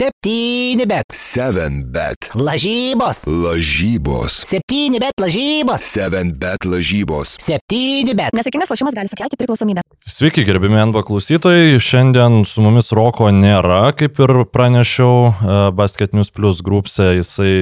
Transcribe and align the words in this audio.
Septyni 0.00 0.86
bet. 0.88 1.12
7 1.12 1.82
bet. 1.92 2.30
Lažybos. 2.32 3.26
Lažybos. 3.28 4.38
Septyni 4.48 4.96
bet 4.96 5.12
lažybos. 5.20 5.84
7 5.84 6.30
bet 6.40 6.64
lažybos. 6.64 7.34
Septyni 7.36 8.14
bet. 8.16 8.32
Nesėkmingas 8.32 8.72
lošimas 8.72 8.96
gali 8.96 9.12
sukelti 9.12 9.36
priklausomybę. 9.36 9.84
Sveiki, 10.08 10.46
gerbimi 10.48 10.80
NV 10.86 11.04
klausytojai. 11.04 11.76
Šiandien 11.84 12.46
su 12.48 12.64
mumis 12.64 12.88
Roko 12.96 13.28
nėra, 13.28 13.90
kaip 13.92 14.16
ir 14.24 14.32
pranešiau, 14.48 15.12
e, 15.28 15.60
Basket 15.76 16.16
News 16.16 16.32
Plus 16.32 16.64
grupse 16.64 17.10
jisai 17.18 17.52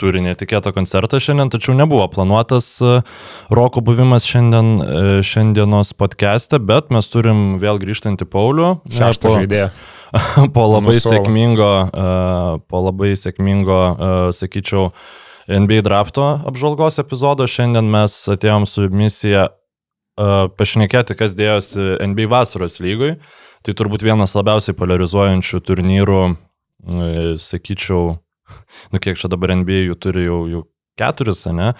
turi 0.00 0.22
netikėtą 0.24 0.72
koncertą 0.74 1.20
šiandien, 1.22 1.50
tačiau 1.54 1.74
nebuvo 1.78 2.06
planuotas 2.10 2.66
e, 2.82 3.00
Roko 3.54 3.82
buvimas 3.84 4.26
šiandien, 4.26 4.70
e, 4.82 5.02
šiandienos 5.26 5.94
podcast'e, 5.98 6.58
bet 6.58 6.90
mes 6.94 7.10
turim 7.12 7.60
vėl 7.62 7.78
grįžtantį 7.82 8.26
Paulių. 8.30 8.70
E, 8.88 8.94
Šeštą 8.98 9.30
po- 9.30 9.36
žaidėją. 9.38 9.68
po 10.56 10.64
labai 10.70 10.94
Nuo 10.94 11.02
suolo. 11.02 11.14
sėkmingo, 11.14 11.70
uh, 11.90 12.58
po 12.70 12.82
labai 12.84 13.16
sėkmingo, 13.18 13.78
sakyčiau, 14.30 14.92
NBA 15.50 15.82
drafto 15.82 16.26
apžvalgos 16.46 17.00
epizodo. 17.02 17.48
Šiandien 17.50 17.90
mes 17.90 18.14
atėjom 18.30 18.62
su 18.70 18.86
misija 18.94 19.48
pašnekėti, 20.14 21.16
kas 21.18 21.34
dėjosi 21.34 21.98
NBA 22.14 22.30
vasaros 22.30 22.78
lygoj. 22.78 23.16
Tai 23.66 23.74
turbūt 23.74 24.06
vienas 24.06 24.36
labiausiai 24.38 24.76
polarizuojančių 24.78 25.60
turnyrų, 25.66 26.22
sakyčiau, 27.42 28.14
nu 28.92 29.00
kiek 29.02 29.18
čia 29.20 29.30
dabar 29.32 29.54
NBA 29.56 29.88
jų 29.88 29.98
turi 30.00 30.26
jau, 30.28 30.44
jau 30.50 30.62
keturis, 31.00 31.42
ne? 31.50 31.72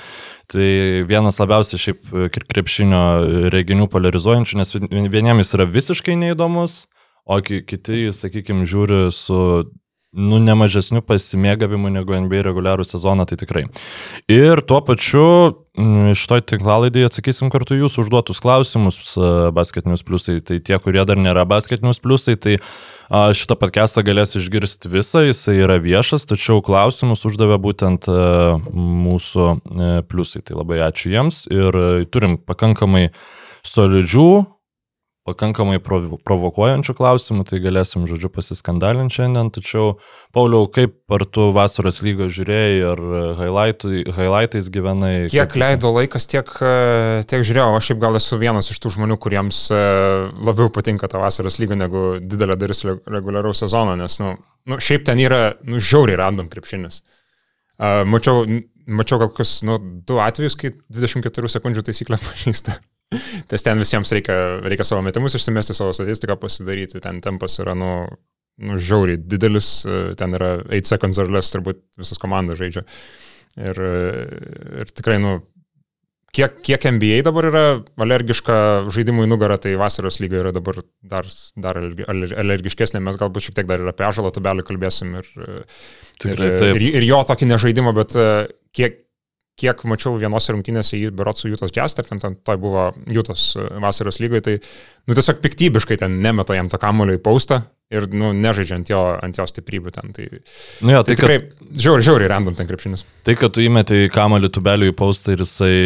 Tai 0.50 0.68
vienas 1.06 1.38
labiausiai 1.38 1.78
šiaip 1.78 2.08
kr- 2.34 2.48
krepšinio 2.50 3.02
reginių 3.54 3.86
polarizuojančių, 3.92 4.58
nes 4.58 4.74
vien- 4.74 5.10
vieniems 5.12 5.44
jis 5.46 5.54
yra 5.58 5.68
visiškai 5.70 6.16
neįdomus, 6.18 6.84
o 7.24 7.38
ki- 7.40 7.62
kiti, 7.68 8.08
sakykime, 8.12 8.66
žiūri 8.68 9.06
su 9.14 9.38
nu, 10.14 10.38
nemažesniu 10.42 11.02
pasimėgavimu 11.04 11.90
negu 11.92 12.16
NBA 12.24 12.44
reguliarų 12.46 12.86
sezoną, 12.86 13.26
tai 13.28 13.38
tikrai. 13.40 13.64
Ir 14.30 14.62
tuo 14.66 14.80
pačiu 14.86 15.26
mm, 15.76 16.14
šitoj 16.18 16.44
tinklalaidėje 16.52 17.10
atsakysim 17.10 17.50
kartu 17.52 17.78
jūsų 17.78 18.04
užduotus 18.06 18.42
klausimus 18.44 18.98
e, 19.18 19.30
Basket 19.54 19.88
News 19.90 20.06
Plusai. 20.06 20.38
Tai 20.46 20.60
tie, 20.62 20.78
kurie 20.82 21.02
dar 21.08 21.20
nėra 21.20 21.46
Basket 21.48 21.84
News 21.84 22.02
Plusai, 22.04 22.36
tai 22.38 22.58
šitą 23.10 23.58
podcastą 23.60 24.04
galės 24.06 24.32
išgirsti 24.38 24.88
visą, 24.88 25.26
jisai 25.26 25.58
yra 25.60 25.76
viešas, 25.82 26.24
tačiau 26.30 26.62
klausimus 26.64 27.26
uždavė 27.28 27.58
būtent 27.62 28.08
e, 28.08 28.18
mūsų 28.72 29.48
e, 29.50 29.94
pliusai. 30.08 30.44
Tai 30.46 30.60
labai 30.62 30.80
ačiū 30.86 31.12
jiems 31.12 31.44
ir 31.52 31.80
turim 32.14 32.38
pakankamai 32.38 33.08
solidžių, 33.64 34.30
pakankamai 35.24 35.78
provo- 35.80 36.18
provokuojančių 36.20 36.94
klausimų, 36.98 37.44
tai 37.48 37.58
galėsim, 37.64 38.04
žodžiu, 38.10 38.28
pasiskandalinti 38.34 39.16
šiandien. 39.16 39.48
Tačiau, 39.54 39.94
Pauliau, 40.36 40.66
kaip 40.68 40.98
ar 41.16 41.24
tu 41.24 41.46
vasaros 41.56 42.02
lygą 42.04 42.28
žiūrėjai, 42.28 42.82
ar 42.90 43.02
highlightai, 43.40 44.02
highlightais 44.12 44.68
gyvenai? 44.74 45.12
Kiek 45.32 45.48
Kaip- 45.48 45.60
leido 45.62 45.94
laikas, 45.96 46.28
tiek, 46.28 46.52
tiek 47.24 47.46
žiūrėjau. 47.48 47.72
Aš 47.78 47.90
šiaip 47.90 48.02
gal 48.04 48.20
esu 48.20 48.38
vienas 48.40 48.68
iš 48.68 48.80
tų 48.84 48.92
žmonių, 48.98 49.16
kuriems 49.24 49.62
e, 49.72 49.80
labiau 50.44 50.68
patinka 50.72 51.08
ta 51.08 51.22
vasaros 51.22 51.56
lyga 51.62 51.78
negu 51.80 52.04
didelė 52.20 52.58
dalis 52.60 52.84
reguliaraus 52.84 53.64
sezono, 53.64 53.96
nes, 53.96 54.20
nu, 54.20 54.36
nu 54.68 54.80
šiaip 54.80 55.08
ten 55.08 55.20
yra, 55.24 55.54
nu, 55.64 55.80
žiauriai 55.80 56.20
random 56.20 56.52
krepšinis. 56.52 57.00
Uh, 57.74 58.04
mačiau, 58.06 58.44
mačiau 58.86 59.18
gal 59.18 59.32
kokius, 59.32 59.56
nu, 59.66 59.80
du 60.06 60.20
atvejus, 60.22 60.54
kai 60.54 60.70
24 60.94 61.50
sekundžių 61.56 61.82
taisyklę 61.88 62.20
pažįsta. 62.22 62.76
Nes 63.50 63.66
ten 63.66 63.78
visiems 63.82 64.12
reikia, 64.16 64.38
reikia 64.64 64.86
savo 64.88 65.02
metimus 65.06 65.36
išsimesti, 65.38 65.76
savo 65.76 65.94
statistiką 65.96 66.36
pasidaryti. 66.42 67.00
Ten 67.04 67.20
tempas 67.24 67.58
yra, 67.62 67.74
nu, 67.78 67.90
nu 68.64 68.78
žiauriai 68.78 69.18
didelis, 69.18 69.72
ten 70.20 70.36
yra 70.38 70.56
8 70.68 70.92
seconds 70.94 71.18
or 71.22 71.32
less, 71.34 71.54
turbūt 71.54 71.82
visos 72.00 72.20
komandos 72.22 72.60
žaidžia. 72.60 72.84
Ir, 73.54 73.78
ir 74.82 74.90
tikrai, 74.90 75.20
nu, 75.22 75.36
kiek, 76.34 76.56
kiek 76.66 76.86
NBA 76.96 77.20
dabar 77.26 77.46
yra 77.50 77.62
alergiška 78.02 78.56
žaidimui 78.94 79.28
nugarą, 79.30 79.60
tai 79.62 79.76
vasaros 79.78 80.18
lyga 80.22 80.40
yra 80.40 80.52
dabar 80.56 80.80
dar, 81.02 81.28
dar 81.54 81.78
alergi- 81.78 82.06
aler- 82.10 82.34
alergiškesnė, 82.42 83.02
mes 83.04 83.18
galbūt 83.20 83.46
šiek 83.48 83.58
tiek 83.60 83.68
dar 83.70 83.84
ir 83.84 83.92
apie 83.92 84.10
žalą 84.16 84.32
tubelį 84.34 84.66
kalbėsim 84.66 85.14
ir, 85.20 85.30
ir, 85.38 85.62
Tikrai 86.24 86.50
taip. 86.58 86.74
ir, 86.80 86.88
ir 86.98 87.06
jo 87.06 87.22
tokį 87.30 87.50
nežaidimą, 87.52 87.94
bet 88.00 88.16
kiek, 88.74 89.03
kiek 89.60 89.84
mačiau 89.86 90.16
vienose 90.18 90.50
rungtynėse 90.54 90.98
į 90.98 91.12
Berotsų 91.14 91.52
Jūtos 91.52 91.74
Jazz, 91.76 91.94
ar 92.00 92.08
ten, 92.08 92.18
ten 92.22 92.34
tai 92.42 92.56
buvo 92.60 92.88
Jūtos 93.14 93.52
e, 93.60 93.68
vasaros 93.84 94.18
lygoje, 94.22 94.42
tai 94.48 94.54
nu, 95.06 95.14
tiesiog 95.14 95.38
piktybiškai 95.44 96.00
ten 96.00 96.18
nemeta 96.24 96.56
jam 96.58 96.66
to 96.72 96.80
kamulio 96.82 97.14
į 97.18 97.22
paustą 97.22 97.60
ir 97.94 98.08
nu, 98.10 98.32
nežaidžia 98.34 98.78
ant 98.80 98.88
jo, 98.90 99.00
ant 99.22 99.36
jo 99.38 99.44
stiprybių 99.46 99.92
ten. 99.94 100.10
Tai, 100.16 100.24
Nu, 100.82 100.90
jo, 100.96 101.02
tai 101.06 101.14
tai, 101.14 101.16
tikrai 101.20 101.36
žiauriai, 101.78 102.06
žiauriai 102.08 102.30
random 102.32 102.56
ten 102.58 102.66
krepšinis. 102.66 103.04
tai, 103.28 103.36
kad 103.38 103.52
tu 103.54 103.62
įmeti 103.62 104.08
kamalį 104.10 104.50
tubelių 104.56 104.88
į 104.90 104.96
paustą 104.98 105.36
ir 105.36 105.44
jisai 105.44 105.76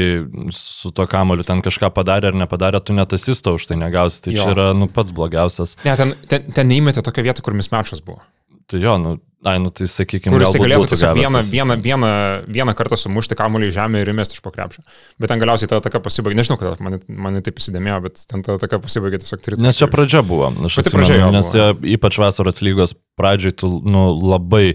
su 0.55 0.95
to 0.95 1.05
kamaliu 1.11 1.45
ten 1.45 1.61
kažką 1.67 1.91
padarė 1.93 2.31
ar 2.33 2.39
nepadarė, 2.41 2.81
tu 2.81 2.97
net 2.97 3.13
asisto 3.13 3.53
už 3.59 3.69
tai 3.69 3.77
negausi. 3.83 4.23
Tai 4.25 4.33
Jo. 4.33 4.47
čia 4.47 4.55
yra 4.57 4.71
nu, 4.79 4.89
pats 4.89 5.13
blogiausias. 5.13 5.77
Ne, 5.85 5.97
ten, 6.01 6.15
ten, 6.31 6.49
ten 6.55 6.71
neįmetė 6.73 7.05
tokią 7.05 7.27
vietą, 7.29 7.45
kur 7.45 7.59
mismečas 7.59 8.01
buvo. 8.01 8.23
Tai 8.69 8.81
jo, 8.83 8.95
nu, 9.01 9.15
ai, 9.49 9.57
nu 9.63 9.71
tai 9.73 9.87
sakykime, 9.89 10.35
Kur 10.35 10.43
jisai 10.45 10.61
galėtų 10.61 10.89
tiesiog 10.91 11.15
vieną, 11.17 11.41
vieną. 11.49 11.77
vieną, 11.85 12.09
vieną, 12.53 12.75
kartą 12.77 12.99
sumušti 13.01 13.37
kamuolį 13.39 13.71
į 13.71 13.75
žemę 13.79 14.03
ir 14.03 14.11
įmesti 14.13 14.37
iš 14.37 14.43
po 14.45 14.53
krepšio. 14.53 14.83
Bet 15.23 15.33
ten 15.33 15.41
galiausiai 15.41 15.71
ta 15.71 15.79
ataka 15.81 16.03
pasibaigė, 16.05 16.37
nežinau, 16.37 16.59
kodėl 16.61 16.77
man, 16.85 16.99
man 17.09 17.39
taip 17.47 17.63
įsidėmėjo, 17.63 18.01
bet 18.05 18.25
ten 18.29 18.45
ta 18.45 18.59
ataka 18.59 18.81
pasibaigė 18.85 19.23
tiesiog 19.23 19.45
tris. 19.45 19.63
Nes 19.63 19.79
čia 19.81 19.89
pradžia 19.89 20.21
buvo. 20.27 20.51
Aš 20.69 20.81
Pati 20.83 20.93
pradžia 20.93 21.31
nes 21.33 21.53
buvo. 21.55 21.71
ypač 21.95 22.19
vasaros 22.21 22.61
lygos 22.67 22.93
pradžioj 23.19 23.57
tu 23.63 23.73
nu, 23.89 24.11
labai 24.35 24.75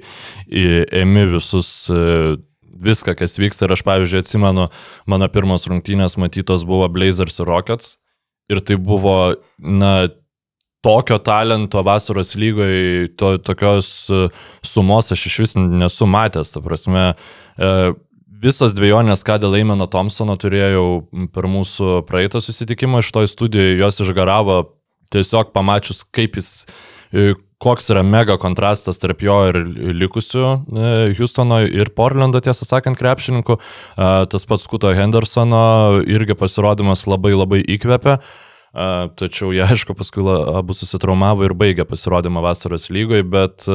ėmi 0.50 1.28
visus 1.36 1.70
e, 1.94 2.40
viską, 2.84 3.14
kas 3.20 3.38
vyksta. 3.38 3.68
Ir 3.68 3.75
aš, 3.78 3.86
pavyzdžiui, 3.86 4.24
atsimenu, 4.24 4.70
mano 5.06 5.30
pirmos 5.31 5.70
rungtynės 5.70 6.18
matytos 6.22 6.66
buvo 6.68 6.90
Blazers 6.92 7.38
ir 7.44 7.52
Rockets. 7.52 7.98
Ir 8.52 8.60
tai 8.66 8.75
buvo, 8.75 9.36
na, 9.60 10.10
tokio 10.83 11.17
talento 11.17 11.81
vasaros 11.83 12.35
lygoje, 12.35 13.07
to, 13.16 13.38
tokios 13.38 14.09
e, 14.09 14.27
sumos 14.67 15.11
aš 15.16 15.27
iš 15.29 15.38
vis 15.39 15.55
nesu 15.55 16.07
matęs. 16.09 16.51
Ta 16.51 16.61
prasme, 16.63 17.05
e, 17.55 17.94
visos 18.44 18.75
dviejonės, 18.75 19.23
ką 19.23 19.39
dėl 19.45 19.55
Eimeno 19.61 19.88
Thompsono 19.88 20.35
turėjau 20.39 21.05
per 21.31 21.47
mūsų 21.47 22.03
praeitą 22.09 22.44
susitikimą 22.44 22.99
iš 22.99 23.13
toj 23.16 23.31
studijoje, 23.31 23.79
jos 23.79 24.03
išgaravo 24.03 24.59
tiesiog 25.16 25.55
pamačius, 25.55 26.03
kaip 26.11 26.35
jis, 26.41 26.51
e, 27.15 27.31
koks 27.63 27.88
yra 27.95 28.03
mega 28.03 28.35
kontrastas 28.35 29.00
tarp 29.00 29.21
jo 29.23 29.38
ir 29.47 29.61
likusių 29.95 30.47
Houstono 31.15 31.61
ir 31.63 31.94
Portlando, 31.95 32.41
tiesą 32.44 32.67
sakant, 32.67 33.00
krepšininkų. 33.00 33.55
Tas 33.95 34.44
pats 34.50 34.67
Kuto 34.67 34.91
Hendersono 34.91 36.01
irgi 36.03 36.35
pasirodymas 36.35 37.07
labai 37.07 37.31
labai 37.38 37.61
įkvepia. 37.63 38.17
Tačiau 38.73 39.51
jie, 39.53 39.61
aišku, 39.61 39.94
paskui 39.94 40.25
abu 40.57 40.73
susitraumavo 40.73 41.45
ir 41.45 41.53
baigė 41.53 41.85
pasirodymą 41.85 42.41
vasaros 42.41 42.89
lygoje, 42.89 43.25
bet 43.29 43.67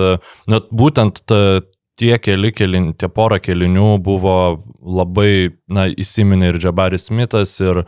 net 0.51 0.73
būtent 0.75 1.23
ta, 1.31 1.61
tie 1.99 2.19
keli, 2.23 2.53
kelin, 2.55 2.93
tie 2.99 3.11
pora 3.11 3.39
kelinių 3.43 3.99
buvo 4.05 4.35
labai, 4.79 5.59
na, 5.71 5.89
įsiminė 5.91 6.53
ir 6.53 6.61
Jabaris 6.63 7.09
Smithas, 7.11 7.57
ir, 7.63 7.83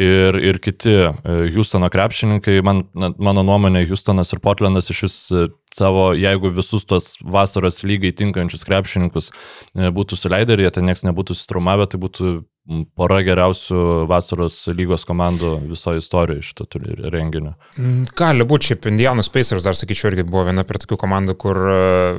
ir, 0.00 0.38
ir 0.40 0.60
kiti 0.62 0.94
e, 1.04 1.10
Houstono 1.54 1.90
krepšininkai. 1.92 2.58
Man, 2.64 2.86
na, 2.96 3.12
mano 3.20 3.44
nuomonė, 3.46 3.84
Houstonas 3.90 4.32
ir 4.32 4.40
Portlandas 4.44 4.88
iš 4.92 5.04
vis 5.06 5.18
savo, 5.76 6.12
jeigu 6.18 6.50
visus 6.52 6.84
tos 6.88 7.16
vasaros 7.22 7.82
lygai 7.88 8.12
tinkančius 8.12 8.64
krepšininkus 8.68 9.30
e, 9.32 9.90
būtų 9.94 10.18
suleidę 10.20 10.56
ir 10.58 10.66
jie 10.66 10.70
ten 10.78 10.84
nieks 10.88 11.04
nebūtų 11.08 11.36
susitraumavę, 11.38 11.86
tai 11.92 12.00
būtų 12.02 12.32
pora 12.94 13.16
geriausių 13.26 13.78
vasaros 14.06 14.54
lygos 14.70 15.02
komandų 15.08 15.48
visoje 15.66 15.98
istorijoje 15.98 16.44
šito 16.46 16.66
turi- 16.70 16.94
renginio. 17.10 17.56
Mm, 17.74 18.04
Gali 18.14 18.46
būti, 18.46 18.68
šiaip 18.70 18.86
Indianos 18.86 19.26
Pacers, 19.34 19.64
dar 19.66 19.74
sakyčiau, 19.74 20.12
irgi 20.12 20.22
buvo 20.28 20.44
viena 20.46 20.62
per 20.62 20.78
tokių 20.78 20.94
komandų, 21.02 21.34
kur, 21.42 21.58
e, 21.58 22.14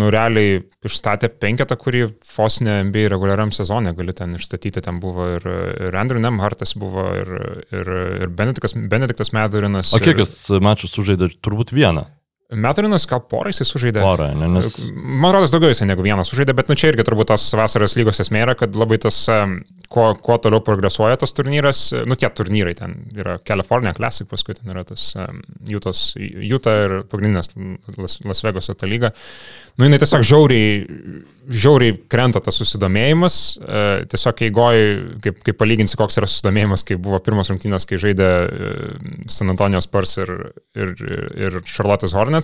nu, 0.00 0.08
realiai 0.14 0.62
išstatė 0.88 1.28
penketą, 1.42 1.76
kurį 1.76 2.06
Fosne 2.24 2.78
NBA 2.88 3.10
reguliariam 3.12 3.52
sezonė 3.52 3.92
gali 3.98 4.16
ten 4.16 4.38
išstatyti. 4.40 4.80
Ten 4.80 4.96
buvo 5.02 5.28
ir, 5.36 5.44
ir 5.90 6.00
Andrew 6.00 6.22
Nemhartas 6.24 6.72
buvo, 6.80 7.04
ir, 7.20 7.34
ir, 7.68 7.92
ir 8.24 8.32
Benediktas, 8.32 8.72
Benediktas 8.72 9.34
Medurinas. 9.36 9.92
O 9.92 10.00
kiek 10.00 10.16
ir- 10.16 10.24
jis 10.24 10.48
mačių 10.56 10.88
sužaidė? 10.88 11.34
Turbūt 11.44 11.76
vieną 11.76 12.06
Medurinas 12.52 13.06
gal 13.08 13.22
porą 13.28 13.52
jisai 13.52 13.66
sužaidė. 13.68 14.02
porą, 14.04 14.28
ne? 14.36 14.48
nes 14.56 14.74
Man 14.92 15.32
rodos, 15.34 15.52
daugiau 15.54 15.72
jisai 15.72 15.88
negu 15.88 16.04
vienas 16.04 16.30
sužaidė, 16.32 16.54
bet 16.58 16.70
nu 16.70 16.76
čia 16.78 16.92
irgi 16.92 17.06
turbūt 17.06 17.30
tos 17.32 17.46
vasaros 17.56 17.96
lygos 17.98 18.20
esmė 18.24 18.44
yra, 18.44 18.56
kad 18.58 18.76
labai 18.76 18.98
tas, 19.02 19.18
kuo, 19.92 20.06
kuo 20.20 20.38
toliau 20.42 20.62
progresuoja 20.64 21.20
tas 21.20 21.32
turnyras, 21.36 21.84
nu 22.08 22.18
tie 22.18 22.30
turnyrai 22.32 22.74
ten 22.78 22.98
yra 23.16 23.38
California 23.48 23.94
Classic, 23.96 24.28
paskui 24.28 24.56
ten 24.58 24.72
yra 24.74 24.84
tas 24.88 25.12
Jutos, 25.68 26.12
Juta 26.18 26.76
ir 26.84 26.96
pagrindinės 27.12 27.52
Las, 27.98 28.18
Las 28.26 28.44
Vegaso 28.44 28.76
ta 28.76 28.88
lyga. 28.90 29.12
Nu 29.80 29.86
jinai 29.86 29.96
tiesiog 30.02 30.24
žiauriai, 30.28 30.72
žiauriai 31.48 31.94
krenta 32.12 32.42
tas 32.44 32.58
susidomėjimas, 32.60 33.36
e, 33.56 33.84
tiesiog 34.12 34.42
eigoji, 34.48 34.88
kaip, 35.24 35.38
kaip 35.46 35.58
palyginsi, 35.60 35.96
koks 35.96 36.20
yra 36.20 36.28
susidomėjimas, 36.28 36.84
kai 36.84 36.98
buvo 37.00 37.16
pirmas 37.24 37.48
rungtynės, 37.48 37.86
kai 37.88 38.00
žaidė 38.02 38.28
e, 38.28 38.72
San 39.32 39.52
Antonijos 39.54 39.88
Spurs 39.88 40.18
ir, 40.20 40.32
ir, 40.76 40.92
ir 41.46 41.56
Charlotte's 41.64 42.12
Hornets. 42.16 42.41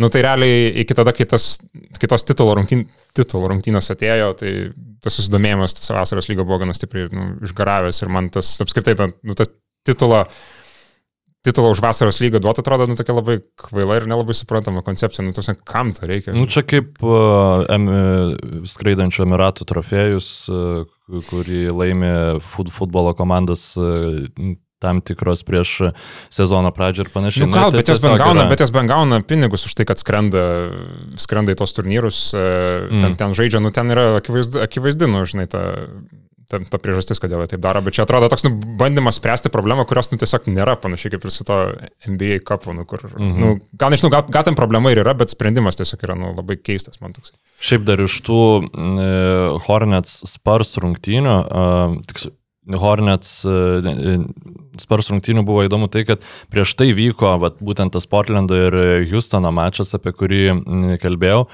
Nu 0.00 0.08
tai 0.08 0.22
realiai 0.24 0.70
iki 0.80 0.94
tada, 0.96 1.12
kai 1.12 1.26
tas 1.28 1.58
kitos 2.00 2.24
titulo, 2.24 2.54
rungtyn, 2.56 2.86
titulo 3.12 3.50
rungtynės 3.52 3.92
atėjo, 3.92 4.30
tai 4.40 4.52
tas 5.04 5.18
susidomėjimas 5.18 5.76
tas 5.76 5.92
vasaros 5.92 6.30
lygo 6.30 6.46
buvo 6.48 6.62
gana 6.62 6.72
stipriai 6.76 7.10
nu, 7.12 7.26
išgaravęs 7.44 8.00
ir 8.00 8.12
man 8.14 8.30
tas 8.32 8.54
apskritai, 8.64 8.94
ta, 8.96 9.10
nu, 9.12 9.36
tas 9.36 9.50
titulo, 9.84 10.22
titulo 11.44 11.74
už 11.74 11.82
vasaros 11.84 12.22
lygą 12.24 12.40
duoti 12.40 12.64
atrodo, 12.64 12.86
nu 12.88 12.96
tokia 12.96 13.18
labai 13.18 13.36
kvaila 13.66 13.98
ir 14.00 14.08
nelabai 14.08 14.36
suprantama 14.38 14.80
koncepcija, 14.86 15.26
nu 15.26 15.36
tos, 15.36 15.52
kam 15.68 15.92
to 15.92 16.08
reikia. 16.08 16.32
Nu, 16.32 16.48
čia 16.48 16.64
kaip 16.64 17.04
uh, 17.04 17.66
em, 17.68 17.88
skraidančio 18.72 19.26
Emiratų 19.26 19.68
trofėjus, 19.68 20.32
uh, 20.48 21.22
kurį 21.28 21.66
laimė 21.68 22.14
fut, 22.54 22.72
futbolo 22.72 23.12
komandas 23.18 23.74
uh, 23.76 24.22
tam 24.82 25.00
tikros 25.04 25.44
prieš 25.46 25.74
sezono 26.32 26.72
pradžią 26.74 27.06
ir 27.06 27.12
panašiai. 27.14 27.46
Nu, 27.46 27.54
gal, 27.54 27.70
Na, 27.70 27.78
tai 27.78 27.82
bet 27.82 28.02
bent 28.02 28.18
gauna, 28.18 28.42
yra- 28.42 28.50
bet 28.50 28.64
jos 28.64 28.74
bent 28.74 28.90
gauna 28.90 29.20
pinigus 29.22 29.66
už 29.68 29.76
tai, 29.78 29.86
kad 29.88 30.02
skrenda, 30.02 30.42
skrenda 31.20 31.54
į 31.54 31.60
tos 31.62 31.76
turnyrus, 31.78 32.24
mm. 32.34 33.04
ten, 33.04 33.16
ten 33.20 33.38
žaidžia, 33.38 33.62
nu 33.62 33.70
ten 33.74 33.94
yra 33.94 34.18
akivaizdu, 34.18 34.62
akivaizdi, 34.64 35.08
nu, 35.10 35.22
žinai, 35.28 35.46
ta, 35.50 35.62
ta, 36.52 36.60
ta 36.72 36.80
priežastis, 36.82 37.20
kodėl 37.22 37.44
jie 37.44 37.54
taip 37.54 37.62
daro, 37.64 37.82
bet 37.84 37.96
čia 37.96 38.04
atrodo 38.04 38.28
toks 38.32 38.44
nu, 38.46 38.52
bandymas 38.80 39.18
spręsti 39.20 39.52
problemą, 39.52 39.86
kurios 39.88 40.10
nu, 40.12 40.18
tiesiog 40.20 40.50
nėra, 40.52 40.76
panašiai 40.80 41.14
kaip 41.14 41.24
ir 41.26 41.34
su 41.34 41.46
to 41.48 41.58
NBA 42.08 42.42
kapu, 42.48 42.74
nu, 42.76 42.84
kur, 42.88 43.04
mm 43.08 43.22
-hmm. 43.22 43.40
nu, 43.40 43.54
gal 43.78 43.94
nežinau, 43.94 44.12
gal, 44.12 44.26
gal 44.28 44.44
ten 44.48 44.58
problema 44.58 44.92
ir 44.92 45.02
yra, 45.04 45.14
bet 45.14 45.32
sprendimas 45.32 45.80
tiesiog 45.80 46.04
yra 46.08 46.18
nu, 46.18 46.34
labai 46.36 46.58
keistas, 46.60 47.00
man 47.00 47.16
toks. 47.16 47.32
Šiaip 47.62 47.86
dar 47.88 48.00
iš 48.00 48.20
tų 48.26 48.42
e, 48.66 49.10
Hornets 49.66 50.22
Spurs 50.34 50.76
rungtynių, 50.82 51.36
e, 51.40 52.04
tiksliau, 52.10 52.36
Hornets 52.82 53.40
e, 53.48 54.18
Spurs 54.80 55.10
rungtynių 55.12 55.42
buvo 55.46 55.64
įdomu 55.66 55.88
tai, 55.92 56.04
kad 56.08 56.22
prieš 56.52 56.76
tai 56.78 56.92
vyko 56.96 57.34
vat, 57.42 57.58
būtent 57.64 57.94
tas 57.96 58.06
Portlando 58.10 58.56
ir 58.56 58.76
Houstono 59.10 59.50
mačas, 59.54 59.94
apie 59.98 60.14
kurį 60.16 60.44
kalbėjau. 61.02 61.46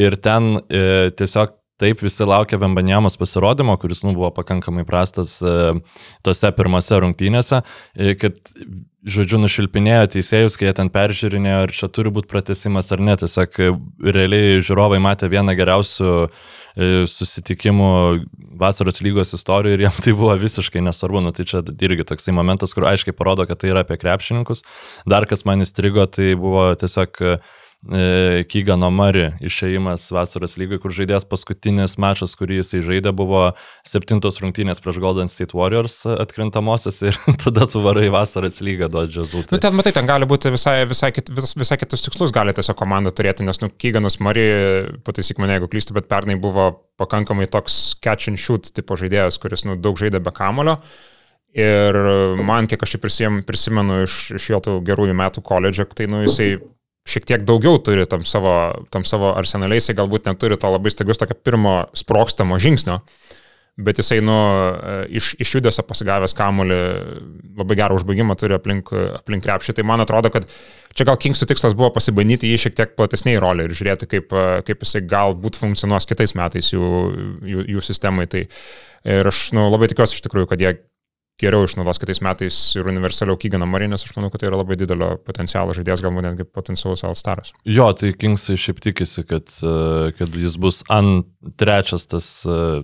Ir 0.00 0.18
ten 0.22 0.58
e, 0.66 1.14
tiesiog 1.16 1.54
taip 1.80 2.00
visi 2.00 2.24
laukia 2.24 2.58
Vembanjamos 2.60 3.18
pasirodymo, 3.20 3.76
kuris 3.80 4.02
nu, 4.04 4.14
buvo 4.16 4.30
pakankamai 4.34 4.86
prastas 4.88 5.38
e, 5.44 5.74
tose 6.24 6.52
pirmose 6.56 7.00
rungtynėse, 7.04 7.62
e, 7.94 8.14
kad 8.20 8.40
žodžiu, 9.06 9.38
nušilpinėjo 9.42 10.10
teisėjus, 10.16 10.56
kai 10.58 10.70
jie 10.70 10.76
ten 10.80 10.90
peržiūrinėjo, 10.92 11.58
ar 11.66 11.74
čia 11.76 11.88
turi 11.92 12.12
būti 12.14 12.30
pratesimas 12.32 12.90
ar 12.94 13.02
ne. 13.04 13.16
Tiesiog 13.20 13.60
e, 13.60 13.72
realiai 14.16 14.62
žiūrovai 14.64 15.00
matė 15.04 15.30
vieną 15.32 15.54
geriausių 15.58 16.12
e, 16.24 16.30
susitikimų 16.76 17.90
vasaros 18.60 19.00
lygos 19.04 19.32
istorijoje 19.36 19.78
ir 19.78 19.84
jam 19.86 20.00
tai 20.04 20.12
buvo 20.16 20.34
visiškai 20.40 20.82
nesvarbu. 20.84 21.22
Nu, 21.24 21.32
tai 21.36 21.46
čia 21.48 21.62
irgi 21.64 22.04
toksai 22.08 22.34
momentas, 22.36 22.74
kur 22.76 22.88
aiškiai 22.90 23.16
parodo, 23.16 23.46
kad 23.48 23.62
tai 23.62 23.72
yra 23.72 23.84
apie 23.86 23.96
krepšininkus. 24.00 24.64
Dar 25.08 25.28
kas 25.28 25.46
man 25.48 25.64
įstrigo, 25.64 26.04
tai 26.10 26.34
buvo 26.40 26.68
tiesiog 26.76 27.22
e, 27.22 27.38
Kygano 27.86 28.88
Mari 28.90 29.28
išėjimas 29.46 30.08
vasaros 30.10 30.56
lygai, 30.58 30.78
kur 30.82 30.90
žaidėjas 30.90 31.26
paskutinis 31.30 31.94
mačas, 32.02 32.32
kurį 32.34 32.58
jisai 32.58 32.80
žaidė, 32.82 33.12
buvo 33.14 33.52
septintos 33.86 34.40
rungtynės 34.42 34.80
prieš 34.82 34.98
Golden 35.02 35.30
State 35.30 35.54
Warriors 35.54 36.00
atkrintamosios 36.08 36.98
ir 37.06 37.18
tada 37.44 37.68
tu 37.70 37.82
varai 37.84 38.08
vasaros 38.10 38.58
lygą 38.64 38.90
duoti 38.90 39.14
džiazų. 39.14 39.44
Nu, 39.52 39.60
ten, 39.62 39.76
matai, 39.78 39.94
ten 39.94 40.08
gali 40.08 40.26
būti 40.26 40.50
visai, 40.54 40.80
visai, 40.90 41.12
kit, 41.14 41.30
vis, 41.36 41.54
visai 41.54 41.78
kitus 41.78 42.02
tikslus, 42.08 42.34
gali 42.34 42.54
tiesiog 42.56 42.78
komanda 42.80 43.14
turėti, 43.14 43.46
nes, 43.46 43.62
nu, 43.62 43.70
Kyganas 43.70 44.18
Mari, 44.24 44.46
pataisyk 45.06 45.38
mane, 45.42 45.54
jeigu 45.54 45.70
klystu, 45.70 45.94
bet 45.94 46.10
pernai 46.10 46.34
buvo 46.42 46.72
pakankamai 46.98 47.46
toks 47.46 47.94
catch 48.02 48.32
and 48.32 48.42
shoot 48.42 48.66
tipo 48.74 48.98
žaidėjas, 48.98 49.38
kuris, 49.38 49.62
nu, 49.68 49.78
daug 49.78 50.00
žaidė 50.00 50.24
be 50.24 50.34
kamulio. 50.34 50.80
Ir 51.56 51.96
man, 52.44 52.66
kiek 52.68 52.82
aš 52.82 52.96
jį 52.96 52.98
prisim, 53.00 53.38
prisimenu 53.46 54.02
iš, 54.04 54.16
iš 54.36 54.48
jo 54.50 54.58
tų 54.64 54.80
gerųjų 54.84 55.14
metų 55.16 55.44
koledžio, 55.46 55.86
tai, 55.96 56.08
nu, 56.10 56.26
jisai 56.26 56.56
šiek 57.06 57.26
tiek 57.28 57.46
daugiau 57.46 57.78
turi 57.82 58.06
tam 58.10 58.24
savo, 58.26 58.52
tam 58.90 59.06
savo 59.06 59.32
arsenaliai, 59.38 59.80
jisai 59.80 59.96
galbūt 59.98 60.28
neturi 60.28 60.58
to 60.60 60.70
labai 60.72 60.92
staigus 60.92 61.20
tokio 61.20 61.36
pirmo 61.38 61.76
sprokstamo 61.96 62.58
žingsnio, 62.62 62.98
bet 63.86 64.00
jisai, 64.00 64.22
nu, 64.24 64.36
iš, 65.12 65.34
iš 65.42 65.52
judesio 65.58 65.84
pasigavęs 65.86 66.34
kamulį, 66.36 66.80
labai 67.58 67.76
gerą 67.78 67.98
užbaigimą 67.98 68.36
turi 68.40 68.56
aplink, 68.56 68.90
aplink 69.18 69.44
krepšį. 69.44 69.76
Tai 69.76 69.84
man 69.86 70.02
atrodo, 70.02 70.32
kad 70.32 70.48
čia 70.96 71.06
gal 71.08 71.18
Kingsų 71.20 71.48
tikslas 71.50 71.76
buvo 71.76 71.90
pasibandyti 71.94 72.48
jį 72.48 72.62
šiek 72.64 72.78
tiek 72.78 72.96
platesniai 72.96 73.40
rolį 73.42 73.68
ir 73.68 73.76
žiūrėti, 73.76 74.08
kaip, 74.10 74.32
kaip 74.66 74.84
jisai 74.86 75.04
galbūt 75.06 75.60
funkcionuos 75.60 76.08
kitais 76.08 76.32
metais 76.38 76.72
jų, 76.72 76.90
jų, 77.44 77.66
jų 77.76 77.84
sistemai. 77.84 78.24
Tai 78.32 78.46
ir 78.46 79.32
aš 79.32 79.50
nu, 79.56 79.68
labai 79.68 79.90
tikiuosi 79.92 80.16
iš 80.16 80.24
tikrųjų, 80.24 80.48
kad 80.54 80.64
jie 80.64 80.78
geriau 81.40 81.66
išnaudos 81.66 82.00
kitais 82.00 82.22
metais 82.24 82.58
ir 82.78 82.88
universaliau 82.88 83.36
Kyganą 83.40 83.68
Marį, 83.68 83.90
nes 83.92 84.04
aš 84.06 84.14
manau, 84.16 84.30
kad 84.32 84.40
tai 84.40 84.48
yra 84.48 84.60
labai 84.62 84.78
didelio 84.80 85.12
potencialo 85.24 85.74
žaidėjas, 85.76 86.02
galbūt 86.04 86.24
netgi 86.30 86.46
potencialus 86.48 87.04
Alstaras. 87.04 87.52
Jo, 87.68 87.90
tai 87.96 88.14
Kingsai 88.16 88.56
šiaip 88.60 88.80
tikisi, 88.84 89.26
kad, 89.28 89.52
e, 89.60 90.12
kad 90.16 90.38
jis 90.40 90.56
bus 90.60 90.80
ant 90.92 91.28
trečias 91.60 92.08
tas 92.08 92.30
e, 92.48 92.80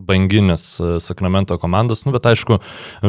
banginis 0.00 0.68
e, 0.78 0.92
Sakramento 1.02 1.58
komandos, 1.60 2.04
nu, 2.06 2.14
bet 2.14 2.30
aišku, 2.30 2.60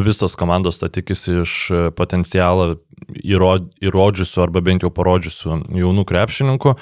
visos 0.01 0.35
komandos 0.39 0.81
tą 0.81 0.89
tikisi 0.89 1.37
iš 1.43 1.55
potencialą 1.97 2.73
įrod, 3.21 3.69
įrodžiusių 3.85 4.43
arba 4.47 4.65
bent 4.65 4.87
jau 4.87 4.89
parodžiusių 4.93 5.61
jaunų 5.77 6.09
krepšininkų. 6.09 6.75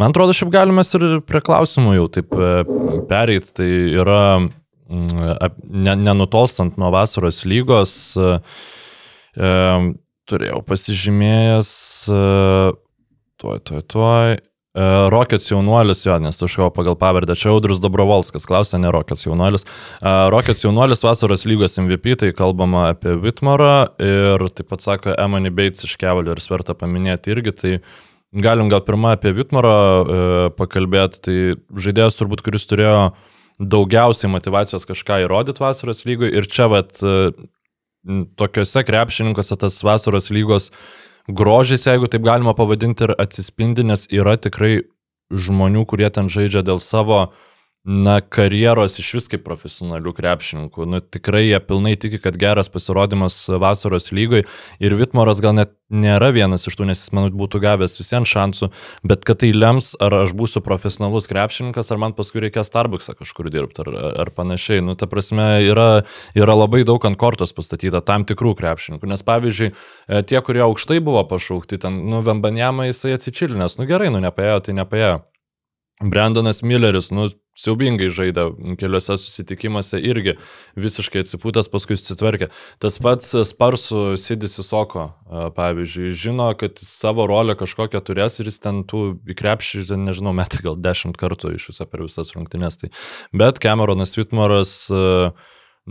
Man 0.00 0.14
atrodo, 0.14 0.32
šiaip 0.32 0.54
galime 0.54 0.86
ir 0.86 1.18
prie 1.26 1.42
klausimų 1.44 1.98
jau 1.98 2.06
taip 2.14 2.30
pereit, 3.10 3.50
tai 3.58 3.68
yra 4.00 4.22
nenutolstant 4.90 6.76
nuo 6.80 6.90
vasaros 6.94 7.44
lygos, 7.48 7.94
e, 8.18 9.72
turėjau 10.30 10.60
pasižymėjęs, 10.66 11.72
e, 12.10 12.22
tuoj, 13.40 13.60
tuoj, 13.66 13.84
tuoj. 13.90 14.36
E, 14.70 14.88
Rockets 15.10 15.50
jaunuolis, 15.50 16.04
jo, 16.06 16.18
nes 16.22 16.42
aš 16.46 16.58
jau 16.58 16.68
pagal 16.74 16.98
pavardę, 16.98 17.34
čia 17.38 17.50
Audrius 17.54 17.80
Dobrovolskas 17.82 18.46
klausė, 18.46 18.78
ne 18.82 18.90
Rockets 18.94 19.26
jaunuolis. 19.26 19.66
Rockets 20.02 20.62
jaunuolis 20.66 21.02
vasaros 21.06 21.46
lygos 21.46 21.78
MVP, 21.82 22.14
tai 22.18 22.34
kalbama 22.36 22.90
apie 22.92 23.16
Vitmarą 23.18 23.90
ir 24.02 24.46
taip 24.54 24.70
pat 24.70 24.86
sako 24.86 25.16
Emily 25.18 25.50
Bates 25.54 25.86
iš 25.86 25.96
Cavaliers 25.98 26.46
verta 26.50 26.78
paminėti 26.78 27.34
irgi, 27.34 27.56
tai 27.56 27.72
galim 28.30 28.70
gal 28.70 28.84
pirmą 28.86 29.16
apie 29.16 29.34
Vitmarą 29.34 30.54
pakalbėti, 30.58 31.24
tai 31.26 31.36
žaidėjas 31.74 32.22
turbūt, 32.22 32.46
kuris 32.46 32.70
turėjo 32.70 33.10
daugiausiai 33.60 34.30
motivacijos 34.32 34.88
kažką 34.88 35.22
įrodyti 35.26 35.62
vasaros 35.62 36.04
lygui 36.08 36.30
ir 36.32 36.48
čia 36.48 36.70
vat 36.72 37.00
tokiuose 38.40 38.84
krepšininkuose 38.88 39.56
tas 39.60 39.76
vasaros 39.84 40.30
lygos 40.32 40.70
grožis, 41.28 41.84
jeigu 41.86 42.08
taip 42.10 42.24
galima 42.24 42.54
pavadinti, 42.56 43.04
ir 43.04 43.14
atsispindi, 43.20 43.84
nes 43.86 44.06
yra 44.08 44.36
tikrai 44.40 44.80
žmonių, 45.30 45.84
kurie 45.86 46.08
ten 46.10 46.30
žaidžia 46.32 46.64
dėl 46.66 46.80
savo 46.82 47.30
na, 47.84 48.20
karjeros 48.20 48.98
iš 49.00 49.14
vis 49.16 49.28
kaip 49.32 49.42
profesionalių 49.46 50.12
krepšininkų. 50.16 50.84
Nu, 50.84 51.00
tikrai 51.00 51.46
jie 51.46 51.60
pilnai 51.64 51.94
tiki, 51.96 52.20
kad 52.20 52.36
geras 52.40 52.68
pasirodymas 52.68 53.46
vasaros 53.48 54.10
lygoj 54.12 54.44
ir 54.84 54.96
Vitmoras 55.00 55.40
gal 55.40 55.56
net 55.56 55.72
nėra 55.90 56.28
vienas 56.36 56.68
iš 56.68 56.76
tų, 56.76 56.86
nes 56.90 57.00
jis, 57.00 57.12
manau, 57.16 57.32
būtų 57.34 57.62
gavęs 57.64 57.96
visiems 57.98 58.30
šansų, 58.30 58.68
bet 59.10 59.24
kad 59.26 59.40
tai 59.42 59.50
lems, 59.56 59.94
ar 59.98 60.14
aš 60.20 60.34
būsiu 60.36 60.62
profesionalus 60.62 61.26
krepšininkas, 61.30 61.90
ar 61.90 62.02
man 62.04 62.14
paskui 62.14 62.44
reikės 62.44 62.68
Starbucksą 62.70 63.16
kažkur 63.18 63.48
dirbti, 63.50 63.82
ar, 63.86 63.90
ar 64.26 64.32
panašiai. 64.36 64.84
Nu, 64.84 64.94
ta 65.00 65.08
prasme, 65.10 65.48
yra, 65.64 66.04
yra 66.38 66.58
labai 66.58 66.84
daug 66.86 67.08
ant 67.08 67.18
kortos 67.18 67.56
pastatyta 67.56 68.04
tam 68.04 68.28
tikrų 68.28 68.54
krepšininkų, 68.60 69.08
nes 69.08 69.24
pavyzdžiui, 69.26 69.72
tie, 70.28 70.38
kurie 70.44 70.62
aukštai 70.68 71.00
buvo 71.02 71.24
pašaukti, 71.32 71.80
ten, 71.80 72.04
nu, 72.12 72.22
Vembanjama 72.28 72.90
jisai 72.90 73.16
atsičilinęs, 73.16 73.80
nu 73.80 73.88
gerai, 73.88 74.12
nu 74.12 74.22
nepaėjo, 74.22 74.62
tai 74.68 74.78
nepaėjo. 74.84 75.16
Brandonas 76.00 76.62
Milleris, 76.64 77.10
nu, 77.12 77.26
siaubingai 77.60 78.08
žaidė 78.14 78.46
keliose 78.80 79.18
susitikimuose 79.20 79.98
irgi 80.00 80.36
visiškai 80.80 81.20
atsipūtęs, 81.26 81.68
paskui 81.68 81.98
susitvarkė. 82.00 82.48
Tas 82.80 82.96
pats 83.04 83.34
Sparsų 83.50 84.16
Sidis 84.20 84.56
Isoko, 84.62 85.10
pavyzdžiui, 85.58 86.14
žino, 86.16 86.48
kad 86.56 86.80
savo 86.80 87.28
rolę 87.28 87.58
kažkokią 87.60 88.00
turės 88.06 88.40
ir 88.40 88.48
jis 88.48 88.62
ten 88.64 88.80
tų 88.88 89.02
įkrepšį, 89.34 89.84
ten 89.92 90.08
nežinau, 90.08 90.32
metai 90.36 90.64
gal 90.64 90.80
dešimt 90.80 91.20
kartų 91.20 91.54
iš 91.58 91.68
viso 91.74 91.88
per 91.90 92.06
visas 92.06 92.32
rungtynes. 92.32 92.80
Tai. 92.80 92.92
Bet 93.36 93.60
Cameronas 93.60 94.16
Vitmaras 94.16 94.74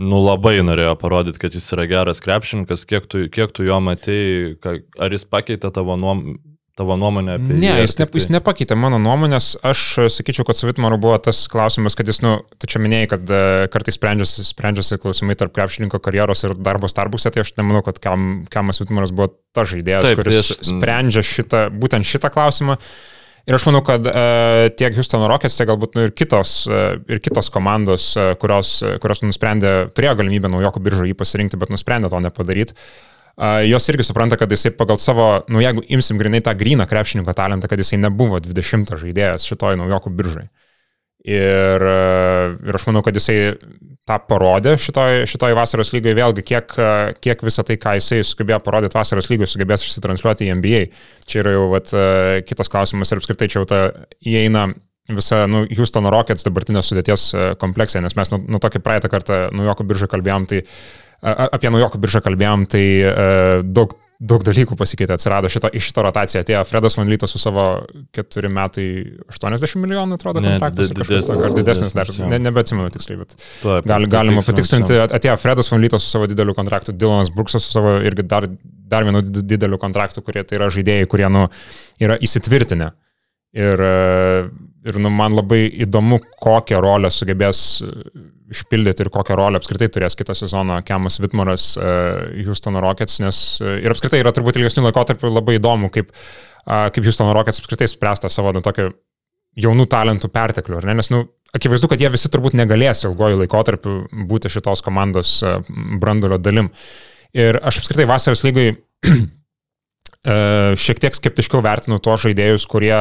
nu 0.00 0.22
labai 0.24 0.58
norėjo 0.66 0.98
parodyti, 0.98 1.44
kad 1.44 1.54
jis 1.54 1.70
yra 1.76 1.86
geras 1.90 2.22
krepšininkas, 2.24 2.82
kiek 2.88 3.06
tu, 3.10 3.28
kiek 3.30 3.54
tu 3.54 3.66
jo 3.68 3.78
matėjai, 3.84 4.78
ar 4.98 5.14
jis 5.14 5.28
pakeitė 5.30 5.70
tavo 5.74 5.94
nuomonę 6.00 6.40
tavo 6.80 6.96
nuomonę 6.96 7.36
apie 7.36 7.52
ne, 7.52 7.68
jį? 7.68 7.84
Jis, 7.84 7.94
ne, 8.00 8.06
jis 8.16 8.28
nepakeitė 8.32 8.76
mano 8.80 8.96
nuomonės. 9.02 9.52
Aš 9.66 9.82
sakyčiau, 10.14 10.46
kad 10.48 10.56
su 10.56 10.68
Vitmaru 10.68 10.96
buvo 11.00 11.18
tas 11.20 11.42
klausimas, 11.52 11.96
kad 11.98 12.08
jis, 12.08 12.22
nu, 12.24 12.38
tu 12.56 12.70
čia 12.70 12.80
minėjai, 12.80 13.10
kad 13.12 13.32
uh, 13.34 13.66
kartais 13.72 13.98
sprendžiasi, 14.00 14.46
sprendžiasi 14.48 15.00
klausimai 15.02 15.36
tarp 15.38 15.52
krepšininko 15.56 16.00
karjeros 16.02 16.46
ir 16.48 16.56
darbo 16.56 16.88
Starbucks'e, 16.90 17.32
tai 17.34 17.44
aš 17.44 17.52
nemanau, 17.60 17.84
kad 17.86 18.00
Kam, 18.02 18.30
Kamas 18.50 18.80
Vitmaras 18.80 19.12
buvo 19.12 19.34
ta 19.56 19.66
žaidėjas, 19.68 20.08
Taip, 20.08 20.22
kuris 20.22 20.40
tai 20.40 20.44
aš- 20.56 20.70
sprendžia 20.72 21.24
šitą, 21.26 21.64
būtent 21.82 22.08
šitą 22.08 22.32
klausimą. 22.32 22.78
Ir 23.48 23.56
aš 23.56 23.64
manau, 23.66 23.80
kad 23.84 24.04
uh, 24.06 24.68
tiek 24.78 24.96
Houstono 24.96 25.28
Rockets, 25.30 25.56
tiek 25.58 25.68
galbūt 25.68 25.96
nu, 25.96 26.06
ir, 26.08 26.16
kitos, 26.16 26.56
uh, 26.70 26.96
ir 27.10 27.20
kitos 27.24 27.48
komandos, 27.52 28.10
uh, 28.16 28.32
kurios, 28.40 28.76
uh, 28.84 28.96
kurios 29.02 29.24
nusprendė, 29.24 29.90
turėjo 29.96 30.18
galimybę 30.20 30.50
naujokų 30.52 30.82
biržų 30.88 31.08
jį 31.10 31.16
pasirinkti, 31.18 31.60
bet 31.60 31.72
nusprendė 31.72 32.12
to 32.12 32.20
nepadaryti 32.24 32.76
jos 33.40 33.88
irgi 33.88 34.04
supranta, 34.04 34.36
kad 34.36 34.50
jisai 34.52 34.72
pagal 34.76 34.98
savo, 35.00 35.28
nu 35.48 35.62
jeigu 35.64 35.84
imsim 35.88 36.18
grinai 36.20 36.42
tą 36.44 36.52
gryną 36.58 36.84
krepšininko 36.88 37.32
talentą, 37.36 37.70
kad 37.70 37.80
jisai 37.80 38.00
nebuvo 38.02 38.40
20 38.40 38.92
žaidėjas 39.00 39.48
šitoj 39.48 39.78
naujokų 39.80 40.12
biržai. 40.16 40.50
Ir, 41.24 41.84
ir 42.64 42.76
aš 42.76 42.86
manau, 42.88 43.02
kad 43.04 43.16
jisai 43.16 43.54
tą 44.08 44.18
parodė 44.28 44.74
šitoj, 44.80 45.24
šitoj 45.28 45.56
vasaros 45.56 45.92
lygai, 45.92 46.14
vėlgi, 46.16 46.44
kiek, 46.52 46.76
kiek 47.20 47.42
visą 47.44 47.64
tai, 47.64 47.76
ką 47.80 47.96
jisai 47.98 48.22
sugebėjo 48.24 48.60
parodyti 48.64 48.96
vasaros 48.96 49.28
lygai, 49.32 49.48
sugebės 49.48 49.84
išsitransliuoti 49.84 50.48
į 50.48 50.54
NBA. 50.60 50.84
Čia 51.28 51.42
yra 51.44 51.56
jau 51.56 51.66
vat, 51.74 51.92
kitas 52.48 52.72
klausimas 52.72 53.12
ir 53.12 53.20
apskritai 53.20 53.50
čia 53.52 53.60
jau 53.60 53.68
ta 53.68 53.82
įeina 54.20 54.70
visa, 55.10 55.44
nu, 55.50 55.64
Houstono 55.76 56.12
Rockets 56.12 56.44
dabartinės 56.46 56.92
sudėties 56.92 57.30
kompleksija, 57.60 58.02
nes 58.04 58.16
mes 58.16 58.32
nu, 58.32 58.40
nu 58.56 58.60
tokį 58.62 58.82
praeitą 58.84 59.10
kartą 59.12 59.46
naujokų 59.56 59.86
biržą 59.90 60.08
kalbėjom, 60.12 60.48
tai 60.48 60.60
uh, 60.62 61.09
apie 61.22 61.72
naujokų 61.72 62.00
biržą 62.00 62.22
kalbėjom, 62.24 62.64
tai 62.70 62.84
daug, 63.66 63.92
daug 64.20 64.42
dalykų 64.44 64.76
pasikeitė, 64.76 65.14
atsirado 65.16 65.48
šito, 65.52 65.70
iš 65.76 65.90
šito 65.90 66.04
rotaciją. 66.04 66.42
Atėjo 66.44 66.60
Fredas 66.68 66.96
Van 66.98 67.08
Lytas 67.08 67.32
su 67.32 67.40
savo 67.40 67.64
4 68.16 68.50
metai 68.52 68.86
80 69.32 69.80
milijonų, 69.80 70.18
atrodo, 70.18 70.42
kontraktas. 70.44 70.92
Ar 71.32 71.54
didesnis 71.56 71.94
dar, 71.96 72.10
ne, 72.28 72.40
nebeatsimenu 72.44 72.92
tiksliai, 72.92 73.20
bet 73.22 73.36
Taip, 73.62 73.88
gal, 73.88 74.08
galima 74.12 74.44
patikslinti. 74.44 74.98
Atėjo 75.06 75.36
Fredas 75.40 75.72
Van 75.72 75.80
Lytas 75.84 76.04
su 76.04 76.12
savo 76.12 76.28
dideliu 76.30 76.56
kontraktu, 76.56 76.92
Dylanas 76.96 77.32
Bruksas 77.32 77.64
su 77.64 77.72
savo 77.76 77.96
irgi 78.04 78.26
dar, 78.28 78.48
dar 78.92 79.08
vienu 79.08 79.22
dideliu 79.24 79.80
kontraktu, 79.80 80.24
kurie 80.26 80.44
tai 80.44 80.60
yra 80.60 80.68
žaidėjai, 80.72 81.08
kurie 81.08 81.30
nu, 81.32 81.46
yra 82.02 82.20
įsitvirtinę. 82.20 82.90
Ir, 83.56 83.80
ir 84.86 85.00
nu, 85.00 85.10
man 85.10 85.34
labai 85.34 85.64
įdomu, 85.86 86.20
kokią 86.44 86.78
rolę 86.84 87.08
sugebės 87.10 87.80
išpildyti 88.50 89.04
ir 89.04 89.10
kokią 89.14 89.36
rolę 89.38 89.60
apskritai 89.60 89.88
turės 89.92 90.16
kitą 90.18 90.34
sezoną 90.36 90.80
Kemas 90.86 91.20
Vitmaras 91.22 91.66
uh, 91.78 92.26
Houstono 92.46 92.82
Rockets, 92.82 93.20
nes 93.22 93.38
uh, 93.62 93.76
ir 93.78 93.94
apskritai 93.94 94.22
yra 94.22 94.32
turbūt 94.34 94.58
ilgesnių 94.58 94.88
laikotarpių 94.88 95.30
labai 95.30 95.58
įdomu, 95.60 95.90
kaip, 95.94 96.10
kaip 96.66 97.06
Houstono 97.06 97.34
Rockets 97.36 97.62
apskritai 97.62 97.88
spręsta 97.90 98.30
savo 98.32 98.52
nu, 98.56 98.62
tokio 98.64 98.90
jaunų 99.60 99.86
talentų 99.90 100.30
perteklių, 100.34 100.80
ar 100.80 100.88
ne? 100.90 100.96
Nes, 101.00 101.10
nu, 101.14 101.24
akivaizdu, 101.56 101.90
kad 101.90 102.02
jie 102.02 102.10
visi 102.12 102.30
turbūt 102.30 102.58
negalės 102.58 103.04
ilgojų 103.06 103.42
laikotarpių 103.44 103.96
būti 104.30 104.52
šitos 104.52 104.82
komandos 104.86 105.38
uh, 105.46 105.60
brandulio 106.02 106.38
dalim. 106.42 106.72
Ir 107.36 107.60
aš 107.62 107.82
apskritai 107.82 108.08
vasaros 108.10 108.42
lygai 108.42 108.72
šiek 110.84 110.98
tiek 111.00 111.14
skeptiškiau 111.16 111.62
vertinu 111.64 111.96
tuos 112.02 112.24
žaidėjus, 112.26 112.66
kurie, 112.68 112.92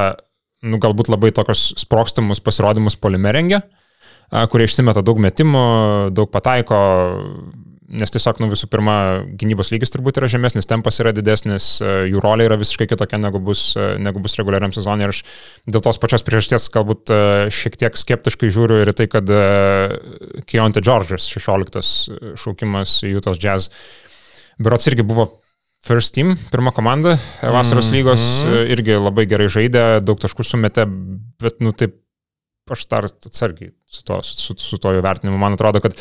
nu, 0.64 0.78
galbūt 0.80 1.10
labai 1.12 1.34
tokios 1.36 1.72
sprokstamus 1.82 2.40
pasirodymus 2.46 2.96
polime 3.02 3.34
rengia. 3.36 3.64
Kurie 4.30 4.68
išsimeta 4.70 5.02
daug 5.06 5.18
metimų, 5.22 5.66
daug 6.14 6.30
pataiko, 6.30 6.78
nes 7.90 8.14
tiesiog, 8.14 8.38
nu 8.44 8.50
visų 8.52 8.68
pirma, 8.70 8.96
gynybos 9.40 9.72
lygis 9.74 9.90
turbūt 9.94 10.20
yra 10.22 10.30
žemesnis, 10.30 10.68
tempas 10.70 11.02
yra 11.02 11.14
didesnis, 11.16 11.80
jų 11.82 12.22
rolė 12.22 12.46
yra 12.46 12.60
visiškai 12.62 12.86
kitokia 12.92 13.18
negu 13.22 13.42
bus, 13.42 13.72
negu 13.98 14.22
bus 14.22 14.38
reguliariam 14.38 14.74
sezonui. 14.76 15.08
Ir 15.08 15.16
aš 15.16 15.24
dėl 15.66 15.84
tos 15.86 15.98
pačios 16.02 16.26
priežasties 16.28 16.70
galbūt 16.76 17.14
šiek 17.56 17.80
tiek 17.82 17.98
skeptiškai 17.98 18.52
žiūriu 18.54 18.84
ir 18.84 18.94
tai, 18.98 19.10
kad 19.10 19.34
Keonte 20.50 20.86
George'as 20.86 21.26
16 21.34 22.38
šaukimas 22.38 23.00
į 23.10 23.16
Utah 23.18 23.38
Jazz, 23.38 23.72
berots 24.62 24.92
irgi 24.92 25.08
buvo 25.08 25.32
First 25.82 26.14
Team, 26.14 26.36
pirma 26.52 26.74
komanda 26.76 27.16
vasaros 27.42 27.90
lygos, 27.94 28.44
mm 28.44 28.52
-hmm. 28.52 28.72
irgi 28.76 29.00
labai 29.00 29.26
gerai 29.26 29.48
žaidė, 29.48 29.84
daug 30.04 30.20
taškų 30.20 30.44
sumetė, 30.44 30.86
bet, 31.40 31.62
nu 31.64 31.72
taip, 31.72 31.96
aš 32.76 32.86
dar 32.92 33.08
atsargiai 33.10 33.74
su 33.90 34.06
to, 34.06 34.22
su, 34.26 34.56
su 34.58 34.80
to 34.82 34.94
jų 34.96 35.04
vertinimu. 35.06 35.40
Man 35.42 35.58
atrodo, 35.58 35.82
kad 35.84 35.98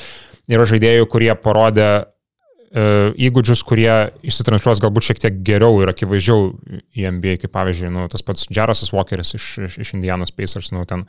yra 0.51 0.67
žaidėjų, 0.69 1.09
kurie 1.13 1.31
parodė 1.41 1.89
e, 1.89 2.87
įgūdžius, 3.29 3.65
kurie 3.69 3.91
išsitransliuos 4.29 4.83
galbūt 4.85 5.11
šiek 5.11 5.23
tiek 5.25 5.43
geriau 5.47 5.83
ir 5.83 5.93
akivaizdžiau 5.93 6.51
į 6.97 7.07
NBA, 7.19 7.39
kaip 7.45 7.55
pavyzdžiui, 7.57 7.93
nu, 7.95 8.09
tas 8.13 8.25
pats 8.27 8.49
Jarasas 8.53 8.93
Walkeris 8.95 9.37
iš, 9.39 9.51
iš, 9.69 9.79
iš 9.87 9.95
Indianos 9.97 10.35
Pacers, 10.35 10.73
nu, 10.77 10.85
ten, 10.89 11.07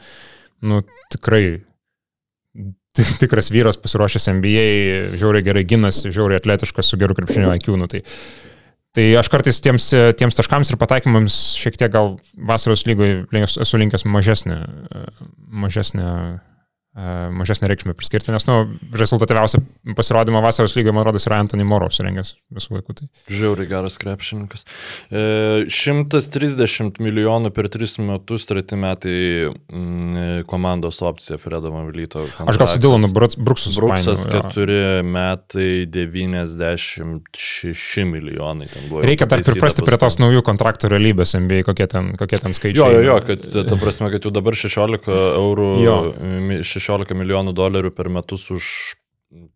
nu, 0.65 0.83
tikrai 1.13 1.43
tikras 3.21 3.51
vyras 3.53 3.77
pasiruošęs 3.79 4.29
NBA, 4.39 4.67
žiauriai 5.19 5.45
gerai 5.45 5.65
ginasi, 5.67 6.11
žiauriai 6.13 6.41
atletiškas 6.41 6.89
su 6.89 6.99
geru 6.99 7.15
krepšinio 7.17 7.51
IQ, 7.59 7.75
nu, 7.79 7.87
tai 7.91 8.03
Tai 8.97 9.05
aš 9.19 9.27
kartais 9.29 9.59
tiems, 9.61 9.91
tiems 10.17 10.37
taškams 10.37 10.71
ir 10.71 10.79
pataikymams 10.81 11.35
šiek 11.59 11.77
tiek 11.77 11.91
gal 11.93 12.15
vasaros 12.49 12.87
lygoje 12.89 13.21
esu 13.61 13.77
linkęs 13.77 14.05
mažesnę, 14.09 14.63
mažesnę 15.45 16.07
E, 16.99 17.31
mažesnę 17.31 17.67
reikšmę 17.67 17.93
priskirti, 17.95 18.31
nes, 18.31 18.47
nu, 18.47 18.67
rezultatyviausia 18.93 19.57
pasirodymo 19.95 20.41
vasaros 20.43 20.75
lygoje, 20.75 20.93
man 20.93 21.03
rodos, 21.07 21.27
yra 21.29 21.37
Anthony 21.39 21.63
Moro 21.63 21.87
surengęs 21.93 22.33
visų 22.51 22.73
laikų. 22.75 22.93
Tai. 22.97 23.05
Žiauriai 23.31 23.67
geras 23.69 23.95
krepšininkas. 24.01 24.65
E, 25.07 25.19
130 25.71 26.99
milijonų 26.99 27.49
per 27.55 27.69
3 27.71 28.03
metus, 28.03 28.43
treti 28.49 28.75
metai 28.79 29.19
mm, 29.47 30.43
komandos 30.49 30.99
opcija 31.05 31.37
Fredo 31.39 31.71
Mavlyto. 31.71 32.25
Aš 32.43 32.59
gal 32.59 32.67
su 32.67 32.79
Dilanu 32.83 33.07
Bruksu 33.15 33.71
Bruksas 33.77 34.27
4 34.27 34.99
metai 35.07 35.87
96 35.87 38.03
milijonai. 38.11 38.67
Reikia 39.07 39.25
dar 39.29 39.39
priprasti 39.47 39.81
prie 39.87 39.97
tos 40.01 40.19
naujų 40.19 40.41
kontraktų 40.51 40.91
realybės 40.91 41.31
NBA, 41.39 41.63
kokie 41.69 41.87
ten, 41.95 42.11
kokie 42.19 42.37
ten 42.43 42.51
skaičiai. 42.57 42.79
Jo, 42.81 42.87
jo, 42.97 43.01
jo, 43.07 43.17
kad 43.29 43.39
ta 43.71 43.75
prasme, 43.79 44.07
kad 44.11 44.21
jau 44.27 44.31
dabar 44.35 44.53
16 44.59 45.07
eurų, 45.15 45.71
jo. 45.85 45.97
16 46.67 46.88
16 46.89 47.17
milijonų 47.17 47.53
dolerių 47.57 47.93
per 47.95 48.09
metus 48.09 48.49
už 48.53 48.65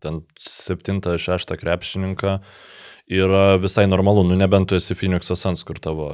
ten 0.02 0.22
7-6 0.38 1.56
krepšininką 1.58 2.38
yra 3.10 3.56
visai 3.60 3.86
normalu, 3.90 4.22
nu 4.24 4.38
nebent 4.38 4.70
tu 4.70 4.78
esi 4.78 4.94
Phoenix'as 4.96 5.42
Sans, 5.42 5.64
kur 5.66 5.80
tavo 5.82 6.10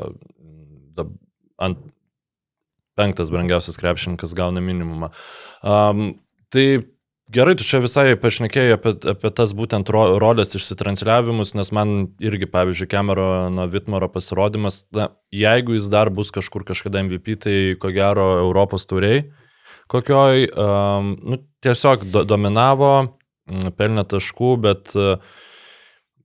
ant 1.61 1.83
penktas 2.99 3.31
brangiausias 3.33 3.79
krepšininkas 3.81 4.33
gauna 4.37 4.63
minimumą. 4.65 5.11
Um, 5.63 6.17
tai 6.53 6.83
gerai, 7.33 7.55
tu 7.57 7.65
čia 7.69 7.83
visai 7.85 8.17
pašnekėjai 8.21 8.77
apie, 8.77 8.95
apie 9.13 9.31
tas 9.37 9.53
būtent 9.57 9.93
ro, 9.93 10.17
rolės 10.21 10.57
išsitransliavimus, 10.59 11.55
nes 11.57 11.71
man 11.77 11.95
irgi, 12.21 12.49
pavyzdžiui, 12.51 12.91
Camerono 12.91 13.69
Vitmaro 13.71 14.11
pasirodymas, 14.13 14.83
na, 14.97 15.11
jeigu 15.33 15.77
jis 15.77 15.93
dar 15.93 16.11
bus 16.13 16.33
kažkur 16.35 16.67
kažkada 16.69 17.05
MVP, 17.07 17.39
tai 17.45 17.57
ko 17.81 17.93
gero 17.95 18.33
Europos 18.41 18.89
tauriai 18.91 19.29
kokioj, 19.91 20.49
um, 20.55 21.15
nu, 21.19 21.41
tiesiog 21.65 22.07
do, 22.13 22.25
dominavo, 22.29 22.95
pelnė 23.79 24.05
taškų, 24.09 24.51
bet 24.63 24.95
uh, 24.99 25.19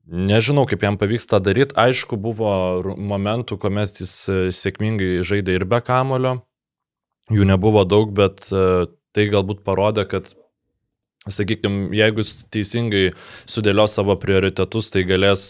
nežinau, 0.05 0.67
kaip 0.69 0.85
jam 0.85 0.99
pavyks 1.01 1.29
tą 1.31 1.41
daryti. 1.43 1.75
Aišku, 1.81 2.19
buvo 2.21 2.53
momentų, 2.93 3.57
kuomet 3.57 3.97
jis 4.03 4.13
e, 4.29 4.35
sėkmingai 4.53 5.23
žaidė 5.25 5.55
ir 5.57 5.65
be 5.65 5.79
kamulio, 5.81 6.35
jų 7.33 7.47
nebuvo 7.49 7.81
daug, 7.89 8.13
bet 8.13 8.45
uh, 8.53 8.85
tai 9.17 9.29
galbūt 9.33 9.65
parodė, 9.65 10.07
kad 10.09 10.35
Sakykime, 11.25 11.87
jeigu 11.97 12.21
jis 12.21 12.43
teisingai 12.53 12.99
sudėlios 13.49 13.95
savo 13.97 14.13
prioritetus, 14.21 14.91
tai 14.93 15.01
galės 15.09 15.47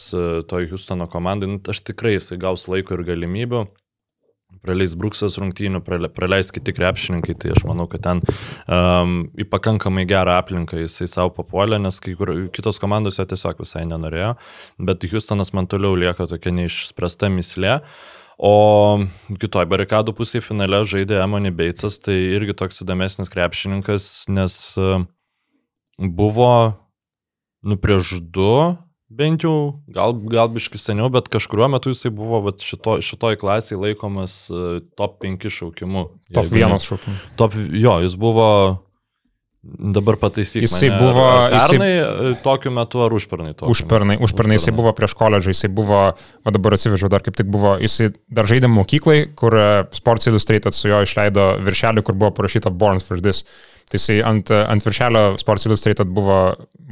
toj 0.48 0.70
Houstono 0.70 1.10
komandai, 1.12 1.50
nu, 1.52 1.58
aš 1.60 1.82
tikrai 1.90 2.14
jisai 2.14 2.38
gaus 2.40 2.64
laiko 2.72 2.96
ir 2.96 3.04
galimybių 3.10 3.66
praleis 4.64 4.96
Bruksas 5.00 5.38
rungtynių, 5.42 5.82
praleis 5.86 6.52
kiti 6.56 6.74
krepšininkai, 6.76 7.36
tai 7.42 7.54
aš 7.56 7.66
manau, 7.68 7.88
kad 7.92 8.04
ten 8.06 8.22
um, 8.72 9.18
į 9.36 9.48
pakankamai 9.52 10.06
gerą 10.10 10.38
aplinką 10.40 10.80
jisai 10.82 11.08
savo 11.12 11.34
papuolė, 11.36 11.80
nes 11.82 12.00
kai 12.04 12.16
kur 12.20 12.32
kitos 12.56 12.80
komandos 12.82 13.20
jo 13.20 13.28
tiesiog 13.30 13.64
visai 13.64 13.86
nenorėjo, 13.90 14.36
bet 14.88 15.08
Houstonas 15.12 15.54
man 15.56 15.70
toliau 15.72 15.98
lieka 16.00 16.30
tokia 16.32 16.54
neišspręsta 16.56 17.32
mislė. 17.34 17.80
O 18.36 19.00
kitoj 19.40 19.64
barikadų 19.72 20.12
pusėje 20.18 20.44
finale 20.44 20.82
žaidė 20.84 21.22
Emoni 21.24 21.54
Beitsas, 21.56 22.02
tai 22.04 22.18
irgi 22.36 22.58
toks 22.60 22.82
įdomesnis 22.84 23.32
krepšininkas, 23.32 24.26
nes 24.28 24.58
buvo 25.96 26.52
nu 27.66 27.78
prieš 27.82 28.20
du 28.20 28.76
bent 29.10 29.44
jau, 29.46 29.82
gal, 29.92 30.16
gal 30.32 30.50
biški 30.54 30.80
seniau, 30.82 31.10
bet 31.14 31.30
kažkuriuo 31.34 31.70
metu 31.76 31.94
jisai 31.94 32.12
buvo 32.16 32.42
vat, 32.48 32.64
šito, 32.66 32.98
šitoj 33.06 33.38
klasiai 33.42 33.80
laikomas 33.82 34.38
uh, 34.54 34.80
top 34.98 35.20
5 35.24 35.50
šaukimu. 35.60 36.08
Top 36.34 36.50
1 36.50 36.80
šaukimu. 36.84 37.18
Top, 37.40 37.56
jo, 37.56 37.98
jis 38.06 38.18
buvo, 38.20 38.48
dabar 39.66 40.18
pataisyk. 40.22 40.64
Jisai 40.66 40.90
mane, 40.90 41.00
buvo... 41.02 41.26
Pernai 41.50 41.90
jisai, 41.90 42.32
e, 42.32 42.34
tokiu 42.44 42.72
metu 42.74 43.02
ar 43.06 43.14
užpernai? 43.18 43.54
Užpernai, 43.72 44.18
užpernai 44.24 44.60
jisai 44.60 44.74
buvo 44.78 44.92
prieš 44.98 45.16
koledžą, 45.18 45.54
jisai 45.56 45.70
buvo, 45.74 46.02
o 46.46 46.54
dabar 46.54 46.76
atsivežiau, 46.78 47.10
dar 47.12 47.26
kaip 47.26 47.38
tik 47.40 47.50
buvo, 47.52 47.76
jisai 47.82 48.12
dar 48.30 48.50
žaidė 48.50 48.70
mokyklai, 48.72 49.18
kur 49.38 49.58
e, 49.58 49.70
Sports 49.98 50.30
Illustrated 50.30 50.78
su 50.78 50.92
jo 50.92 51.02
išleido 51.06 51.48
viršelį, 51.66 52.04
kur 52.06 52.18
buvo 52.20 52.34
parašyta 52.38 52.74
Born 52.74 53.02
for 53.04 53.22
This. 53.24 53.42
Tai 53.90 54.02
jisai 54.02 54.20
ant, 54.26 54.52
ant 54.54 54.86
viršelio 54.86 55.26
Sports 55.42 55.66
Illustrated 55.70 56.14
buvo, 56.14 56.38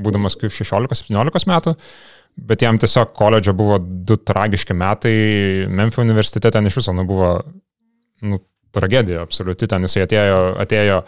būdamas 0.04 0.38
kaip 0.42 0.54
16-17 0.54 1.50
metų, 1.50 1.76
bet 2.50 2.66
jam 2.66 2.80
tiesiog 2.82 3.14
koledžo 3.18 3.54
buvo 3.58 3.78
du 3.82 4.18
tragiški 4.18 4.74
metai, 4.78 5.14
Memphis 5.70 6.02
universitete 6.02 6.52
ten 6.54 6.70
iš 6.70 6.82
viso 6.82 6.94
nu, 6.98 7.06
buvo 7.10 7.36
nu, 8.26 8.42
tragedija 8.74 9.22
absoliuti, 9.22 9.70
ten 9.70 9.86
jisai 9.86 10.08
atėjo, 10.08 10.44
atėjo 10.64 11.00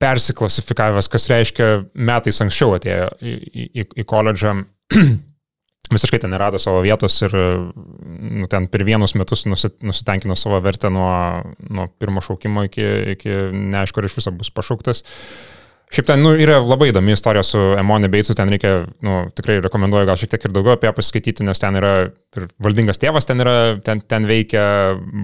persiklasifikavęs, 0.00 1.08
kas 1.12 1.28
reiškia 1.30 1.66
metais 1.94 2.40
anksčiau 2.40 2.76
atėjo 2.78 3.10
į, 3.20 3.34
į, 3.52 3.84
į 4.00 4.06
koledžą 4.08 4.54
visiškai 5.94 6.20
ten 6.22 6.32
nerado 6.32 6.58
savo 6.62 6.80
vietos 6.84 7.18
ir 7.26 7.34
nu, 7.34 8.46
ten 8.50 8.68
per 8.70 8.84
vienus 8.86 9.16
metus 9.18 9.44
nusi, 9.50 9.72
nusitenkino 9.84 10.36
savo 10.38 10.60
vertę 10.64 10.90
nuo, 10.92 11.12
nuo 11.68 11.88
pirmo 12.00 12.22
šaukimo 12.24 12.64
iki, 12.68 12.86
iki 13.16 13.36
neaišku, 13.52 14.00
ar 14.00 14.08
iš 14.08 14.20
viso 14.20 14.34
bus 14.34 14.52
pašauktas. 14.54 15.04
Šiaip 15.90 16.06
ten 16.06 16.20
nu, 16.22 16.36
yra 16.38 16.60
labai 16.62 16.92
įdomi 16.92 17.16
istorija 17.16 17.42
su 17.42 17.58
Emoni 17.74 18.06
Beitsu, 18.10 18.36
ten 18.38 18.50
reikia, 18.52 18.84
nu, 19.02 19.24
tikrai 19.34 19.56
rekomenduoju 19.64 20.06
gal 20.06 20.18
šiek 20.20 20.30
tiek 20.30 20.44
ir 20.46 20.52
daugiau 20.54 20.76
apie 20.76 20.86
ją 20.86 20.92
pasiskaityti, 20.94 21.42
nes 21.46 21.58
ten 21.58 21.78
yra 21.80 21.94
ir 22.38 22.44
valdingas 22.62 23.00
tėvas, 23.02 23.26
ten, 23.26 23.42
yra, 23.42 23.54
ten, 23.82 24.02
ten 24.06 24.28
veikia, 24.30 24.62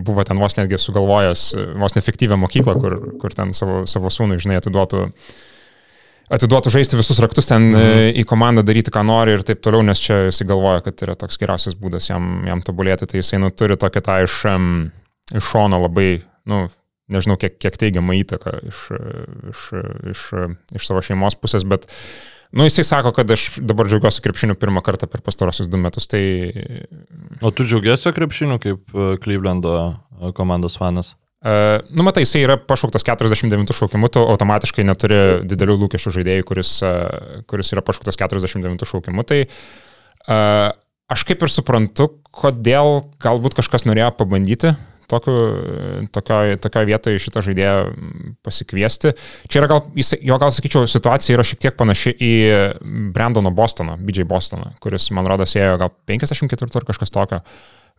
buvo 0.07 0.25
ten 0.27 0.43
vos 0.43 0.59
netgi 0.59 0.81
sugalvojęs 0.83 1.45
vos 1.79 1.95
neefektyvę 1.95 2.39
mokyklą, 2.43 2.75
kur, 2.83 2.97
kur 3.23 3.37
ten 3.39 3.55
savo, 3.55 3.85
savo 3.87 4.11
sūnui, 4.11 4.41
žinai, 4.43 4.59
atiduotų 4.59 5.05
atiduotų 6.35 6.73
žaisti 6.75 6.99
visus 6.99 7.21
raktus 7.23 7.47
ten 7.47 7.69
mhm. 7.71 8.09
į 8.19 8.25
komandą, 8.27 8.65
daryti, 8.67 8.91
ką 8.91 9.05
nori 9.07 9.37
ir 9.37 9.45
taip 9.47 9.63
toliau, 9.63 9.85
nes 9.87 10.03
čia 10.03 10.25
jisai 10.27 10.49
galvoja, 10.51 10.83
kad 10.89 11.07
yra 11.07 11.15
toks 11.19 11.39
geriausias 11.39 11.79
būdas 11.79 12.11
jam, 12.11 12.41
jam 12.49 12.65
tobulėti, 12.67 13.07
tai 13.07 13.23
jisai 13.23 13.39
nu, 13.45 13.53
turi 13.55 13.79
tokią 13.79 14.03
tą 14.09 14.19
iš, 14.27 14.41
iš 15.31 15.53
šono 15.53 15.79
labai, 15.87 16.09
nu, 16.51 16.65
nežinau, 17.13 17.37
kiek, 17.41 17.59
kiek 17.63 17.77
teigiamą 17.81 18.17
įtaką 18.21 18.55
iš, 18.71 18.81
iš, 19.53 19.67
iš, 20.13 20.25
iš 20.79 20.89
savo 20.89 21.03
šeimos 21.05 21.39
pusės, 21.39 21.67
bet, 21.69 21.87
nu, 22.57 22.67
jisai 22.67 22.87
sako, 22.87 23.13
kad 23.17 23.31
aš 23.31 23.49
dabar 23.63 23.91
džiaugiuosi 23.91 24.25
krepšiniu 24.25 24.57
pirmą 24.59 24.83
kartą 24.87 25.09
per 25.11 25.23
pastarosius 25.27 25.71
du 25.71 25.81
metus, 25.81 26.09
tai... 26.11 26.25
O 27.45 27.53
tu 27.55 27.67
džiaugiasi 27.67 28.15
krepšiniu 28.17 28.59
kaip 28.63 28.91
e, 28.91 29.13
Clevelando 29.23 29.77
e, 29.79 30.33
komandos 30.37 30.79
fanas? 30.81 31.15
Uh, 31.47 31.85
nu, 31.95 32.03
matai, 32.03 32.25
jisai 32.25 32.41
yra 32.43 32.57
pašauktas 32.59 33.05
49 33.07 33.71
šaukimu, 33.77 34.09
tu 34.11 34.23
automatiškai 34.25 34.83
neturi 34.89 35.19
didelių 35.47 35.77
lūkesčių 35.83 36.13
žaidėjai, 36.17 36.47
kuris, 36.49 36.71
uh, 36.83 37.45
kuris 37.47 37.71
yra 37.77 37.85
pašauktas 37.87 38.19
49 38.19 38.83
šaukimu. 38.89 39.23
Tai 39.29 39.39
uh, 39.45 40.73
aš 41.13 41.23
kaip 41.29 41.45
ir 41.45 41.53
suprantu, 41.53 42.09
kodėl 42.35 43.05
galbūt 43.23 43.55
kažkas 43.61 43.87
norėjo 43.87 44.09
pabandyti 44.17 44.73
tokioje 45.11 46.59
tokio 46.63 46.85
vietoje 46.89 47.23
šitą 47.23 47.43
žaidėją 47.47 47.77
pasikviesti. 48.47 49.15
Čia 49.49 49.63
yra 49.63 49.71
gal, 49.75 49.83
jis, 49.99 50.15
jo 50.27 50.39
gal 50.43 50.53
sakyčiau, 50.55 50.89
situacija 50.91 51.37
yra 51.37 51.47
šiek 51.47 51.63
tiek 51.67 51.79
panaši 51.79 52.13
į 52.13 52.35
Brandono 53.15 53.53
Bostoną, 53.55 53.97
BJ 54.03 54.27
Bostoną, 54.29 54.75
kuris, 54.83 55.09
man 55.17 55.29
rodos, 55.29 55.57
ėjo 55.59 55.81
gal 55.83 55.93
54 56.11 56.81
ar 56.81 56.89
kažkas 56.91 57.15
tokio 57.15 57.43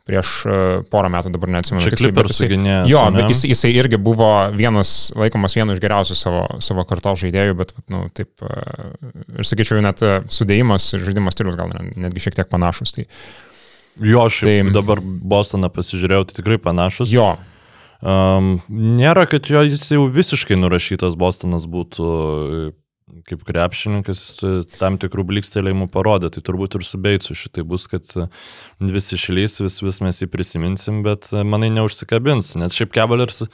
prieš 0.07 0.29
e, 0.47 0.59
porą 0.91 1.09
metų, 1.11 1.33
dabar 1.35 1.51
neatsimenu. 1.57 1.83
Čia 1.83 1.99
klipers 1.99 2.37
suginėjęs. 2.39 2.87
Jo, 2.91 3.01
bet 3.11 3.33
jis, 3.33 3.43
jisai 3.51 3.73
irgi 3.75 3.99
buvo 3.99 4.29
vienas, 4.55 4.93
laikomas 5.19 5.57
vienu 5.57 5.75
iš 5.75 5.81
geriausių 5.83 6.15
savo, 6.15 6.45
savo 6.63 6.85
kartos 6.87 7.19
žaidėjų, 7.25 7.57
bet, 7.59 7.73
nu, 7.91 8.05
taip, 8.15 8.31
e, 8.39 8.87
ir 9.35 9.49
sakyčiau, 9.49 9.81
net 9.83 10.03
e, 10.05 10.21
sudėjimas 10.31 10.93
ir 10.95 11.03
žaidimo 11.09 11.33
stilius 11.35 11.59
gal 11.59 11.75
netgi 11.75 12.23
šiek 12.23 12.39
tiek 12.39 12.47
panašus. 12.51 12.95
Tai, 12.95 13.03
uh, 13.03 13.46
Jo, 14.03 14.25
aš 14.27 14.41
tai, 14.45 14.57
dabar 14.73 15.01
Bostoną 15.01 15.69
pasižiūrėjau, 15.73 16.27
tai 16.29 16.39
tikrai 16.41 16.57
panašus. 16.61 17.11
Jo. 17.13 17.35
Um, 17.97 18.59
nėra, 18.69 19.25
kad 19.29 19.47
jo 19.49 19.63
jis 19.65 19.87
jau 19.89 20.03
visiškai 20.13 20.57
nurašytas 20.59 21.17
Bostonas 21.17 21.65
būtų 21.69 22.11
kaip 23.27 23.43
krepšininkas 23.47 24.21
tam 24.75 24.97
tikrų 24.99 25.23
blikstelėjimų 25.31 25.87
parodė, 25.91 26.29
tai 26.33 26.43
turbūt 26.45 26.77
ir 26.77 26.85
su 26.87 26.99
Beicu 27.01 27.35
šitai 27.37 27.63
bus, 27.67 27.87
kad 27.91 28.11
visi 28.79 29.15
išlys, 29.17 29.61
vis, 29.63 29.79
vis 29.83 29.99
mes 30.03 30.21
jį 30.21 30.29
prisiminsim, 30.31 31.01
bet 31.05 31.29
manai 31.31 31.71
neužsikabins, 31.75 32.53
nes 32.59 32.75
šiaip 32.75 32.93
Cavaliers, 32.95 33.45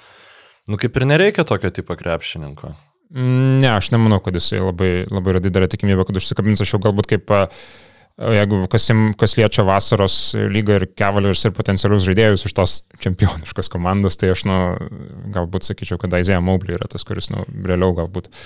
nu 0.69 0.79
kaip 0.81 0.97
ir 0.97 1.07
nereikia 1.09 1.45
tokio 1.47 1.71
tipo 1.73 1.97
krepšininko. 1.99 2.73
Ne, 3.13 3.69
aš 3.69 3.91
nemanau, 3.93 4.17
kad 4.25 4.33
jisai 4.33 4.63
labai, 4.63 4.91
labai 5.13 5.35
yra 5.35 5.41
didelė 5.43 5.69
tikimybė, 5.69 6.07
kad 6.09 6.17
užsikabins, 6.17 6.63
aš 6.65 6.73
jau 6.73 6.81
galbūt 6.81 7.11
kaip 7.13 7.33
uh, 7.33 7.65
Jeigu 8.13 8.59
kas, 8.69 8.85
kas 9.17 9.33
liečia 9.39 9.63
vasaros 9.65 10.15
lygą 10.53 10.75
ir 10.77 10.83
Cavaliers 10.99 11.47
ir 11.47 11.55
potencialius 11.57 12.03
žaidėjus 12.05 12.45
iš 12.45 12.53
tos 12.59 12.75
čempioniškos 13.01 13.71
komandos, 13.73 14.19
tai 14.21 14.29
aš, 14.35 14.45
nu, 14.45 14.59
galbūt 15.33 15.65
sakyčiau, 15.65 15.97
kad 16.01 16.13
Aizėja 16.13 16.43
Mobley 16.45 16.77
yra 16.77 16.85
tas, 16.91 17.07
kuris, 17.07 17.31
nu, 17.33 17.41
realiau 17.65 17.95
galbūt 17.97 18.29
uh, 18.29 18.37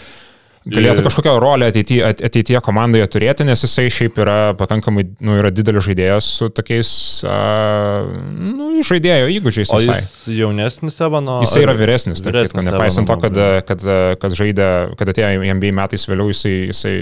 galėtų 0.74 1.04
kažkokią 1.06 1.34
rolę 1.42 1.70
ateityje, 1.72 2.04
ateityje 2.28 2.62
komandoje 2.66 3.08
turėti, 3.14 3.46
nes 3.48 3.64
jisai 3.64 3.88
šiaip 3.94 4.18
yra 4.24 4.38
pakankamai, 4.60 5.06
nu, 5.24 5.38
yra 5.40 5.52
didelis 5.54 5.86
žaidėjas 5.88 6.30
su 6.40 6.50
tokiais, 6.54 6.92
uh, 7.28 8.08
nu, 8.32 8.70
žaidėjo 8.88 9.30
įgūdžiais. 9.38 9.74
O 9.76 9.82
jis 9.84 10.10
jaunesnis 10.34 11.00
Evano? 11.06 11.40
Jisai 11.46 11.64
yra 11.66 11.76
vyresnis, 11.78 12.24
taip, 12.24 12.34
vyresnis 12.36 12.60
kad, 12.62 12.72
nepaisant 12.72 13.10
to, 13.10 13.20
kad, 13.24 13.40
kad, 13.70 13.86
kad 14.24 14.40
žaidė, 14.40 14.70
kad 15.00 15.14
atėjo 15.14 15.46
į 15.46 15.54
NBA 15.60 15.74
metais 15.78 16.08
vėliau, 16.10 16.32
jisai, 16.34 16.56
jisai 16.72 16.96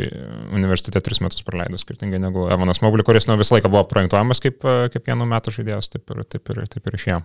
universitete 0.55 1.01
tris 1.05 1.23
metus 1.25 1.45
praleido 1.47 1.79
skirtingai 1.81 2.21
negu 2.21 2.49
Evanas 2.51 2.83
Mobley, 2.85 3.05
kuris 3.07 3.29
nu, 3.29 3.39
visą 3.41 3.57
laiką 3.57 3.71
buvo 3.71 3.85
projektuojamas 3.91 4.43
kaip, 4.43 4.61
kaip 4.93 5.09
vienų 5.09 5.29
metų 5.35 5.59
žaidėjas, 5.59 5.91
taip 5.95 6.15
ir, 6.15 6.23
taip 6.29 6.53
ir, 6.53 6.65
taip 6.71 6.91
ir 6.91 6.99
išėjo. 7.01 7.23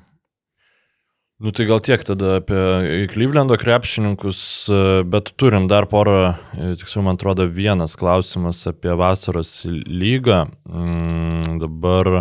Nu 1.40 1.50
tai 1.50 1.64
gal 1.64 1.78
tiek 1.80 2.02
tada 2.04 2.34
apie 2.36 3.06
Klyvlendo 3.08 3.56
krepšininkus, 3.56 4.68
bet 5.08 5.30
turim 5.40 5.70
dar 5.72 5.86
porą, 5.88 6.34
tiksliau 6.52 7.06
man 7.06 7.16
atrodo, 7.16 7.46
vienas 7.48 7.96
klausimas 7.96 8.60
apie 8.68 8.92
vasaros 8.92 9.54
lygą. 9.88 10.42
Mm, 10.68 11.56
dabar 11.62 12.12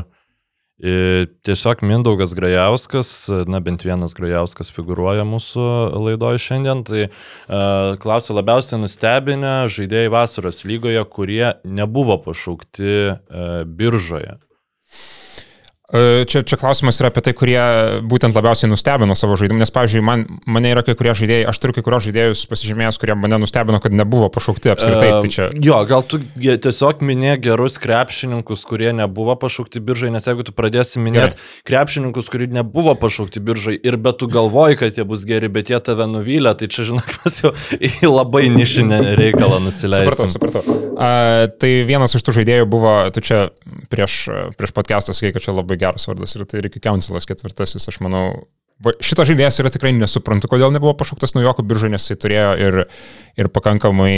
tiesiog 0.80 1.84
Mindaugas 1.84 2.32
Grajauskas, 2.32 3.12
na 3.44 3.60
bent 3.60 3.84
vienas 3.84 4.16
Grajauskas 4.16 4.72
figuruoja 4.72 5.28
mūsų 5.28 5.68
laidoje 6.00 6.40
šiandien, 6.40 6.88
tai 6.88 7.10
klausė 8.00 8.40
labiausiai 8.40 8.80
nustebinę 8.80 9.66
žaidėjai 9.68 10.16
vasaros 10.16 10.64
lygoje, 10.64 11.04
kurie 11.12 11.58
nebuvo 11.68 12.22
pašaukti 12.24 13.18
biržoje. 13.68 14.40
E, 15.90 16.26
čia, 16.30 16.44
čia 16.46 16.58
klausimas 16.62 17.00
yra 17.02 17.10
apie 17.10 17.24
tai, 17.26 17.32
kurie 17.34 17.58
būtent 18.06 18.36
labiausiai 18.38 18.70
nustebino 18.70 19.16
savo 19.18 19.34
žaidimu, 19.40 19.58
nes, 19.58 19.72
pavyzdžiui, 19.74 20.04
man, 20.06 20.26
mane 20.46 20.70
yra 20.70 20.84
kai 20.86 20.94
kurie 20.94 21.16
žaidėjai, 21.18 21.48
aš 21.50 21.60
turiu 21.64 21.74
kai 21.74 21.84
kurios 21.88 22.06
žaidėjus 22.06 22.44
pasižymėjęs, 22.52 23.00
kurie 23.02 23.16
mane 23.18 23.40
nustebino, 23.42 23.80
kad 23.82 23.96
nebuvo 23.98 24.28
pašaukti 24.30 24.70
apskritai. 24.76 25.08
Uh, 25.16 25.24
tai 25.26 25.32
čia... 25.34 25.48
Jo, 25.58 25.80
gal 25.90 26.06
tu 26.06 26.20
tiesiog 26.38 27.02
minė 27.10 27.40
gerus 27.42 27.80
krepšininkus, 27.82 28.68
kurie 28.70 28.92
nebuvo 28.94 29.34
pašaukti 29.42 29.82
biržai, 29.82 30.12
nes 30.14 30.30
jeigu 30.30 30.46
tu 30.46 30.54
pradėsi 30.54 31.02
minėti 31.02 31.42
krepšininkus, 31.66 32.30
kurie 32.30 32.52
nebuvo 32.54 32.94
pašaukti 32.94 33.42
biržai 33.42 33.74
ir 33.82 33.98
bet 33.98 34.22
tu 34.22 34.30
galvoji, 34.30 34.78
kad 34.84 35.02
jie 35.02 35.08
bus 35.10 35.26
geri, 35.26 35.50
bet 35.50 35.74
jie 35.74 35.82
tave 35.82 36.06
nuvylė, 36.12 36.54
tai 36.54 36.70
čia, 36.70 36.86
žinok, 36.92 37.10
mes 37.24 37.42
jau 37.42 37.56
į 37.82 38.14
labai 38.14 38.46
nišinę 38.54 39.02
reikalą 39.18 39.58
nusileidome. 39.66 40.30
Supratau, 40.38 40.62
supratau. 40.70 40.80
Uh, 41.00 41.50
tai 41.58 41.74
vienas 41.90 42.14
iš 42.14 42.28
tų 42.28 42.38
žaidėjų 42.42 42.70
buvo, 42.70 42.94
tu 43.16 43.26
čia 43.26 43.48
prieš, 43.90 44.22
prieš 44.60 44.78
podcastą 44.78 45.18
sakai, 45.18 45.34
kad 45.34 45.48
čia 45.48 45.58
labai 45.58 45.79
geras 45.82 46.08
vardas 46.10 46.36
ir 46.36 46.46
tai 46.50 46.64
Ricky 46.66 46.82
Councilas 46.84 47.28
ketvirtasis, 47.30 47.88
aš 47.92 48.00
manau, 48.06 48.26
Šitas 48.80 49.28
žaidėjas 49.28 49.58
yra 49.60 49.70
tikrai 49.74 49.90
nesuprantu, 49.92 50.48
kodėl 50.48 50.72
nebuvo 50.72 50.94
pašauktas 50.96 51.34
naujokų 51.36 51.66
biržai, 51.68 51.90
nes 51.92 52.06
jis 52.08 52.20
turėjo 52.24 52.52
ir, 52.64 52.78
ir 53.36 53.50
pakankamai, 53.52 54.14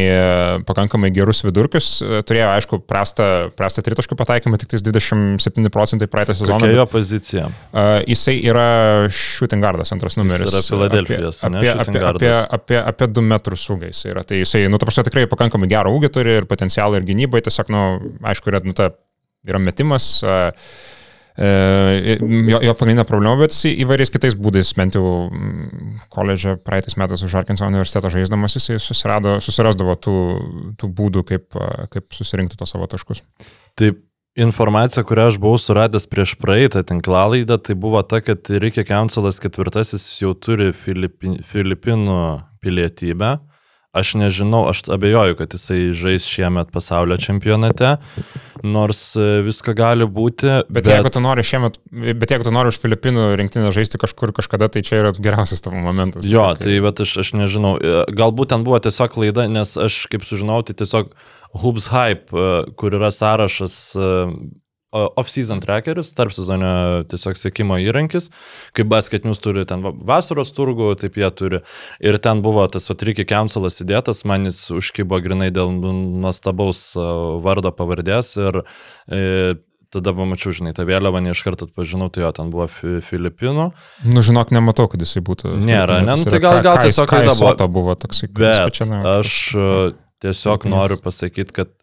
pakankamai 0.68 1.10
gerus 1.16 1.42
vidurkius, 1.42 1.88
turėjo, 2.30 2.52
aišku, 2.60 2.80
prastą, 2.86 3.26
prastą 3.58 3.82
tritaškų 3.88 4.20
pataikymą, 4.20 4.60
tik 4.62 4.76
27 4.76 5.74
procentai 5.74 6.10
praeitą 6.14 6.38
sezoną. 6.38 6.62
Kokia 6.62 6.78
jo 6.78 6.86
pozicija? 6.94 7.48
Uh, 7.50 7.96
jisai 8.06 8.38
yra 8.54 8.68
shooting 9.10 9.66
guardas, 9.66 9.96
antras 9.98 10.20
numeris. 10.22 10.46
Jis 10.46 10.54
yra 10.60 10.64
Filadelfijos. 10.70 11.42
Apie, 11.50 11.58
apie, 11.66 11.82
apie, 11.82 12.06
apie, 12.14 12.32
apie, 12.62 12.80
apie 12.86 13.12
2 13.18 13.28
metrų 13.34 13.58
sūgiais 13.66 14.06
yra. 14.14 14.28
Tai 14.30 14.46
jisai, 14.46 14.68
nu, 14.70 14.78
ta 14.78 14.86
prasme, 14.86 15.10
tikrai 15.10 15.26
pakankamai 15.34 15.74
gerą 15.74 15.98
ūgį 15.98 16.14
turi 16.14 16.38
ir 16.44 16.50
potencialą 16.50 17.02
ir 17.02 17.10
gynybai, 17.10 17.42
tiesiog, 17.50 17.74
nu, 17.74 17.86
aišku, 18.30 18.54
yra, 18.54 18.62
nu, 18.62 18.78
ta, 18.78 18.94
yra 19.50 19.66
metimas. 19.72 20.20
Uh, 20.22 20.52
jo, 21.38 22.60
jo 22.66 22.76
pagrindinė 22.76 23.06
problema, 23.08 23.38
bet 23.40 23.56
įvairiais 23.70 24.12
kitais 24.12 24.36
būdais, 24.36 24.74
bent 24.78 24.98
jau 24.98 25.06
mm, 25.30 26.06
koledže 26.12 26.58
praeitais 26.66 26.98
metais 27.00 27.24
už 27.24 27.36
Arkansas 27.40 27.72
universitetą 27.72 28.12
žaisdamas, 28.14 28.58
jisai 28.60 28.80
susirado, 28.84 29.38
susirasdavo 29.44 29.96
tų, 29.96 30.16
tų 30.82 30.92
būdų, 30.98 31.26
kaip, 31.32 31.60
kaip 31.94 32.18
susirinkti 32.18 32.60
tos 32.60 32.74
savo 32.76 32.90
taškus. 32.92 33.24
Taip, 33.80 34.04
informacija, 34.36 35.04
kurią 35.08 35.30
aš 35.32 35.40
buvau 35.42 35.60
suradęs 35.60 36.08
prieš 36.12 36.36
praeitą 36.40 36.84
tinklalaidą, 36.88 37.58
tai 37.60 37.76
buvo 37.76 38.02
ta, 38.04 38.22
kad 38.24 38.48
Reikia 38.50 38.86
Councilas 38.88 39.42
ketvirtasis 39.44 40.06
jau 40.22 40.34
turi 40.36 40.72
Filipi, 40.76 41.40
Filipinų 41.48 42.20
pilietybę. 42.64 43.38
Aš 43.92 44.14
nežinau, 44.16 44.64
aš 44.72 44.86
abejoju, 44.88 45.36
kad 45.36 45.52
jisai 45.52 45.90
žais 45.92 46.24
šiemet 46.24 46.70
pasaulio 46.72 47.18
čempionate, 47.20 47.98
nors 48.64 49.00
e, 49.18 49.28
visko 49.46 49.74
gali 49.78 50.06
būti. 50.06 50.50
Bet, 50.68 50.84
bet... 50.84 50.90
jeigu 50.94 51.12
tu 51.14 51.22
nori 51.24 51.44
šiemet, 51.46 51.80
bet 51.92 52.34
jeigu 52.34 52.48
tu 52.48 52.54
nori 52.54 52.72
už 52.74 52.80
Filipinų 52.84 53.28
rinktinę 53.40 53.74
žaisti 53.76 54.00
kažkur 54.02 54.34
kažkada, 54.38 54.70
tai 54.72 54.84
čia 54.86 55.02
yra 55.02 55.14
geriausias 55.18 55.66
tavo 55.66 55.82
momentas. 55.82 56.28
Jo, 56.30 56.52
tai 56.60 56.78
bet 56.84 57.04
aš, 57.06 57.18
aš 57.26 57.34
nežinau, 57.40 57.76
e, 57.82 58.04
galbūt 58.18 58.54
ten 58.54 58.66
buvo 58.68 58.80
tiesiog 58.84 59.14
klaida, 59.16 59.48
nes 59.52 59.76
aš 59.82 60.04
kaip 60.12 60.26
sužinau, 60.28 60.62
tai 60.68 60.78
tiesiog 60.78 61.14
Hubs 61.62 61.90
Hype, 61.92 62.30
e, 62.32 62.74
kur 62.80 62.98
yra 63.00 63.12
sąrašas 63.14 63.80
off-season 64.92 65.62
trackeris, 65.64 66.12
tarp 66.18 66.34
sezonio 66.36 67.04
tiesiog 67.12 67.38
sėkimo 67.40 67.78
įrankis, 67.80 68.28
kaip 68.76 68.90
Basket 68.92 69.24
News 69.28 69.40
turi 69.44 69.64
ten 69.70 69.84
vasaros 69.84 70.52
turgų, 70.58 70.92
taip 71.00 71.16
jie 71.20 71.30
turi. 71.32 71.62
Ir 72.04 72.20
ten 72.24 72.44
buvo 72.44 72.66
tas 72.72 72.92
Atriki 72.92 73.24
Councilas 73.30 73.80
įdėtas, 73.84 74.26
man 74.28 74.50
jis 74.50 74.60
užkybo 74.76 75.22
grinai 75.24 75.50
dėl 75.56 75.72
nuostabaus 75.72 76.92
vardo 77.44 77.72
pavardės 77.76 78.34
ir 78.42 78.62
e, 79.08 79.56
tada 79.92 80.14
pamačiau, 80.16 80.54
žinai, 80.56 80.72
tą 80.76 80.86
vėliavą, 80.88 81.20
ne 81.24 81.34
iš 81.36 81.42
karto 81.44 81.68
atpažinau, 81.68 82.08
tai 82.12 82.24
jo, 82.24 82.32
ten 82.36 82.52
buvo 82.54 82.68
fi 82.72 83.00
Filipinų. 83.04 83.72
Nu, 84.12 84.24
žinok, 84.24 84.54
nematau, 84.56 84.88
kad 84.92 85.04
jisai 85.04 85.24
būtų. 85.28 85.58
Nėra, 85.68 86.00
ne, 86.06 86.16
nu, 86.20 86.28
tai 86.32 86.40
gal- 86.44 86.62
gal 86.64 86.80
tiesiog 86.84 87.12
klaida 87.12 87.34
buvo. 87.36 87.52
Soto 87.52 87.68
buvo 87.72 87.96
toksai. 88.00 88.32
Bet 88.36 88.80
aš 88.80 89.36
e, 89.56 89.68
tiesiog 90.24 90.68
noriu 90.72 91.00
pasakyti, 91.04 91.56
kad 91.60 91.76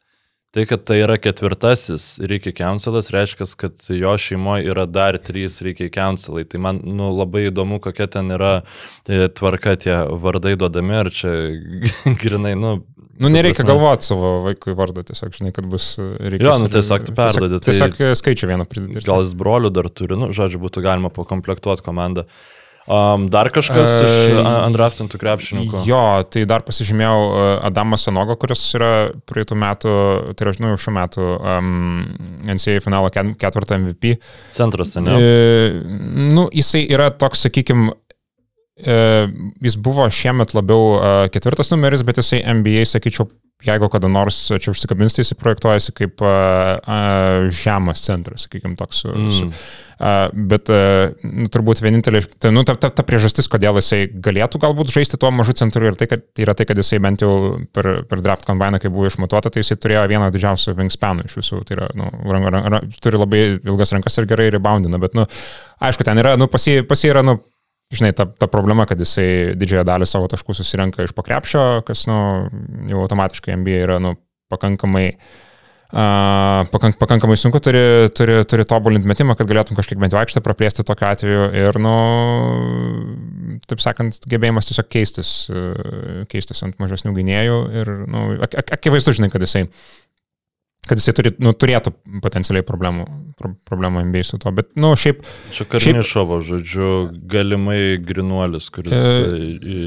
tai, 0.55 0.65
kad 0.69 0.83
tai 0.89 1.01
yra 1.05 1.17
ketvirtasis 1.21 2.19
Reikia 2.29 2.53
Councilas, 2.57 3.11
reiškia, 3.15 3.47
kad 3.61 3.89
jo 3.93 4.13
šeimoje 4.19 4.69
yra 4.73 4.87
dar 4.89 5.19
trys 5.23 5.61
Reikia 5.65 5.91
Councilai. 5.93 6.45
Tai 6.49 6.61
man 6.65 6.81
nu, 6.85 7.11
labai 7.15 7.47
įdomu, 7.51 7.81
kokia 7.85 8.07
ten 8.19 8.33
yra 8.35 8.63
tai 9.07 9.27
tvarka 9.29 9.77
tie 9.81 9.97
vardai 10.25 10.55
duodami, 10.61 10.97
ar 11.03 11.11
čia 11.15 11.35
grinai, 12.23 12.55
nu... 12.59 12.79
Nu, 13.19 13.27
nereikia 13.35 13.65
prasme- 13.65 13.73
galvoti 13.75 14.07
savo 14.07 14.29
vaikui 14.45 14.77
vardą, 14.79 15.03
tiesiog 15.09 15.33
žinai, 15.35 15.51
kad 15.57 15.67
bus 15.67 15.89
reikės. 15.99 16.45
Jo, 16.47 16.53
nu, 16.63 16.69
tiesiog 16.71 17.09
tu 17.09 17.15
perduodi, 17.19 17.59
Tiesiog, 17.59 17.91
tai- 17.91 17.97
tiesiog 17.99 18.05
e, 18.07 18.19
skaičių 18.21 18.51
vieną 18.53 18.67
pridėti. 18.71 19.03
Gal 19.09 19.25
jis 19.25 19.33
brolių 19.41 19.73
dar 19.75 19.89
turi, 19.91 20.15
nu, 20.21 20.29
žodžiu, 20.37 20.61
būtų 20.63 20.85
galima 20.87 21.11
pakomplektuoti 21.11 21.83
komandą. 21.83 22.29
Um, 22.89 23.27
dar 23.29 23.51
kažkas 23.53 23.91
iš 24.07 24.13
E, 24.33 24.37
a- 24.41 24.63
andraftintų 24.65 25.19
krepšininkų. 25.21 25.83
Jo, 25.85 25.99
tai 26.33 26.47
dar 26.49 26.63
pasižymėjau 26.65 27.19
e, 27.29 27.43
Adamas 27.69 28.07
Sanogo, 28.09 28.33
kuris 28.41 28.63
yra 28.79 28.91
praeitų 29.29 29.59
metų, 29.61 29.93
tai 30.33 30.47
yra, 30.47 30.55
žinau, 30.57 30.71
šių 30.81 30.95
metų 30.97 31.27
um, 31.37 31.69
NCAA 32.49 32.81
finalo 32.81 33.11
ket- 33.13 33.35
ketvirtą 33.45 33.77
MVP. 33.83 34.15
Centras, 34.57 34.95
ne? 34.97 35.19
E, 35.21 35.69
nu, 36.33 36.47
jisai 36.49 36.87
yra 36.89 37.11
toks, 37.13 37.45
sakykime, 37.45 37.93
jis 38.79 39.77
buvo 39.83 40.05
šiemet 40.15 40.53
labiau 40.55 40.97
e, 40.97 41.13
ketvirtas 41.35 41.73
numeris, 41.75 42.05
bet 42.07 42.21
jisai 42.23 42.41
NBA, 42.61 42.85
sakyčiau, 42.87 43.29
jeigu 43.67 43.89
kada 43.91 44.07
nors 44.11 44.37
čia 44.55 44.71
užsikabins, 44.71 45.17
tai 45.17 45.25
jisai 45.25 45.37
projektuojasi 45.39 45.95
kaip 45.97 46.23
e, 46.23 46.29
e, 46.31 46.99
žemas 47.59 48.05
centras, 48.07 48.45
sakykime, 48.47 48.77
toks. 48.79 49.01
Su, 49.03 49.11
mm. 49.11 49.33
su, 49.35 49.49
e, 49.99 50.13
bet 50.53 50.71
e, 50.71 50.79
nu, 51.27 51.49
turbūt 51.51 51.83
vienintelė, 51.83 52.23
tai, 52.39 52.53
nu, 52.55 52.63
ta, 52.67 52.77
ta, 52.79 52.93
ta 52.95 53.05
priežastis, 53.07 53.51
kodėl 53.51 53.81
jisai 53.81 54.05
galėtų 54.15 54.63
galbūt 54.63 54.95
žaisti 54.95 55.19
tuo 55.19 55.33
mažu 55.35 55.57
centru 55.59 55.91
ir 55.91 55.99
tai, 55.99 56.07
kad, 56.13 56.23
yra 56.39 56.55
tai, 56.55 56.69
kad 56.71 56.79
jisai 56.79 57.03
bent 57.03 57.27
jau 57.27 57.33
per, 57.75 57.91
per 58.07 58.23
draft 58.23 58.47
kombainą, 58.47 58.79
kai 58.83 58.95
buvo 58.95 59.11
išmatuota, 59.11 59.51
tai 59.51 59.67
jisai 59.67 59.81
turėjo 59.83 60.07
vieną 60.15 60.31
didžiausių 60.35 60.79
wingspanų 60.79 61.27
iš 61.27 61.39
visų. 61.43 61.63
Tai 61.67 61.81
yra, 61.81 61.93
nu, 61.99 62.13
ran, 62.31 62.47
ran, 62.55 62.73
ran, 62.77 62.97
turi 63.03 63.19
labai 63.19 63.45
ilgas 63.59 63.97
rankas 63.97 64.23
ir 64.23 64.31
gerai 64.31 64.53
reboundina, 64.55 65.03
bet, 65.03 65.19
nu, 65.19 65.27
aišku, 65.83 66.07
ten 66.07 66.23
yra, 66.23 66.39
nu, 66.39 66.47
pasi, 66.53 66.79
pasi 66.87 67.11
yra, 67.11 67.27
nu, 67.27 67.41
žinai, 67.95 68.13
ta, 68.13 68.27
ta 68.29 68.49
problema, 68.51 68.87
kad 68.89 69.01
jisai 69.01 69.57
didžiąją 69.59 69.85
dalį 69.89 70.09
savo 70.09 70.29
taškų 70.31 70.57
susirenka 70.57 71.07
iš 71.07 71.15
pokrepšio, 71.17 71.85
kas, 71.89 72.05
nu, 72.11 72.19
jau 72.91 73.05
automatiškai 73.05 73.57
NBA 73.57 73.85
yra, 73.87 73.97
nu, 74.03 74.15
pakankamai, 74.53 75.07
uh, 75.17 76.69
pakank, 76.73 76.99
pakankamai 77.01 77.39
sunku 77.41 77.61
turi, 77.65 77.83
turi, 78.17 78.43
turi 78.49 78.67
tobulinti 78.69 79.09
metimą, 79.09 79.37
kad 79.39 79.49
galėtum 79.49 79.79
kažkiek 79.79 80.01
bent 80.01 80.13
jau 80.13 80.21
aikštę 80.21 80.45
praplėsti 80.45 80.85
tokiu 80.89 81.09
atveju 81.09 81.49
ir, 81.63 81.81
nu, 81.85 81.95
taip 83.69 83.81
sakant, 83.85 84.21
gebėjimas 84.29 84.69
tiesiog 84.69 84.91
keistis, 84.93 85.33
uh, 85.53 86.27
keistis 86.33 86.61
ant 86.67 86.77
mažesnių 86.83 87.17
gynėjų 87.17 87.63
ir, 87.81 87.95
nu, 88.05 88.27
ak 88.45 88.61
ak 88.65 88.77
akivaizdu, 88.81 89.17
žinai, 89.17 89.33
kad 89.33 89.45
jisai 89.45 89.65
kad 90.89 91.01
jisai 91.01 91.15
turi, 91.19 91.33
nu, 91.45 91.53
turėtų 91.55 91.93
potencialiai 92.25 92.65
problemų, 92.67 93.07
pro, 93.39 93.53
problemų 93.69 94.03
NBA 94.09 94.23
su 94.27 94.39
to, 94.43 94.53
bet, 94.57 94.71
nu, 94.81 94.91
šiaip, 94.99 95.23
Čia 95.55 95.67
Karnišovo, 95.71 96.41
žodžiu, 96.45 96.91
galimai 97.31 97.99
grinuolis, 98.03 98.71
kuris 98.75 98.97
E- 98.99 99.55
e... 99.59 99.79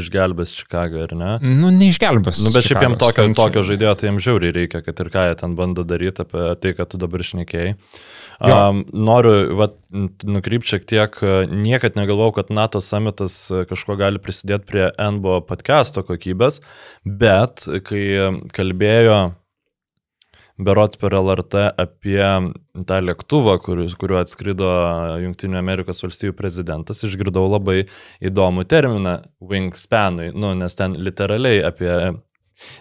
išgelbės 0.00 0.54
Čikagą, 0.60 1.04
ar 1.08 1.14
ne? 1.18 1.32
nu, 1.44 1.70
neišgelbės. 1.74 2.42
Nu, 2.46 2.54
bet 2.54 2.68
šiaip 2.70 2.82
jam 2.86 2.96
Čikagos. 2.96 3.14
tokio, 3.14 3.28
Ten 3.28 3.38
tokio 3.38 3.66
žaidėjo, 3.70 3.94
tai 4.00 4.10
jam 4.12 4.20
žiauriai 4.22 4.54
reikia, 4.62 4.82
kad 4.86 5.04
ir 5.04 5.12
ką 5.14 5.28
jie 5.30 5.38
ten 5.44 5.54
bando 5.58 5.84
daryti 5.86 6.24
apie 6.24 6.50
tai, 6.62 6.74
kad 6.78 6.90
tu 6.94 7.00
dabar 7.02 7.22
išnekėjai. 7.24 7.74
Jo. 8.44 8.54
Um, 8.74 8.80
noriu 9.06 9.54
vat, 9.56 9.76
nukrypti 10.26 10.72
šiek 10.72 10.86
tiek, 10.90 11.14
e, 11.22 11.44
niekad 11.46 11.94
negalvojau, 11.94 12.32
kad 12.40 12.50
NATO 12.50 12.80
summitas 12.82 13.36
e, 13.54 13.60
kažko 13.70 13.94
gali 14.00 14.18
prisidėti 14.20 14.66
prie 14.66 14.88
NBO 14.98 15.36
podcast'o 15.46 16.02
kokybės, 16.08 16.58
bet 17.06 17.62
kai 17.86 18.02
kalbėjo 18.56 19.20
Berots 20.58 20.96
per 21.00 21.10
LRT 21.18 21.64
apie 21.82 22.20
tą 22.86 22.98
lėktuvą, 23.02 23.56
kuris, 23.62 23.96
kuriuo 23.98 24.20
atskrido 24.20 24.68
Junktinių 25.24 25.58
Amerikos 25.58 26.04
valstybių 26.04 26.36
prezidentas, 26.38 27.02
išgirdau 27.02 27.48
labai 27.50 27.88
įdomų 28.22 28.62
terminą 28.70 29.16
wingspanui, 29.42 30.30
nu, 30.30 30.52
nes 30.54 30.78
ten 30.78 30.94
literaliai 30.94 31.58
apie, 31.66 31.90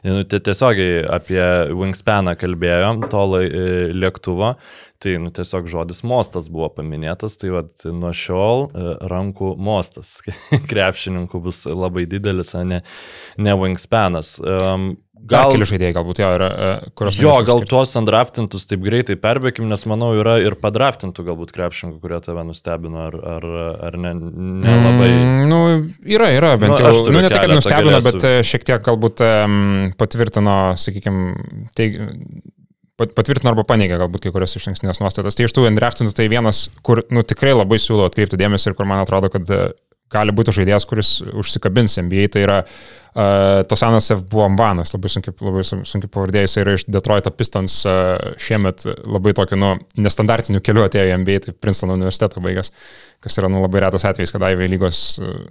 nu, 0.06 0.22
tie- 0.22 0.42
tiesiogiai 0.46 1.02
apie 1.18 1.42
wingspaną 1.74 2.36
kalbėjom, 2.38 3.08
to 3.10 3.24
e, 3.42 3.50
lėktuvo, 3.98 4.54
tai 5.02 5.16
nu, 5.20 5.32
tiesiog 5.34 5.66
žodis 5.74 6.04
mostas 6.06 6.52
buvo 6.54 6.70
paminėtas, 6.78 7.40
tai 7.42 7.56
vat, 7.58 7.88
nuo 7.90 8.14
šiol 8.14 8.68
e, 8.70 8.92
rankų 9.10 9.56
mostas. 9.58 10.20
Krepšininkų 10.70 11.42
bus 11.50 11.66
labai 11.66 12.06
didelis, 12.06 12.54
o 12.54 12.62
ne, 12.70 12.84
ne 13.42 13.58
wingspanas. 13.66 14.38
Um, 14.46 14.92
Gal 15.30 15.54
keli 15.54 15.64
žaidėjai 15.70 15.94
galbūt 15.96 16.20
jo 16.20 16.30
yra, 16.36 16.48
e, 16.52 16.90
kurios. 17.00 17.16
Jo, 17.22 17.36
gal 17.48 17.62
išskirti. 17.62 17.70
tuos 17.72 17.94
andraftintus 18.00 18.66
taip 18.68 18.82
greitai 18.84 19.16
perbėkim, 19.24 19.70
nes 19.72 19.86
manau 19.88 20.10
yra 20.20 20.34
ir 20.44 20.58
padraftintų 20.60 21.24
galbūt 21.30 21.54
krepšininkų, 21.56 22.02
kurie 22.04 22.20
tave 22.26 22.44
nustebino, 22.48 23.06
ar, 23.08 23.16
ar, 23.38 23.48
ar 23.88 23.98
ne, 24.04 24.12
nelabai. 24.66 25.08
Mm, 25.14 25.46
nu, 25.48 25.60
yra, 26.18 26.28
yra, 26.36 26.52
bent 26.60 26.76
Nu, 26.76 26.82
jau. 26.84 27.06
Nu, 27.08 27.22
ne 27.24 27.30
tai, 27.32 27.46
kad 27.46 27.54
nustebino, 27.56 27.94
galėsiu- 27.96 28.20
bet 28.20 28.28
e, 28.28 28.34
šiek 28.52 28.68
tiek 28.68 28.84
galbūt 28.90 29.24
um, 29.30 29.56
patvirtino, 30.02 30.58
sakykime, 30.84 31.32
teig... 31.80 31.96
pat- 33.00 33.16
Patvirtino 33.18 33.50
arba 33.54 33.64
paneigė 33.68 33.98
galbūt 34.04 34.28
kai 34.28 34.32
kurias 34.36 34.54
iš 34.60 34.68
ankstinės 34.74 35.00
nuostatas. 35.02 35.34
Tai 35.40 35.48
iš 35.48 35.56
tų 35.56 35.64
endraftintų 35.72 36.14
tai 36.20 36.28
vienas, 36.32 36.66
kur 36.86 37.02
nu, 37.10 37.24
tikrai 37.26 37.56
labai 37.56 37.80
siūlau 37.82 38.06
atkreipti 38.12 38.38
dėmesį 38.44 38.70
ir 38.70 38.76
kur 38.78 38.86
man 38.92 39.02
atrodo, 39.02 39.32
kad 39.34 39.50
e, 39.50 39.64
gali 40.14 40.36
būti 40.36 40.54
žaidėjas, 40.56 40.86
kuris 40.90 41.16
užsikabins 41.34 41.98
NBA. 42.06 42.28
Tai 42.34 42.44
yra 42.46 42.58
uh, 42.64 43.62
Tosanas 43.70 44.12
F. 44.16 44.22
Buambanas, 44.32 44.94
labai 44.96 45.12
sunkiai, 45.14 45.36
labai 45.44 45.64
sun- 45.68 45.84
sunkiai 45.90 46.12
pavardė, 46.14 46.46
jis 46.46 46.58
yra 46.64 46.76
iš 46.78 46.86
Detroito 46.94 47.34
Pistons 47.34 47.80
uh, 47.90 48.34
šiemet 48.42 48.86
labai 49.10 49.34
tokiu, 49.38 49.60
nu, 49.62 49.74
nestandartiniu 50.02 50.62
keliu 50.66 50.86
atėjo 50.88 51.10
į 51.12 51.18
NBA, 51.24 51.40
tai 51.48 51.56
Princeton 51.58 51.94
universitetą 51.98 52.42
baigęs, 52.46 52.72
kas 53.24 53.38
yra, 53.40 53.48
nu, 53.54 53.62
labai 53.64 53.82
retas 53.86 54.04
atvejis, 54.10 54.34
kad 54.36 54.44
Ivy 54.50 54.66
lygos, 54.74 54.98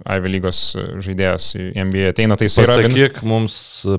Ivy 0.05 0.29
lygos 0.35 0.59
žaidėjas 1.03 1.47
į 1.57 1.63
NBA 1.87 2.11
ateina, 2.11 2.37
tai 2.37 2.45
yra... 2.51 2.75
gan- 2.83 2.91
Pasakyk 2.93 3.23
mums 3.25 3.55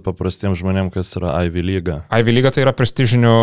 paprastiems 0.06 0.60
žmonėms, 0.62 0.92
kas 0.94 1.10
yra 1.18 1.32
Ivy 1.48 1.64
lyga. 1.66 1.96
Ivy 2.20 2.36
lyga 2.36 2.52
tai 2.54 2.62
yra 2.66 2.74
prestižinių 2.78 3.34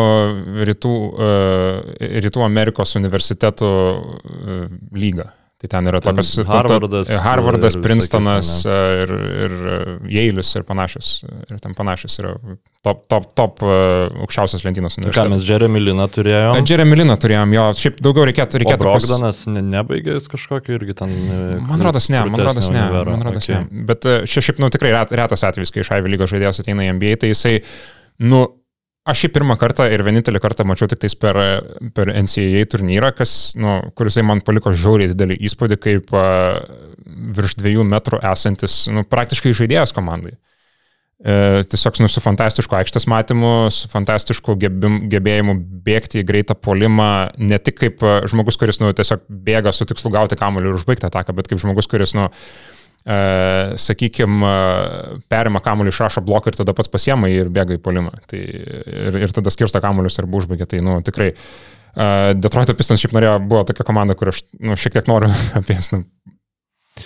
rytų, 0.70 0.94
uh, 1.12 2.08
rytų 2.24 2.46
Amerikos 2.46 2.96
universitetų 3.00 3.70
lyga. 4.96 5.32
Tai 5.62 5.68
ten 5.70 5.86
yra 5.86 6.00
Ten 6.02 6.16
tokios... 6.16 6.32
to- 6.34 6.42
to- 6.42 6.50
Harvardas 6.50 7.10
Harvardas, 7.22 7.76
ir 7.78 7.82
Princetonas 7.84 8.48
uh, 8.66 8.72
ir, 9.04 9.12
ir 9.46 9.52
Jeilis 10.10 10.48
ir 10.58 10.64
panašios. 10.66 11.10
Ir 11.54 11.60
ten 11.62 11.76
panašios 11.78 12.16
yra 12.18 12.32
top, 12.82 13.04
top, 13.06 13.28
top 13.38 13.62
aukščiausios 13.62 14.64
lentynos 14.66 14.96
Ką 14.96 15.02
universitetas. 15.04 15.30
mes 15.36 15.44
Jeremy 15.46 15.82
Liną 15.84 16.08
turėjom? 16.16 16.58
Jeremy 16.66 16.98
Liną 16.98 17.14
turėjom, 17.22 17.54
jo, 17.54 17.66
šiaip 17.78 18.00
daugiau 18.02 18.26
reikėtų, 18.26 18.58
O 18.58 18.62
reikėtų 18.64 18.88
pas- 18.88 19.06
Brogdanas 19.06 19.42
ne, 19.54 19.62
nebaigė 19.76 20.16
jis 20.18 20.26
kažkokio 20.32 20.74
irgi 20.80 20.96
ten. 20.98 21.14
e, 21.14 21.38
Man 21.68 21.84
rodos 21.86 22.10
ne, 22.10 22.24
man 22.26 22.40
krūtesnio 22.42 22.74
ne, 22.80 23.04
man 23.12 23.22
rodos 23.28 23.46
Okay. 23.46 23.62
ne. 23.70 23.84
Bet 23.92 24.04
e, 24.10 24.16
šia 24.26 24.42
šiaip, 24.48 24.58
nu, 24.58 24.72
tikrai 24.74 24.90
ret, 24.98 25.14
retas 25.22 25.46
atvejis, 25.46 25.70
kai 25.70 25.84
iš 25.86 25.92
Ivy 25.94 26.10
lygos 26.16 26.34
žaidėjas 26.34 26.58
ateina 26.64 26.82
į 26.90 26.96
NBA, 26.98 27.14
tai 27.22 27.30
jisai, 27.30 27.54
nu, 28.26 28.42
aš 29.08 29.24
jį 29.24 29.32
pirmą 29.34 29.56
kartą 29.58 29.88
ir 29.90 30.04
vienintelį 30.06 30.40
kartą 30.42 30.66
mačiau 30.68 30.88
tik 30.90 31.02
tais 31.02 31.16
per, 31.18 31.38
per 31.96 32.12
NCAA 32.12 32.62
turnyrą, 32.70 33.12
kas, 33.18 33.34
nu, 33.58 33.80
kuris 33.98 34.20
man 34.22 34.42
paliko 34.46 34.74
žiauriai 34.74 35.10
didelį 35.12 35.40
įspūdį, 35.48 35.78
kaip 35.82 36.14
uh, 36.14 36.62
virš 37.36 37.58
dviejų 37.60 37.86
metrų 37.88 38.22
esantis, 38.32 38.84
nu, 38.92 39.04
praktiškai 39.08 39.54
žaidėjas 39.58 39.94
komandai. 39.96 40.36
E, 41.22 41.62
tiesiog 41.70 42.00
nu, 42.02 42.08
su 42.10 42.18
fantastišku 42.22 42.74
aikštės 42.74 43.06
matymu, 43.10 43.70
su 43.74 43.90
fantastišku 43.90 44.56
gebim, 44.58 45.04
gebėjimu 45.10 45.54
bėgti 45.86 46.18
į 46.22 46.26
greitą 46.26 46.56
polimą, 46.58 47.30
ne 47.38 47.58
tik 47.62 47.78
kaip 47.78 48.02
žmogus, 48.30 48.58
kuris 48.58 48.80
nu, 48.82 48.90
tiesiog 48.96 49.22
bėga 49.30 49.74
su 49.74 49.86
tikslu 49.86 50.10
gauti 50.14 50.38
kamuolį 50.38 50.72
ir 50.72 50.78
užbaigti 50.80 51.06
ataką, 51.06 51.36
bet 51.38 51.50
kaip 51.50 51.62
žmogus, 51.62 51.86
kuris, 51.90 52.16
nu, 52.18 52.26
e, 52.26 52.81
sakykime, 53.02 54.54
perima 55.32 55.60
kamuolį, 55.64 55.90
išrašo 55.90 56.22
bloką 56.22 56.52
ir 56.52 56.58
tada 56.60 56.74
pats 56.76 56.90
pasiema 56.92 57.30
ir 57.32 57.50
bėga 57.52 57.74
į 57.74 57.82
polimą. 57.82 58.14
Tai, 58.30 58.40
ir, 58.40 59.20
ir 59.24 59.34
tada 59.34 59.50
skirsta 59.50 59.82
kamuolius 59.82 60.20
arba 60.22 60.38
užbaigia. 60.38 60.68
Tai, 60.70 60.82
nu, 60.86 61.00
tikrai. 61.06 61.32
Uh, 61.32 61.82
Detroito 61.92 62.72
Pistons 62.76 63.02
šiaip 63.02 63.12
norėjo, 63.12 63.34
buvo 63.44 63.64
tokia 63.68 63.84
komanda, 63.84 64.16
kur 64.16 64.30
aš 64.32 64.42
nu, 64.56 64.76
šiek 64.80 64.94
tiek 64.96 65.08
noriu 65.10 65.28
apie 65.58 65.76
jas 65.76 65.90
nu, 65.92 66.02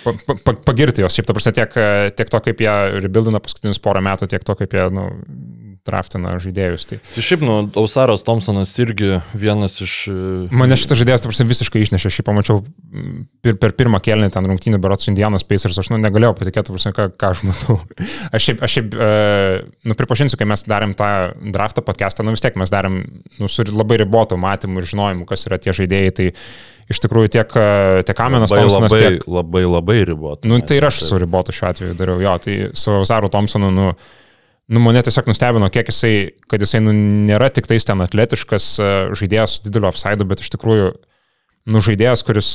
pa, 0.03 0.13
pa, 0.15 0.55
pagirti 0.69 1.03
jos. 1.03 1.15
Šiaip, 1.15 1.27
ta 1.27 1.35
prasme, 1.35 1.53
tiek, 1.57 1.79
tiek 2.15 2.31
to, 2.31 2.41
kaip 2.45 2.63
jie 2.63 2.75
rebuildina 3.03 3.41
paskutinius 3.43 3.81
porą 3.83 4.03
metų, 4.05 4.29
tiek 4.31 4.45
to, 4.47 4.55
kaip 4.59 4.77
jie 4.77 4.87
nu, 4.95 5.09
draftina 5.87 6.35
žaidėjus. 6.43 6.87
Tai 6.91 6.99
Tai 7.15 7.23
šiaip, 7.25 7.43
nu, 7.47 7.55
Ausaras 7.79 8.21
Thompsonas 8.27 8.73
irgi 8.83 9.17
vienas 9.37 9.79
iš... 9.81 9.93
e, 10.11 10.17
mane 10.53 10.77
šitas 10.79 10.99
žaidėjas, 10.99 11.23
ta 11.23 11.31
prasme, 11.31 11.47
visiškai 11.49 11.81
išnešė. 11.85 12.11
Aš 12.11 12.19
jį 12.19 12.25
pamačiau 12.27 12.61
mm, 12.61 13.25
per, 13.45 13.57
per 13.61 13.75
pirmą 13.79 14.01
kelnį 14.03 14.29
ten 14.35 14.47
rungtynį 14.51 14.79
Berots 14.83 15.09
Indianos 15.11 15.47
Pacers, 15.47 15.79
aš 15.81 15.91
nu, 15.93 15.99
negalėjau 16.03 16.35
patikėti, 16.37 16.69
ta 16.69 16.75
prasme, 16.75 16.93
ką, 16.97 17.07
ką 17.17 17.33
aš 17.33 17.43
matau. 17.47 17.79
Aš 18.37 18.43
šiaip, 18.43 18.61
aš 18.65 18.73
šiaip 18.77 18.93
e, 18.93 19.11
nu, 19.87 19.95
pripažinsiu, 19.97 20.37
kai 20.39 20.47
mes 20.49 20.63
darėm 20.67 20.93
tą 20.97 21.09
draftą 21.53 21.83
podcastą, 21.85 22.25
nu 22.27 22.33
vis 22.35 22.43
tiek 22.43 22.57
mes 22.59 22.71
darėm 22.71 22.99
nu, 23.39 23.49
su 23.49 23.65
labai 23.71 24.01
ribotu 24.03 24.37
matymu 24.39 24.81
ir 24.81 24.89
žinojimu, 24.89 25.25
kas 25.29 25.47
yra 25.49 25.59
tie 25.61 25.73
žaidėjai. 25.75 26.13
Tai 26.17 26.27
iš 26.91 27.01
tikrųjų 27.03 27.31
tiek, 27.37 27.57
e, 27.57 28.03
tiek 28.07 28.17
Kamenas 28.17 28.53
Labai, 28.53 28.63
Thompsonas, 28.63 28.93
labai, 28.93 29.01
tiek... 29.03 29.27
labai, 29.27 29.63
labai 29.67 29.97
ribota. 30.07 30.47
Nu, 30.49 30.59
tai 30.63 30.79
ir 30.79 30.87
aš 30.87 31.01
su 31.07 31.19
ribotu 31.21 31.55
šiuo 31.55 31.69
atveju 31.71 31.97
dariau 31.99 32.23
jo, 32.23 32.37
tai 32.43 32.57
su 32.77 32.95
Zaru 33.07 33.31
Thompsonu, 33.33 33.71
nu, 33.73 33.91
nu, 34.69 34.79
mane 34.83 35.01
tiesiog 35.05 35.27
nustebino, 35.29 35.69
kiek 35.71 35.87
jisai, 35.91 36.13
kad 36.51 36.61
jisai 36.63 36.81
nu, 36.83 36.91
nėra 37.27 37.47
tik 37.53 37.67
tais 37.69 37.85
ten 37.87 38.01
atletiškas 38.03 38.65
e, 38.79 38.87
žaidėjas 39.15 39.57
su 39.59 39.67
dideliu 39.67 39.87
apsaidu, 39.91 40.25
bet 40.27 40.43
iš 40.43 40.49
tikrųjų, 40.55 40.89
nu, 41.71 41.81
žaidėjas, 41.83 42.23
kuris, 42.27 42.49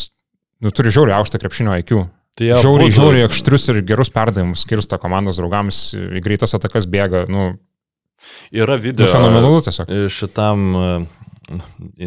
nu, 0.61 0.71
turi 0.75 0.93
žiauriai 0.93 1.17
aukštą 1.21 1.41
krepšinio 1.43 1.77
IQ. 1.83 2.05
Tai 2.37 2.47
jie 2.49 2.55
Žiauriai, 2.61 2.89
abudu- 2.89 2.97
žiauriai 2.97 3.27
aštrius 3.29 3.67
ir 3.69 3.81
gerus 3.85 4.09
perdavimus 4.13 4.63
skirsto 4.65 4.97
komandos 5.01 5.37
draugams, 5.41 5.83
į 5.97 6.21
greitas 6.25 6.55
atakas 6.57 6.87
bėga, 6.89 7.27
nu, 7.29 7.51
Yra 8.55 8.77
nu 8.79 8.83
video. 8.87 9.07
fenomenalu 9.11 9.59
tiesiog. 9.67 9.89
šitam 10.09 10.63
e, 10.77 10.87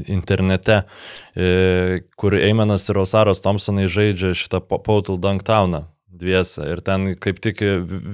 internete, 0.10 0.84
e, 1.36 2.02
kur 2.18 2.34
Eimanas 2.38 2.88
ir 2.90 2.98
Osaras 3.02 3.42
Thompsonai 3.44 3.86
žaidžia 3.92 4.34
šitą 4.38 4.62
Po- 4.66 4.80
Portal 4.82 5.18
Dviese. 6.16 6.64
Ir 6.72 6.82
ten 6.86 7.08
kaip 7.20 7.42
tik 7.44 7.62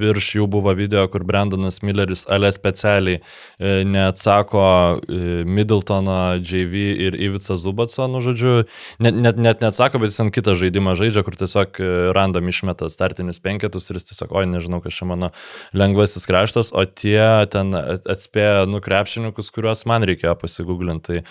virš 0.02 0.32
jų 0.40 0.48
buvo 0.52 0.74
video, 0.78 1.04
kur 1.12 1.26
Brandonas 1.28 1.82
Milleris 1.86 2.26
ale 2.32 2.52
specialiai 2.56 3.20
e, 3.22 3.84
neatsako 3.88 4.64
e, 4.64 5.20
Middletono, 5.46 6.18
JV 6.42 6.86
ir 7.08 7.18
Ivica 7.20 7.58
Zubatso, 7.60 8.08
nu 8.12 8.24
žodžiu, 8.26 8.66
net, 9.04 9.18
net, 9.18 9.38
net 9.38 9.62
neatsako, 9.66 10.02
bet 10.02 10.14
jis 10.14 10.22
ant 10.26 10.36
kitą 10.36 10.56
žaidimą 10.60 10.96
žaidžia, 11.00 11.26
kur 11.28 11.38
tiesiog 11.38 11.82
e, 11.82 11.92
random 12.18 12.50
išmeta 12.50 12.90
startinius 12.92 13.42
penketus 13.44 13.92
ir 13.92 14.00
jis 14.00 14.10
tiesiog, 14.12 14.34
oi, 14.34 14.48
nežinau, 14.50 14.82
kas 14.84 14.98
čia 14.98 15.10
mano 15.10 15.32
lengvasis 15.78 16.26
kraštas, 16.30 16.74
o 16.74 16.86
tie 16.90 17.46
ten 17.54 17.76
at- 17.78 18.08
atspėja 18.10 18.66
nukrepšininkus, 18.72 19.54
kuriuos 19.54 19.86
man 19.90 20.08
reikėjo 20.10 20.34
pasigūglinti. 20.42 21.02
Tai, 21.02 21.24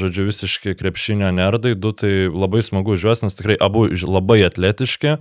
žodžiu, 0.00 0.26
visiški 0.28 0.74
krepšinio 0.78 1.30
nerdai, 1.34 1.74
du 1.78 1.92
tai 1.96 2.28
labai 2.32 2.62
smagu 2.64 2.96
juos, 2.96 3.22
nes 3.24 3.36
tikrai 3.38 3.58
abu 3.60 3.86
labai 3.92 4.42
atletiški. 4.46 5.18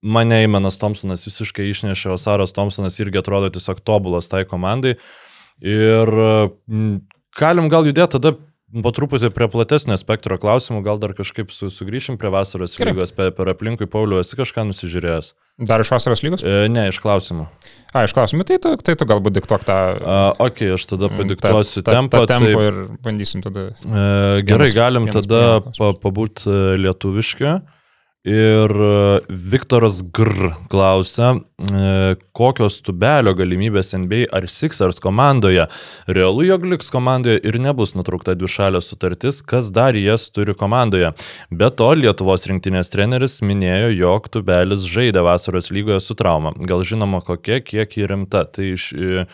Mane 0.00 0.42
Eimanas 0.42 0.78
Thompsonas 0.80 1.26
visiškai 1.28 1.66
išnešė, 1.70 2.14
o 2.14 2.18
Saras 2.20 2.54
Thompsonas 2.56 2.96
irgi 3.02 3.20
atrodo 3.20 3.50
tiesiog 3.52 3.82
tobulas 3.84 4.30
tai 4.32 4.46
komandai. 4.48 4.94
Ir 5.60 6.08
galim 7.36 7.68
gal 7.68 7.84
judėti 7.84 8.16
tada 8.16 8.32
po 8.70 8.92
truputį 8.94 9.32
prie 9.34 9.48
platesnio 9.50 9.96
spektro 9.98 10.36
klausimų, 10.40 10.80
gal 10.86 10.98
dar 11.02 11.12
kažkaip 11.18 11.50
su, 11.50 11.68
sugrįšim 11.74 12.16
prie 12.20 12.30
vasaros 12.30 12.76
Gerai. 12.78 12.92
lygos 12.94 13.12
per, 13.16 13.32
per 13.34 13.50
aplinkui. 13.50 13.88
Pauliu, 13.90 14.20
esi 14.22 14.38
kažką 14.38 14.62
nusižiūrėjęs? 14.68 15.32
Dar 15.66 15.82
iš 15.82 15.90
vasaros 15.90 16.22
lygos? 16.22 16.44
E, 16.46 16.68
ne, 16.70 16.86
iš 16.92 17.00
klausimų. 17.02 17.48
A, 17.90 18.04
iš 18.06 18.14
klausimų, 18.14 18.46
tai 18.46 18.60
tu, 18.62 18.76
tai 18.86 18.94
tu 18.98 19.08
galbūt 19.10 19.40
diktuok 19.40 19.66
tą... 19.66 19.78
Uh, 19.98 20.46
ok, 20.46 20.62
aš 20.76 20.86
tada 20.92 21.10
mm, 21.10 21.18
padiktuosiu 21.18 21.82
tą- 21.82 21.90
tą- 21.90 21.96
tempą. 21.98 22.22
tą 22.22 22.30
tempą 22.30 22.52
tai, 22.54 22.68
ir 22.70 22.80
bandysim 23.08 23.42
tada. 23.44 23.66
e, 23.74 24.06
gerai, 24.46 24.70
galim 24.76 25.10
vienas 25.10 25.26
tada 25.26 25.42
vienas 25.58 25.82
pa, 25.82 25.90
pabūti 26.06 26.56
lietuviški. 26.86 27.56
Ir 28.28 28.68
e, 28.76 29.20
Viktoras 29.32 30.02
Gr 30.12 30.52
klausia, 30.68 31.38
kokios 32.36 32.80
tubelio 32.84 33.34
galimybės 33.36 33.92
NBA 33.96 34.28
ar 34.32 34.46
Sixers 34.48 35.00
komandoje. 35.02 35.66
Realu, 36.08 36.44
jog 36.46 36.64
liks 36.64 36.90
komandoje 36.92 37.40
ir 37.44 37.58
nebus 37.60 37.92
nutraukta 37.96 38.34
dvišalė 38.38 38.80
sutartis, 38.84 39.42
kas 39.42 39.70
dar 39.74 39.96
jas 39.98 40.28
turi 40.32 40.54
komandoje. 40.56 41.12
Be 41.50 41.70
to, 41.70 41.90
Lietuvos 41.98 42.46
rinktinės 42.48 42.92
treneris 42.92 43.40
minėjo, 43.44 43.90
jog 43.92 44.30
tubelis 44.32 44.86
žaidė 44.88 45.24
vasaros 45.26 45.70
lygoje 45.74 46.00
su 46.00 46.16
trauma. 46.16 46.54
Gal 46.56 46.84
žinoma, 46.86 47.20
kokia, 47.24 47.60
kiek 47.64 47.98
jį 47.98 48.08
rimta. 48.14 48.46
Tai 48.50 48.70
iš 48.72 48.90
e, 48.94 49.26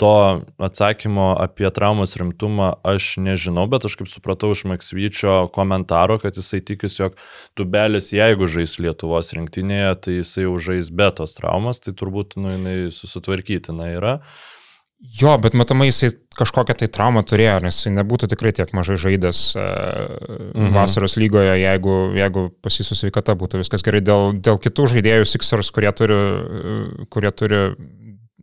to 0.00 0.14
atsakymo 0.58 1.34
apie 1.40 1.68
traumos 1.74 2.16
rimtumą 2.18 2.72
aš 2.86 3.14
nežinau, 3.22 3.66
bet 3.70 3.86
aš 3.86 3.98
kaip 4.00 4.10
supratau 4.10 4.52
iš 4.54 4.64
Maksvyčio 4.70 5.36
komentaro, 5.54 6.18
kad 6.22 6.36
jisai 6.38 6.62
tikisi, 6.64 7.02
jog 7.02 7.18
tubelis, 7.58 8.10
jeigu 8.14 8.48
žais 8.50 8.78
Lietuvos 8.82 9.34
rinktinėje, 9.36 9.92
tai 10.06 10.16
jisai 10.18 10.46
jau 10.46 10.56
žais 10.62 10.90
be 10.90 11.10
tos 11.14 11.36
traumos, 11.38 11.73
tai 11.82 11.94
turbūt 11.96 12.36
nu, 12.40 12.52
jinai 12.54 12.76
susitvarkytina 12.94 13.94
yra. 13.96 14.18
Jo, 15.20 15.34
bet 15.42 15.52
matomai 15.58 15.90
jisai 15.90 16.14
kažkokią 16.38 16.76
tai 16.80 16.86
traumą 16.88 17.20
turėjo, 17.28 17.58
nes 17.64 17.76
jisai 17.76 17.92
nebūtų 17.98 18.28
tikrai 18.32 18.54
tiek 18.56 18.70
mažai 18.76 18.96
žaidęs 19.00 19.40
mhm. 19.58 20.38
Mhm. 20.54 20.70
vasaros 20.76 21.18
lygoje, 21.20 21.58
jeigu, 21.60 21.96
jeigu 22.16 22.46
pas 22.64 22.78
jį 22.78 22.86
su 22.88 22.96
sveikata 22.98 23.36
būtų 23.38 23.60
viskas 23.60 23.84
gerai. 23.84 24.00
Dėl, 24.04 24.32
dėl 24.38 24.62
kitų 24.62 24.88
žaidėjų 24.94 25.28
Sixers, 25.28 25.72
kurie 25.74 25.92
turi, 25.96 26.16
e, 26.16 27.06
kurie 27.12 27.34
turi 27.34 27.60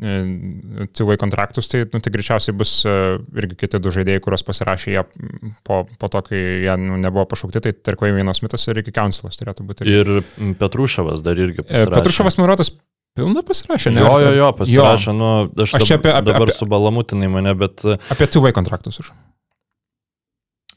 tėvai 0.02 1.18
kontraktus, 1.22 1.68
tai, 1.70 1.84
nu, 1.94 2.00
tai 2.02 2.12
greičiausiai 2.14 2.56
bus 2.58 2.72
e, 2.90 2.94
irgi 3.38 3.58
kiti 3.60 3.78
du 3.78 3.92
žaidėjai, 3.94 4.22
kuriuos 4.26 4.44
pasirašė 4.48 4.96
jie 4.96 5.04
po, 5.68 5.84
po 6.02 6.10
to, 6.10 6.24
kai 6.26 6.40
jie 6.64 6.74
nu, 6.82 6.98
nebuvo 7.02 7.28
pašaukti, 7.30 7.62
tai 7.62 7.74
Terkvai 7.78 8.10
Vienas 8.16 8.42
Mitas 8.42 8.66
ir 8.66 8.82
iki 8.82 8.94
Councilas 8.96 9.38
turėtų 9.38 9.68
būti. 9.68 9.86
Ir 9.86 10.10
mm, 10.24 10.56
Petruševas 10.62 11.22
dar 11.26 11.38
irgi 11.38 11.62
E, 11.62 11.68
pasirašė. 11.68 11.94
Petruševas 12.00 12.40
Mirotas 12.42 12.74
pilną 13.18 13.44
pasirašė, 13.48 13.92
ne? 13.96 14.04
Jo, 14.06 14.14
jo, 14.24 14.32
jo, 14.40 14.50
pasirašė, 14.60 15.14
nu, 15.18 15.30
aš, 15.64 15.76
Aš 15.80 15.86
dab, 15.90 16.00
apie- 16.00 16.14
apie- 16.16 16.26
dabar 16.32 16.48
apie- 16.48 16.58
subalamutinai 16.58 17.30
mane, 17.32 17.54
bet 17.60 17.84
Apie 18.14 18.28
tėvai 18.32 18.54
kontraktus 18.56 19.00
už. 19.04 19.12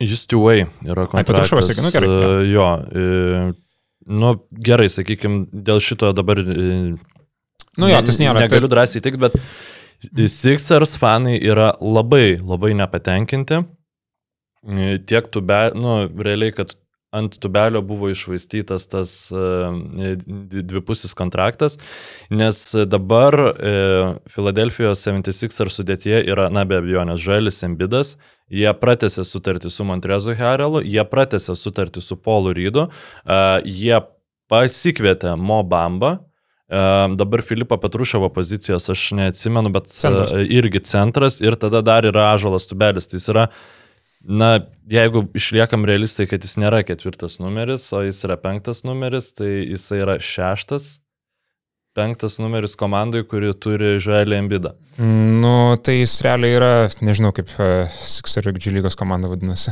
jis 0.03 0.27
two-way 0.27 0.65
yra 0.85 1.07
kontraktas. 1.07 1.49
Petruševas 1.49 1.69
sakė, 1.71 1.85
nu, 1.87 1.93
gerai, 1.95 2.09
e, 2.09 2.49
Jo, 2.53 2.69
e, 2.91 3.53
nu 4.11 4.33
gerai, 4.71 4.89
sakykime, 4.91 5.47
dėl 5.53 5.81
šito 5.81 6.13
dabar... 6.17 6.39
e, 6.43 6.97
Nu 7.79 7.89
jo, 7.91 7.99
tas 8.07 8.19
nėra. 8.23 8.39
Negaliu 8.45 8.69
drąsiai 8.71 9.03
tik, 9.03 9.17
bet 9.19 9.35
Sixers 10.31 10.93
fanai 11.01 11.39
yra 11.43 11.73
labai, 11.83 12.37
labai 12.39 12.71
nepatenkinti. 12.79 13.63
Tiek 15.11 15.27
tube, 15.35 15.59
nu, 15.75 15.97
realiai, 16.23 16.53
kad 16.55 16.75
ant 17.15 17.39
tubelio 17.41 17.83
buvo 17.87 18.11
išvaistytas 18.13 18.89
tas 18.91 19.15
e, 19.33 19.45
dvi- 20.27 20.65
dvipusis 20.73 21.15
kontraktas, 21.17 21.79
nes 22.31 22.61
dabar 22.91 23.39
e, 23.39 23.75
Filadelfijos 24.35 25.05
76 25.07 25.71
sudėtyje 25.79 26.25
yra, 26.33 26.51
na 26.53 26.67
be 26.69 26.81
abejonės, 26.83 27.23
Žalis 27.23 27.63
Embidas, 27.67 28.17
jie 28.53 28.69
pratęsė 28.81 29.25
sutartį 29.29 29.73
su 29.73 29.87
Montrezu 29.89 30.37
Harelu, 30.39 30.83
jie 30.85 31.05
pratęsė 31.09 31.57
sutartį 31.59 32.03
su 32.05 32.19
Paulu 32.21 32.55
Rydu, 32.57 32.89
e, 33.25 33.41
jie 33.65 33.99
pasikvietė 34.53 35.39
Mo 35.41 35.63
Bamba, 35.65 36.19
dabar 37.15 37.43
Filipo 37.45 37.77
Petruševo 37.77 38.29
pozicijos 38.33 38.89
aš 38.91 39.11
neatsimenu, 39.19 39.71
bet 39.71 39.91
Centras. 39.93 40.33
irgi 40.33 40.81
centras 40.89 41.41
ir 41.45 41.55
tada 41.61 41.83
dar 41.85 42.07
yra 42.09 42.33
Ažalas 42.33 42.67
Tubelis, 42.67 43.07
tai 43.07 43.21
jis 43.21 43.29
yra 43.31 43.45
Na, 44.25 44.59
jeigu 44.89 45.27
išliekam 45.37 45.85
realistai, 45.89 46.25
kad 46.31 46.45
jis 46.45 46.57
nėra 46.61 46.81
ketvirtas 46.87 47.39
numeris, 47.43 47.91
o 47.93 48.01
jis 48.07 48.23
yra 48.25 48.39
penktas 48.41 48.81
numeris, 48.89 49.33
tai 49.37 49.51
jis 49.69 49.85
yra 49.99 50.17
šeštas. 50.23 50.95
Penktas 51.95 52.41
numeris 52.43 52.73
komandai, 52.75 53.21
kuri 53.31 53.53
turi 53.55 53.93
Žuelį 54.03 54.35
Embidą. 54.41 54.73
Nu, 54.99 55.77
tai 55.79 56.01
jis 56.01 56.17
realiai 56.27 56.57
yra, 56.57 56.71
nežinau, 57.07 57.31
kaip 57.37 57.53
uh, 57.63 57.85
Sixer 58.03 58.49
G 58.57 58.73
lygos 58.75 58.97
komanda 58.99 59.31
vadinasi. 59.31 59.71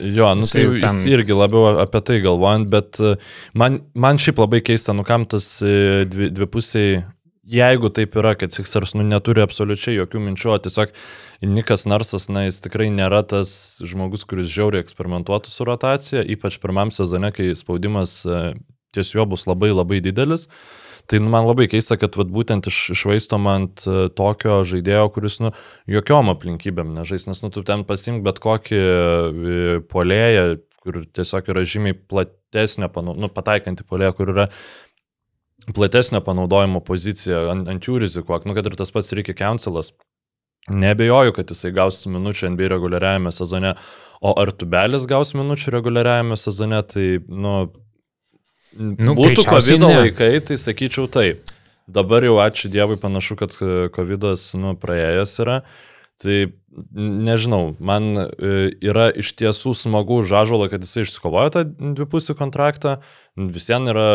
Jo, 0.00 0.32
nu 0.34 0.48
tai 0.48 0.64
Jisai 0.64 0.80
jis 0.80 0.82
ten- 0.88 1.12
irgi 1.12 1.36
labiau 1.36 1.76
apie 1.84 2.00
tai 2.08 2.18
galvojant, 2.24 2.66
bet 2.72 2.98
e, 3.04 3.14
man, 3.54 3.78
man 3.94 4.18
šiaip 4.18 4.40
labai 4.40 4.62
keista, 4.64 4.94
nu 4.96 5.04
kam 5.06 5.26
tas 5.28 5.46
e, 5.62 6.06
dvi, 6.08 6.30
dvipusiai, 6.34 7.02
jeigu 7.50 7.90
taip 7.92 8.16
yra, 8.18 8.32
kad 8.40 8.54
Sixers 8.54 8.96
nu, 8.96 9.04
neturi 9.06 9.44
absoliučiai 9.44 9.98
jokių 10.00 10.22
minčių, 10.24 10.54
o 10.54 10.58
tiesiog 10.64 10.94
Nikas 11.40 11.86
Narsas, 11.88 12.28
na, 12.28 12.44
jis 12.44 12.60
tikrai 12.60 12.90
nėra 12.92 13.22
tas 13.24 13.80
žmogus, 13.80 14.26
kuris 14.28 14.50
žiauriai 14.52 14.84
eksperimentuotų 14.84 15.48
su 15.48 15.64
rotacija, 15.64 16.24
ypač 16.34 16.58
pirmam 16.60 16.92
sezone, 16.92 17.30
kai 17.32 17.48
spaudimas 17.56 18.18
e, 18.28 18.40
ties 18.92 19.14
juo 19.14 19.24
bus 19.30 19.46
labai 19.48 19.70
labai 19.72 20.02
didelis. 20.04 20.50
Tai 21.08 21.18
nu, 21.24 21.30
man 21.32 21.48
labai 21.48 21.64
keista, 21.72 21.96
kad 21.96 22.18
vat, 22.20 22.28
būtent 22.28 22.68
iš, 22.68 22.80
išvaistom 22.92 23.48
ant 23.48 23.86
e, 23.88 24.10
tokio 24.12 24.58
žaidėjo, 24.68 25.06
kuris, 25.14 25.38
nu, 25.40 25.54
jokiom 25.88 26.28
aplinkybėm 26.34 26.92
nežais, 26.98 27.24
nes, 27.30 27.40
nu, 27.40 27.48
tu 27.54 27.64
ten 27.64 27.86
pasimk 27.88 28.20
bet 28.26 28.42
kokį 28.44 28.82
e, 28.84 29.80
polėją, 29.88 30.44
kur 30.84 31.00
tiesiog 31.08 31.48
yra 31.54 31.64
žymiai 31.64 31.96
platesnė, 31.96 32.92
panau- 32.92 33.16
nu, 33.16 33.32
pataikanti 33.32 33.88
polėja, 33.88 34.12
kur 34.20 34.36
yra 34.36 34.50
platesnio 35.72 36.20
panaudojimo 36.24 36.84
pozicija, 36.84 37.46
ant, 37.56 37.64
ant 37.72 37.88
jų 37.88 38.04
rizikuok, 38.04 38.44
nu, 38.44 38.52
kad 38.56 38.68
ir 38.68 38.76
tas 38.76 38.92
pats 38.92 39.16
reikia 39.16 39.40
Councilas. 39.40 39.94
Nebejoju, 40.68 41.32
kad 41.34 41.50
jisai 41.50 41.72
gaus 41.74 42.02
minučių 42.06 42.52
NBA 42.52 42.68
reguliariajame 42.74 43.32
sezone, 43.32 43.74
o 44.20 44.34
ar 44.38 44.52
tubelis 44.52 45.06
gaus 45.08 45.32
minučių 45.34 45.72
reguliariajame 45.78 46.36
sezone, 46.38 46.82
tai, 46.86 47.06
nu, 47.26 47.70
Nu, 48.78 49.16
būtų 49.18 49.42
COVID 49.48 49.82
laikai, 49.82 50.36
tai 50.46 50.56
sakyčiau 50.60 51.08
taip. 51.10 51.48
Dabar 51.90 52.22
jau 52.22 52.36
ačiū 52.38 52.70
Dievui 52.70 53.00
panašu, 53.02 53.34
kad 53.40 53.56
COVID 53.96 54.26
nu, 54.62 54.76
praėjęs 54.78 55.32
yra. 55.42 55.56
Tai 56.20 56.36
nežinau, 56.94 57.72
man 57.80 58.12
e, 58.20 58.26
yra 58.84 59.08
iš 59.16 59.32
tiesų 59.40 59.72
smagu 59.74 60.20
žažuolą, 60.28 60.68
kad 60.70 60.84
jisai 60.84 61.06
išsikovojo 61.06 61.52
tą 61.54 61.64
dvipusį 61.96 62.36
kontraktą. 62.38 62.98
Visiems 63.40 63.90
yra, 63.90 64.08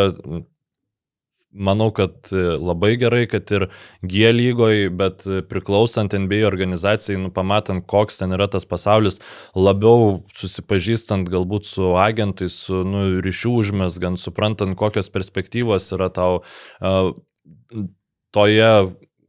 manau, 1.55 1.89
kad 1.95 2.31
e, 2.31 2.43
labai 2.59 2.93
gerai, 3.01 3.23
kad 3.31 3.49
ir 3.55 3.67
G 4.03 4.31
lygoje, 4.35 4.89
bet 4.93 5.25
priklausant 5.49 6.13
NBA 6.13 6.43
organizacijai, 6.47 7.17
nu, 7.23 7.31
pamatant, 7.33 7.85
koks 7.89 8.21
ten 8.21 8.35
yra 8.35 8.49
tas 8.51 8.67
pasaulis, 8.67 9.21
labiau 9.55 10.21
susipažįstant 10.37 11.31
galbūt 11.31 11.69
su 11.69 11.95
agentais, 12.01 12.59
su 12.67 12.83
nu, 12.87 13.07
ryšių 13.25 13.55
užmesgant, 13.63 14.21
suprantant, 14.21 14.77
kokios 14.79 15.11
perspektyvos 15.13 15.91
yra 15.95 16.11
tau 16.13 16.41
uh, 16.41 17.13
toje 18.35 18.71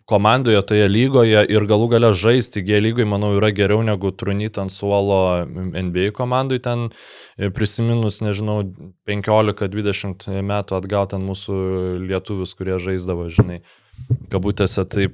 komandoje, 0.06 0.60
toje 0.62 0.86
lygoje 0.88 1.42
ir 1.50 1.66
galų 1.66 1.88
gale 1.96 2.12
žaisti 2.14 2.62
G 2.62 2.78
lygoje, 2.82 3.08
manau, 3.10 3.32
yra 3.38 3.50
geriau 3.54 3.82
negu 3.86 4.12
trunyti 4.14 4.62
ant 4.62 4.72
suolo 4.72 5.42
NBA 5.46 6.12
komandai 6.16 6.60
ten 6.62 6.88
e, 6.90 7.50
prisiminus, 7.50 8.20
nežinau, 8.22 8.60
15-20 9.10 10.30
metų 10.46 10.78
atgal 10.78 11.10
ten 11.10 11.26
mūsų 11.26 11.58
lietuvius, 12.06 12.54
kurie 12.58 12.78
žaisdavo, 12.82 13.26
žinai. 13.34 13.64
Kabutėse, 14.30 14.82
tai 14.92 15.06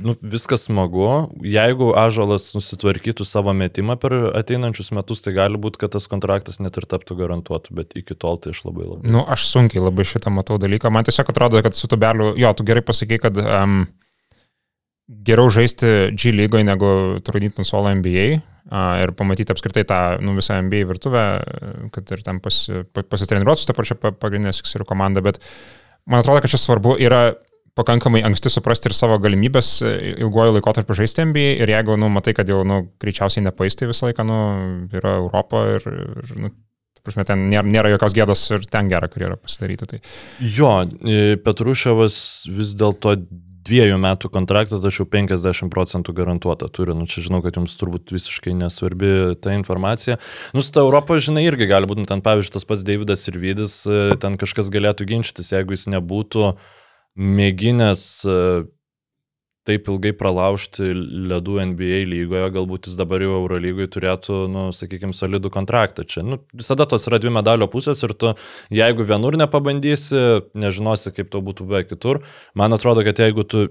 nu, 0.00 0.14
viskas 0.18 0.64
smagu. 0.66 1.06
Jeigu 1.44 1.90
Ažalas 2.00 2.46
nusitvarkytų 2.56 3.26
savo 3.28 3.52
metimą 3.54 3.98
per 4.00 4.14
ateinančius 4.40 4.90
metus, 4.96 5.20
tai 5.22 5.34
gali 5.36 5.60
būti, 5.60 5.82
kad 5.82 5.92
tas 5.94 6.08
kontraktas 6.10 6.56
net 6.64 6.78
ir 6.80 6.88
taptų 6.88 7.18
garantuotų, 7.20 7.74
bet 7.76 7.92
iki 8.00 8.16
tol 8.16 8.40
tai 8.40 8.54
aš 8.56 8.64
labai 8.64 8.88
labai. 8.88 9.12
Nu, 9.12 9.26
aš 9.28 9.44
sunkiai 9.50 9.84
labai 9.84 10.08
šitą 10.08 10.32
matau 10.32 10.56
dalyką. 10.62 10.90
Man 10.94 11.04
tiesiog 11.06 11.30
atrodo, 11.34 11.60
kad 11.62 11.76
su 11.76 11.90
tubeliu, 11.92 12.32
jo, 12.40 12.54
tu 12.56 12.66
gerai 12.66 12.82
pasakai, 12.86 13.20
kad 13.22 13.38
um, 13.44 13.84
geriau 15.08 15.50
žaisti 15.52 16.14
G 16.16 16.32
lygoje 16.32 16.64
negu 16.64 17.20
trudyti 17.24 17.60
ant 17.60 17.68
solo 17.68 17.92
NBA 17.92 18.28
ir 19.04 19.12
pamatyti 19.16 19.52
apskritai 19.52 19.84
tą 19.88 20.00
nu, 20.24 20.34
visą 20.38 20.56
NBA 20.64 20.86
virtuvę, 20.88 21.24
kad 21.92 22.12
ir 22.16 22.22
ten 22.24 22.40
pas, 22.40 22.60
pasitreniruoti 22.96 23.60
su 23.60 23.68
tą 23.68 23.76
pačią 23.76 23.98
pagrindinę 24.00 24.54
Sixerių 24.56 24.86
komandą, 24.88 25.20
bet 25.24 25.40
man 26.08 26.24
atrodo, 26.24 26.40
kad 26.40 26.52
čia 26.52 26.62
svarbu 26.62 26.96
yra 27.04 27.34
pakankamai 27.76 28.22
anksti 28.24 28.52
suprasti 28.54 28.88
ir 28.88 28.96
savo 28.96 29.18
galimybės 29.20 29.76
ilguoju 29.84 30.56
laikotarpiu 30.56 30.96
žaisti 30.96 31.26
NBA 31.28 31.48
ir 31.60 31.74
jeigu, 31.74 31.98
nu, 32.00 32.08
matai, 32.14 32.32
kad 32.38 32.48
jau, 32.48 32.62
nu, 32.66 32.84
greičiausiai 33.02 33.44
nepaistai 33.44 33.90
visą 33.90 34.08
laiką, 34.08 34.26
nu, 34.28 34.38
yra 34.94 35.18
Europa 35.20 35.64
ir, 35.74 35.88
ir 36.22 36.36
nu, 36.38 36.52
prasme, 37.04 37.26
ten 37.28 37.48
nėra, 37.50 37.66
nėra 37.68 37.90
jokios 37.92 38.14
gėdos 38.16 38.44
ir 38.54 38.68
ten 38.70 38.88
gerą 38.88 39.10
karjerą 39.12 39.36
pasidaryti. 39.42 39.88
Tai. 39.90 40.00
Jo, 40.40 40.70
e, 40.86 41.34
Petruševas 41.44 42.16
vis 42.48 42.76
dėlto 42.80 43.18
dviejų 43.64 43.98
metų 44.00 44.30
kontraktą, 44.32 44.78
tačiau 44.82 45.06
50 45.10 45.70
procentų 45.72 46.14
garantuota 46.16 46.68
turi. 46.72 46.94
Nu, 46.96 47.08
čia 47.10 47.24
žinau, 47.24 47.40
kad 47.44 47.56
jums 47.58 47.76
turbūt 47.80 48.12
visiškai 48.14 48.54
nesvarbi 48.58 49.34
ta 49.40 49.56
informacija. 49.56 50.18
Nu, 50.56 50.64
su 50.64 50.74
ta 50.74 50.84
Europo, 50.84 51.16
žinai, 51.18 51.46
irgi 51.48 51.68
gali 51.70 51.88
būti, 51.90 52.04
nu, 52.04 52.10
ten 52.10 52.22
pavyzdžiui, 52.24 52.54
tas 52.58 52.68
pats 52.68 52.84
Davidas 52.86 53.24
ir 53.30 53.40
Vydis, 53.40 53.80
e, 53.88 54.16
ten 54.20 54.38
kažkas 54.40 54.70
galėtų 54.74 55.08
ginčytis, 55.10 55.52
jeigu 55.54 55.76
jis 55.76 55.88
nebūtų 55.96 56.54
mėginęs 57.14 58.04
e, 58.26 58.38
taip 59.68 59.88
ilgai 59.88 60.12
pralaužti 60.16 60.90
ledų 61.30 61.60
NBA 61.70 62.02
lygoje, 62.10 62.50
galbūt 62.56 62.88
jis 62.88 62.98
dabar 63.00 63.24
jau 63.24 63.38
Euro 63.38 63.60
lygoje 63.60 63.88
turėtų, 63.96 64.40
nu, 64.52 64.66
sakykime, 64.76 65.16
solidų 65.16 65.52
kontraktą. 65.54 66.04
Čia 66.08 66.24
nu, 66.26 66.40
visada 66.56 66.86
tos 66.88 67.08
yra 67.08 67.20
dvi 67.22 67.32
medalio 67.32 67.68
pusės 67.72 68.02
ir 68.04 68.12
tu, 68.18 68.34
jeigu 68.74 69.06
vienur 69.08 69.38
nepabandysi, 69.40 70.20
nežinosi, 70.58 71.14
kaip 71.16 71.32
to 71.32 71.40
būtų 71.44 71.68
be 71.70 71.84
kitur. 71.88 72.20
Man 72.54 72.76
atrodo, 72.76 73.06
kad 73.06 73.24
jeigu 73.24 73.46
tu 73.48 73.66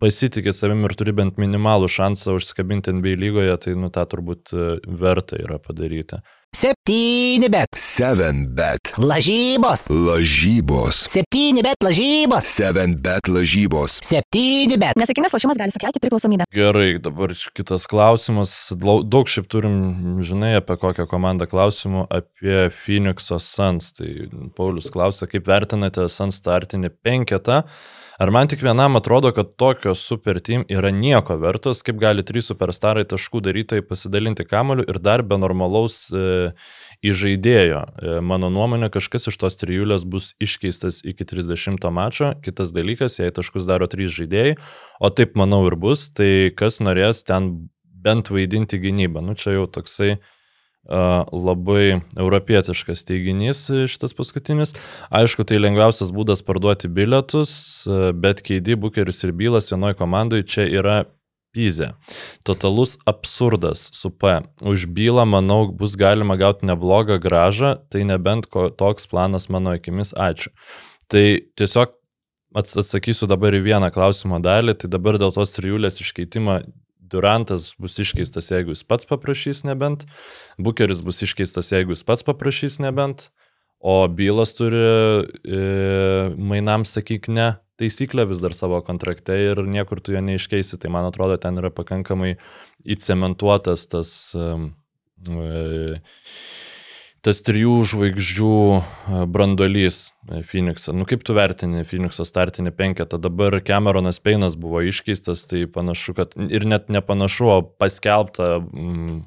pasitikė 0.00 0.52
savim 0.56 0.84
ir 0.88 0.96
turi 0.96 1.12
bent 1.16 1.40
minimalų 1.40 1.88
šansą 1.92 2.36
užsikabinti 2.38 2.92
NBA 2.96 3.16
lygoje, 3.20 3.56
tai 3.64 3.76
nu 3.78 3.90
tą 3.92 4.06
turbūt 4.08 4.52
e, 4.52 4.68
verta 5.00 5.40
yra 5.40 5.60
padaryti. 5.60 6.20
Septyni 6.50 7.46
bet. 7.52 7.68
7 7.78 8.40
bet. 8.58 8.90
Lažybos. 8.98 9.84
Lažybos. 9.86 11.04
Septyni 11.06 11.62
bet 11.62 11.78
lažybos. 11.84 12.42
7 12.58 12.96
bet 12.98 13.28
lažybos. 13.30 14.00
Septyni 14.02 14.74
bet. 14.82 14.98
Nesėkmingas 14.98 15.30
lošimas 15.36 15.60
gali 15.60 15.70
sukelti 15.70 16.02
priklausomybę. 16.02 16.48
Gerai, 16.50 16.98
dabar 16.98 17.30
kitas 17.54 17.86
klausimas. 17.86 18.50
Lau- 18.82 19.04
Daug 19.06 19.30
šiaip 19.30 19.46
turim, 19.46 19.78
žinai, 20.26 20.56
apie 20.58 20.74
kokią 20.82 21.06
komandą 21.06 21.46
klausimų, 21.46 22.08
apie 22.10 22.66
Phoenix'o 22.82 23.38
Suns. 23.38 23.92
Tai 23.94 24.10
Paulius 24.58 24.90
klausia, 24.90 25.30
kaip 25.30 25.46
vertinate 25.46 26.08
Suns 26.10 26.42
startinį 26.42 26.90
penketą. 27.06 27.62
Ar 28.20 28.28
man 28.30 28.48
tik 28.52 28.60
vienam 28.60 28.98
atrodo, 28.98 29.30
kad 29.32 29.54
tokios 29.56 30.02
super 30.04 30.42
team 30.44 30.66
yra 30.68 30.90
nieko 30.92 31.38
vertos, 31.40 31.80
kaip 31.80 31.96
gali 32.02 32.20
trys 32.26 32.50
superstarai 32.50 33.06
taškų 33.08 33.40
darytojai 33.46 33.84
pasidalinti 33.88 34.44
kamoliu 34.44 34.84
ir 34.84 34.98
dar 35.00 35.22
be 35.24 35.38
normalaus 35.40 36.02
e, 36.12 36.50
įžaidėjo. 37.00 37.78
E, 37.80 38.18
mano 38.20 38.50
nuomonė, 38.52 38.90
kažkas 38.92 39.30
iš 39.32 39.38
tos 39.40 39.56
trijulės 39.62 40.04
bus 40.04 40.34
iškeistas 40.36 41.00
iki 41.00 41.24
30 41.30 41.88
mačo. 41.96 42.34
Kitas 42.44 42.74
dalykas, 42.76 43.16
jei 43.22 43.32
taškus 43.32 43.64
daro 43.70 43.88
trys 43.88 44.12
žaidėjai, 44.18 44.58
o 45.00 45.08
taip 45.08 45.32
manau 45.40 45.62
ir 45.70 45.78
bus, 45.80 46.10
tai 46.12 46.52
kas 46.52 46.82
norės 46.84 47.24
ten 47.24 47.48
bent 48.04 48.28
vaidinti 48.28 48.82
gynybą. 48.84 49.24
Nu 49.24 49.32
čia 49.32 49.56
jau 49.56 49.64
toksai 49.64 50.18
labai 50.90 52.00
europietiškas 52.18 53.06
teiginys 53.06 53.62
šitas 53.90 54.16
paskutinis. 54.18 54.74
Aišku, 55.14 55.46
tai 55.46 55.60
lengviausias 55.62 56.10
būdas 56.14 56.42
parduoti 56.46 56.90
bilietus, 56.90 57.52
bet 58.18 58.42
Keidi, 58.46 58.74
Bukeris 58.74 59.22
ir 59.24 59.32
Bylas 59.36 59.70
vienoje 59.70 59.98
komandoje 60.00 60.48
čia 60.50 60.66
yra 60.68 60.98
Pyzė. 61.50 61.94
Totalus 62.46 62.94
absurdas 63.10 63.88
su 63.96 64.12
P. 64.14 64.36
Už 64.62 64.86
bylą, 64.86 65.24
manau, 65.26 65.64
bus 65.74 65.96
galima 65.98 66.36
gauti 66.38 66.68
neblogą 66.68 67.16
gražą, 67.18 67.72
tai 67.90 68.04
nebent 68.06 68.46
ko, 68.46 68.68
toks 68.70 69.10
planas 69.10 69.48
mano 69.50 69.74
akimis. 69.74 70.14
Ačiū. 70.14 70.54
Tai 71.10 71.24
tiesiog 71.58 71.96
ats 72.54 72.78
atsakysiu 72.84 73.26
dabar 73.30 73.54
į 73.58 73.64
vieną 73.66 73.90
klausimo 73.94 74.38
dalį. 74.38 74.76
Tai 74.78 74.92
dabar 74.94 75.18
dėl 75.18 75.34
tos 75.34 75.56
trijulės 75.56 75.98
iškeitimo 76.04 76.60
Durantas 77.10 77.72
bus 77.80 77.98
iškeistas, 78.02 78.50
jeigu 78.52 78.74
jis 78.74 78.84
pats 78.86 79.08
paprašys 79.08 79.64
nebent. 79.68 80.06
Bukeris 80.58 81.02
bus 81.06 81.22
iškeistas, 81.26 81.72
jeigu 81.74 81.96
jis 81.96 82.06
pats 82.06 82.26
paprašys 82.26 82.80
nebent. 82.84 83.28
O 83.80 84.04
bylas 84.12 84.52
turi 84.58 84.76
e, 84.76 85.60
mainam, 86.36 86.84
sakyk, 86.84 87.30
ne 87.32 87.54
taisyklę 87.80 88.26
vis 88.28 88.42
dar 88.44 88.52
savo 88.52 88.82
kontrakte 88.84 89.38
ir 89.40 89.62
niekur 89.64 90.02
tu 90.04 90.12
jo 90.12 90.20
neiškeisi. 90.24 90.76
Tai 90.82 90.92
man 90.92 91.08
atrodo, 91.08 91.38
ten 91.40 91.56
yra 91.60 91.72
pakankamai 91.72 92.34
įcementuotas 92.84 93.86
tas, 93.88 94.12
e, 94.36 95.96
tas 97.24 97.42
trijų 97.44 97.80
žvaigždžių 97.90 98.54
e, 98.76 98.82
brandolys 99.30 100.00
Phoenix'ą. 100.28 100.94
Nu 100.96 101.06
kaip 101.08 101.24
tu 101.26 101.36
vertini 101.36 101.84
Phoenix'o 101.88 102.24
startinį 102.28 102.72
penketą? 102.76 103.20
Dabar 103.20 103.58
Cameronas 103.66 104.20
Peinas 104.24 104.56
buvo 104.60 104.82
iškeistas, 104.88 105.44
tai 105.50 105.66
panašu, 105.70 106.16
kad 106.16 106.36
ir 106.48 106.66
net 106.68 106.88
nepanašu, 106.92 107.50
o 107.50 107.60
paskelbta. 107.62 108.56
Mm, 108.60 109.20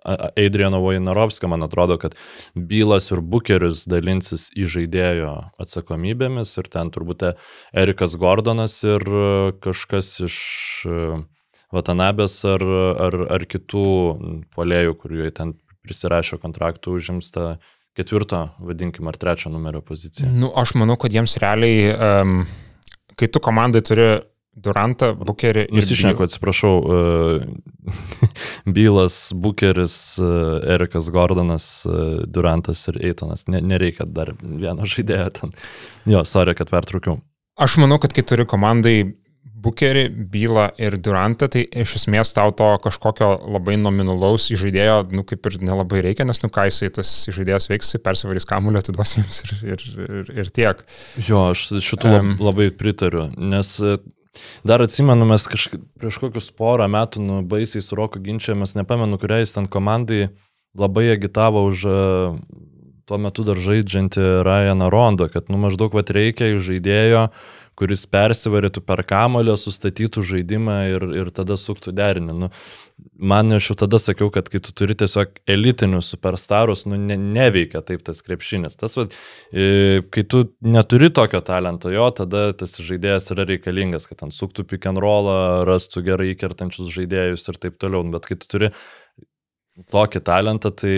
Adriano 0.00 0.78
Vojnarovskio, 0.80 1.50
man 1.52 1.60
atrodo, 1.66 1.98
kad 2.00 2.14
Bylas 2.54 3.10
ir 3.12 3.20
Bukeris 3.20 3.82
dalinsis 3.84 4.46
į 4.56 4.64
žaidėjo 4.72 5.34
atsakomybėmis 5.60 6.54
ir 6.56 6.70
ten 6.72 6.88
turbūt 6.94 7.26
Erikas 7.76 8.16
Gordonas 8.16 8.78
ir 8.88 9.04
kažkas 9.60 10.14
iš 10.24 10.38
Vatanabės 11.70 12.40
ar, 12.48 12.64
ar, 12.98 13.16
ar 13.36 13.44
kitų 13.46 13.84
polėjų, 14.56 14.96
kurie 15.04 15.28
ten 15.36 15.52
prisirašė 15.86 16.40
kontraktų, 16.42 16.96
užims 16.98 17.30
tą 17.34 17.54
ketvirto, 17.98 18.48
vadinkim, 18.62 19.08
ar 19.10 19.18
trečio 19.20 19.52
numerio 19.52 19.82
poziciją. 19.84 20.30
Nu, 20.32 20.50
aš 20.56 20.76
manau, 20.78 20.96
kad 21.00 21.14
jiems 21.14 21.36
realiai, 21.42 21.94
um, 21.94 22.42
kai 23.18 23.28
tu 23.32 23.42
komandai 23.42 23.82
turi 23.86 24.10
Durantą, 24.60 25.12
Bukerį. 25.14 25.68
Nusišneku, 25.72 26.24
atsiprašau, 26.26 26.72
uh, 26.82 27.92
Bylas, 28.74 29.30
Bukeris, 29.34 29.96
uh, 30.20 30.58
Erikas 30.74 31.08
Gordonas, 31.14 31.68
uh, 31.88 32.20
Durantas 32.26 32.82
ir 32.90 32.98
Eitonas. 33.10 33.46
Ne, 33.48 33.62
nereikia 33.62 34.08
dar 34.10 34.34
vieno 34.40 34.88
žaidėjo 34.90 35.30
ten. 35.38 35.54
Jo, 36.10 36.24
sorry, 36.28 36.56
kad 36.58 36.72
pertraukiau. 36.72 37.20
Aš 37.60 37.78
manau, 37.80 38.00
kad 38.02 38.14
kai 38.16 38.24
turi 38.26 38.46
komandai 38.48 38.96
Bukerį, 39.60 40.04
Bylą 40.32 40.68
ir 40.80 40.96
Durantą, 41.02 41.48
tai 41.52 41.64
iš 41.82 41.96
esmės 42.00 42.32
tau 42.36 42.52
to 42.56 42.68
kažkokio 42.84 43.28
labai 43.56 43.76
nominalaus 43.80 44.48
žaidėjo, 44.50 45.02
nu 45.14 45.24
kaip 45.28 45.48
ir 45.50 45.58
nelabai 45.64 46.04
reikia, 46.06 46.26
nes 46.28 46.40
nu 46.44 46.50
ką 46.52 46.68
jisai 46.70 46.90
tas 47.00 47.10
žaidėjas 47.32 47.68
veiks, 47.72 47.90
jisai 47.90 48.02
persivarys 48.04 48.48
kamulio, 48.48 48.82
atiduos 48.82 49.16
jiems 49.18 49.42
ir, 49.44 49.52
ir, 49.74 49.84
ir, 50.06 50.32
ir 50.44 50.54
tiek. 50.54 50.80
Jo, 51.26 51.50
aš 51.54 51.66
šitų 51.84 52.14
um, 52.16 52.32
labai 52.40 52.70
pritariu, 52.74 53.28
nes 53.36 53.76
Dar 54.62 54.78
atsimenu, 54.78 55.26
mes 55.26 55.42
kažkaip 55.50 55.82
prieš 55.98 56.20
kokius 56.22 56.52
porą 56.54 56.86
metų 56.88 57.22
nu, 57.24 57.38
baisiai 57.50 57.82
su 57.82 57.96
Roku 57.98 58.20
ginčiamės, 58.22 58.76
nepamenu, 58.78 59.18
kuriai 59.18 59.42
jis 59.42 59.56
ten 59.56 59.66
komandai 59.66 60.28
labai 60.78 61.08
agitavo 61.16 61.64
už 61.66 61.82
uh, 61.90 62.36
tuo 63.10 63.18
metu 63.18 63.42
dar 63.46 63.58
žaidžiantį 63.58 64.26
Ryaną 64.46 64.86
Rondo, 64.92 65.26
kad 65.32 65.50
nu 65.50 65.58
maždaug 65.58 65.94
vat 65.98 66.12
reikia 66.14 66.52
iš 66.54 66.62
žaidėjo, 66.68 67.26
kuris 67.80 68.04
persivarytų 68.12 68.82
per 68.84 69.00
kamolio, 69.08 69.56
sustatytų 69.56 70.22
žaidimą 70.34 70.76
ir, 70.92 71.06
ir 71.22 71.30
tada 71.34 71.56
suktų 71.56 71.94
derinį. 71.96 72.34
Nu, 72.42 72.50
man 73.32 73.56
aš 73.56 73.70
jau 73.70 73.76
tada 73.84 74.00
sakiau, 74.02 74.28
kad 74.34 74.50
kai 74.52 74.60
tu 74.64 74.74
turi 74.76 74.96
tiesiog 75.00 75.40
elitinius 75.50 76.10
superstarus, 76.12 76.84
nu, 76.90 76.98
ne, 77.00 77.16
neveikia 77.16 77.80
taip 77.86 78.04
tas 78.06 78.20
krepšinis. 78.26 78.76
Tas, 78.80 78.98
va, 79.00 79.06
e, 79.52 80.02
kai 80.12 80.26
tu 80.28 80.44
neturi 80.60 81.08
tokio 81.16 81.40
talento, 81.46 81.92
jo, 81.94 82.10
tada 82.16 82.50
tas 82.60 82.76
žaidėjas 82.84 83.32
yra 83.34 83.48
reikalingas, 83.48 84.08
kad 84.10 84.20
ten 84.24 84.34
suktų 84.34 84.66
pick 84.68 84.90
and 84.90 85.00
rollą, 85.00 85.40
rastų 85.68 86.04
gerai 86.10 86.32
įkertančius 86.34 86.92
žaidėjus 86.92 87.48
ir 87.48 87.60
taip 87.64 87.80
toliau. 87.80 88.04
Bet 88.12 88.28
kai 88.28 88.36
tu 88.40 88.52
turi 88.56 88.74
tokį 89.90 90.24
talentą, 90.26 90.74
tai 90.76 90.94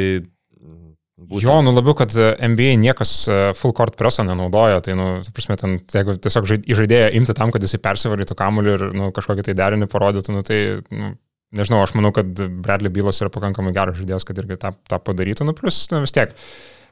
Būtent. 1.23 1.45
Jo, 1.47 1.57
nu 1.65 1.73
labiau, 1.75 1.95
kad 1.99 2.13
NBA 2.13 2.75
niekas 2.83 3.13
e, 3.31 3.39
full 3.59 3.75
court 3.77 3.97
preso 3.99 4.25
nenaudoja, 4.27 4.81
tai, 4.85 4.97
nu, 4.99 5.07
ta 5.25 5.33
prasme, 5.35 5.57
ten, 5.61 5.77
jeigu 5.95 6.17
tiesiog 6.23 6.49
į 6.59 6.79
žaidėją 6.83 7.13
imti 7.19 7.37
tam, 7.39 7.53
kad 7.55 7.65
jisai 7.65 7.81
persivarytų 7.85 8.37
kamuolį 8.39 8.75
ir, 8.75 8.85
nu, 8.99 9.11
kažkokį 9.15 9.47
tai 9.47 9.57
derinį 9.59 9.89
parodytų, 9.93 10.35
nu, 10.35 10.45
tai, 10.47 10.59
nu, 10.91 11.15
nežinau, 11.57 11.83
aš 11.85 11.95
manau, 11.99 12.13
kad 12.17 12.31
Bradley 12.65 12.93
Bylas 12.93 13.23
yra 13.23 13.33
pakankamai 13.33 13.75
geras 13.77 14.01
žaidėjas, 14.01 14.27
kad 14.29 14.43
irgi 14.43 14.59
tą, 14.61 14.75
tą 14.91 15.01
padarytų, 15.05 15.49
nu, 15.49 15.57
plus, 15.57 15.85
nu, 15.93 16.03
vis 16.05 16.15
tiek, 16.17 16.35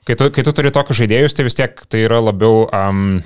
kai 0.09 0.19
tu, 0.21 0.31
kai 0.35 0.47
tu 0.47 0.55
turi 0.57 0.73
tokius 0.75 1.03
žaidėjus, 1.03 1.37
tai 1.37 1.49
vis 1.49 1.59
tiek 1.59 1.83
tai 1.91 2.05
yra 2.07 2.21
labiau, 2.23 2.67
um, 2.69 3.19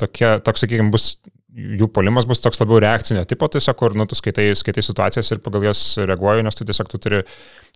tokia, 0.00 0.38
toks, 0.44 0.64
sakykime, 0.64 0.90
bus 0.94 1.14
jų 1.50 1.88
polimas 1.92 2.26
bus 2.30 2.42
toks 2.42 2.60
labiau 2.62 2.78
reakcinio 2.82 3.24
tipo, 3.28 3.48
tiesiog, 3.50 3.76
kur, 3.78 3.94
nu, 3.98 4.06
tu 4.08 4.18
skaitai, 4.18 4.50
skaitai 4.58 4.84
situacijas 4.86 5.32
ir 5.34 5.40
pagal 5.44 5.66
jas 5.70 5.82
reaguoji, 5.98 6.44
nes 6.46 6.56
tu 6.56 6.66
tiesiog 6.68 6.90
tu 6.92 7.00
turi, 7.02 7.22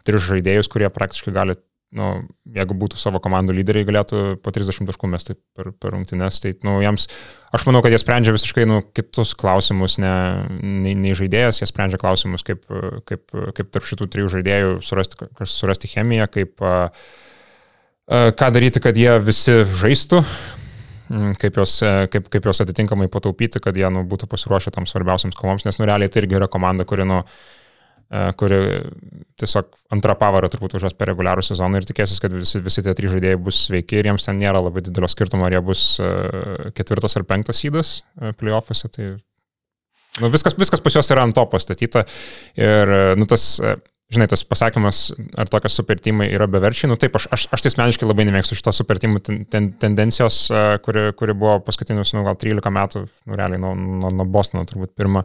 turi 0.06 0.20
žaidėjus, 0.22 0.70
kurie 0.70 0.90
praktiškai 0.94 1.34
gali 1.34 1.56
nu, 1.94 2.08
jeigu 2.56 2.76
būtų 2.78 2.98
savo 2.98 3.20
komandų 3.22 3.54
lyderiai, 3.56 3.86
galėtų 3.86 4.20
po 4.42 4.52
30 4.54 4.88
taškų 4.90 5.10
mesti 5.12 5.36
per, 5.56 5.70
per 5.78 5.94
rungtynes. 5.94 6.40
Tai, 6.42 6.52
nu, 6.66 6.76
jiems, 6.82 7.06
aš 7.54 7.66
manau, 7.68 7.82
kad 7.84 7.94
jie 7.94 8.00
sprendžia 8.02 8.34
visiškai 8.34 8.66
nu, 8.68 8.80
kitus 8.96 9.34
klausimus, 9.38 9.96
ne, 10.02 10.14
nei, 10.58 10.96
nei 10.98 11.14
žaidėjas, 11.18 11.62
jie 11.62 11.70
sprendžia 11.70 12.00
klausimus, 12.02 12.46
kaip, 12.46 12.66
kaip, 13.08 13.24
kaip 13.56 13.72
tarp 13.74 13.88
šitų 13.90 14.10
trijų 14.10 14.34
žaidėjų 14.38 14.76
surasti, 14.86 15.30
surasti 15.54 15.92
chemiją, 15.94 16.28
kaip, 16.34 16.66
ką 18.10 18.52
daryti, 18.58 18.82
kad 18.84 18.98
jie 18.98 19.16
visi 19.24 19.60
žaistų, 19.64 20.22
kaip 21.40 21.60
juos, 21.60 21.78
kaip, 22.10 22.30
kaip 22.32 22.48
juos 22.50 22.64
atitinkamai 22.64 23.10
pataupyti, 23.12 23.62
kad 23.62 23.76
jie 23.78 23.86
nu, 23.92 24.06
būtų 24.08 24.30
pasiruošę 24.30 24.74
tam 24.74 24.88
svarbiausiams 24.90 25.38
kovoms, 25.38 25.68
nes 25.68 25.78
nu, 25.78 25.86
realiai 25.88 26.10
tai 26.10 26.24
irgi 26.24 26.42
yra 26.42 26.50
komanda, 26.50 26.88
kuri 26.88 27.06
nu, 27.06 27.22
E, 27.22 27.62
kuri 28.38 28.58
tiesiog 29.40 29.70
antrą 29.94 30.14
pavarą 30.18 30.50
turbūt 30.52 30.76
važiuos 30.76 30.94
per 30.98 31.10
reguliarų 31.10 31.42
sezoną 31.46 31.80
ir 31.80 31.86
tikėsis, 31.88 32.20
kad 32.22 32.34
visi, 32.34 32.60
visi 32.62 32.84
tie 32.84 32.94
trys 32.94 33.14
žaidėjai 33.14 33.40
bus 33.42 33.64
sveiki 33.68 33.98
ir 33.98 34.10
jiems 34.10 34.26
ten 34.28 34.38
nėra 34.38 34.60
labai 34.62 34.84
didelio 34.86 35.10
skirtumo, 35.10 35.46
ar 35.48 35.56
jie 35.56 35.62
bus 35.64 35.86
e, 35.98 36.10
ketvirtas 36.76 37.18
ar 37.18 37.26
penktas 37.28 37.64
įdas 37.66 37.96
e, 38.00 38.34
playoffuose. 38.38 38.90
Tai 38.94 39.08
nu, 40.22 40.30
viskas, 40.34 40.54
viskas 40.60 40.84
pas 40.84 40.98
juos 40.98 41.10
yra 41.10 41.26
ant 41.26 41.34
to 41.34 41.44
pastatyta 41.50 42.04
ir 42.60 42.94
nu, 43.18 43.26
tas 43.30 43.48
žinai, 44.14 44.28
tas 44.30 44.44
pasakymas, 44.46 45.00
ar 45.40 45.48
tokios 45.50 45.74
supertimai 45.80 46.28
yra 46.36 46.46
beverčiai, 46.50 46.90
nu 46.92 46.98
taip, 47.00 47.16
aš, 47.18 47.26
aš, 47.34 47.46
aš 47.56 47.64
tai 47.64 47.72
asmeniškai 47.72 48.06
labai 48.06 48.26
nemėgstu 48.28 48.58
šitos 48.58 48.78
supertimų 48.82 49.22
ten, 49.24 49.40
ten, 49.50 49.70
tendencijos, 49.80 50.44
kuri, 50.84 51.08
kuri 51.18 51.34
buvo 51.38 51.56
paskutinius, 51.64 52.12
nu, 52.14 52.22
gal 52.26 52.38
13 52.38 52.74
metų, 52.78 53.06
nu, 53.08 53.38
realiai 53.40 53.62
nuo, 53.64 53.72
nuo, 53.74 54.12
nuo 54.14 54.28
Bostono 54.36 54.62
turbūt 54.68 54.92
pirmą. 54.94 55.24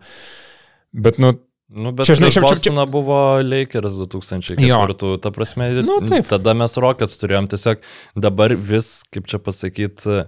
Bet, 0.96 1.20
nu, 1.22 1.36
Nu, 1.70 1.92
bet 1.94 2.10
čia, 2.10 2.18
žinai, 2.18 2.32
čia, 2.34 2.42
čia, 2.50 2.58
čia 2.66 2.86
buvo 2.90 3.38
Lakers 3.46 4.00
2004, 4.02 5.18
ta 5.22 5.30
prasme, 5.30 5.70
nu, 5.86 6.00
taip. 6.10 6.26
tada 6.32 6.56
mes 6.58 6.74
Rockets 6.82 7.22
turėjom 7.22 7.50
tiesiog 7.52 7.84
dabar 8.18 8.56
vis, 8.58 9.04
kaip 9.14 9.30
čia 9.30 9.38
pasakyti, 9.38 10.24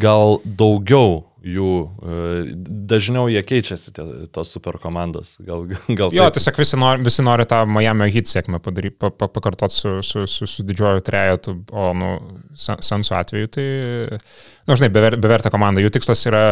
gal 0.00 0.36
daugiau 0.44 1.22
jų, 1.40 1.70
e, 2.04 2.42
dažniau 2.90 3.30
jie 3.32 3.40
keičiasi, 3.48 3.94
tie, 3.96 4.04
tos 4.28 4.52
super 4.52 4.76
komandos. 4.82 5.38
Gal, 5.40 5.64
gal 5.88 6.12
jo, 6.12 6.26
taip. 6.28 6.36
tiesiog 6.36 6.60
visi 6.60 6.80
nori, 6.84 7.04
visi 7.08 7.24
nori 7.24 7.48
tą 7.48 7.62
Miami 7.64 8.12
hit 8.12 8.28
sėkmę 8.28 8.60
padaryti, 8.60 8.98
pa, 9.00 9.08
pa, 9.08 9.30
pakartoti 9.32 9.80
su, 9.80 9.96
su, 10.04 10.26
su, 10.28 10.48
su 10.52 10.68
didžiuoju 10.68 11.04
trejetu, 11.06 11.56
o, 11.72 11.90
nu, 11.96 12.12
Sansu 12.60 13.16
atveju, 13.16 13.54
tai, 13.56 13.68
na, 14.12 14.20
nu, 14.68 14.76
žinai, 14.76 14.92
bever, 14.92 15.16
beverta 15.22 15.52
komanda, 15.54 15.80
jų 15.80 15.96
tikslas 15.96 16.28
yra 16.28 16.44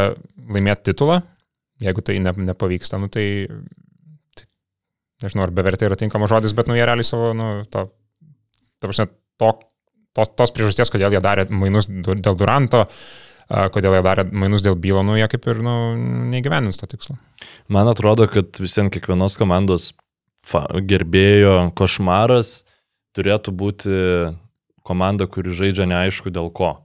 laimėti 0.48 0.88
titulą, 0.88 1.20
Jeigu 1.82 2.02
tai 2.02 2.18
ne, 2.22 2.32
nepavyksta, 2.48 2.98
nu, 2.98 3.10
tai, 3.12 3.46
tai 4.34 4.48
nežinau, 5.22 5.46
ar 5.46 5.54
bevertė 5.54 5.86
yra 5.86 5.98
tinkamas 5.98 6.32
žodis, 6.32 6.54
bet 6.56 6.70
nu, 6.70 6.74
jie 6.78 6.86
realiai 6.88 7.06
savo, 7.06 7.30
nu, 7.38 7.50
to, 7.70 7.86
ta 8.78 8.90
prasme, 8.90 9.06
to, 9.38 9.52
tos, 10.18 10.32
tos 10.34 10.54
priežasties, 10.54 10.90
kodėl 10.90 11.14
jie 11.14 11.22
darė 11.22 11.46
mainus 11.54 11.86
dėl 11.88 12.34
Duranto, 12.38 12.84
kodėl 13.48 13.94
jie 13.98 14.02
darė 14.04 14.26
mainus 14.32 14.66
dėl 14.66 14.74
bylo, 14.80 15.04
nu, 15.06 15.14
jie 15.20 15.28
kaip 15.30 15.46
ir 15.52 15.62
nu, 15.64 15.76
neįgyvenins 16.34 16.80
to 16.80 16.90
tikslo. 16.90 17.16
Man 17.70 17.90
atrodo, 17.90 18.26
kad 18.30 18.58
visiems 18.58 18.92
kiekvienos 18.94 19.38
komandos 19.40 19.92
gerbėjo 20.48 21.70
košmaras 21.78 22.62
turėtų 23.16 23.54
būti 23.54 23.94
komanda, 24.86 25.26
kuri 25.28 25.52
žaidžia 25.54 25.88
neaišku 25.90 26.32
dėl 26.32 26.50
ko. 26.54 26.76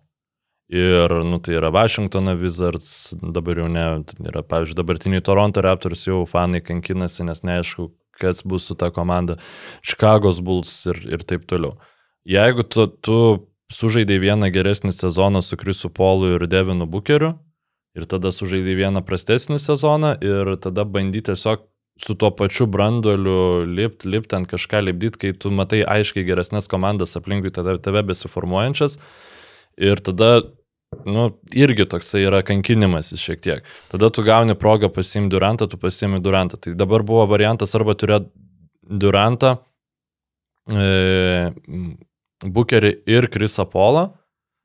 Ir, 0.71 1.11
nu, 1.27 1.37
tai 1.43 1.57
yra 1.59 1.69
Washingtono 1.73 2.33
Wizards, 2.39 3.13
dabar 3.21 3.59
jau 3.59 3.67
ne, 3.69 3.83
yra, 4.23 4.41
pavyzdžiui, 4.47 4.77
dabartiniai 4.79 5.23
Toronto 5.25 5.61
Raptors 5.61 6.05
jau 6.07 6.23
fanai 6.29 6.63
kankinasi, 6.63 7.25
nes 7.27 7.43
neaišku, 7.43 7.89
kas 8.17 8.41
bus 8.47 8.69
su 8.69 8.77
ta 8.79 8.89
komanda, 8.93 9.35
Chicago's 9.83 10.39
Bulls 10.39 10.71
ir, 10.89 11.01
ir 11.11 11.25
taip 11.27 11.43
toliau. 11.49 11.75
Jeigu 12.23 12.63
tu, 12.63 12.87
tu 13.03 13.17
sužaidai 13.73 14.21
vieną 14.23 14.49
geresnį 14.55 14.93
sezoną 14.95 15.43
su 15.43 15.59
Krisu 15.59 15.91
Polu 15.91 16.37
ir 16.37 16.47
Devinu 16.47 16.87
Bukeriu, 16.87 17.35
ir 17.93 18.07
tada 18.09 18.31
sužaidai 18.33 18.77
vieną 18.79 19.03
prastesnį 19.05 19.59
sezoną, 19.61 20.15
ir 20.23 20.55
tada 20.63 20.87
bandyti 20.87 21.33
tiesiog 21.33 21.67
su 22.01 22.15
tuo 22.15 22.31
pačiu 22.33 22.65
branduoliu 22.65 23.65
lipt, 23.69 24.05
lipt 24.05 24.33
ant 24.33 24.49
kažką 24.49 24.81
lipdyti, 24.87 25.19
kai 25.19 25.33
tu 25.37 25.51
matai 25.53 25.83
aiškiai 25.85 26.25
geresnės 26.25 26.69
komandas 26.71 27.13
aplinkui 27.19 27.53
tave, 27.53 27.77
tave 27.83 28.01
besiformuojančias. 28.09 28.97
Ir 29.81 30.01
tada 30.05 30.43
nu, 31.05 31.27
irgi 31.57 31.87
toksai 31.89 32.23
yra 32.27 32.41
kankinimasis 32.45 33.21
šiek 33.23 33.41
tiek. 33.41 33.69
Tada 33.91 34.11
tu 34.13 34.25
gauni 34.25 34.55
progą 34.59 34.91
pasiimti 34.93 35.33
Durantą, 35.33 35.67
tu 35.69 35.79
pasiimi 35.81 36.21
Durantą. 36.23 36.59
Tai 36.61 36.75
dabar 36.77 37.05
buvo 37.05 37.25
variantas 37.29 37.73
arba 37.75 37.95
turėti 37.97 38.29
Durantą, 38.83 39.57
e, 40.69 41.51
Bukerį 42.43 42.91
ir 43.07 43.29
Krisą 43.31 43.65
Polą, 43.71 44.09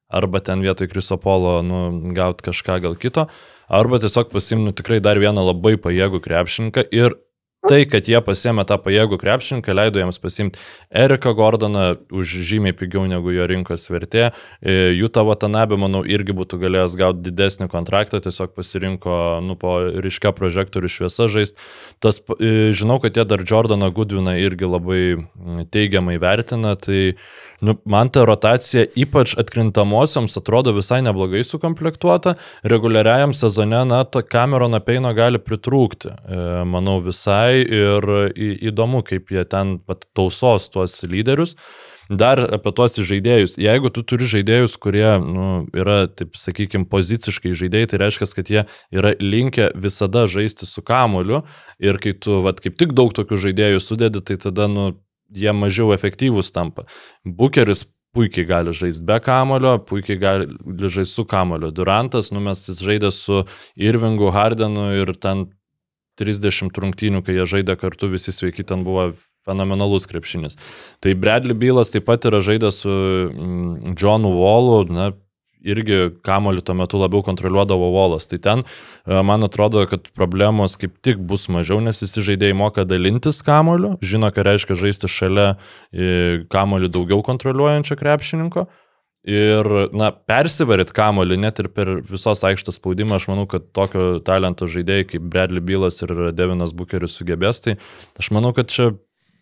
arba 0.08 0.40
ten 0.40 0.64
vietoj 0.64 0.88
Kriso 0.90 1.18
Polo 1.20 1.60
nu, 1.62 1.80
gauti 2.16 2.48
kažką 2.48 2.80
gal 2.82 2.96
kito, 2.98 3.28
arba 3.68 4.00
tiesiog 4.02 4.32
pasimnu 4.32 4.72
tikrai 4.76 5.00
dar 5.04 5.20
vieną 5.20 5.44
labai 5.50 5.76
pajėgų 5.80 6.22
krepšininką 6.24 6.88
ir 6.96 7.16
Tai, 7.66 7.78
kad 7.90 8.06
jie 8.06 8.18
pasėmė 8.22 8.62
tą 8.70 8.76
pajėgų 8.78 9.16
krepšininką, 9.18 9.74
leido 9.74 9.98
jiems 9.98 10.20
pasimti 10.22 10.60
Eriką 10.94 11.32
Gordoną 11.34 11.96
už 12.14 12.36
žymiai 12.46 12.76
pigiau 12.76 13.02
negu 13.10 13.32
jo 13.34 13.48
rinkos 13.50 13.88
vertė. 13.90 14.28
E, 14.62 14.76
Jūta 14.94 15.24
Watanabe, 15.26 15.74
manau, 15.74 16.04
irgi 16.06 16.36
būtų 16.38 16.60
galėjęs 16.62 16.94
gauti 17.00 17.24
didesnį 17.26 17.66
kontraktą, 17.72 18.20
tiesiog 18.22 18.54
pasirinko, 18.54 19.16
nu, 19.42 19.58
po 19.58 19.74
ryškia 19.90 20.30
prožektorių 20.38 20.92
šviesa 20.94 21.26
žaisti. 21.34 21.58
Tas, 21.98 22.22
e, 22.38 22.70
žinau, 22.78 23.00
kad 23.02 23.18
jie 23.18 23.26
dar 23.26 23.42
Jordaną 23.42 23.90
Goodwiną 23.90 24.38
irgi 24.38 24.70
labai 24.70 25.02
teigiamai 25.74 26.14
vertina, 26.22 26.76
tai 26.78 27.18
Nu, 27.60 27.74
man 27.84 28.10
ta 28.14 28.22
rotacija 28.28 28.84
ypač 28.98 29.34
atkrintamosioms 29.40 30.36
atrodo 30.38 30.72
visai 30.76 31.00
neblogai 31.02 31.42
sukomplektuota. 31.44 32.36
Reguliariajam 32.62 33.34
sezone, 33.34 33.82
na, 33.88 34.04
to 34.04 34.22
Camerono 34.22 34.78
Peino 34.84 35.10
gali 35.14 35.40
pritrūkti. 35.42 36.12
E, 36.14 36.46
manau 36.70 37.00
visai 37.02 37.64
ir 37.64 38.08
įdomu, 38.70 39.02
kaip 39.06 39.34
jie 39.34 39.42
ten 39.50 39.78
pat 39.82 40.06
tausos 40.14 40.70
tuos 40.70 41.00
lyderius. 41.02 41.56
Dar 42.08 42.40
apie 42.40 42.70
tuos 42.72 42.94
žaidėjus. 43.04 43.58
Jeigu 43.60 43.90
tu 43.92 44.00
turi 44.06 44.24
žaidėjus, 44.30 44.78
kurie 44.80 45.10
nu, 45.20 45.66
yra, 45.76 46.06
taip 46.08 46.38
sakykime, 46.40 46.86
poziciškai 46.88 47.52
žaidėjai, 47.58 47.90
tai 47.90 48.00
reiškia, 48.00 48.30
kad 48.38 48.52
jie 48.54 48.62
yra 48.94 49.12
linkę 49.20 49.68
visada 49.76 50.24
žaisti 50.30 50.64
su 50.64 50.80
kamuoliu 50.80 51.42
ir 51.82 52.00
kai 52.00 52.14
tu, 52.16 52.38
vad, 52.46 52.62
kaip 52.64 52.78
tik 52.80 52.94
daug 52.96 53.12
tokių 53.12 53.42
žaidėjų 53.44 53.84
sudedi, 53.84 54.24
tai 54.24 54.38
tada, 54.40 54.70
nu, 54.72 54.94
jie 55.34 55.52
mažiau 55.52 55.92
efektyvūs 55.96 56.52
tampa. 56.54 56.86
Bukeris 57.24 57.84
puikiai 58.16 58.48
gali 58.48 58.72
žaisti 58.74 59.04
be 59.06 59.18
kamulio, 59.22 59.76
puikiai 59.84 60.18
gali 60.20 60.48
žaisti 60.88 61.20
su 61.20 61.26
kamulio. 61.28 61.70
Durantas, 61.74 62.32
nu 62.34 62.42
mes 62.44 62.64
jis 62.70 62.82
žaidė 62.84 63.12
su 63.14 63.44
Irvingu, 63.76 64.32
Hardenu 64.34 64.90
ir 65.02 65.14
ten 65.20 65.48
30 66.18 66.74
rungtynių, 66.82 67.22
kai 67.22 67.36
jie 67.36 67.46
žaidė 67.46 67.78
kartu, 67.78 68.10
visi 68.10 68.34
sveiki, 68.34 68.66
ten 68.66 68.82
buvo 68.86 69.12
fenomenalus 69.48 70.08
krepšinis. 70.10 70.58
Tai 71.04 71.14
Bradley 71.16 71.56
Bylas 71.56 71.92
taip 71.94 72.08
pat 72.08 72.26
yra 72.28 72.42
žaidęs 72.44 72.82
su 72.84 72.90
mm, 72.90 73.94
Johnu 73.96 74.34
Wallu, 74.36 74.82
na, 74.92 75.12
irgi 75.64 76.10
kamoliu 76.26 76.62
tuo 76.62 76.74
metu 76.78 77.00
labiau 77.00 77.22
kontroliuodavo 77.26 77.90
Volas. 77.94 78.28
Tai 78.30 78.38
ten, 78.42 78.64
e, 79.06 79.22
man 79.22 79.44
atrodo, 79.46 79.84
kad 79.90 80.10
problemos 80.16 80.78
kaip 80.80 80.98
tik 81.04 81.18
bus 81.18 81.48
mažiau, 81.52 81.80
nes 81.84 82.02
visi 82.04 82.24
žaidėjai 82.30 82.56
moka 82.58 82.86
dalintis 82.88 83.40
kamoliu, 83.46 83.96
žino, 84.02 84.30
ką 84.34 84.46
reiškia 84.46 84.78
žaisti 84.78 85.10
šalia 85.10 85.48
e, 85.54 86.44
kamoliu 86.52 86.90
daugiau 86.92 87.24
kontroliuojančio 87.26 87.98
krepšininko. 87.98 88.68
Ir, 89.28 89.66
na, 89.98 90.12
persivaryt 90.30 90.92
kamolį 90.96 91.36
net 91.42 91.58
ir 91.60 91.66
per 91.74 91.90
visos 92.06 92.40
aikštės 92.46 92.78
spaudimą, 92.78 93.18
aš 93.18 93.26
manau, 93.28 93.48
kad 93.50 93.66
tokio 93.76 94.22
talento 94.24 94.68
žaidėjai 94.70 95.08
kaip 95.10 95.26
Bradley 95.28 95.60
Bylas 95.60 95.98
ir 96.06 96.30
Devinas 96.32 96.72
Bucheris 96.72 97.18
sugebės, 97.18 97.60
tai 97.64 97.74
aš 98.22 98.30
manau, 98.32 98.54
kad 98.56 98.70
čia 98.72 98.92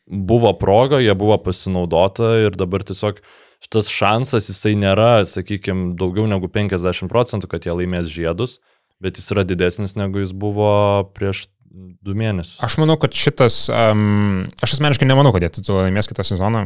buvo 0.06 0.52
proga, 0.58 0.98
jie 1.02 1.14
buvo 1.18 1.36
pasinaudota 1.42 2.32
ir 2.46 2.56
dabar 2.58 2.82
tiesiog 2.86 3.20
šitas 3.66 3.90
šansas, 3.90 4.46
jisai 4.52 4.76
nėra, 4.78 5.26
sakykime, 5.26 5.96
daugiau 5.98 6.28
negu 6.30 6.48
50 6.52 7.10
procentų, 7.10 7.50
kad 7.50 7.66
jie 7.66 7.74
laimės 7.74 8.08
žiedus, 8.12 8.60
bet 9.02 9.18
jis 9.18 9.34
yra 9.34 9.44
didesnis 9.44 9.96
negu 9.98 10.22
jis 10.22 10.32
buvo 10.32 11.10
prieš 11.16 11.48
du 11.76 12.14
mėnesius. 12.16 12.60
Aš 12.64 12.78
manau, 12.80 12.96
kad 13.00 13.12
šitas, 13.16 13.66
um, 13.68 14.46
aš 14.64 14.78
asmeniškai 14.78 15.08
nemanau, 15.08 15.34
kad 15.34 15.44
jie 15.44 15.50
titulą 15.58 15.88
laimės 15.88 16.08
kitą 16.08 16.24
sezoną, 16.24 16.62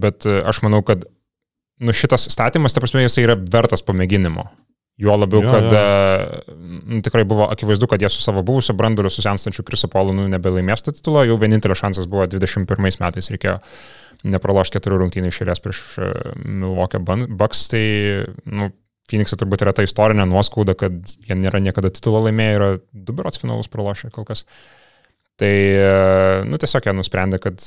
bet 0.00 0.24
uh, 0.28 0.40
aš 0.48 0.62
manau, 0.64 0.80
kad 0.86 1.04
nu, 1.82 1.94
šitas 1.94 2.30
statymas, 2.32 2.74
ta 2.74 2.82
prasme, 2.82 3.04
jisai 3.04 3.26
yra 3.26 3.36
vertas 3.38 3.84
pamėginimo. 3.84 4.46
Juo 4.98 5.14
labiau, 5.14 5.44
Jo, 5.44 5.50
kad 5.52 5.68
jo. 5.70 5.82
uh, 5.82 7.02
tikrai 7.06 7.22
buvo 7.28 7.46
akivaizdu, 7.52 7.86
kad 7.90 8.02
jie 8.02 8.08
su 8.10 8.22
savo 8.22 8.42
buvusiu 8.46 8.74
branduliu, 8.78 9.12
su 9.14 9.22
senstančiu 9.22 9.62
Krisopolu, 9.66 10.14
nu, 10.16 10.24
nebelaimės 10.32 10.82
tą 10.86 10.94
titulą. 10.96 11.22
Jau 11.28 11.36
vienintelis 11.38 11.78
šansas 11.82 12.08
buvo 12.10 12.26
21 12.30 12.66
metais, 13.02 13.30
reikėjo 13.30 13.60
nepralošti 14.26 14.78
keturių 14.78 15.04
rungtynių 15.04 15.30
išėlės 15.30 15.62
prieš 15.62 15.82
uh, 16.00 16.12
Milwaukee 16.42 17.00
Bucks. 17.02 17.68
Tai, 17.72 17.84
nu, 18.50 18.72
Phoenix'e 19.08 19.38
turbūt 19.40 19.64
yra 19.64 19.72
ta 19.72 19.84
istorinė 19.86 20.26
nuoskauda, 20.28 20.74
kad 20.76 21.14
jie 21.24 21.36
nėra 21.38 21.62
niekada 21.64 21.90
titulo 21.92 22.20
laimėję, 22.26 22.58
yra 22.58 22.68
du 22.92 23.14
berots 23.16 23.40
finalus 23.40 23.70
pralošę 23.72 24.10
kol 24.12 24.26
kas. 24.28 24.44
Tai, 25.38 25.48
e, 25.48 25.92
nu, 26.50 26.58
tiesiog 26.60 26.88
jie 26.88 26.94
nusprendė, 26.98 27.38
kad 27.40 27.62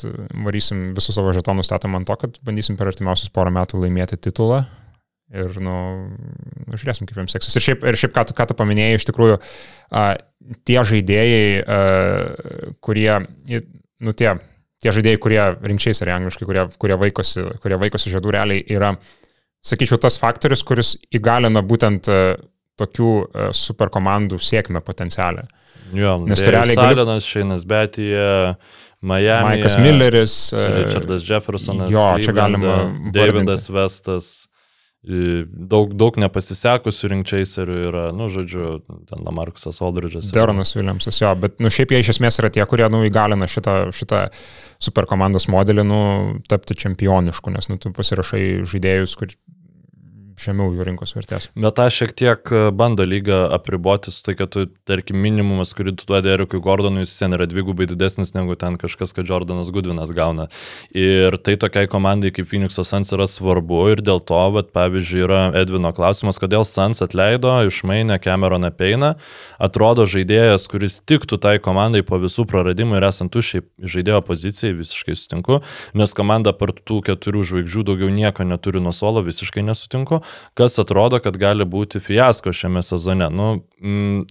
varysim 0.45 0.91
visus 0.97 1.15
savo 1.17 1.31
žetonus 1.33 1.69
statom 1.71 1.95
ant 1.97 2.09
to, 2.09 2.17
kad 2.19 2.37
bandysim 2.45 2.77
per 2.77 2.91
artimiausius 2.91 3.31
porą 3.33 3.53
metų 3.55 3.81
laimėti 3.81 4.19
titulą. 4.21 4.65
Ir, 5.31 5.55
nu, 5.63 5.75
nu 6.67 6.77
žiūrėsim, 6.77 7.07
kaip 7.07 7.21
jiems 7.21 7.33
seksis. 7.33 7.55
Ir 7.55 7.63
šiaip, 7.63 7.85
ir 7.87 7.97
šiaip 7.97 8.13
ką, 8.13 8.25
tu, 8.27 8.35
ką 8.35 8.49
tu 8.49 8.57
paminėjai, 8.59 8.99
iš 8.99 9.07
tikrųjų, 9.07 9.39
a, 9.95 10.03
tie 10.67 10.81
žaidėjai, 10.91 11.45
a, 11.63 11.79
kurie, 12.83 13.13
nu, 14.03 14.13
tie, 14.19 14.35
tie 14.81 14.91
žaidėjai, 14.95 15.19
kurie 15.21 15.41
rinkčiais 15.71 16.01
yra 16.03 16.15
angliškai, 16.19 16.45
kurie, 16.49 16.67
kurie, 16.81 16.97
vaikosi, 16.97 17.43
kurie 17.63 17.77
vaikosi 17.81 18.11
žiedų 18.13 18.33
realiai, 18.35 18.63
yra, 18.73 18.95
sakyčiau, 19.65 19.99
tas 20.01 20.17
faktorius, 20.21 20.63
kuris 20.65 20.95
įgalina 21.13 21.61
būtent 21.65 22.09
a, 22.09 22.19
tokių 22.81 23.09
a, 23.29 23.49
superkomandų 23.53 24.39
sėkmę 24.41 24.81
potencialę. 24.85 25.43
Jo, 25.93 26.15
Nes 26.25 26.39
tu 26.39 26.49
realiai 26.53 26.77
gali- 26.79 26.95
Salinas, 26.95 27.25
Šeinas 27.27 27.65
Betija, 27.67 28.55
Miami. 29.01 29.47
Maikas 29.57 29.75
Milleris. 29.81 30.35
a, 30.53 30.65
Richardas 30.85 31.25
Jeffersonas, 31.27 31.91
Jo, 31.91 32.05
čia 32.21 32.31
Clevelande, 32.31 32.65
galima 32.67 33.11
Davidas 33.13 33.67
Vestas, 33.73 34.31
daug, 35.01 35.93
daug 35.97 36.17
nepasisekusių 36.21 37.09
rinkčiaiserių 37.15 37.77
yra, 37.89 38.03
nu, 38.13 38.27
žodžiu, 38.29 38.81
ten 39.09 39.23
Lamarkusas 39.25 39.81
Aldridge'as. 39.81 40.29
Deronas 40.35 40.75
Williamsas, 40.77 41.17
jo, 41.23 41.31
bet 41.41 41.57
nu, 41.63 41.71
šiaip 41.73 41.93
jie 41.95 42.03
iš 42.03 42.13
esmės 42.15 42.37
yra 42.41 42.51
tie, 42.53 42.61
kurie 42.69 42.85
nu, 42.93 43.01
įgalina 43.07 43.49
šitą, 43.49 43.77
šitą 43.97 44.27
superkomandos 44.81 45.49
modelį 45.49 45.87
nu, 45.89 46.01
tapti 46.51 46.77
čempionišku, 46.77 47.53
nes 47.53 47.71
nu, 47.71 47.79
tu 47.81 47.89
pasirašai 47.97 48.43
žaidėjus, 48.69 49.17
kur 49.17 49.33
žemiau 50.41 50.71
jų 50.73 50.85
rinkos 50.87 51.13
vertės. 51.15 51.47
Bet 51.55 51.75
tą 51.77 51.87
šiek 51.93 52.13
tiek 52.17 52.51
e, 52.51 52.61
bando 52.75 53.05
lyga 53.07 53.43
apriboti 53.55 54.11
su 54.13 54.23
tai, 54.25 54.35
kad 54.39 54.51
tu, 54.53 54.65
tarkim, 54.87 55.19
minimumas, 55.21 55.73
kurį 55.77 55.93
tu 55.99 56.07
duodi 56.09 56.31
Erikui 56.33 56.61
Gordonui, 56.63 57.05
jis 57.05 57.13
sen 57.19 57.35
yra 57.37 57.47
dvigubai 57.49 57.87
didesnis 57.89 58.33
negu 58.35 58.57
ten 58.59 58.77
kažkas, 58.81 59.13
kad 59.17 59.29
Jordanas 59.29 59.71
Goodvinas 59.73 60.13
gauna. 60.15 60.47
Ir 60.97 61.37
tai 61.43 61.57
tokiai 61.61 61.89
komandai 61.91 62.33
kaip 62.35 62.49
Phoenix'o 62.49 62.85
Suns 62.87 63.13
yra 63.15 63.27
svarbu 63.29 63.83
ir 63.93 64.03
dėl 64.05 64.21
to, 64.25 64.41
vat, 64.55 64.71
pavyzdžiui, 64.75 65.23
yra 65.27 65.41
Edvino 65.61 65.93
klausimas, 65.95 66.39
kodėl 66.41 66.65
Suns 66.67 67.03
atleido, 67.05 67.53
išmainė 67.69 68.19
Cameroną 68.23 68.73
Peiną, 68.75 69.13
atrodo 69.61 70.07
žaidėjas, 70.09 70.67
kuris 70.71 70.99
tiktų 71.05 71.41
tai 71.43 71.55
komandai 71.63 72.03
po 72.07 72.19
visų 72.21 72.47
praradimų 72.49 72.97
ir 72.99 73.07
esant 73.11 73.33
tušiai 73.33 73.65
žaidėjo 73.81 74.21
pozicijai, 74.25 74.73
visiškai 74.79 75.17
sutinku, 75.17 75.61
nes 75.97 76.17
komanda 76.17 76.53
per 76.57 76.73
tų 76.75 77.01
keturių 77.11 77.45
žvaigždžių 77.51 77.85
daugiau 77.91 78.11
nieko 78.13 78.45
neturi 78.47 78.81
nuo 78.83 78.93
solo, 78.95 79.23
visiškai 79.25 79.63
nesutinku 79.65 80.21
kas 80.57 80.79
atrodo, 80.81 81.19
kad 81.23 81.37
gali 81.37 81.65
būti 81.65 82.01
fiasko 82.03 82.53
šiame 82.55 82.83
sezone. 82.85 83.29
Nu, 83.31 83.49
mm, 83.81 84.25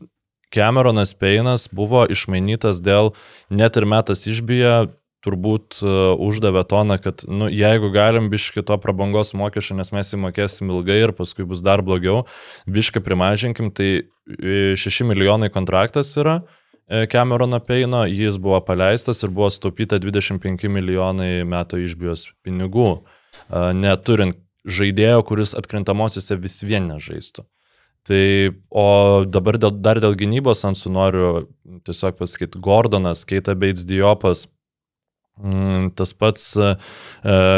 Cameronas 0.55 1.14
Peinas 1.14 1.68
buvo 1.72 2.05
išmainytas 2.11 2.82
dėl 2.82 3.12
net 3.55 3.76
ir 3.78 3.86
metas 3.86 4.26
išbiję, 4.26 4.88
turbūt 5.24 5.80
uh, 5.84 6.16
uždavė 6.16 6.62
toną, 6.68 6.96
kad 7.03 7.24
nu, 7.28 7.51
jeigu 7.53 7.90
galim 7.92 8.30
biški 8.32 8.64
to 8.66 8.78
prabangos 8.80 9.34
mokesčio, 9.36 9.76
nes 9.78 9.92
mes 9.92 10.14
įmokėsim 10.16 10.72
ilgai 10.72 11.01
ir 11.05 11.12
paskui 11.16 11.44
bus 11.48 11.61
dar 11.64 11.84
blogiau, 11.84 12.24
biški 12.64 13.03
primažinkim, 13.05 13.68
tai 13.76 13.90
e, 14.01 14.72
6 14.80 15.05
milijonai 15.11 15.51
kontraktas 15.53 16.14
yra. 16.20 16.40
e, 16.88 17.05
Camerono 17.12 17.61
Peino, 17.61 18.07
jis 18.09 18.40
buvo 18.40 18.61
paleistas 18.64 19.20
ir 19.22 19.30
buvo 19.30 19.51
staupyta 19.53 20.01
25 20.01 20.68
milijonai 20.72 21.44
metų 21.44 21.84
išbijos 21.84 22.30
pinigų, 22.44 23.03
neturint 23.76 24.40
žaidėjo, 24.65 25.23
kuris 25.29 25.55
atkrintamosiose 25.59 26.37
vis 26.41 26.61
vien 26.67 26.89
nežaistų. 26.91 27.47
Tai, 28.09 28.23
o 28.73 28.87
dabar 29.29 29.59
dėl, 29.61 29.75
dar 29.85 30.01
dėl 30.01 30.17
gynybos 30.17 30.65
ansų 30.65 30.93
noriu 30.95 31.27
tiesiog 31.85 32.17
pasakyti, 32.17 32.61
Gordonas, 32.63 33.27
Keita 33.29 33.53
Bates 33.53 33.85
Diopas, 33.85 34.47
mm, 35.37 35.91
tas 36.01 36.15
pats 36.17 36.47
e, 36.57 36.71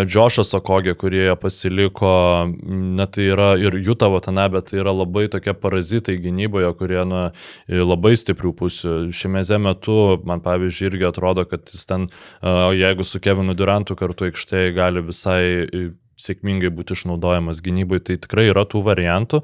Džošas 0.02 0.50
Okogė, 0.58 0.96
kurie 0.98 1.28
pasiliko, 1.38 2.10
net 2.58 3.14
tai 3.14 3.28
yra 3.30 3.52
ir 3.60 3.78
Jutavo 3.86 4.18
tame, 4.24 4.48
bet 4.50 4.72
tai 4.72 4.82
yra 4.82 4.96
labai 4.96 5.28
tokie 5.30 5.54
parazitai 5.54 6.18
gynyboje, 6.24 6.74
kurie 6.80 7.06
na, 7.06 7.22
labai 7.70 8.16
stiprių 8.18 8.54
pusių. 8.58 8.98
Šiame 9.14 9.46
metu, 9.62 9.98
man 10.26 10.42
pavyzdžiui, 10.42 10.90
irgi 10.90 11.10
atrodo, 11.12 11.46
kad 11.46 11.70
jis 11.70 11.86
ten, 11.86 12.10
e, 12.42 12.58
jeigu 12.82 13.06
su 13.06 13.22
Kevinu 13.22 13.54
Durantu 13.54 13.94
kartu 13.94 14.26
aikštėje 14.26 14.74
gali 14.74 15.06
visai 15.06 15.42
e, 15.70 15.88
sėkmingai 16.20 16.70
būti 16.74 16.96
išnaudojamas 16.96 17.62
gynybai, 17.64 18.00
tai 18.04 18.18
tikrai 18.20 18.48
yra 18.50 18.64
tų 18.68 18.82
variantų 18.86 19.42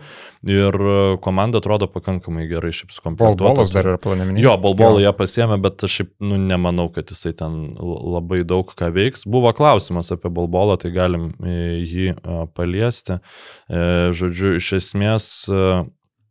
ir 0.49 0.79
e, 0.79 0.97
komanda 1.25 1.62
atrodo 1.62 1.89
pakankamai 1.91 2.47
gerai 2.51 2.73
šiaip 2.77 2.95
sukomplektuota. 2.95 3.45
Bolbolas 3.45 3.75
dar 3.75 3.91
yra 3.95 4.01
planeminė. 4.03 4.43
Jo, 4.45 4.57
Bolbolą 4.61 5.03
jie 5.03 5.12
pasiemė, 5.16 5.61
bet 5.64 5.85
aš 5.89 6.01
šiaip 6.01 6.12
nu, 6.25 6.41
nemanau, 6.41 6.89
kad 6.95 7.11
jisai 7.12 7.35
ten 7.39 7.61
labai 7.79 8.43
daug 8.49 8.73
ką 8.79 8.91
veiks. 8.95 9.27
Buvo 9.29 9.53
klausimas 9.57 10.12
apie 10.14 10.33
Bolbolą, 10.33 10.79
tai 10.81 10.93
galim 10.95 11.31
e, 11.43 11.59
jį 11.85 12.11
e, 12.14 12.41
paliesti. 12.57 13.21
Žodžiu, 13.69 14.57
iš 14.59 14.75
esmės. 14.79 15.31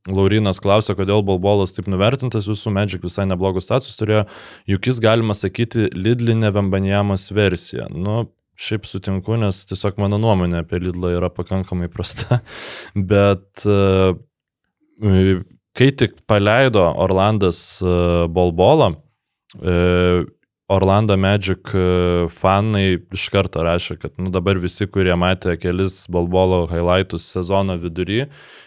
Laurinas 0.07 0.61
klausė, 0.63 0.95
kodėl 0.95 1.19
Bolbolas 1.27 1.73
taip 1.75 1.89
nuvertintas, 1.91 2.47
visų 2.47 2.71
Magic 2.71 3.03
visai 3.03 3.25
neblogus 3.27 3.67
status 3.67 3.97
turėjo, 3.99 4.23
juk 4.71 4.87
jis 4.87 5.01
galima 5.03 5.35
sakyti 5.35 5.89
Lidlinė 5.91 6.53
Vembanjamas 6.55 7.27
versija. 7.35 7.89
Nu, 7.91 8.23
šiaip 8.57 8.87
sutinku, 8.89 9.37
nes 9.39 9.61
tiesiog 9.69 9.99
mano 10.01 10.19
nuomonė 10.21 10.63
apie 10.63 10.79
Lidlą 10.81 11.13
yra 11.17 11.29
pakankamai 11.33 11.89
prasta, 11.93 12.41
bet 13.13 13.65
e, 13.65 15.37
kai 15.77 15.91
tik 16.01 16.17
paleido 16.29 16.87
Orlandas 17.05 17.61
e, 17.81 17.93
Bolbolą, 18.33 18.95
e, 19.61 20.25
Orlando 20.67 21.15
Magic 21.15 21.69
fanai 22.35 22.97
iš 23.15 23.29
karto 23.31 23.61
rašė, 23.63 23.95
kad 24.01 24.17
nu, 24.19 24.27
dabar 24.35 24.59
visi, 24.59 24.83
kurie 24.91 25.13
matė 25.15 25.53
kelis 25.61 26.01
Bolbolo 26.11 26.65
highlightus 26.67 27.23
sezono 27.31 27.77
vidury, 27.79 28.25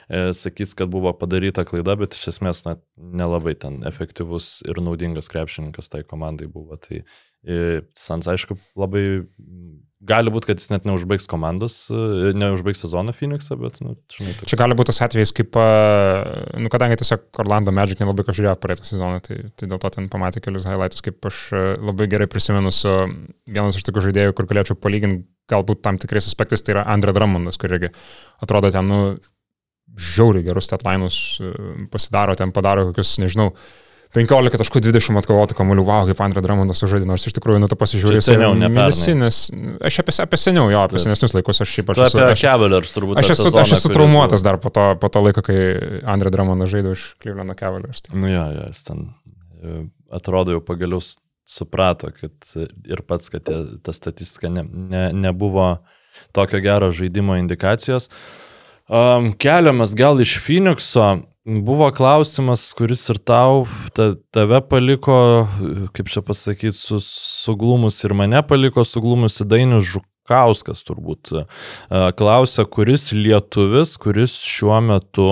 e, 0.09 0.23
sakys, 0.37 0.73
kad 0.79 0.89
buvo 0.89 1.13
padaryta 1.13 1.67
klaida, 1.69 1.99
bet 2.01 2.17
iš 2.17 2.31
esmės 2.33 2.65
na, 2.65 2.79
nelabai 2.97 3.53
ten 3.61 3.83
efektyvus 3.91 4.63
ir 4.65 4.81
naudingas 4.81 5.29
krepšininkas 5.29 5.93
tai 5.93 6.01
komandai 6.09 6.49
buvo. 6.49 6.81
Tai 6.81 7.03
Sans, 7.97 8.27
aišku, 8.35 8.59
labai 8.77 9.05
gali 10.01 10.33
būti, 10.33 10.49
kad 10.49 10.61
jis 10.61 10.71
net 10.73 10.87
neužbaigs 10.89 11.27
komandos, 11.29 11.75
e, 11.93 12.33
neužbaigs 12.37 12.81
sezoną 12.85 13.13
Phoenix'ą, 13.17 13.57
bet, 13.61 13.81
nu, 13.85 13.95
žinai, 14.13 14.33
toks. 14.39 14.49
Čia 14.49 14.59
gali 14.63 14.77
būti 14.79 14.91
tas 14.91 15.03
atvejis, 15.05 15.33
kaip, 15.37 15.57
a, 15.61 15.67
nu, 16.57 16.71
kadangi 16.73 16.97
tiesiog 17.03 17.43
Orlando 17.45 17.75
Magic 17.77 18.01
nelabai 18.01 18.25
ką 18.27 18.35
žiūrėjo 18.37 18.55
praeitą 18.63 18.89
sezoną, 18.89 19.21
tai, 19.27 19.43
tai 19.61 19.69
dėl 19.71 19.83
to 19.83 19.91
ten 19.97 20.09
pamatė 20.13 20.43
kelius 20.45 20.69
highlights, 20.69 21.05
kaip 21.05 21.29
aš 21.29 21.43
labai 21.85 22.09
gerai 22.13 22.31
prisimenu 22.33 22.73
su 22.75 22.95
vienas 23.45 23.77
iš 23.77 23.85
tokių 23.89 24.07
žaidėjų, 24.09 24.37
kur 24.39 24.49
galėčiau 24.49 24.79
palyginti 24.81 25.27
galbūt 25.51 25.85
tam 25.85 26.01
tikrais 26.01 26.29
aspektais, 26.31 26.65
tai 26.65 26.79
yra 26.79 26.87
Andre 26.89 27.13
Drummondas, 27.17 27.61
kur 27.61 27.73
irgi 27.75 27.93
atrodo 28.41 28.71
ten, 28.73 28.89
nu, 28.89 29.01
žiauriai 30.01 30.47
gerus 30.47 30.69
statlainus 30.71 31.17
pasidaro, 31.93 32.37
ten 32.39 32.55
padaro 32.55 32.89
kokius, 32.91 33.17
nežinau, 33.21 33.51
15 34.11 34.59
taškų 34.59 34.81
20 34.83 35.19
atkovotų 35.21 35.55
kamuolių, 35.55 35.85
wow, 35.87 36.09
kaip 36.09 36.21
Andrė 36.25 36.43
Dramondas 36.43 36.81
sužaidė, 36.83 37.07
nors 37.07 37.29
iš 37.29 37.37
tikrųjų, 37.37 37.61
nu, 37.63 37.69
tu 37.71 37.77
pasižiūrėjai, 37.79 38.25
seniau, 38.27 38.57
ne 38.59 38.67
mėnesinis, 38.73 39.39
aš 39.87 40.01
apie, 40.03 40.15
apie 40.25 40.41
seniau, 40.41 40.65
jo, 40.73 40.81
apie 40.83 41.03
senesnius 41.03 41.37
laikus, 41.37 41.63
aš 41.63 41.77
šiaip 41.77 41.93
aš 41.95 42.01
esu, 42.09 42.19
apie 42.25 42.41
Cavaliers 42.43 42.97
turbūt. 42.97 43.21
aš 43.23 43.31
esu, 43.37 43.47
sezoną, 43.47 43.63
aš 43.63 43.77
esu 43.79 43.93
traumuotas 43.95 44.43
dar 44.43 44.59
po 44.63 44.75
to, 44.75 44.89
po 44.99 45.13
to 45.15 45.23
laiko, 45.23 45.45
kai 45.47 45.61
Andrė 46.11 46.35
Dramondas 46.35 46.73
žaidė 46.75 46.97
už 46.97 47.07
Cleveland 47.23 47.55
Cavaliers. 47.61 48.03
Tai. 48.03 48.19
Nu 48.19 48.33
jo, 48.33 48.43
jo, 48.57 48.67
jis 48.73 48.83
ten 48.91 49.07
e, 49.63 49.79
atrodo 50.19 50.59
jau 50.59 50.65
pagaliau 50.73 50.99
suprato, 51.47 52.11
kad 52.11 52.35
e, 52.59 52.67
ir 52.91 53.07
pats, 53.07 53.31
kad 53.31 53.47
ta 53.47 53.95
statistika 53.95 54.51
ne, 54.51 54.67
ne, 54.67 55.07
nebuvo 55.15 55.77
tokio 56.35 56.59
gero 56.67 56.91
žaidimo 56.91 57.39
indikacijos. 57.39 58.11
Um, 58.91 59.31
keliamas 59.39 59.95
gal 59.95 60.19
iš 60.19 60.41
Phoenixo. 60.43 61.21
Buvo 61.45 61.87
klausimas, 61.97 62.67
kuris 62.77 63.07
ir 63.09 63.17
tau, 63.25 63.63
ta, 63.97 64.11
tave 64.35 64.59
paliko, 64.69 65.15
kaip 65.97 66.11
čia 66.13 66.21
pasakyti, 66.21 66.77
su, 66.77 66.99
suglumus 67.01 68.03
ir 68.05 68.13
mane 68.13 68.43
paliko 68.45 68.85
suglumus 68.85 69.41
Dainis 69.49 69.89
Žukauskas 69.89 70.85
turbūt. 70.85 71.33
Uh, 71.33 72.11
klausia, 72.19 72.67
kuris 72.69 73.09
lietuvis, 73.17 73.95
kuris 74.03 74.37
šiuo 74.45 74.83
metu 74.85 75.31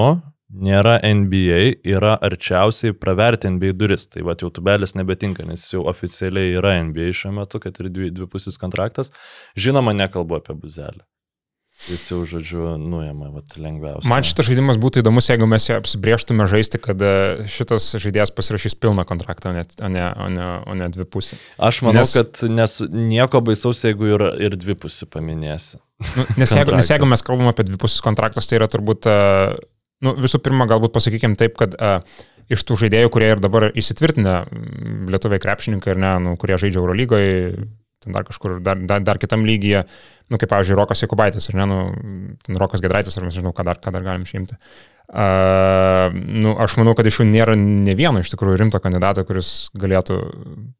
nėra 0.48 0.96
NBA, 1.04 1.84
yra 1.84 2.14
arčiausiai 2.24 2.96
praverti 2.96 3.52
NBA 3.52 3.76
duris. 3.76 4.09
Tai 4.09 4.24
va, 4.24 4.38
jau 4.40 4.48
tubelis 4.48 4.96
nebetinka, 4.96 5.44
nes 5.44 5.66
jau 5.74 5.84
oficialiai 5.92 6.56
yra 6.56 6.78
NBA 6.88 7.12
šiuo 7.20 7.36
metu, 7.42 7.61
kad 7.61 7.76
ir 7.84 7.92
dvi, 7.92 8.09
dvipusis 8.16 8.56
kontraktas. 8.56 9.12
Žinoma, 9.61 9.92
nekalbu 10.06 10.40
apie 10.40 10.56
buzelį. 10.56 11.04
Jis 11.87 12.05
jau, 12.11 12.18
žodžiu, 12.26 12.62
nuėmė, 12.83 13.29
vat, 13.37 13.55
lengviausia. 13.55 14.09
Man 14.11 14.24
šitas 14.26 14.49
žaidimas 14.49 14.81
būtų 14.83 15.05
įdomus, 15.05 15.29
jeigu 15.31 15.47
mes 15.47 15.68
apsibrieštume 15.76 16.49
žaisti, 16.51 16.81
kad 16.83 16.99
e, 16.99 17.12
šitas 17.49 17.87
žaidėjas 18.03 18.33
pasirašys 18.35 18.74
pilną 18.83 19.05
kontraktą, 19.07 19.53
o 19.53 19.55
ne, 19.55 19.62
o 19.79 19.91
ne, 19.95 20.07
o 20.11 20.26
ne, 20.35 20.49
o 20.66 20.74
ne 20.81 20.89
dvipusį. 20.97 21.39
Aš 21.68 21.85
manau, 21.87 22.03
Nes- 22.03 22.16
kad 22.18 22.43
nes, 22.51 22.74
nieko 22.91 23.41
baisaus, 23.47 23.85
jeigu 23.87 24.11
ir, 24.11 24.26
ir 24.49 24.59
dvipusį 24.59 25.07
paminėsi. 25.12 25.79
Nu, 26.18 26.26
nes, 26.35 26.51
jeigu, 26.51 26.74
nes 26.74 26.91
jeigu 26.91 27.07
mes 27.11 27.22
kalbam 27.26 27.53
apie 27.53 27.68
dvipusius 27.70 28.03
kontraktus, 28.03 28.51
tai 28.51 28.59
yra 28.59 28.66
turbūt, 28.70 29.07
e, 29.07 29.55
nu, 30.03 30.16
visų 30.18 30.43
pirma, 30.43 30.66
galbūt 30.70 30.99
pasakykime 30.99 31.39
taip, 31.39 31.55
kad 31.62 31.79
uh, 31.79 32.03
iš 32.53 32.64
tų 32.64 32.79
žaidėjų, 32.85 33.11
kurie 33.12 33.33
ir 33.35 33.43
dabar 33.43 33.68
įsitvirtinę, 33.70 34.37
lietuviai 35.12 35.43
krepšininkai 35.43 35.93
ir 35.95 36.01
ne, 36.01 36.12
nu, 36.24 36.35
kurie 36.41 36.59
žaidžia 36.61 36.81
Eurolygoje, 36.81 37.68
ten 38.05 38.14
dar 38.14 38.26
kažkur, 38.28 38.59
dar, 38.64 38.78
dar, 38.88 39.03
dar 39.05 39.18
kitam 39.20 39.46
lygyje, 39.49 39.84
nu, 40.28 40.38
kaip, 40.38 40.51
pavyzdžiui, 40.53 40.76
Rokas 40.78 41.03
Jekubaitis, 41.03 41.49
ar 41.51 41.59
ne, 41.61 41.66
nu, 41.70 42.59
Rokas 42.61 42.82
Gedraitis, 42.84 43.16
ar 43.18 43.26
mes 43.26 43.34
nežinau, 43.34 43.55
ką 43.57 43.66
dar, 43.66 43.80
ką 43.82 43.94
dar 43.94 44.07
galim 44.07 44.26
šimti. 44.28 44.59
Uh, 45.09 46.12
nu, 46.12 46.53
aš 46.61 46.74
manau, 46.76 46.92
kad 46.92 47.07
iš 47.09 47.22
jų 47.22 47.30
nėra 47.30 47.55
ne 47.57 47.94
vieno 47.96 48.20
iš 48.20 48.28
tikrųjų 48.34 48.59
rimto 48.61 48.80
kandidato, 48.84 49.24
kuris 49.24 49.70
galėtų 49.80 50.18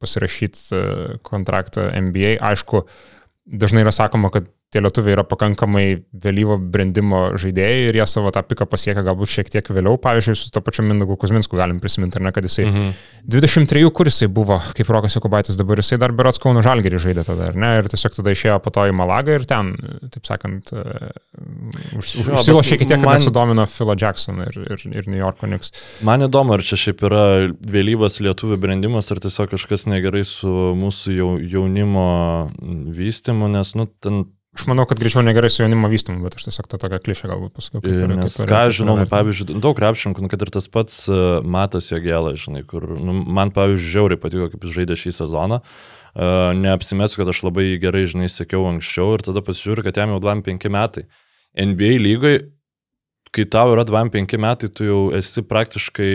pasirašyti 0.05 0.64
uh, 0.77 1.14
kontraktą 1.25 1.87
NBA. 1.97 2.35
Aišku, 2.51 2.83
dažnai 3.49 3.87
yra 3.87 3.95
sakoma, 3.97 4.29
kad 4.35 4.51
tie 4.69 4.83
lietuviai 4.85 5.14
yra 5.16 5.25
pakankamai 5.25 5.85
vėlyvo 6.12 6.59
brandimo 6.61 7.23
žaidėjai 7.41 7.89
ir 7.89 7.97
jie 7.97 8.07
savo 8.11 8.33
tą 8.35 8.43
piką 8.45 8.66
pasiekia 8.69 9.05
galbūt 9.07 9.31
šiek 9.33 9.49
tiek 9.53 9.71
vėliau. 9.73 9.97
Pavyzdžiui, 10.03 10.37
su 10.37 10.51
to 10.53 10.61
pačiu 10.64 10.85
Mindagu 10.85 11.16
Kuzminsku 11.21 11.57
galim 11.57 11.81
prisiminti, 11.81 12.21
ne, 12.21 12.33
kad 12.37 12.45
jisai 12.45 12.66
mhm. 12.69 12.93
23, 13.33 13.87
kur 13.97 14.11
jisai 14.11 14.29
buvo, 14.33 14.59
kaip 14.77 14.93
Rokas 14.93 15.16
Jokubaitis 15.16 15.57
dabar, 15.57 15.81
jisai 15.81 16.01
dar 16.03 16.12
berots 16.16 16.41
Kauno 16.43 16.61
Žalgerį 16.64 17.01
žaidė 17.07 17.25
tada, 17.31 17.49
ar 17.49 17.59
ne, 17.59 17.73
ir 17.81 17.89
tiesiog 17.89 18.19
tada 18.21 18.37
išėjo 18.37 18.59
po 18.64 18.75
to 18.77 18.85
į 18.91 18.95
Malagą 18.99 19.39
ir 19.39 19.49
ten, 19.49 19.73
taip 20.12 20.29
sakant, 20.29 20.73
už, 21.97 22.12
Jo, 22.21 22.37
užsilošė 22.37 22.77
bet 22.77 22.79
iki 22.79 22.89
tiek, 22.89 22.99
kad 22.99 23.05
man- 23.07 23.14
man... 23.14 23.21
nesudomino 23.23 23.66
Philo 23.73 23.97
Jackson 23.97 24.45
ir, 24.45 24.62
ir, 24.69 24.87
ir 24.93 25.09
New 25.09 25.21
Yorko 25.21 25.49
Knicks. 25.49 25.73
Man 26.05 26.29
įdomu, 26.29 26.59
ar 26.59 26.64
čia 26.64 26.77
šiaip 26.81 27.05
yra 27.09 27.25
vėlyvas 27.57 28.21
lietuvių 28.25 28.61
brendimas, 28.61 29.09
ar 29.14 29.23
tiesiog 29.25 29.55
kažkas 29.57 29.89
negerai 29.89 30.25
su 30.29 30.51
mūsų 30.77 31.16
jau, 31.16 31.31
jaunimo 31.57 32.09
vystimu, 32.99 33.49
nes, 33.53 33.73
nu, 33.79 33.89
ten 34.05 34.27
Aš 34.59 34.67
manau, 34.67 34.83
kad 34.91 34.99
greičiau 34.99 35.23
negerai 35.23 35.51
su 35.55 35.63
jaunimo 35.63 35.87
vystymu, 35.87 36.25
bet 36.27 36.35
aš 36.35 36.49
tiesiog 36.49 36.67
tą 36.67 36.81
tokią 36.83 36.99
klišę 37.05 37.29
galbūt 37.31 37.53
pasakiau. 37.55 37.83
kaip 37.85 38.15
Nes 38.19 38.39
kaip 38.41 38.51
ką 38.51 38.63
žinau, 38.75 38.97
nu, 38.99 39.05
pavyzdžiui, 39.07 39.55
daug 39.63 39.77
krepšininkų, 39.79 40.25
nu, 40.25 40.31
kad 40.33 40.43
ir 40.43 40.51
tas 40.57 40.67
pats 40.73 41.05
uh, 41.13 41.39
Matas 41.47 41.93
Jogėlas, 41.93 42.41
žinai, 42.43 42.65
kur 42.67 42.89
nu, 42.91 43.15
man, 43.23 43.53
pavyzdžiui, 43.55 43.93
žiauriai 43.95 44.19
patiko, 44.19 44.49
kaip 44.51 44.67
jis 44.67 44.75
žaidė 44.81 44.97
šį 44.99 45.13
sezoną. 45.21 45.61
Uh, 46.19 46.51
neapsimesiu, 46.59 47.21
kad 47.21 47.31
aš 47.31 47.45
labai 47.47 47.69
gerai, 47.79 48.03
žinai, 48.11 48.27
sekiau 48.35 48.67
anksčiau 48.73 49.15
ir 49.15 49.23
tada 49.29 49.45
pasižiūriu, 49.47 49.85
kad 49.87 50.01
jam 50.03 50.17
jau 50.17 50.19
25 50.27 50.75
metai. 50.75 51.07
NBA 51.55 51.93
lygai, 52.03 52.35
kai 53.31 53.47
tau 53.47 53.77
yra 53.77 53.87
25 53.87 54.43
metai, 54.43 54.73
tu 54.75 54.91
jau 54.91 55.01
esi 55.15 55.47
praktiškai 55.47 56.11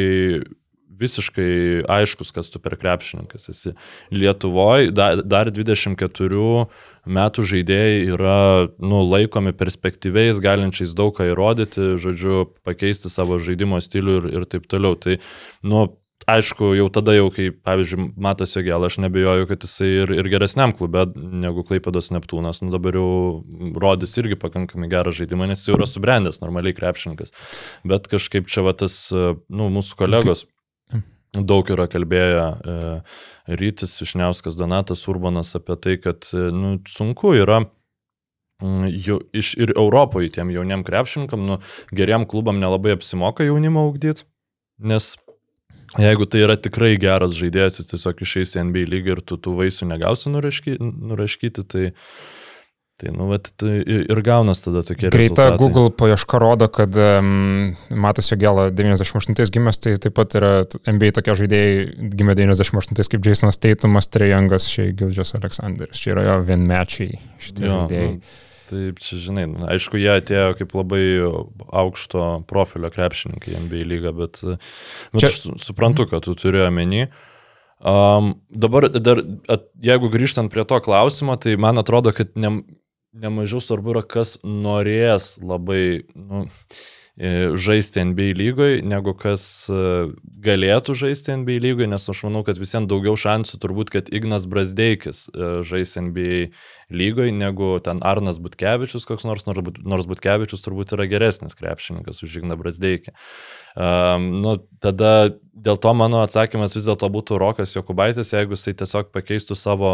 visiškai 1.04 1.84
aiškus, 1.90 2.32
kas 2.36 2.52
tu 2.52 2.62
per 2.64 2.76
krepšininkas 2.80 3.50
esi. 3.54 3.74
Lietuvoje 4.14 4.92
dar, 4.96 5.22
dar 5.26 5.52
24 5.54 6.68
metų 7.06 7.46
žaidėjai 7.50 7.98
yra 8.16 8.38
nu, 8.80 9.02
laikomi 9.08 9.54
perspektyviais, 9.58 10.40
galinčiais 10.44 10.96
daug 10.98 11.14
ką 11.18 11.32
įrodyti, 11.34 11.96
žodžiu, 12.02 12.46
pakeisti 12.66 13.12
savo 13.12 13.40
žaidimo 13.44 13.82
stilių 13.84 14.16
ir, 14.22 14.30
ir 14.38 14.48
taip 14.50 14.70
toliau. 14.72 14.96
Tai, 15.00 15.18
nu, 15.68 15.86
aišku, 16.30 16.72
jau 16.78 16.88
tada 16.94 17.16
jau, 17.16 17.28
kai, 17.34 17.50
pavyzdžiui, 17.66 18.08
Matas 18.24 18.56
Jogėl, 18.56 18.88
aš 18.88 19.00
nebejoju, 19.04 19.50
kad 19.50 19.66
jisai 19.66 19.90
ir, 20.04 20.14
ir 20.16 20.30
geresniam 20.32 20.74
klube 20.76 21.06
negu 21.18 21.66
Klaipados 21.68 22.12
Neptūnas, 22.16 22.64
nu 22.64 22.72
dabar 22.74 22.98
jau 23.00 23.10
rodys 23.84 24.16
irgi 24.22 24.40
pakankamai 24.40 24.92
gerą 24.92 25.14
žaidimą, 25.16 25.50
nes 25.52 25.66
jau 25.68 25.78
yra 25.78 25.90
subrendęs, 25.90 26.40
normaliai 26.44 26.76
krepšininkas. 26.78 27.36
Bet 27.88 28.08
kažkaip 28.12 28.48
čia 28.52 28.66
va 28.68 28.76
tas, 28.78 28.96
nu, 29.12 29.70
mūsų 29.74 30.00
kolegos 30.00 30.48
daug 31.34 31.70
yra 31.74 31.88
kalbėję 31.90 32.44
e, 32.44 32.76
Rytis 33.58 33.96
Višniauskas, 34.02 34.58
Donatas 34.60 35.02
Urbanas 35.10 35.56
apie 35.58 35.78
tai, 35.82 35.98
kad 36.02 36.30
e, 36.34 36.50
nu, 36.54 36.76
sunku 36.90 37.34
yra 37.40 37.64
mm, 38.62 38.92
jau 39.08 39.20
iš 39.34 39.56
ir 39.58 39.74
Europoje 39.76 40.30
tiem 40.38 40.54
jauniem 40.54 40.86
krepšininkam, 40.86 41.48
nu, 41.48 41.60
geriam 41.96 42.28
klubam 42.30 42.62
nelabai 42.62 42.94
apsimoka 42.98 43.48
jaunimą 43.48 43.88
augdyti, 43.88 44.28
nes 44.78 45.16
jeigu 45.98 46.30
tai 46.30 46.46
yra 46.46 46.58
tikrai 46.58 46.94
geras 47.02 47.34
žaidėjas, 47.38 47.82
jis 47.82 47.92
tiesiog 47.94 48.24
išeis 48.26 48.56
į 48.58 48.68
NBA 48.70 48.88
lygį 48.94 49.18
ir 49.18 49.26
tu 49.26 49.38
tų 49.42 49.58
vaisių 49.58 49.90
negausi 49.90 50.34
nurašky, 50.34 50.78
nuraškyti, 50.82 51.66
tai, 51.70 51.90
tai, 53.02 53.10
nu, 53.16 53.26
vat, 53.32 53.50
tai 53.60 53.80
ir 53.84 54.22
gaunas 54.24 54.62
tada 54.64 54.84
tokie 54.86 55.10
Greita 55.10 55.50
rezultatai. 55.50 55.58
Google 55.60 55.90
paieška 56.00 56.40
rodo, 56.40 56.68
kad 56.72 56.96
um, 56.96 57.74
Matas 58.00 58.30
Jogėla 58.32 58.70
98 58.72 59.50
gimęs, 59.56 59.80
tai 59.84 59.96
taip 60.02 60.16
pat 60.20 60.38
yra 60.40 60.52
NBA 60.88 61.12
tokie 61.18 61.36
žaidėjai 61.42 62.10
gimė 62.14 62.36
98 62.38 63.02
kaip 63.16 63.28
Jasonas 63.28 63.60
Teitumas, 63.60 64.08
Trejangas, 64.14 64.70
šiai 64.72 64.94
Gildžias 65.00 65.36
Aleksandris. 65.40 65.98
Čia 66.00 66.14
yra 66.16 66.26
jo 66.30 66.40
vienmečiai 66.48 67.20
šitie 67.44 67.66
Jo, 67.68 67.76
žaidėjai. 67.84 68.10
nu, 68.16 68.42
Taip, 68.74 69.02
čia 69.04 69.18
žinai, 69.20 69.44
nu, 69.52 69.66
aišku, 69.70 70.00
jie 70.00 70.08
atėjo 70.16 70.54
kaip 70.58 70.72
labai 70.74 71.02
aukšto 71.84 72.22
profilio 72.50 72.90
krepšininkai 72.96 73.58
NBA 73.66 73.84
lygą, 73.92 74.14
bet, 74.18 74.40
bet 75.12 75.20
Čia- 75.22 75.28
aš 75.30 75.36
su- 75.44 75.58
suprantu, 75.62 76.08
kad 76.10 76.24
tu 76.26 76.34
turi 76.40 76.64
omeny. 76.64 77.10
Um, 77.84 78.30
dabar, 78.50 78.88
dar, 78.90 79.20
at, 79.52 79.66
jeigu 79.84 80.08
grįžtant 80.14 80.48
prie 80.54 80.64
to 80.64 80.80
klausimo, 80.80 81.36
tai 81.36 81.58
man 81.60 81.78
atrodo, 81.82 82.14
kad 82.16 82.32
ne, 82.40 82.54
nemažiau 83.14 83.62
svarbu 83.62 83.94
yra, 83.96 84.04
kas 84.06 84.38
norės 84.44 85.36
labai 85.42 86.04
nu, 86.18 86.44
e, 87.14 87.54
žaisti 87.60 88.02
NBA 88.10 88.34
lygoje, 88.40 88.82
negu 88.86 89.14
kas 89.18 89.46
e, 89.70 89.82
galėtų 90.44 90.96
žaisti 90.98 91.36
NBA 91.38 91.60
lygoje, 91.64 91.90
nes 91.92 92.08
aš 92.10 92.24
manau, 92.26 92.42
kad 92.48 92.58
visiems 92.62 92.90
daugiau 92.90 93.14
šansų 93.20 93.60
turbūt, 93.62 93.94
kad 93.94 94.10
Ignas 94.14 94.48
Brasdeikis 94.50 95.28
e, 95.30 95.50
žais 95.68 95.94
NBA 96.00 96.48
lygoje, 96.94 97.36
negu 97.38 97.76
ten 97.86 98.02
Arnas 98.06 98.42
Butkevičius 98.42 99.06
koks 99.10 99.28
nors, 99.30 99.46
nors 99.46 100.10
Butkevičius 100.10 100.66
turbūt 100.66 100.96
yra 100.98 101.06
geresnis 101.12 101.58
krepšininkas 101.60 102.24
už 102.26 102.40
Igną 102.42 102.58
Brasdeikį. 102.60 103.14
Um, 103.74 104.28
nu, 104.44 104.58
tada 104.82 105.34
dėl 105.54 105.80
to 105.82 105.94
mano 105.98 106.22
atsakymas 106.26 106.76
vis 106.78 106.86
dėlto 106.90 107.10
būtų 107.14 107.40
Rokas 107.42 107.74
Jokubaitis, 107.74 108.34
jeigu 108.36 108.58
jisai 108.58 108.76
tiesiog 108.78 109.10
pakeistų 109.14 109.58
savo 109.58 109.94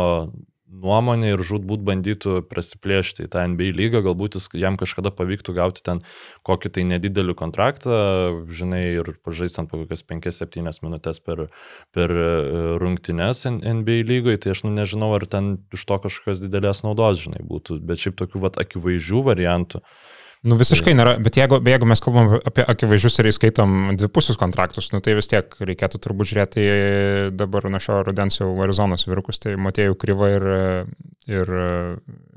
nuomonę 0.69 1.33
ir 1.33 1.41
žudbūt 1.45 1.81
bandytų 1.85 2.43
prasiplėšti 2.49 3.25
į 3.25 3.31
tą 3.33 3.43
NBA 3.53 3.71
lygą, 3.77 4.01
galbūt 4.05 4.37
jis, 4.37 4.47
jam 4.57 4.77
kažkada 4.79 5.11
pavyktų 5.15 5.55
gauti 5.57 5.83
ten 5.85 6.01
kokį 6.47 6.71
tai 6.75 6.85
nedidelį 6.89 7.35
kontraktą, 7.39 7.95
žinai, 8.53 8.83
ir 9.01 9.11
pažaistant 9.25 9.71
po 9.71 9.81
kokias 9.81 10.05
5-7 10.05 10.83
minutės 10.85 11.21
per, 11.23 11.47
per 11.95 12.13
e, 12.13 12.29
rungtynes 12.81 13.45
NBA 13.49 14.03
lygoje, 14.09 14.43
tai 14.45 14.53
aš 14.55 14.63
nu, 14.67 14.73
nežinau, 14.75 15.11
ar 15.17 15.25
ten 15.29 15.57
iš 15.75 15.87
to 15.89 15.99
kažkokios 16.05 16.43
didelės 16.45 16.85
naudos, 16.85 17.23
žinai, 17.25 17.41
būtų, 17.45 17.81
bet 17.85 18.05
šiaip 18.05 18.19
tokių 18.21 18.45
vat, 18.45 18.61
akivaizdžių 18.61 19.25
variantų. 19.31 19.83
Nu 20.47 20.55
visiškai 20.55 20.93
nėra, 20.95 21.17
bet 21.19 21.35
jeigu, 21.35 21.57
jeigu 21.67 21.87
mes 21.89 21.99
kalbam 21.99 22.29
apie 22.37 22.63
akivaizdžius 22.63 23.19
ir 23.19 23.27
įskaitom 23.27 23.73
dvipusius 23.99 24.37
kontraktus, 24.39 24.87
nu 24.93 25.01
tai 25.03 25.17
vis 25.17 25.27
tiek 25.27 25.51
reikėtų 25.51 25.99
turbūt 25.99 26.29
žiūrėti 26.29 26.67
dabar 27.35 27.67
nuo 27.67 27.81
šio 27.83 27.97
rudens 28.07 28.39
jau 28.39 28.47
Arizonos 28.63 29.03
virukus, 29.09 29.41
tai 29.43 29.57
Matėjų 29.59 29.97
Kryva 29.99 30.29
ir, 30.37 30.45
ir, 31.27 31.51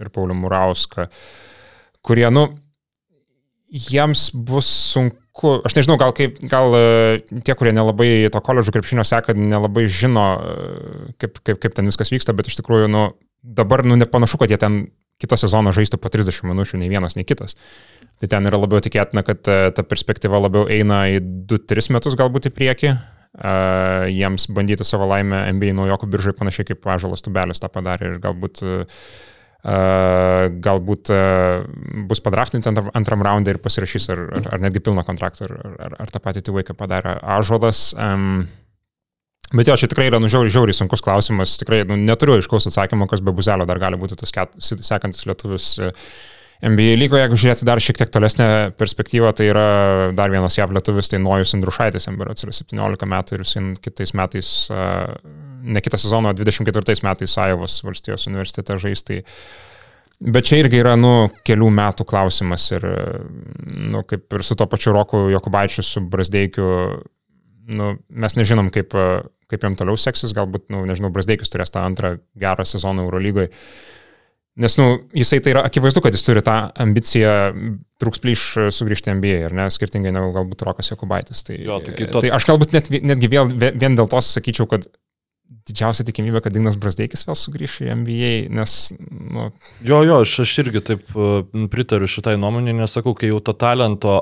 ir 0.03 0.11
Paulių 0.17 0.35
Murauską, 0.41 1.07
kurie, 2.03 2.27
nu, 2.35 2.49
jiems 3.71 4.33
bus 4.35 4.67
sunku, 4.67 5.61
aš 5.63 5.79
nežinau, 5.79 5.95
gal, 6.03 6.11
kaip, 6.17 6.43
gal 6.51 6.75
e, 6.75 6.83
tie, 7.39 7.55
kurie 7.55 7.71
nelabai 7.77 8.11
to 8.35 8.43
koledžų 8.43 8.75
krepšinio 8.81 9.07
seka, 9.07 9.37
nelabai 9.39 9.87
žino, 9.87 10.27
e, 10.43 11.07
kaip, 11.23 11.39
kaip, 11.39 11.63
kaip 11.63 11.79
ten 11.79 11.87
viskas 11.89 12.11
vyksta, 12.11 12.35
bet 12.35 12.51
iš 12.51 12.59
tikrųjų, 12.59 12.91
nu, 12.91 13.07
dabar, 13.43 13.87
nu, 13.87 13.95
nepanašu, 14.03 14.43
kad 14.43 14.51
jie 14.51 14.59
ten 14.59 14.83
kitą 15.21 15.39
sezoną 15.41 15.75
žaistų 15.77 16.01
po 16.03 16.11
30 16.13 16.47
minučių, 16.49 16.81
nei 16.81 16.91
vienas, 16.93 17.17
nei 17.19 17.27
kitas. 17.29 17.57
Tai 18.23 18.31
ten 18.31 18.47
yra 18.47 18.61
labiau 18.63 18.83
tikėtina, 18.83 19.25
kad 19.27 19.49
e, 19.51 19.59
ta 19.75 19.83
perspektyva 19.87 20.39
labiau 20.39 20.69
eina 20.71 21.05
į 21.11 21.21
2-3 21.51 21.93
metus 21.97 22.19
galbūt 22.19 22.51
į 22.51 22.55
priekį. 22.55 22.95
Uh, 23.33 24.11
jiems 24.13 24.45
bandyti 24.53 24.85
savo 24.85 25.07
laimę 25.09 25.39
NBA 25.57 25.71
naujokų 25.73 26.05
biržai 26.13 26.35
panašiai 26.37 26.67
kaip 26.69 26.85
Ažalas 26.93 27.25
Tubelis 27.25 27.63
tą 27.63 27.71
padarė 27.73 28.11
ir 28.11 28.19
galbūt 28.21 28.61
uh, 28.61 28.83
galbūt 30.67 31.13
uh, 31.15 31.65
bus 32.11 32.21
padraftinti 32.21 32.69
antram, 32.69 32.91
antram 32.93 33.25
raundui 33.25 33.55
ir 33.55 33.61
pasirašys 33.65 34.11
ar, 34.13 34.21
ar, 34.37 34.51
ar 34.53 34.65
netgi 34.67 34.85
pilną 34.85 35.07
kontraktą, 35.09 35.49
ar, 35.49 35.73
ar, 35.87 35.97
ar 36.05 36.13
tą 36.13 36.21
patį 36.21 36.45
tėvai, 36.45 36.67
kaip 36.69 36.77
padarė 36.83 37.17
Ažodas. 37.39 37.95
Um, 37.97 38.51
Bet 39.53 39.69
jo, 39.69 39.77
čia 39.77 39.89
tikrai 39.91 40.09
yra 40.09 40.21
nužiauriai, 40.23 40.53
žiauriai 40.53 40.77
sunkus 40.77 41.03
klausimas. 41.05 41.59
Tikrai 41.61 41.83
nu, 41.89 41.99
neturiu 42.01 42.39
aiškaus 42.39 42.71
atsakymo, 42.71 43.09
kas 43.11 43.21
be 43.25 43.35
buzelio 43.37 43.67
dar 43.69 43.81
gali 43.83 43.99
būti 44.01 44.17
tas 44.21 44.33
ket, 44.33 44.55
sekantis 44.63 45.27
lietuvis 45.29 45.75
NBA 46.63 46.95
lygoje. 47.01 47.25
Jeigu 47.25 47.39
žiūrėti 47.43 47.67
dar 47.69 47.83
šiek 47.83 47.99
tiek 48.01 48.13
tolesnę 48.15 48.47
perspektyvą, 48.79 49.33
tai 49.37 49.49
yra 49.51 49.67
dar 50.17 50.33
vienas 50.33 50.57
jav 50.57 50.73
lietuvis, 50.73 51.11
tai 51.11 51.21
Nojus 51.21 51.53
Andrušaitis, 51.59 52.07
jam 52.09 52.21
yra 52.23 52.37
17 52.39 53.11
metų 53.13 53.37
ir 53.37 53.45
jis 53.45 53.59
kitais 53.83 54.15
metais, 54.17 54.55
ne 54.73 55.85
kitą 55.85 56.01
sezoną, 56.01 56.33
24 56.39 57.03
metais 57.05 57.37
Ajovos 57.45 57.83
valstijos 57.85 58.29
universitete 58.31 58.79
žais. 58.87 59.05
Tai, 59.09 59.21
Bet 60.23 60.47
čia 60.47 60.61
irgi 60.63 60.79
yra, 60.79 60.93
nu, 60.95 61.27
kelių 61.43 61.67
metų 61.75 62.05
klausimas 62.07 62.69
ir, 62.71 62.85
nu, 63.91 64.05
kaip 64.07 64.37
ir 64.37 64.45
su 64.47 64.55
to 64.55 64.69
pačiu 64.71 64.93
Roku 64.95 65.25
Jokubaičiu, 65.33 65.83
su 65.83 66.03
Brasdeikiu, 66.13 66.69
nu, 67.69 67.93
mes 68.09 68.35
nežinom, 68.39 68.71
kaip, 68.75 68.95
kaip 69.53 69.63
jam 69.67 69.77
toliau 69.79 69.99
seksis, 70.01 70.35
galbūt, 70.37 70.69
nu, 70.75 70.85
nežinau, 70.89 71.13
Brasdeikis 71.15 71.53
turės 71.53 71.71
tą 71.75 71.85
antrą 71.87 72.17
gerą 72.41 72.65
sezoną 72.67 73.05
Eurolygoje. 73.07 73.53
Nes, 74.61 74.75
nu, 74.77 74.87
jisai 75.17 75.39
tai 75.41 75.55
yra 75.55 75.63
akivaizdu, 75.65 76.03
kad 76.05 76.13
jis 76.13 76.27
turi 76.27 76.43
tą 76.45 76.55
ambiciją 76.85 77.31
trūks 78.03 78.21
plyš 78.21 78.43
sugrįžti 78.77 79.15
NBA, 79.17 79.39
ar 79.47 79.55
ne, 79.57 79.69
skirtingai 79.73 80.13
negu 80.13 80.35
galbūt 80.35 80.65
Rokas 80.69 80.91
Jokubaitis. 80.93 81.41
Tai, 81.47 81.57
Jo, 81.57 81.79
tai 81.81 81.95
to- 82.11 82.21
tai 82.21 82.29
aš 82.37 82.45
galbūt 82.51 82.75
net, 82.77 82.91
netgi 82.93 83.31
vėl, 83.33 83.49
vien 83.81 83.97
dėl 83.97 84.11
to 84.13 84.21
sakyčiau, 84.21 84.69
kad 84.69 84.85
didžiausia 85.69 86.05
tikimybė, 86.05 86.43
kad 86.45 86.53
Dignas 86.53 86.77
Brasdeikis 86.77 87.25
vėl 87.29 87.39
sugrįš 87.39 87.79
į 87.87 87.91
NBA, 88.03 88.33
nes, 88.53 88.93
nu, 89.09 89.53
Jo, 89.87 90.03
jo, 90.05 90.21
aš, 90.27 90.41
aš 90.45 90.53
irgi 90.67 90.83
taip 90.85 91.09
uh, 91.17 91.45
pritariu 91.73 92.09
šitai 92.11 92.35
nuomonė, 92.37 92.75
nesakau, 92.77 93.15
kai 93.17 93.31
jau 93.33 93.41
to 93.41 93.55
talento 93.57 94.19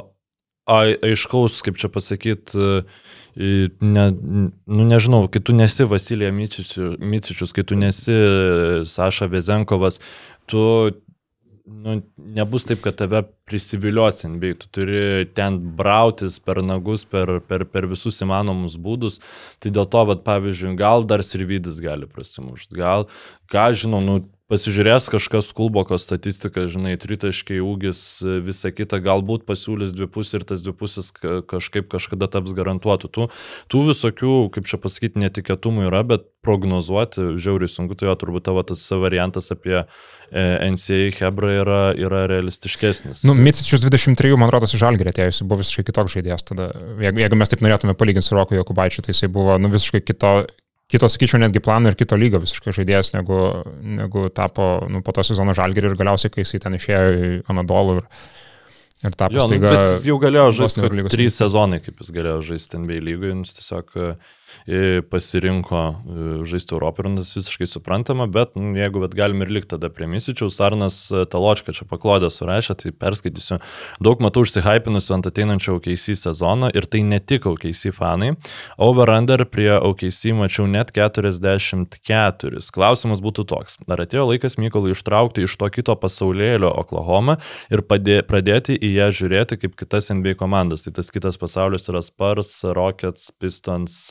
ai, 0.68 0.94
aiškaus, 1.10 1.58
kaip 1.66 1.80
čia 1.80 1.88
pasakyti, 1.90 2.84
ne, 3.36 4.06
nu 4.66 4.86
nežinau, 4.88 5.28
kai 5.30 5.42
tu 5.44 5.54
nesi 5.56 5.86
Vasilija 5.88 6.32
Micičius, 6.32 7.54
kai 7.54 7.64
tu 7.64 7.78
nesi 7.78 8.16
Saša 8.90 9.30
Vezenkovas, 9.30 10.00
tu 10.50 10.64
nu, 11.70 12.02
nebus 12.16 12.64
taip, 12.66 12.80
kad 12.84 12.96
tave 12.98 13.22
prisivilios 13.48 14.24
NBA, 14.24 14.54
tu 14.60 14.68
turi 14.74 15.26
ten 15.34 15.58
brautis 15.76 16.38
per 16.42 16.62
nagus, 16.64 17.04
per, 17.08 17.38
per, 17.46 17.64
per 17.70 17.86
visus 17.90 18.20
įmanomus 18.24 18.76
būdus, 18.80 19.20
tai 19.62 19.72
dėl 19.74 19.88
to, 19.90 20.04
vad, 20.10 20.24
pavyzdžiui, 20.26 20.74
gal 20.80 21.06
dar 21.08 21.24
Sirvidis 21.26 21.80
gali 21.82 22.08
prasimušti, 22.10 22.76
gal, 22.78 23.06
ką 23.52 23.70
žinau, 23.76 24.02
nu, 24.04 24.18
pasižiūrės 24.50 25.08
kažkas 25.12 25.50
Kulboko 25.56 25.98
statistiką, 26.00 26.66
žinai, 26.70 26.96
tritaškiai 27.00 27.62
ūgis, 27.62 28.02
visa 28.44 28.72
kita, 28.74 29.00
galbūt 29.04 29.46
pasiūlys 29.48 29.94
dvipus 29.96 30.34
ir 30.36 30.46
tas 30.48 30.64
dvipusis 30.66 31.12
kažkaip 31.20 31.88
kažkada 31.92 32.28
taps 32.30 32.54
garantuotų. 32.56 33.10
Tų, 33.14 33.28
tų 33.70 33.84
visokių, 33.92 34.34
kaip 34.54 34.68
čia 34.70 34.80
pasakyti, 34.82 35.22
netikėtumų 35.22 35.88
yra, 35.88 36.02
bet 36.06 36.26
prognozuoti 36.44 37.34
žiauriai 37.40 37.70
sunku, 37.70 37.96
tai 37.98 38.08
jo 38.08 38.16
turbūt 38.20 38.46
tavo 38.48 38.64
tas 38.66 38.82
variantas 38.90 39.50
apie 39.52 39.84
NCA 40.30 41.10
Hebra 41.18 41.52
yra, 41.60 41.80
yra 41.98 42.24
realistiškesnis. 42.30 43.24
Nu, 43.28 43.34
Micičius 43.36 43.82
23, 43.84 44.36
man 44.40 44.52
rodos, 44.52 44.74
žalgerė 44.78 45.12
atėjo, 45.12 45.32
jis 45.32 45.42
buvo 45.44 45.60
visiškai 45.60 45.84
kitoks 45.90 46.16
žaidėjas 46.16 46.46
tada. 46.48 46.70
Jeigu, 47.02 47.22
jeigu 47.24 47.38
mes 47.40 47.52
taip 47.52 47.64
norėtume 47.66 47.96
palyginti 47.98 48.28
su 48.28 48.38
Roku 48.38 48.56
Jokubaičiu, 48.56 49.04
tai 49.04 49.14
jisai 49.14 49.30
buvo 49.32 49.58
nu, 49.60 49.72
visiškai 49.72 50.02
kito, 50.06 50.34
kito, 50.90 51.08
sakyčiau, 51.10 51.40
netgi 51.42 51.62
plano 51.62 51.90
ir 51.90 51.96
kito 51.98 52.18
lygio 52.18 52.40
visiškai 52.42 52.74
žaidėjas, 52.80 53.12
negu, 53.14 53.38
negu 53.86 54.26
tapo 54.34 54.72
nu, 54.90 55.04
po 55.06 55.14
to 55.16 55.24
sezono 55.26 55.54
žalgerį 55.56 55.92
ir 55.92 55.98
galiausiai, 56.00 56.32
kai 56.34 56.44
jisai 56.44 56.62
ten 56.64 56.76
išėjo 56.78 57.10
į 57.10 57.30
Anadolų 57.52 58.00
ir, 58.00 58.08
ir 59.06 59.16
tapo 59.16 59.38
jo, 59.38 59.46
nu, 59.46 59.54
staiga. 59.54 59.72
bet 59.76 59.94
jis 59.94 60.08
jau 60.10 60.18
galėjo 60.22 60.48
žaisti 60.58 60.92
trys 61.14 61.38
sezonai, 61.42 61.80
kaip 61.84 62.02
jis 62.02 62.14
galėjo 62.16 62.40
žaisti 62.50 62.82
NBA 62.82 63.02
lygoje, 63.06 63.38
jis 63.44 63.58
tiesiog 63.60 63.96
e, 63.96 64.12
pasirinko 65.10 65.80
e, 65.80 66.44
žaisti 66.48 66.74
Europą 66.76 67.04
ir 67.04 67.16
tas 67.18 67.32
visiškai 67.36 67.66
suprantama, 67.68 68.26
bet 68.30 68.56
nu, 68.58 68.72
jeigu 68.78 69.02
bet 69.02 69.14
galim 69.18 69.42
ir 69.44 69.52
likti 69.52 69.74
tada 69.74 69.90
prie 69.92 70.08
Misičiaus, 70.10 70.58
Arnas 70.64 70.98
e, 71.10 71.24
Taločka 71.30 71.74
čia 71.76 71.86
paklodė 71.90 72.30
surašė, 72.32 72.76
tai 72.80 72.92
perskaitysiu. 72.92 73.60
Daug 74.02 74.22
matau 74.24 74.44
užsihypinusiu 74.44 75.16
ant 75.16 75.28
ateinančio 75.30 75.76
OKC 75.78 76.14
sezono 76.18 76.70
ir 76.74 76.86
tai 76.90 77.02
ne 77.06 77.20
tik 77.20 77.46
OKC 77.50 77.94
fanai. 77.96 78.32
Over-under 78.80 79.44
prie 79.50 79.72
OKC 79.76 80.34
mačiau 80.36 80.68
net 80.70 80.92
44. 80.96 82.62
Klausimas 82.74 83.22
būtų 83.24 83.46
toks. 83.50 83.78
Ar 83.90 84.04
atėjo 84.04 84.26
laikas 84.30 84.58
Mykolui 84.60 84.94
ištraukti 84.94 85.46
iš 85.46 85.56
to 85.60 85.68
kito 85.72 85.96
pasaulėlio 85.98 86.70
Oklahoma 86.82 87.38
ir 87.72 87.84
padė, 87.86 88.20
pradėti 88.26 88.76
į 88.76 88.92
ją 88.98 89.10
žiūrėti 89.20 89.60
kaip 89.64 89.76
kitas 89.80 90.10
NBA 90.14 90.36
komandas? 90.40 90.84
Tai 90.86 90.94
tas 90.98 91.10
kitas 91.12 91.38
pasaulis 91.40 91.88
yra 91.90 92.02
Spurs, 92.04 92.52
Rockets, 92.76 93.30
Pistons, 93.40 94.10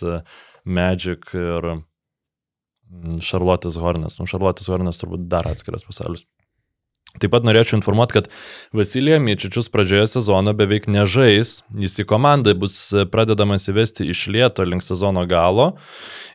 Magic 0.66 1.32
ir 1.38 1.70
mm, 1.76 3.20
Charlotte's 3.24 3.80
Hornets. 3.80 4.20
Nu, 4.20 4.28
Charlotte's 4.30 4.70
Hornets 4.72 5.01
turbūt 5.01 5.30
dar 5.32 5.47
atskiras 5.49 5.88
pasaulis. 5.88 6.26
Taip 7.18 7.32
pat 7.34 7.45
norėčiau 7.47 7.80
informuoti, 7.80 8.20
kad 8.20 8.28
Vasilija 8.76 9.18
Miečičius 9.24 9.72
pradžioje 9.74 10.12
sezono 10.12 10.53
beveik 10.53 10.86
nežais, 10.91 11.64
jis 11.74 11.97
į 12.03 12.05
komandą 12.10 12.53
bus 12.60 12.76
pradedamas 13.10 13.66
įvesti 13.72 14.05
iš 14.14 14.28
lieto 14.30 14.66
link 14.68 14.86
sezono 14.86 15.26
galo 15.30 15.72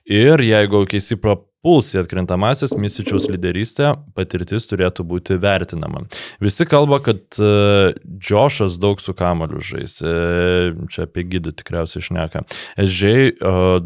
ir 0.02 0.42
jeigu 0.42 0.82
keisi 0.90 1.14
prapuls 1.22 1.92
į 1.94 2.02
atkrintamasis, 2.02 2.74
Misičiaus 2.74 3.30
lyderystė 3.30 3.94
patirtis 4.18 4.66
turėtų 4.66 5.06
būti 5.14 5.38
vertinama. 5.38 6.08
Visi 6.42 6.66
kalba, 6.66 6.98
kad 7.06 7.22
uh, 7.38 7.94
Džošas 8.18 8.74
daug 8.82 8.98
su 9.00 9.14
kamoliu 9.14 9.62
žais, 9.62 10.00
uh, 10.02 10.74
čia 10.90 11.06
apie 11.06 11.22
gydą 11.36 11.54
tikriausiai 11.54 12.02
išneka. 12.02 12.42
Uh, 12.82 13.78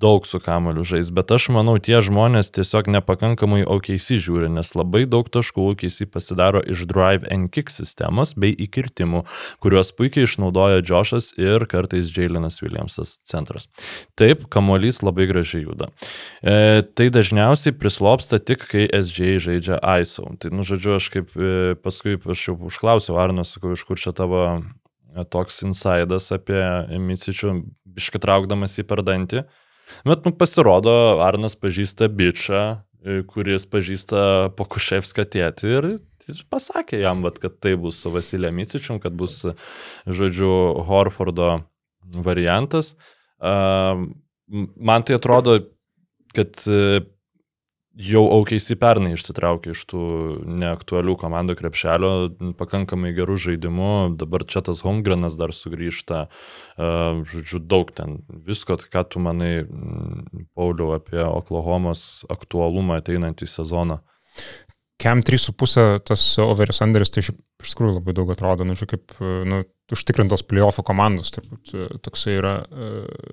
daug 0.00 0.26
su 0.26 0.40
kamoliu 0.40 0.84
žais, 0.84 1.08
bet 1.14 1.30
aš 1.32 1.48
manau, 1.54 1.76
tie 1.80 1.98
žmonės 2.04 2.50
tiesiog 2.54 2.90
nepakankamai 2.92 3.62
OKC 3.64 4.18
žiūri, 4.20 4.50
nes 4.52 4.72
labai 4.76 5.04
daug 5.08 5.28
taškų 5.32 5.70
OKC 5.72 6.04
pasidaro 6.12 6.60
iš 6.60 6.84
drive 6.90 7.24
and 7.32 7.48
kick 7.54 7.72
sistemos 7.72 8.34
bei 8.36 8.52
įkirtimų, 8.66 9.22
kuriuos 9.64 9.94
puikiai 9.96 10.28
išnaudoja 10.28 10.84
Džošas 10.84 11.32
ir 11.40 11.64
kartais 11.70 12.12
Jailenas 12.12 12.60
Williamsas 12.64 13.16
centras. 13.24 13.70
Taip, 14.20 14.46
kamuolys 14.52 15.00
labai 15.06 15.28
gražiai 15.30 15.64
juda. 15.64 15.88
E, 16.42 16.84
tai 16.96 17.08
dažniausiai 17.14 17.76
prislopsta 17.76 18.40
tik, 18.42 18.68
kai 18.68 18.86
SJ 18.90 19.40
žaidžia 19.48 19.80
ISO. 20.02 20.28
Tai, 20.40 20.52
nu, 20.52 20.66
žodžiu, 20.66 20.96
aš 21.00 21.10
kaip 21.14 21.36
e, 21.36 21.76
paskui 21.80 22.18
aš 22.20 22.48
jau 22.50 22.58
užklausiau 22.68 23.16
Arno, 23.22 23.48
sakau, 23.48 23.72
iš 23.72 23.86
kur 23.88 24.00
čia 24.00 24.12
tavo 24.16 24.42
e, 24.52 25.24
toks 25.32 25.64
insidas 25.64 26.28
apie 26.36 26.60
Micičių, 27.00 27.62
iškitraukdamas 27.96 28.76
į 28.82 28.84
per 28.90 29.00
dantį. 29.06 29.48
Bet, 30.06 30.26
nu, 30.26 30.32
pasirodo, 30.34 30.92
Arnas 31.22 31.56
pažįsta 31.58 32.08
bičią, 32.12 32.62
e, 33.04 33.22
kuris 33.30 33.66
pažįsta 33.70 34.52
Pokuševską 34.58 35.26
tėtį 35.34 35.72
ir 35.78 35.90
jis 36.26 36.42
pasakė 36.50 37.00
jam, 37.02 37.22
vat, 37.22 37.38
kad 37.42 37.58
tai 37.62 37.76
bus 37.78 38.00
su 38.02 38.10
Vasilė 38.10 38.50
Micičium, 38.54 38.98
kad 39.02 39.14
bus, 39.18 39.44
žodžiu, 40.06 40.50
Horfordo 40.88 41.60
variantas. 42.26 42.94
Man 43.38 45.06
tai 45.06 45.18
atrodo, 45.18 45.60
kad 46.34 46.58
e, 47.96 48.02
jau 48.10 48.22
OKC 48.38 48.76
pernai 48.80 49.14
išsitraukė 49.16 49.72
iš 49.72 49.84
tų 49.90 50.02
neaktualių 50.62 51.16
komandų 51.20 51.56
krepšelio 51.58 52.12
pakankamai 52.58 53.14
gerų 53.16 53.38
žaidimų, 53.48 53.92
dabar 54.20 54.44
čia 54.44 54.62
tas 54.66 54.82
Holmgrenas 54.84 55.38
dar 55.40 55.54
sugrįžta, 55.56 56.26
uh, 56.28 57.22
žodžiu, 57.32 57.60
daug 57.64 57.92
ten 57.96 58.20
visko, 58.28 58.76
ką 58.76 59.04
tu 59.08 59.22
manai, 59.24 59.64
Pauliau, 60.56 60.92
apie 60.96 61.22
Oklahomos 61.24 62.26
aktualumą 62.32 63.00
ateinantį 63.00 63.48
sezoną. 63.48 64.02
Kem 64.96 65.20
3,5 65.20 66.06
tas 66.08 66.22
overis 66.40 66.80
Anderis, 66.84 67.10
tai 67.12 67.24
šiaip 67.26 67.40
iš 67.60 67.74
tikrųjų 67.74 67.98
labai 67.98 68.14
daug 68.16 68.30
atrodo, 68.32 68.64
nu, 68.64 68.76
čia 68.78 68.88
kaip, 68.88 69.12
nu, 69.20 69.60
užtikrintos 69.92 70.44
playoffų 70.48 70.84
komandos, 70.88 71.32
turbūt 71.34 71.74
toksai 72.04 72.38
yra, 72.38 72.54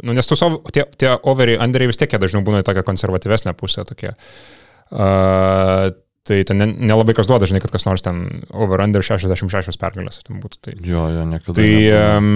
nu, 0.04 0.16
nes 0.16 0.28
tu 0.28 0.36
savo, 0.40 0.60
tie, 0.76 0.84
tie 1.00 1.14
overiai 1.16 1.62
Anderiai 1.64 1.92
vis 1.92 2.00
tiek 2.02 2.12
jie 2.12 2.20
dažniau 2.20 2.44
būna 2.46 2.64
į 2.64 2.68
tokią 2.68 2.84
konservatyvesnę 2.88 3.56
pusę, 3.60 3.86
tokie. 3.88 4.12
Uh, 4.94 5.94
tai 6.24 6.44
ten 6.48 6.60
nelabai 6.60 7.16
kas 7.18 7.28
duoda, 7.28 7.48
žinai, 7.50 7.62
kad 7.64 7.74
kas 7.74 7.88
nors 7.88 8.04
ten 8.06 8.22
over-under 8.56 9.04
66 9.04 9.80
pergalės 9.80 10.22
ten 10.24 10.40
būtų. 10.44 10.60
Tai, 10.68 10.76
jo, 10.88 11.08
jo, 11.12 11.26
niekada. 11.28 11.56
Tai, 11.60 11.72
um, 12.20 12.30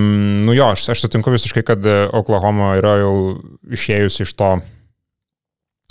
nu 0.47 0.55
jo, 0.55 0.71
aš, 0.75 0.89
aš 0.91 1.05
sutinku 1.05 1.31
visiškai, 1.31 1.63
kad 1.67 1.87
Oklahoma 2.15 2.73
yra 2.81 2.97
jau 3.03 3.13
išėjusi 3.77 4.25
iš 4.27 4.33
to, 4.39 4.51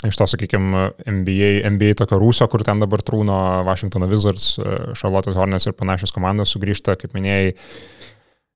iš 0.05 0.19
to, 0.21 0.27
sakykime, 0.29 0.91
NBA, 1.09 1.53
NBA 1.73 1.95
tokio 1.97 2.19
rūsio, 2.21 2.49
kur 2.53 2.65
ten 2.67 2.83
dabar 2.83 3.01
trūno 3.01 3.39
Washington 3.65 4.05
Wizards, 4.11 4.57
Charlotte 4.99 5.33
Hornets 5.37 5.71
ir 5.71 5.77
panašios 5.79 6.13
komandos 6.13 6.53
sugrįžta, 6.53 6.99
kaip 7.01 7.17
minėjai, 7.17 7.55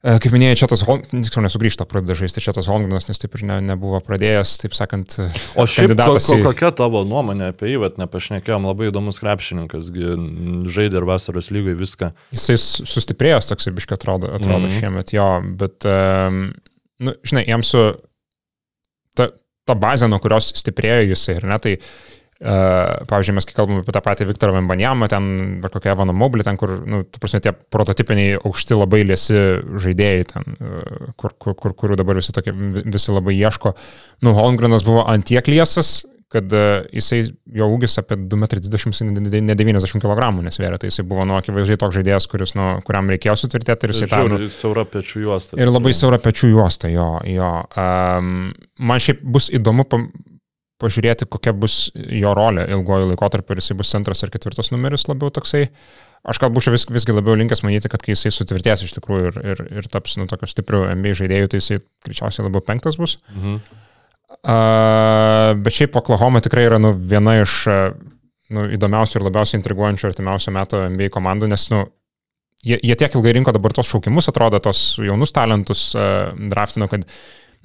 E, 0.01 0.15
Kaip 0.17 0.33
minėjai, 0.33 0.57
čia 0.63 0.67
tas 0.71 0.81
Holmgrenas, 0.89 1.29
tiksliau 1.29 1.45
nesugrįžta 1.45 1.85
pradeda 1.89 2.15
žaisti, 2.17 2.41
čia 2.41 2.55
tas 2.57 2.69
Holmgrenas, 2.73 3.05
nes 3.11 3.21
taip 3.21 3.35
ir 3.37 3.43
ne, 3.51 3.59
nebuvo 3.69 3.99
pradėjęs, 4.05 4.55
taip 4.63 4.77
sakant, 4.77 5.19
O 5.61 5.67
šiaip 5.69 5.93
ko, 5.93 6.15
ko, 6.17 6.39
kokia 6.47 6.71
tavo 6.79 7.03
nuomonė 7.09 7.51
apie 7.53 7.75
jį, 7.75 7.83
bet 7.83 8.01
nepašnekėjom, 8.01 8.69
labai 8.71 8.89
įdomus 8.89 9.21
krepšininkas, 9.21 9.91
žaidė 10.73 11.03
ir 11.03 11.09
vasaros 11.09 11.53
lygai 11.53 11.77
viską. 11.77 12.15
jisai 12.33 12.57
sustiprėjęs 12.89 13.53
toksai 13.53 13.75
biškai 13.77 13.99
atrodo, 13.99 14.33
atrodo 14.39 14.71
mm. 14.71 14.79
šiemet 14.79 15.13
jo, 15.19 15.29
bet, 15.61 15.85
um, 15.85 16.47
nu, 17.05 17.17
žinai, 17.21 17.45
jam 17.53 17.67
su 17.67 17.85
ta, 19.21 19.29
ta 19.71 19.79
bazė, 19.79 20.11
nuo 20.11 20.21
kurios 20.23 20.51
stiprėjo 20.61 21.13
jisai, 21.15 21.39
ir 21.41 21.49
ne, 21.51 21.61
tai 21.63 21.77
Uh, 22.41 23.03
pavyzdžiui, 23.05 23.35
mes 23.37 23.45
kai 23.45 23.53
kalbame 23.53 23.83
apie 23.83 23.93
tą 23.93 24.01
patį 24.01 24.25
Viktorą 24.31 24.55
Vembanjamą, 24.55 25.11
ten 25.13 25.25
ar 25.61 25.69
kokią 25.75 25.91
Evaną 25.93 26.15
Moblį, 26.17 26.47
ten 26.47 26.57
kur, 26.57 26.71
nu, 26.89 27.03
tu 27.05 27.21
prasme, 27.21 27.37
tie 27.45 27.53
prototipiniai 27.53 28.39
aukšti 28.39 28.79
labai 28.79 29.03
liesi 29.05 29.37
žaidėjai, 29.85 30.23
ten, 30.31 30.57
uh, 30.57 31.11
kur, 31.21 31.35
kur, 31.37 31.53
kur, 31.53 31.75
kurių 31.77 31.99
dabar 32.01 32.17
visi, 32.17 32.33
tokie, 32.33 32.55
vi- 32.57 32.87
visi 32.95 33.13
labai 33.13 33.35
ieško. 33.37 33.75
Nu, 34.25 34.33
Holmgrenas 34.39 34.87
buvo 34.89 35.05
antiek 35.05 35.53
liesas, 35.53 36.07
kad 36.31 36.53
uh, 36.55 36.85
jisai, 36.95 37.25
jo 37.59 37.67
ūgis 37.75 37.99
apie 37.99 38.15
2,20 38.31 39.03
m, 39.03 39.15
ne 39.49 39.57
90 39.59 40.03
kg 40.03 40.29
nesvėrė, 40.47 40.79
tai 40.79 40.91
jisai 40.93 41.05
buvo, 41.11 41.25
nu, 41.27 41.35
akivaizdžiai 41.41 41.81
toks 41.83 41.97
žaidėjas, 41.99 42.29
kuris, 42.31 42.55
nu, 42.59 42.69
kuriam 42.87 43.11
reikėjo 43.11 43.35
sutvirtėti 43.43 43.89
ir 43.89 43.95
jisai 43.97 44.11
tą, 44.13 44.21
nu, 44.31 44.39
siaura 44.55 44.87
pečių 44.87 45.25
juosta. 45.25 45.59
Ir 45.59 45.73
labai 45.73 45.95
siaura 45.97 46.21
pečių 46.23 46.53
juosta, 46.53 46.91
jo. 46.93 47.09
jo. 47.27 47.51
Um, 47.75 48.53
man 48.79 49.03
šiaip 49.03 49.25
bus 49.27 49.51
įdomu 49.59 49.89
pam, 49.91 50.07
pažiūrėti, 50.81 51.27
kokia 51.31 51.55
bus 51.57 51.89
jo 51.95 52.37
rolė 52.37 52.69
ilgojų 52.77 53.11
laikotarpiu, 53.11 53.57
ar 53.57 53.65
jisai 53.65 53.77
bus 53.83 53.91
centras 53.93 54.23
ar 54.25 54.33
ketvirtas 54.33 54.71
numeris 54.75 55.09
labiau 55.11 55.35
toksai. 55.35 55.67
Aš 56.31 56.39
gal 56.41 56.51
būčiau 56.53 56.75
vis, 56.75 56.85
visgi 56.93 57.15
labiau 57.17 57.35
linkęs 57.41 57.63
manyti, 57.65 57.89
kad 57.91 58.03
kai 58.05 58.13
jisai 58.13 58.33
sutvirtės 58.37 58.85
iš 58.85 58.95
tikrųjų 58.99 59.31
ir, 59.31 59.39
ir, 59.55 59.63
ir 59.81 59.87
taps 59.93 60.19
nu, 60.21 60.29
tokio 60.29 60.49
stiprių 60.51 60.83
NBA 61.01 61.15
žaidėjų, 61.23 61.51
tai 61.51 61.61
jisai 61.63 61.79
greičiausiai 62.07 62.45
labiau 62.47 62.63
penktas 62.65 63.01
bus. 63.01 63.19
Mhm. 63.35 63.63
Uh, 64.31 65.53
bet 65.61 65.75
šiaip 65.75 65.97
Oklahoma 65.99 66.41
tikrai 66.41 66.65
yra 66.69 66.79
nu, 66.81 66.95
viena 66.95 67.35
iš 67.43 67.55
uh, 67.69 67.81
nu, 68.55 68.67
įdomiausių 68.77 69.19
ir 69.19 69.27
labiausiai 69.27 69.59
intriguojančių 69.59 70.07
artimiausio 70.09 70.55
meto 70.55 70.81
NBA 70.95 71.11
komandų, 71.13 71.51
nes 71.51 71.67
nu, 71.73 71.83
jie, 72.65 72.79
jie 72.79 72.97
tiek 72.97 73.17
ilgai 73.19 73.35
rinko 73.37 73.53
dabar 73.57 73.75
tos 73.77 73.91
šaukimus, 73.91 74.31
atrodo, 74.31 74.63
tos 74.63 74.85
jaunus 75.03 75.35
talentus 75.37 75.91
uh, 75.99 76.31
draftino, 76.53 76.89
kad 76.91 77.05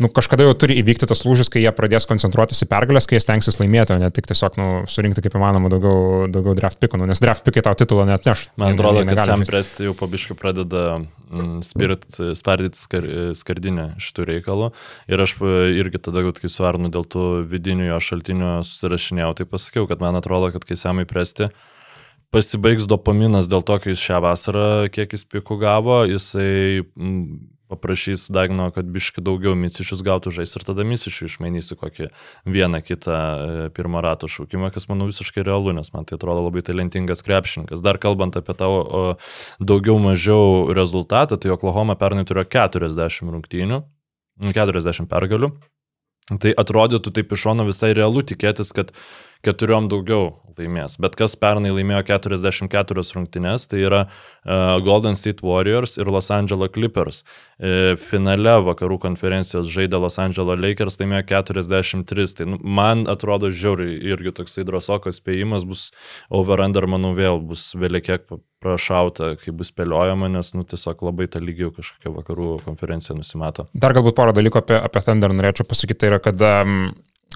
nu, 0.01 0.09
kažkada 0.11 0.43
jau 0.43 0.55
turi 0.59 0.75
įvykti 0.81 1.07
tas 1.07 1.21
lūžis, 1.23 1.47
kai 1.51 1.61
jie 1.63 1.71
pradės 1.75 2.07
koncentruotis 2.09 2.59
į 2.65 2.67
pergalės, 2.71 3.07
kai 3.07 3.15
jie 3.15 3.23
stengsis 3.23 3.59
laimėti, 3.61 3.95
o 3.95 3.99
ne 4.01 4.09
tik 4.13 4.27
tiesiog 4.27 4.57
nu, 4.59 4.67
surinkti 4.91 5.23
kaip 5.23 5.37
įmanoma 5.39 5.71
daugiau, 5.71 6.25
daugiau 6.31 6.55
draft 6.57 6.81
pikų, 6.83 6.99
nu, 6.99 7.07
nes 7.09 7.21
draft 7.23 7.45
pikai 7.47 7.63
tau 7.63 7.77
titulą 7.79 8.07
net 8.09 8.27
neš. 8.27 8.47
Man 8.59 8.75
atrodo, 8.75 8.99
jie 8.99 9.07
kad 9.07 9.13
negali 9.13 9.31
Sam. 9.31 9.45
Presti 9.47 9.87
jau 9.87 9.95
pabiškai 9.95 10.37
pradeda 10.39 10.83
mm, 10.99 11.61
spirit, 11.65 12.09
spardyti 12.35 12.81
skar, 12.81 13.07
skardinę 13.39 13.87
šitų 14.03 14.27
reikalų. 14.33 14.73
Ir 15.11 15.25
aš 15.27 15.37
e, 15.39 15.55
irgi 15.79 16.03
tada, 16.09 16.25
kad 16.27 16.43
kai 16.43 16.51
su 16.51 16.67
Arnu 16.67 16.91
dėl 16.91 17.07
tų 17.07 17.29
vidinių 17.53 17.87
jo 17.93 18.01
šaltinių 18.09 18.51
susirašinėjau, 18.67 19.31
tai 19.39 19.47
pasakiau, 19.47 19.87
kad 19.87 20.03
man 20.03 20.19
atrodo, 20.19 20.51
kad 20.55 20.67
kai 20.67 20.75
Samai 20.79 21.07
Presti 21.07 21.47
pasibaigs 22.35 22.83
dopaminas 22.91 23.47
dėl 23.47 23.63
to, 23.63 23.79
kai 23.79 23.93
jis 23.93 24.01
šią 24.03 24.19
vasarą 24.25 24.69
kiek 24.91 25.13
jis 25.15 25.23
pikų 25.31 25.55
gavo, 25.61 26.01
jisai 26.09 26.83
mm, 26.83 27.54
paprašys 27.75 28.29
Dagno, 28.33 28.71
kad 28.73 28.87
biški 28.89 29.21
daugiau 29.23 29.53
Micičius 29.59 30.01
gautų 30.05 30.33
žais 30.33 30.55
ir 30.57 30.65
tada 30.65 30.85
Micičių 30.87 31.27
išmainysi 31.29 31.77
kokį 31.77 32.09
vieną 32.49 32.81
kitą 32.85 33.15
e, 33.15 33.67
pirmą 33.75 34.01
rato 34.05 34.31
šaukimą, 34.31 34.71
kas 34.73 34.89
manau 34.89 35.09
visiškai 35.11 35.45
realu, 35.45 35.75
nes 35.75 35.91
man 35.93 36.07
tai 36.07 36.17
atrodo 36.17 36.47
labai 36.47 36.63
talentingas 36.65 37.21
krepšininkas. 37.27 37.83
Dar 37.85 37.99
kalbant 38.01 38.39
apie 38.39 38.55
tavo 38.57 39.15
daugiau 39.59 39.99
mažiau 40.01 40.71
rezultatą, 40.73 41.37
tai 41.37 41.53
Oklahoma 41.53 41.99
pernai 41.99 42.25
turėjo 42.25 42.47
40 42.55 43.35
rungtynių, 43.35 43.83
40 44.55 45.11
pergalių. 45.11 45.53
Tai 46.41 46.51
atrodytų 46.57 47.11
taip 47.13 47.33
iš 47.35 47.43
šono 47.45 47.67
visai 47.67 47.91
realu 47.93 48.23
tikėtis, 48.25 48.71
kad 48.73 48.95
keturiom 49.45 49.89
daugiau 49.91 50.33
laimės. 50.59 50.97
Bet 51.01 51.15
kas 51.19 51.35
pernai 51.39 51.73
laimėjo 51.75 52.03
44 52.07 53.03
rungtynes, 53.15 53.67
tai 53.71 53.81
yra 53.83 54.05
uh, 54.05 54.77
Golden 54.85 55.17
State 55.19 55.43
Warriors 55.45 55.97
ir 55.99 56.09
Los 56.11 56.31
Angeles 56.31 56.71
Clippers. 56.75 57.23
E, 57.55 57.95
finale 58.09 58.57
vakarų 58.65 58.97
konferencijos 59.03 59.69
žaidė 59.71 59.99
Los 60.03 60.17
Angeles 60.19 60.59
Lakers, 60.59 60.99
laimėjo 60.99 61.25
43. 61.31 62.35
Tai 62.39 62.49
nu, 62.51 62.59
man 62.63 63.05
atrodo 63.11 63.51
žiauriai 63.51 63.95
irgi 64.11 64.33
toksai 64.35 64.65
drąsokas 64.67 65.21
spėjimas 65.21 65.67
bus 65.67 65.89
over-under, 66.33 66.87
manau, 66.91 67.13
vėl 67.15 67.39
bus 67.43 67.69
vėliau 67.79 68.03
kiek 68.03 68.27
prašauta, 68.65 69.35
kai 69.39 69.53
bus 69.55 69.69
spėliojama, 69.71 70.29
nes 70.33 70.51
nu, 70.57 70.65
tiesiog 70.67 71.03
labai 71.05 71.29
ta 71.31 71.39
lygiai 71.43 71.71
kažkokia 71.75 72.13
vakarų 72.15 72.51
konferencija 72.65 73.15
nusimato. 73.17 73.67
Dar 73.77 73.95
galbūt 73.95 74.17
porą 74.17 74.35
dalykų 74.35 74.63
apie, 74.63 74.79
apie 74.79 75.03
Thunder 75.05 75.35
norėčiau 75.35 75.67
pasakyti, 75.69 76.01
tai 76.01 76.13
yra, 76.13 76.21
kad 76.23 76.41
um, 76.41 76.89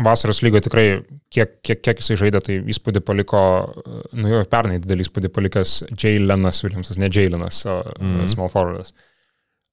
vasaros 0.05 0.41
lygoje 0.45 0.65
tikrai, 0.67 0.85
kiek, 1.33 1.59
kiek, 1.65 1.81
kiek 1.85 2.01
jisai 2.01 2.17
žaidė, 2.23 2.41
tai 2.45 2.57
įspūdį 2.73 3.03
paliko, 3.05 3.41
uh, 3.69 4.01
nu 4.17 4.31
jo 4.31 4.41
pernai 4.49 4.79
didelį 4.81 5.07
įspūdį 5.07 5.31
palikęs 5.35 5.75
Jailenas 5.91 6.63
Williamsas, 6.65 6.99
ne 7.01 7.11
Jailenas, 7.11 7.61
o 7.65 7.81
mm. 7.83 8.15
-hmm. 8.15 8.33
Small 8.33 8.51
Forwardas. 8.53 8.93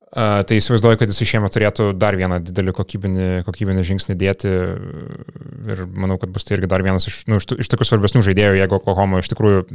Uh, 0.06 0.42
tai 0.46 0.60
įsivaizduoju, 0.60 1.00
kad 1.00 1.10
jisai 1.10 1.26
šiemet 1.26 1.52
turėtų 1.52 1.90
dar 1.98 2.16
vieną 2.16 2.38
didelį 2.46 2.72
kokybinį, 2.72 3.26
kokybinį 3.44 3.82
žingsnį 3.84 4.14
dėti 4.16 4.52
uh, 4.52 5.72
ir 5.72 5.82
manau, 5.98 6.16
kad 6.18 6.30
bus 6.30 6.46
tai 6.46 6.56
irgi 6.56 6.70
dar 6.70 6.82
vienas 6.82 7.08
iš, 7.10 7.24
nu, 7.26 7.40
iš, 7.42 7.50
iš 7.58 7.68
tokių 7.72 7.84
svarbesnių 7.84 8.22
žaidėjų, 8.22 8.60
jeigu 8.60 8.78
Oklahoma 8.78 9.20
iš 9.20 9.28
tikrųjų 9.34 9.66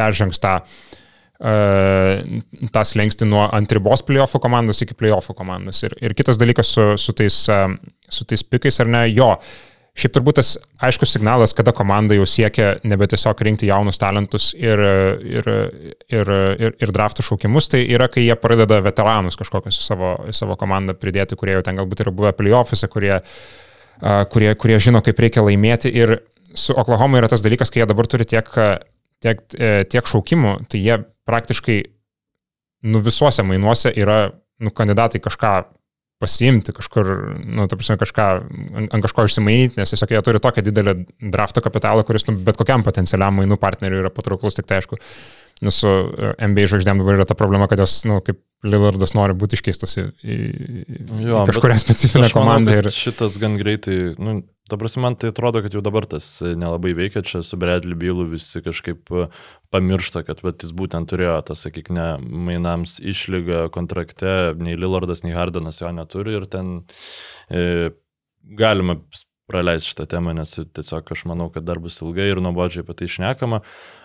peržengs 0.00 0.40
tą 0.40 0.56
uh, 0.60 0.98
tą 1.40 2.82
slengsti 2.84 3.24
nuo 3.24 3.46
antribos 3.56 4.02
playoffų 4.04 4.42
komandos 4.44 4.82
iki 4.84 4.96
playoffų 4.98 5.34
komandos. 5.38 5.80
Ir, 5.86 5.96
ir 6.04 6.14
kitas 6.16 6.36
dalykas 6.40 6.68
su, 6.74 6.84
su, 7.00 7.14
tais, 7.16 7.38
su 8.12 8.26
tais 8.28 8.44
pikais, 8.44 8.80
ar 8.84 8.90
ne, 8.92 9.06
jo. 9.08 9.32
Šiaip 9.98 10.12
turbūt 10.14 10.38
tas 10.38 10.52
aiškus 10.86 11.16
signalas, 11.16 11.52
kada 11.56 11.72
komanda 11.74 12.14
jau 12.14 12.26
siekia 12.28 12.76
nebe 12.86 13.08
tiesiog 13.10 13.40
rinkti 13.46 13.66
jaunus 13.68 13.98
talentus 13.98 14.50
ir, 14.54 14.80
ir, 15.26 15.48
ir, 16.06 16.30
ir, 16.62 16.76
ir 16.78 16.92
draftų 16.94 17.24
šaukimus, 17.26 17.68
tai 17.72 17.82
yra, 17.88 18.06
kai 18.12 18.22
jie 18.22 18.36
pradeda 18.38 18.78
veteranus 18.84 19.38
kažkokius 19.40 19.80
į 19.80 19.84
savo, 19.84 20.12
į 20.30 20.36
savo 20.36 20.56
komandą 20.60 20.94
pridėti, 20.94 21.38
kurie 21.38 21.56
jau 21.58 21.64
ten 21.66 21.80
galbūt 21.80 22.04
yra 22.04 22.14
buvę 22.14 22.32
playoffose, 22.38 22.86
kurie, 22.92 23.16
kurie, 24.30 24.52
kurie 24.62 24.78
žino, 24.82 25.02
kaip 25.04 25.24
reikia 25.26 25.44
laimėti. 25.46 25.90
Ir 25.90 26.20
su 26.54 26.76
Oklahoma 26.78 27.18
yra 27.18 27.30
tas 27.32 27.42
dalykas, 27.42 27.74
kai 27.74 27.82
jie 27.82 27.90
dabar 27.90 28.06
turi 28.10 28.28
tiek, 28.30 28.46
tiek, 29.22 29.42
e, 29.58 29.72
tiek 29.90 30.06
šaukimų, 30.06 30.54
tai 30.70 30.84
jie 30.84 31.00
praktiškai 31.28 31.80
nu, 32.90 33.02
visuose 33.04 33.42
mainuose 33.46 33.92
yra 33.98 34.22
nu, 34.60 34.70
kandidatai 34.70 35.20
kažką 35.22 35.54
pasiimti, 36.20 36.74
kažkur, 36.76 37.08
nu, 37.40 37.64
ta 37.70 37.78
prasme, 37.80 37.96
kažką, 38.00 38.26
ant, 38.76 38.90
ant 38.92 39.04
kažko 39.06 39.24
išsimainyti, 39.28 39.78
nes 39.80 39.92
tiesiog 39.94 40.12
jie 40.12 40.20
turi 40.26 40.42
tokią 40.42 40.64
didelę 40.66 40.94
drafto 41.32 41.62
kapitalą, 41.64 42.04
kuris 42.08 42.26
nu, 42.28 42.36
bet 42.44 42.60
kokiam 42.60 42.84
potencialiam 42.84 43.40
mainų 43.40 43.56
partneriui 43.60 44.02
yra 44.02 44.12
patrauklus, 44.12 44.58
tik 44.58 44.68
tai 44.68 44.82
aišku, 44.82 45.00
nu, 45.60 45.72
su 45.74 45.88
e, 45.88 46.30
NBA 46.48 46.68
žvaigždėm 46.70 47.02
dabar 47.02 47.18
yra 47.18 47.26
ta 47.28 47.36
problema, 47.38 47.68
kad 47.70 47.82
jos, 47.82 48.00
nu, 48.08 48.20
kaip 48.24 48.40
Lillardas 48.60 49.14
nori 49.16 49.32
būti 49.40 49.56
iškeistas 49.56 49.96
į, 49.96 50.02
į, 50.20 50.34
į 50.36 51.20
Jo, 51.24 51.42
bet 51.44 51.54
kažkurią 51.54 51.78
specifinę 51.80 52.26
manau, 52.26 52.34
komandą. 52.36 52.74
Ir, 52.76 52.88
Šitas 52.92 53.38
gan 53.40 53.54
greitai, 53.56 53.96
nu, 54.20 54.34
ta 54.68 54.76
prasme, 54.80 55.00
man 55.06 55.16
tai 55.20 55.30
atrodo, 55.32 55.62
kad 55.64 55.72
jau 55.72 55.80
dabar 55.84 56.04
tas 56.08 56.26
nelabai 56.44 56.92
veikia, 56.98 57.24
čia 57.24 57.40
su 57.46 57.56
Bradley 57.60 57.96
Bylu 57.96 58.28
visi 58.28 58.60
kažkaip 58.64 59.12
e, 59.16 59.26
pamiršta, 59.72 60.26
kad 60.28 60.44
vat, 60.44 60.60
jis 60.60 60.74
būtent 60.76 61.08
turėjo 61.12 61.38
tą, 61.48 61.56
sakykime, 61.56 62.06
mainams 62.20 62.98
išlygą 63.00 63.66
kontrakte, 63.72 64.54
nei 64.60 64.76
Lillardas, 64.76 65.24
nei 65.24 65.36
Hardanas 65.36 65.80
jo 65.80 65.92
neturi 65.96 66.36
ir 66.36 66.48
ten 66.52 66.82
e, 67.48 67.94
galima 68.60 69.00
praleisti 69.50 69.94
šitą 69.94 70.06
temą, 70.16 70.36
nes 70.36 70.52
tiesiog 70.60 71.08
aš 71.16 71.24
manau, 71.28 71.48
kad 71.52 71.64
dar 71.66 71.80
bus 71.82 71.98
ilgai 72.04 72.28
ir 72.30 72.44
nuobodžiai 72.44 72.84
apie 72.84 73.00
tai 73.00 73.08
išnekama. 73.10 73.64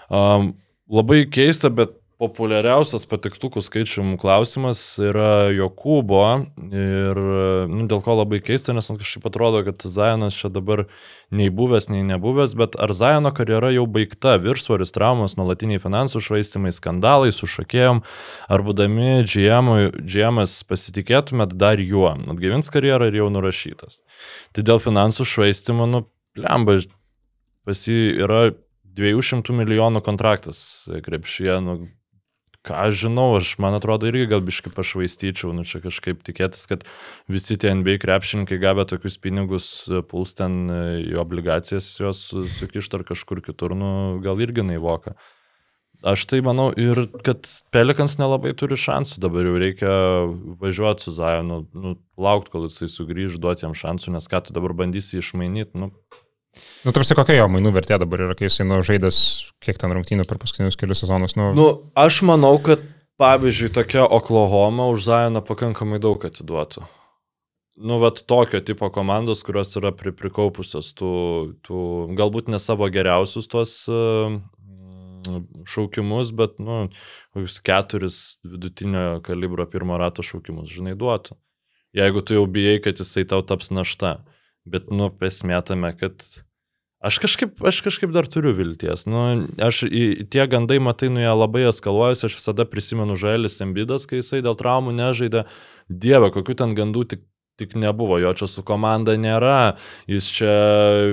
Um, 0.09 0.53
labai 0.91 1.23
keista, 1.31 1.71
bet 1.73 1.95
populiariausias 2.21 3.03
patiktukų 3.11 3.59
skaičium 3.63 4.13
klausimas 4.19 4.79
yra 5.03 5.49
Jokūbo 5.51 6.21
ir 6.63 7.19
nu, 7.67 7.83
dėl 7.91 7.99
ko 8.05 8.15
labai 8.21 8.39
keista, 8.43 8.71
nes 8.75 8.87
man 8.87 8.99
kažkaip 9.01 9.27
atrodo, 9.27 9.59
kad 9.67 9.83
Zajonas 9.83 10.37
čia 10.39 10.49
dabar 10.53 10.85
nei 11.35 11.49
buvęs, 11.51 11.89
nei 11.91 12.05
nebuvęs, 12.07 12.55
bet 12.55 12.79
ar 12.79 12.95
Zajono 12.95 13.33
karjera 13.35 13.73
jau 13.75 13.83
baigta, 13.91 14.37
viršsvoris 14.39 14.95
traumas, 14.95 15.35
nuolatiniai 15.35 15.83
finansų 15.83 16.23
švaistimai, 16.23 16.71
skandalai 16.75 17.35
su 17.35 17.51
šokėjom, 17.51 18.03
ar 18.47 18.63
būdami 18.63 19.25
GM, 19.27 19.75
GM'as 19.99 20.61
pasitikėtumėt 20.69 21.57
dar 21.59 21.83
juo, 21.83 22.13
atgaivins 22.15 22.71
karjerą 22.71 23.11
ir 23.11 23.19
jau 23.25 23.31
nurašytas. 23.33 24.05
Tai 24.55 24.63
dėl 24.63 24.79
finansų 24.79 25.27
švaistimo, 25.35 25.89
nu, 25.91 26.05
lemba, 26.39 26.79
pas 27.67 27.89
jį 27.89 28.23
yra 28.23 28.45
200 28.95 29.55
milijonų 29.55 30.01
kontraktas 30.05 30.59
krepšyje, 31.05 31.59
nu, 31.65 31.77
ką 32.65 32.79
aš 32.87 33.05
žinau, 33.05 33.27
aš 33.37 33.55
man 33.61 33.77
atrodo 33.77 34.09
irgi 34.09 34.29
gal 34.31 34.41
biškai 34.45 34.73
pašvaistyčiau, 34.75 35.53
nu 35.55 35.65
čia 35.67 35.81
kažkaip 35.83 36.23
tikėtis, 36.25 36.65
kad 36.69 36.85
visi 37.31 37.59
tie 37.61 37.73
NBA 37.77 37.99
krepšininkai 38.03 38.59
gavę 38.61 38.87
tokius 38.89 39.19
pinigus 39.21 39.69
puls 40.09 40.35
ten 40.37 40.65
į 41.05 41.15
obligacijas 41.21 41.91
juos 42.01 42.27
sukišti 42.33 42.99
ar 42.99 43.07
kažkur 43.07 43.43
kitur, 43.45 43.77
nu 43.77 43.89
gal 44.25 44.41
irgi 44.41 44.65
naivoka. 44.65 45.15
Aš 46.05 46.25
tai 46.29 46.41
manau 46.45 46.67
ir, 46.77 47.07
kad 47.25 47.47
Pelikans 47.73 48.19
nelabai 48.21 48.51
turi 48.57 48.77
šansų, 48.77 49.21
dabar 49.23 49.47
jau 49.47 49.55
reikia 49.57 49.93
važiuoti 50.61 51.07
su 51.07 51.13
Zajonu, 51.15 51.63
nu, 51.73 51.95
laukti, 52.21 52.51
kol 52.53 52.67
jisai 52.67 52.89
sugrįž, 52.91 53.39
duoti 53.41 53.65
jam 53.65 53.73
šansų, 53.77 54.13
nes 54.13 54.29
ką 54.29 54.43
tu 54.45 54.53
dabar 54.53 54.75
bandysi 54.77 55.21
išmainyti, 55.21 55.79
nu, 55.81 55.89
Nu, 56.85 56.93
tarsi 56.95 57.17
kokia 57.17 57.39
jo 57.39 57.47
mainų 57.51 57.71
vertė 57.75 57.97
dabar 58.01 58.27
yra, 58.27 58.35
kai 58.37 58.49
jisai 58.49 58.67
nu, 58.67 58.81
žaidęs 58.85 59.19
kiek 59.63 59.79
ten 59.81 59.93
rungtynių 59.95 60.27
per 60.29 60.39
paskutinius 60.41 60.77
kelius 60.79 61.03
sezonus. 61.03 61.37
Nu, 61.39 61.51
Nu, 61.57 61.69
aš 61.97 62.21
manau, 62.27 62.55
kad 62.61 62.83
pavyzdžiui 63.21 63.73
tokia 63.73 64.05
Oklahoma 64.05 64.89
už 64.93 65.07
Zajoną 65.07 65.41
pakankamai 65.45 66.01
daug 66.03 66.23
atiduotų. 66.27 66.85
Nu, 67.75 67.97
vat 67.99 68.21
tokio 68.29 68.61
tipo 68.63 68.87
komandos, 68.93 69.41
kurios 69.43 69.73
yra 69.75 69.91
pri, 69.91 70.13
prikaupusios 70.15 70.93
tų, 70.95 71.13
tų, 71.65 71.79
galbūt 72.15 72.47
ne 72.47 72.59
savo 72.63 72.87
geriausius 72.87 73.49
tuos 73.51 73.73
uh, 73.91 74.37
šaukimus, 75.67 76.31
bet, 76.37 76.59
nu, 76.63 76.85
kokius 77.35 77.57
keturis 77.65 78.19
vidutinio 78.45 79.19
kalibro 79.25 79.65
pirmo 79.67 79.97
rato 79.99 80.23
šaukimus, 80.23 80.71
žinai, 80.71 80.95
duotų. 80.99 81.35
Jeigu 81.95 82.23
tu 82.23 82.35
jau 82.35 82.45
bijai, 82.51 82.79
kad 82.83 82.99
jisai 82.99 83.25
tau 83.27 83.43
taps 83.43 83.71
našta. 83.71 84.17
Bet, 84.65 84.89
nu, 84.89 85.11
esmė 85.25 85.61
tame, 85.65 85.93
kad 85.99 86.25
Aš 87.05 87.19
kažkaip, 87.21 87.59
aš 87.61 87.83
kažkaip 87.85 88.13
dar 88.15 88.25
turiu 88.25 88.49
vilties. 88.57 89.03
Nu, 89.05 89.19
aš 89.61 89.83
į, 89.85 90.25
tie 90.31 90.41
gandai, 90.49 90.79
matai, 90.81 91.11
nu 91.13 91.21
jie 91.21 91.29
labai 91.29 91.67
eskaluojasi, 91.69 92.25
aš 92.25 92.37
visada 92.39 92.65
prisimenu 92.65 93.17
Žaelis 93.19 93.59
Embidas, 93.61 94.07
kai 94.09 94.23
jisai 94.23 94.39
dėl 94.41 94.57
traumų 94.57 94.95
nežaidė. 94.95 95.43
Dieve, 95.85 96.31
kokiu 96.33 96.55
ten 96.57 96.73
gandų 96.77 97.03
tik 97.11 97.21
tik 97.55 97.75
nebuvo, 97.75 98.17
jo 98.19 98.33
čia 98.35 98.47
su 98.51 98.63
komanda 98.67 99.15
nėra, 99.19 99.77
jis 100.11 100.27
čia 100.37 100.51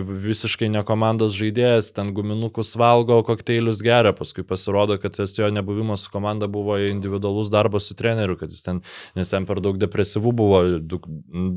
visiškai 0.02 0.66
ne 0.74 0.82
komandos 0.86 1.36
žaidėjas, 1.38 1.92
ten 1.94 2.10
guminukus 2.16 2.74
valgo, 2.78 3.20
kokteilius 3.26 3.82
geria, 3.84 4.10
paskui 4.16 4.42
pasirodo, 4.46 4.96
kad 4.98 5.14
tas 5.20 5.36
jo 5.38 5.46
nebuvimas 5.54 6.06
su 6.06 6.10
komanda 6.10 6.48
buvo 6.50 6.80
individualus 6.82 7.50
darbas 7.52 7.86
su 7.86 7.94
treneriu, 7.98 8.34
kad 8.40 8.50
jis 8.50 8.64
ten, 8.66 8.80
nes 9.18 9.30
ten 9.30 9.46
per 9.46 9.60
daug 9.62 9.78
depresyvų 9.78 10.32
buvo, 10.34 10.62
du, 10.82 10.98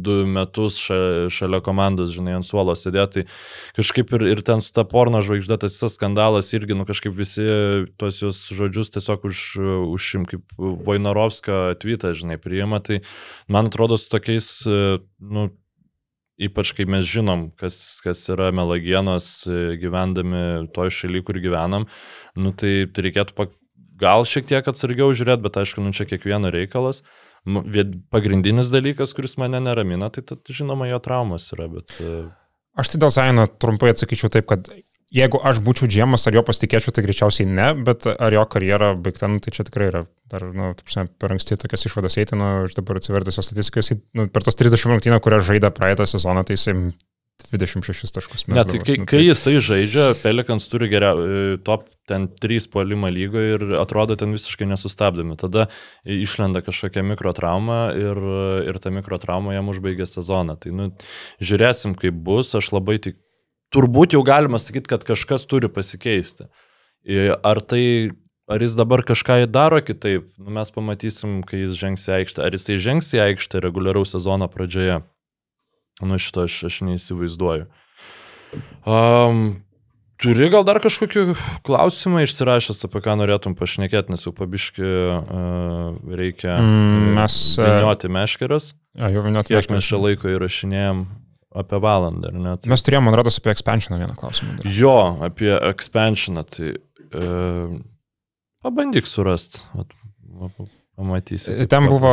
du 0.06 0.20
metus 0.30 0.78
ša, 0.84 1.00
šalia 1.34 1.64
komandos, 1.66 2.14
žinai, 2.14 2.38
ant 2.38 2.46
suolo 2.46 2.78
sėdėti, 2.78 3.26
kažkaip 3.80 4.14
ir, 4.20 4.28
ir 4.36 4.44
ten 4.46 4.62
su 4.62 4.70
ta 4.76 4.86
porno 4.86 5.24
žvaigždė, 5.26 5.58
tas 5.66 5.80
visas 5.80 5.98
skandalas 5.98 6.52
irgi, 6.54 6.78
nu 6.78 6.86
kažkaip 6.86 7.18
visi 7.18 7.48
tuos 7.98 8.22
jos 8.22 8.44
žodžius 8.54 8.94
tiesiog 8.94 9.26
už, 9.32 9.44
užšim 9.98 10.30
kaip 10.30 10.46
Vainarovskio 10.60 11.74
tweetą, 11.82 12.14
žinai, 12.14 12.38
priima, 12.42 12.84
tai 12.86 13.02
man 13.50 13.74
atrodo 13.74 13.98
su 13.98 14.14
tokiais 14.14 14.54
nu, 15.20 15.50
ypač 16.42 16.74
kai 16.76 16.88
mes 16.90 17.06
žinom, 17.08 17.50
kas, 17.60 17.78
kas 18.04 18.24
yra 18.34 18.52
melagienos 18.56 19.46
gyvendami 19.82 20.68
toj 20.76 20.92
šaly, 20.94 21.24
kur 21.26 21.40
gyvenam, 21.44 21.88
nu, 22.40 22.52
tai, 22.52 22.90
tai 22.92 23.08
reikėtų 23.08 23.38
pak, 23.38 23.54
gal 24.00 24.26
šiek 24.28 24.48
tiek 24.50 24.68
atsargiau 24.68 25.14
žiūrėti, 25.16 25.44
bet 25.46 25.62
aišku, 25.62 25.84
nu, 25.84 25.94
čia 25.96 26.08
kiekvieno 26.10 26.52
reikalas. 26.54 27.04
Pagrindinis 28.12 28.72
dalykas, 28.74 29.14
kuris 29.16 29.38
mane 29.42 29.62
neramina, 29.64 30.10
tai 30.12 30.26
tad, 30.26 30.42
žinoma, 30.50 30.90
jo 30.90 31.00
traumas 31.04 31.48
yra, 31.56 31.70
bet... 31.72 31.94
Aš 32.76 32.92
tai 32.92 33.00
dėl 33.00 33.14
Zaino 33.14 33.46
trumpai 33.48 33.94
atsakyčiau 33.94 34.34
taip, 34.34 34.50
kad 34.50 34.68
jeigu 35.14 35.40
aš 35.46 35.62
būčiau 35.66 35.90
džiemas, 35.92 36.26
ar 36.28 36.38
jo 36.38 36.44
pasitikėčiau, 36.46 36.94
tai 36.96 37.06
greičiausiai 37.06 37.50
ne, 37.50 37.68
bet 37.88 38.08
ar 38.10 38.36
jo 38.36 38.46
karjera 38.50 38.94
baigta, 38.98 39.30
nu, 39.32 39.42
tai 39.44 39.54
čia 39.56 39.66
tikrai 39.68 39.90
yra 39.92 40.06
dar, 40.32 40.48
nu, 40.56 40.74
tapsime, 40.80 41.08
per 41.22 41.36
anksti 41.36 41.60
tokias 41.62 41.88
išvadas 41.90 42.18
eiti, 42.22 42.38
nu, 42.40 42.66
aš 42.66 42.78
dabar 42.80 43.02
atsivertęs 43.02 43.40
jo 43.40 43.46
statistiką, 43.46 43.84
jis, 43.84 44.00
nu, 44.18 44.30
per 44.34 44.46
tos 44.46 44.58
30 44.60 44.90
rungtynę, 44.92 45.20
kurias 45.24 45.46
žaidė 45.48 45.72
praeitą 45.76 46.08
sezoną, 46.10 46.46
tai 46.48 46.58
jisai 46.58 46.78
26 47.46 48.14
taškus. 48.16 48.48
Net 48.50 48.72
tai, 48.72 48.80
kai, 48.82 48.96
nu, 49.02 49.08
kai 49.10 49.22
jisai 49.22 49.60
žaidžia, 49.64 50.14
Pelikans 50.24 50.66
turi 50.72 50.90
geriau, 50.90 51.22
top 51.68 51.86
ten 52.10 52.28
3 52.42 52.70
puolimo 52.72 53.10
lygoje 53.12 53.58
ir 53.58 53.66
atrodo 53.82 54.18
ten 54.18 54.34
visiškai 54.36 54.68
nesustabdomi. 54.70 55.38
Tada 55.42 55.68
išlenda 56.06 56.62
kažkokia 56.66 57.04
mikrotrauma 57.06 57.80
ir, 57.98 58.22
ir 58.70 58.80
ta 58.82 58.94
mikrotrauma 58.94 59.56
jam 59.56 59.70
užbaigė 59.74 60.08
sezoną. 60.10 60.58
Tai 60.62 60.74
nu, 60.78 60.90
žiūrėsim, 61.44 61.98
kaip 62.00 62.18
bus. 62.26 62.54
Aš 62.58 62.72
labai 62.76 62.98
tik 63.04 63.20
turbūt 63.74 64.16
jau 64.16 64.22
galima 64.26 64.60
sakyti, 64.62 64.90
kad 64.92 65.06
kažkas 65.08 65.48
turi 65.50 65.70
pasikeisti. 65.72 66.48
Ar 67.46 67.62
tai, 67.62 68.12
ar 68.50 68.62
jis 68.66 68.78
dabar 68.78 69.04
kažką 69.06 69.44
daro 69.52 69.82
kitaip, 69.86 70.30
nu, 70.42 70.54
mes 70.58 70.72
pamatysim, 70.74 71.42
kai 71.46 71.64
jis 71.64 71.76
žengs 71.78 72.08
į 72.10 72.16
aikštę. 72.22 72.46
Ar 72.46 72.56
jisai 72.58 72.80
žengs 72.82 73.12
į 73.14 73.22
aikštę 73.30 73.62
reguliaraus 73.64 74.16
sezono 74.16 74.50
pradžioje. 74.52 75.02
Nu, 76.04 76.18
šito 76.20 76.46
aš, 76.50 76.64
aš 76.68 76.82
neįsivaizduoju. 76.90 77.70
Um, 78.88 79.64
turi 80.22 80.50
gal 80.52 80.66
dar 80.68 80.80
kažkokiu 80.84 81.36
klausimą 81.68 82.24
išsirašęs, 82.26 82.84
apie 82.88 83.02
ką 83.04 83.16
norėtum 83.20 83.56
pašnekėti, 83.58 84.14
nes 84.14 84.26
jau 84.28 84.34
pabiški 84.36 84.84
uh, 84.86 85.96
reikia 86.16 86.58
Mm, 86.62 87.14
mes, 87.18 87.38
e, 87.60 87.66
vinioti 87.68 88.12
meškeras. 88.12 88.74
A, 89.00 89.10
jau 89.12 89.24
viniot 89.26 89.48
Kiek 89.48 89.58
meškeres. 89.62 89.76
mes 89.76 89.90
čia 89.90 90.00
laiko 90.00 90.32
įrašinėjom 90.32 91.06
apie 91.62 91.80
valandą, 91.84 92.30
ar 92.32 92.40
ne? 92.46 92.56
Tai- 92.62 92.70
Mes 92.74 92.84
turėjome, 92.86 93.08
man 93.10 93.18
rodos, 93.20 93.38
apie 93.42 93.52
expansioną 93.56 94.00
vieną 94.02 94.16
klausimą. 94.20 94.56
dar. 94.62 94.72
Jo, 94.76 94.96
apie 95.30 95.54
expansioną, 95.72 96.44
tai 96.56 96.74
uh, 96.76 97.76
pabandyk 98.66 99.08
surasti. 99.08 99.64
Pamatysi. 100.96 101.52
kaip 101.52 101.68
Ten 101.68 101.90
buvo, 101.92 102.10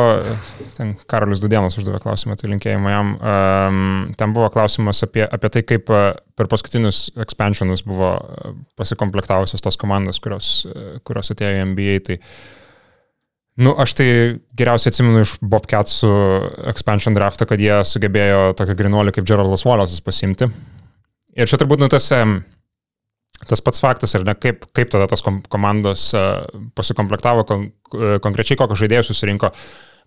ten 0.75 0.89
Karolis 1.07 1.39
Dudėnas 1.39 1.77
uždavė 1.79 2.01
klausimą, 2.03 2.35
tai 2.35 2.49
linkėjimą 2.51 2.91
jam. 2.91 3.13
Um, 3.15 3.77
ten 4.19 4.33
buvo 4.35 4.49
klausimas 4.51 4.99
apie, 5.07 5.23
apie 5.23 5.49
tai, 5.55 5.61
kaip 5.69 5.87
uh, 5.93 6.09
per 6.35 6.49
paskutinius 6.51 7.05
expansionus 7.23 7.85
buvo 7.87 8.09
uh, 8.19 8.51
pasikomplektavusios 8.75 9.63
tos 9.63 9.79
komandos, 9.79 10.19
kurios, 10.19 10.49
uh, 10.67 10.97
kurios 11.07 11.31
atėjo 11.31 11.61
į 11.61 11.63
NBA. 11.71 11.95
Tai, 12.09 12.17
nu, 13.61 13.73
aš 13.77 13.93
tai 13.99 14.07
geriausiai 14.57 14.93
atsimenu 14.93 15.23
iš 15.23 15.35
Bobcatsų 15.45 16.13
expansion 16.71 17.15
draftą, 17.17 17.47
kad 17.49 17.61
jie 17.61 17.75
sugebėjo 17.87 18.53
tokią 18.57 18.77
grinuolį 18.79 19.13
kaip 19.15 19.27
Geraldas 19.29 19.65
Wallace'as 19.67 20.03
pasimti. 20.05 20.49
Ir 21.37 21.49
čia 21.49 21.57
turbūt, 21.61 21.81
nu, 21.81 21.89
tas, 21.89 22.09
tas 23.49 23.63
pats 23.65 23.81
faktas, 23.81 24.13
ar 24.17 24.25
ne, 24.27 24.35
kaip, 24.37 24.67
kaip 24.75 24.91
tada 24.93 25.07
tos 25.09 25.23
kom 25.25 25.41
komandos 25.51 26.11
uh, 26.17 26.45
pasikomplektavo, 26.77 27.45
kon 27.49 27.65
uh, 27.69 28.17
konkrečiai 28.23 28.59
kokius 28.59 28.83
žaidėjus 28.83 29.11
susirinko, 29.11 29.49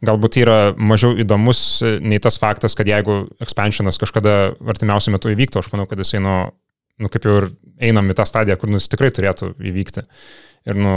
galbūt 0.07 0.39
yra 0.43 0.59
mažiau 0.77 1.17
įdomus 1.19 1.63
uh, 1.83 1.97
nei 2.03 2.23
tas 2.23 2.39
faktas, 2.43 2.77
kad 2.79 2.89
jeigu 2.91 3.25
expansionas 3.43 3.99
kažkada 4.03 4.57
artimiausiu 4.75 5.15
metu 5.15 5.33
įvyktų, 5.35 5.63
aš 5.63 5.73
manau, 5.75 5.89
kad 5.91 6.03
jisai, 6.03 6.23
nu, 6.25 6.39
nu 7.03 7.11
kaip 7.13 7.27
jau 7.27 7.41
ir 7.43 7.51
einam 7.91 8.11
į 8.11 8.19
tą 8.19 8.27
stadiją, 8.29 8.59
kur 8.61 8.71
nu, 8.71 8.79
jis 8.81 8.91
tikrai 8.93 9.11
turėtų 9.15 9.55
įvykti. 9.71 10.07
Ir, 10.67 10.79
nu, 10.79 10.97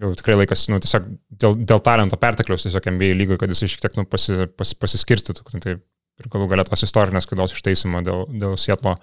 jau 0.00 0.12
tikrai 0.18 0.38
laikas, 0.40 0.66
nu, 0.72 0.80
tiesiog 0.82 1.06
dėl, 1.30 1.56
dėl 1.68 1.82
talento 1.84 2.18
pertekliaus 2.20 2.66
tiesiog 2.66 2.90
NBA 2.96 3.14
lygoje, 3.18 3.40
kad 3.42 3.52
jis 3.52 3.64
šiek 3.72 3.86
tiek, 3.86 3.96
nu, 4.00 4.06
pasi, 4.10 4.46
pasi, 4.58 4.76
pasiskirstytų. 4.82 5.46
Tai 5.62 5.76
ir 5.76 6.30
galų 6.32 6.50
galėtos 6.52 6.84
istorinės 6.86 7.28
klaidos 7.28 7.56
išteisimo 7.56 8.02
dėl, 8.04 8.24
dėl 8.32 8.56
Sietlo 8.60 8.96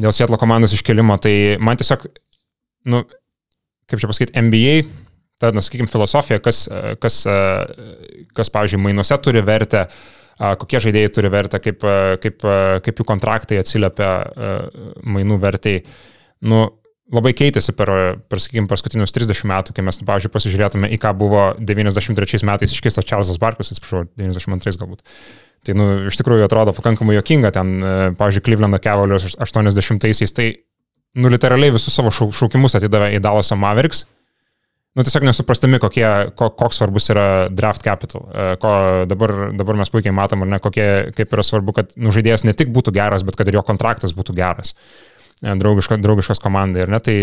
dėl 0.00 0.14
Sietlo 0.14 0.38
komandos 0.40 0.74
iškelimo, 0.76 1.18
tai 1.20 1.58
man 1.60 1.78
tiesiog, 1.80 2.06
nu, 2.92 3.02
kaip 3.90 4.00
čia 4.00 4.08
pasakyti, 4.08 4.34
NBA, 4.40 4.74
ta, 5.42 5.52
na, 5.54 5.64
sakykime, 5.64 5.90
filosofija, 5.90 6.40
kas, 6.44 6.64
kas, 7.02 7.22
kas, 8.36 8.52
pavyzdžiui, 8.54 8.80
mainuose 8.86 9.18
turi 9.22 9.42
vertę, 9.44 9.86
kokie 10.62 10.80
žaidėjai 10.86 11.12
turi 11.12 11.32
vertę, 11.32 11.60
kaip, 11.62 11.84
kaip, 12.22 12.46
kaip 12.86 13.02
jų 13.02 13.08
kontraktai 13.08 13.60
atsiliepia 13.60 14.12
mainų 15.04 15.38
vertai. 15.42 15.76
Nu, 16.48 16.64
labai 17.10 17.32
keitėsi 17.36 17.74
per, 17.76 17.90
per 18.30 18.40
sakykime, 18.42 18.68
paskutinius 18.70 19.14
30 19.14 19.48
metų, 19.50 19.74
kai 19.76 19.84
mes, 19.84 19.98
pavyzdžiui, 20.06 20.32
pasižiūrėtume 20.32 20.90
į 20.94 20.98
ką 21.02 21.12
buvo 21.18 21.46
93 21.58 22.44
metais 22.48 22.74
iškeistas 22.74 23.08
Čarlzas 23.08 23.40
Barkas, 23.42 23.72
atsiprašau, 23.74 24.06
92 24.20 24.78
galbūt. 24.80 25.02
Tai, 25.66 25.76
nu, 25.78 25.88
iš 26.10 26.18
tikrųjų 26.18 26.46
atrodo 26.46 26.74
pakankamai 26.74 27.16
jokinga 27.18 27.52
ten, 27.54 27.74
pavyzdžiui, 28.18 28.46
Cleveland 28.46 28.78
Cavaliers 28.82 29.36
80-aisiais, 29.38 30.34
tai, 30.34 30.48
nu, 31.18 31.30
literaliai 31.32 31.74
visus 31.74 31.94
savo 31.94 32.10
šaukimus 32.14 32.78
atidavė 32.78 33.12
į 33.16 33.22
Dallas 33.22 33.52
Mavericks. 33.54 34.06
Nu, 34.92 35.04
tiesiog 35.06 35.24
nesuprastami, 35.24 35.78
kokie, 35.80 36.04
ko, 36.36 36.50
koks 36.52 36.82
svarbus 36.82 37.06
yra 37.14 37.26
draft 37.48 37.80
capital, 37.84 38.26
ko 38.60 38.72
dabar, 39.08 39.32
dabar 39.56 39.78
mes 39.80 39.92
puikiai 39.92 40.12
matom, 40.12 40.42
ar 40.44 40.50
ne, 40.52 40.58
kokie, 40.60 40.88
kaip 41.16 41.32
yra 41.32 41.44
svarbu, 41.46 41.72
kad 41.78 41.94
nu, 41.96 42.12
žaidėjas 42.12 42.44
ne 42.44 42.52
tik 42.52 42.68
būtų 42.74 42.92
geras, 42.92 43.24
bet 43.24 43.38
kad 43.40 43.48
ir 43.48 43.56
jo 43.56 43.62
kontraktas 43.64 44.12
būtų 44.18 44.36
geras. 44.36 44.74
Draugiška, 45.42 45.98
draugiškas 45.98 46.38
komandai. 46.42 46.84
Ir 46.84 46.90
ne, 46.92 46.98
tai, 47.02 47.14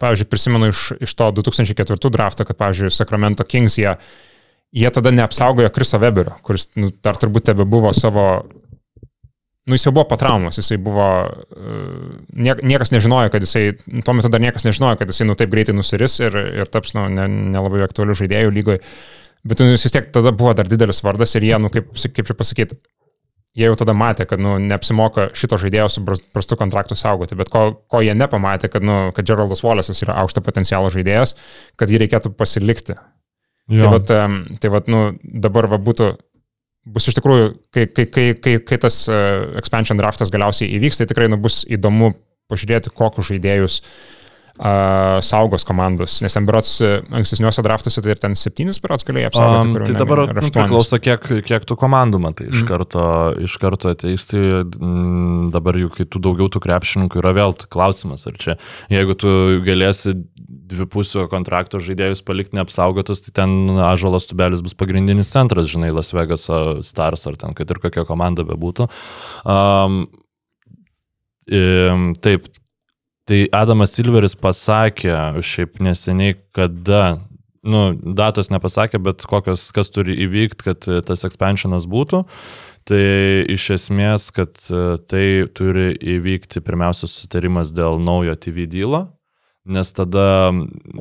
pavyzdžiui, 0.00 0.30
prisimenu 0.30 0.72
iš, 0.72 0.88
iš 1.06 1.12
to 1.14 1.30
2004 1.38 2.10
draftą, 2.10 2.46
kad, 2.48 2.58
pavyzdžiui, 2.58 2.90
Sacramento 2.94 3.46
Kings 3.46 3.78
jie 3.78 3.94
jie 4.74 4.90
tada 4.90 5.10
neapsaugojo 5.14 5.70
Kriso 5.70 5.98
Weberio, 6.02 6.34
kuris 6.42 6.68
nu, 6.74 6.90
dar 7.04 7.18
turbūt 7.20 7.46
tebe 7.46 7.66
buvo 7.68 7.92
savo, 7.94 8.26
nu 9.68 9.78
jis 9.78 9.86
jau 9.86 9.92
buvo 9.94 10.06
patraumas, 10.10 10.58
jisai 10.58 10.80
buvo, 10.82 11.06
nie, 12.34 12.56
niekas 12.58 12.90
nežinojo, 12.94 13.30
kad 13.32 13.46
jisai, 13.46 13.68
tuo 14.04 14.16
metu 14.18 14.32
dar 14.32 14.42
niekas 14.42 14.66
nežinojo, 14.66 14.98
kad 15.00 15.12
jisai 15.12 15.28
nu 15.30 15.38
taip 15.38 15.52
greitai 15.54 15.76
nusiris 15.78 16.18
ir, 16.24 16.40
ir 16.64 16.72
taps 16.74 16.96
nu, 16.98 17.06
nelabai 17.12 17.84
ne 17.84 17.86
aktualių 17.86 18.18
žaidėjų 18.24 18.56
lygoje. 18.58 18.82
Bet 19.44 19.60
nu, 19.60 19.70
jis 19.76 19.86
vis 19.86 19.94
tiek 19.94 20.10
tada 20.10 20.32
buvo 20.34 20.56
dar 20.56 20.68
didelis 20.68 21.02
vardas 21.04 21.36
ir 21.36 21.46
jie, 21.46 21.54
nu 21.60 21.70
kaip, 21.70 21.92
kaip 21.94 22.26
čia 22.26 22.36
pasakyti, 22.36 22.80
jie 23.54 23.68
jau 23.68 23.76
tada 23.78 23.94
matė, 23.96 24.26
kad 24.28 24.42
nu, 24.42 24.56
neapsimoka 24.62 25.28
šito 25.38 25.58
žaidėjo 25.62 25.86
su 25.92 26.02
pras- 26.06 26.22
prastu 26.34 26.58
kontraktu 26.58 26.96
saugoti, 26.98 27.38
bet 27.38 27.52
ko, 27.52 27.66
ko 27.90 28.02
jie 28.02 28.14
nepamatė, 28.18 28.70
kad, 28.72 28.84
nu, 28.86 29.12
kad 29.14 29.26
Geraldas 29.28 29.62
Wallace'as 29.66 30.02
yra 30.06 30.16
aukšto 30.24 30.42
potencialo 30.44 30.90
žaidėjas, 30.94 31.36
kad 31.80 31.92
jį 31.92 32.02
reikėtų 32.04 32.34
pasilikti. 32.38 32.98
Tai 33.64 33.80
Jo. 33.80 33.92
vat, 33.94 34.10
em, 34.12 34.42
tai 34.60 34.68
vat, 34.74 34.90
nu, 34.92 35.06
dabar 35.22 35.70
va, 35.72 35.78
būtų, 35.80 36.10
bus 36.92 37.06
iš 37.08 37.16
tikrųjų, 37.16 37.46
kai, 37.72 37.86
kai, 37.86 38.04
kai, 38.12 38.26
kai, 38.36 38.58
kai 38.60 38.80
tas 38.82 39.06
uh, 39.08 39.54
expansion 39.56 39.96
draftas 39.96 40.34
galiausiai 40.34 40.74
įvyks, 40.76 41.00
tai 41.00 41.06
tikrai 41.08 41.30
nu, 41.32 41.38
bus 41.40 41.62
įdomu 41.72 42.10
pažiūrėti, 42.52 42.92
kokius 42.92 43.30
žaidėjus 43.30 43.78
uh, 43.80 44.23
saugos 44.54 45.64
komandos. 45.66 46.20
Nes 46.22 46.36
ten 46.36 46.44
berots 46.46 46.76
uh, 46.84 47.00
ankstesniuose 47.10 47.62
draftuose 47.66 48.02
tai 48.04 48.12
ir 48.14 48.20
ten 48.22 48.36
septynis 48.38 48.78
berots 48.82 49.02
galėjai 49.06 49.32
apsaugoti. 49.32 49.72
Um, 49.72 49.88
tai 49.88 49.96
dabar 49.98 50.22
ar 50.28 50.34
nu, 50.38 50.50
priklauso, 50.54 51.00
kiek, 51.02 51.26
kiek 51.48 51.66
tų 51.66 51.76
komandų 51.80 52.20
matai. 52.22 52.46
Iš 52.52 52.62
Mhm. 52.62 52.68
karto, 52.68 53.06
iš 53.42 53.56
karto 53.58 53.90
ateis, 53.90 54.28
tai 54.30 54.38
mm, 54.62 55.50
dabar 55.54 55.74
jų 55.74 55.90
kitų 55.96 56.22
daugiau 56.22 56.46
tų 56.46 56.62
krepšininkų 56.62 57.18
yra 57.18 57.34
vėl 57.34 57.56
klausimas, 57.66 58.28
ar 58.30 58.38
čia, 58.38 58.56
jeigu 58.94 59.18
tu 59.18 59.28
galėsi 59.66 60.14
dvipusio 60.74 61.26
kontrakto 61.28 61.82
žaidėjus 61.82 62.22
palikti 62.24 62.56
neapsaugotus, 62.56 63.26
tai 63.26 63.34
ten 63.42 63.78
Ažalas 63.90 64.26
Tubelis 64.30 64.62
bus 64.64 64.74
pagrindinis 64.78 65.30
centras, 65.34 65.66
žinai, 65.70 65.92
Las 65.94 66.14
Vegaso 66.14 66.80
Stars 66.86 67.26
ar 67.26 67.36
ten, 67.36 67.54
kad 67.58 67.70
ir 67.70 67.82
kokia 67.82 68.06
komanda 68.06 68.46
bebūtų. 68.46 68.86
Um, 69.44 70.06
taip, 72.24 72.46
Tai 73.24 73.38
Adamas 73.56 73.94
Silveris 73.96 74.34
pasakė 74.36 75.14
šiaip 75.40 75.78
neseniai, 75.80 76.36
kada, 76.52 77.22
nu, 77.64 77.86
datos 77.96 78.50
nepasakė, 78.52 79.00
bet 79.00 79.24
kokios, 79.28 79.70
kas 79.72 79.88
turi 79.94 80.18
įvykti, 80.26 80.66
kad 80.66 80.88
e, 80.92 81.00
tas 81.08 81.24
expansionas 81.24 81.88
būtų. 81.88 82.20
Tai 82.84 83.04
iš 83.48 83.70
esmės, 83.78 84.28
kad 84.36 84.60
e, 84.68 84.82
tai 85.08 85.24
turi 85.56 85.94
įvykti 85.96 86.60
pirmiausia 86.60 87.08
susitarimas 87.08 87.72
dėl 87.72 87.96
naujo 88.04 88.36
TV 88.36 88.68
dylo, 88.68 89.06
nes 89.64 89.92
tada 89.96 90.52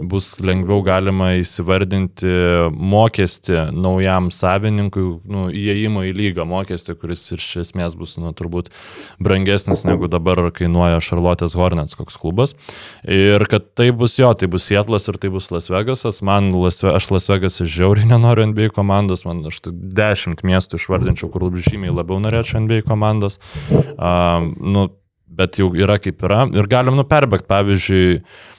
bus 0.08 0.38
lengviau 0.40 0.80
galima 0.86 1.34
įsivardinti 1.42 2.30
mokestį 2.72 3.58
naujam 3.76 4.30
savininkui, 4.32 5.04
nu, 5.28 5.50
įėjimo 5.52 6.06
į 6.08 6.14
lygą 6.16 6.46
mokestį, 6.48 6.96
kuris 7.02 7.26
iš 7.36 7.48
esmės 7.66 7.98
bus, 8.00 8.16
nu, 8.24 8.32
turbūt 8.32 8.72
brangesnis 9.20 9.84
negu 9.84 10.08
dabar 10.08 10.40
kainuoja 10.56 11.04
Charlotte's 11.04 11.58
Hornets 11.60 12.00
koks 12.00 12.16
klubas. 12.22 12.56
Ir 13.04 13.44
kad 13.52 13.68
tai 13.76 13.90
bus 13.92 14.16
jo, 14.22 14.32
tai 14.32 14.48
bus 14.48 14.70
Sietlas 14.72 15.12
ir 15.12 15.20
tai 15.20 15.34
bus 15.34 15.52
Las 15.52 15.68
Vegasas. 15.68 16.24
Man, 16.24 16.54
Las, 16.56 16.80
aš 16.88 17.12
Las 17.12 17.28
Vegasas 17.34 17.68
žiauriai 17.68 18.08
nenoriu 18.16 18.48
NBA 18.54 18.72
komandos, 18.80 19.28
man 19.28 19.44
aš 19.52 19.60
tai 19.68 19.76
dešimt 19.76 20.48
miestų 20.48 20.80
išvardinčiau, 20.80 21.34
kur 21.36 21.50
žymiai 21.52 21.92
labiau 21.92 22.24
norėčiau 22.24 22.64
NBA 22.64 22.86
komandos. 22.88 23.42
Um, 24.00 24.54
nu, 24.64 24.88
bet 25.34 25.60
jau 25.60 25.72
yra 25.78 25.98
kaip 26.02 26.24
yra. 26.26 26.46
Ir 26.54 26.68
galim 26.70 26.98
nu 26.98 27.06
perbėgti, 27.08 27.50
pavyzdžiui, 27.50 28.08
mm, 28.20 28.53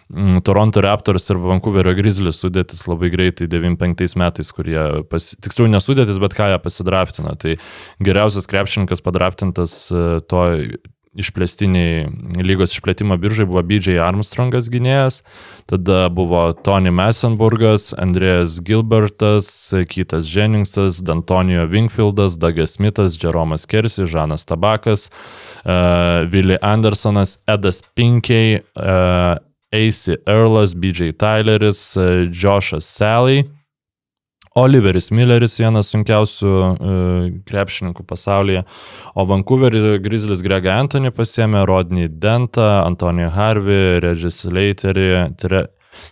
Toronto 0.44 0.82
Raptors 0.84 1.30
ir 1.32 1.40
Vancouverio 1.40 1.94
Grizzlies 1.96 2.38
sudėtis 2.42 2.84
labai 2.90 3.08
greitai 3.14 3.48
95 3.50 4.18
metais, 4.20 4.50
kurie, 4.54 4.78
pasi, 5.10 5.38
tiksliau 5.40 5.70
nesudėtis, 5.72 6.20
bet 6.22 6.36
ką 6.36 6.50
jie 6.52 6.58
pasidraftino. 6.60 7.32
Tai 7.40 7.56
geriausias 8.04 8.48
krepšininkas 8.50 9.00
padraftintas 9.04 9.78
e, 9.88 10.04
to 10.28 10.44
išplėstiniai 11.14 12.42
lygos 12.42 12.74
išplėtimo 12.74 13.16
biržai 13.22 13.46
buvo 13.48 13.62
BJ 13.66 14.00
Armstrongas 14.02 14.68
gynėjas, 14.72 15.20
tada 15.70 16.08
buvo 16.12 16.42
Tony 16.66 16.90
Massenburgas, 16.94 17.92
Andrėjas 17.94 18.58
Gilbertas, 18.66 19.48
Kytas 19.90 20.28
Jenningsas, 20.30 21.00
D'Antonio 21.06 21.68
Wingfieldas, 21.70 22.38
Douglas 22.42 22.76
Smithas, 22.78 23.18
Jeromas 23.20 23.68
Kersi, 23.70 24.08
Žanas 24.10 24.46
Tabakas, 24.50 25.08
uh, 25.62 26.26
Willie 26.34 26.58
Andersonas, 26.58 27.38
Edas 27.46 27.82
Pinkiai, 27.94 28.64
uh, 28.74 29.38
AC 29.74 30.16
Earlas, 30.30 30.76
BJ 30.78 31.12
Tyleris, 31.18 31.82
uh, 31.98 32.24
Joshas 32.30 32.86
Sally. 32.86 33.42
Oliveris 34.54 35.08
Milleris, 35.10 35.56
vienas 35.58 35.88
sunkiausių 35.90 36.50
uh, 36.54 37.22
krepšininkų 37.48 38.04
pasaulyje, 38.06 38.60
o 39.18 39.24
Vancouverį 39.26 39.96
Grizzlis 40.04 40.44
Grega 40.46 40.76
Anthony 40.78 41.10
pasėmė 41.10 41.64
Rodney 41.66 42.06
Dentą, 42.06 42.84
Antonio 42.84 43.32
Harvey, 43.34 43.98
Regis 44.04 44.44
Leiterį, 44.46 45.08
Tre, 45.42 45.64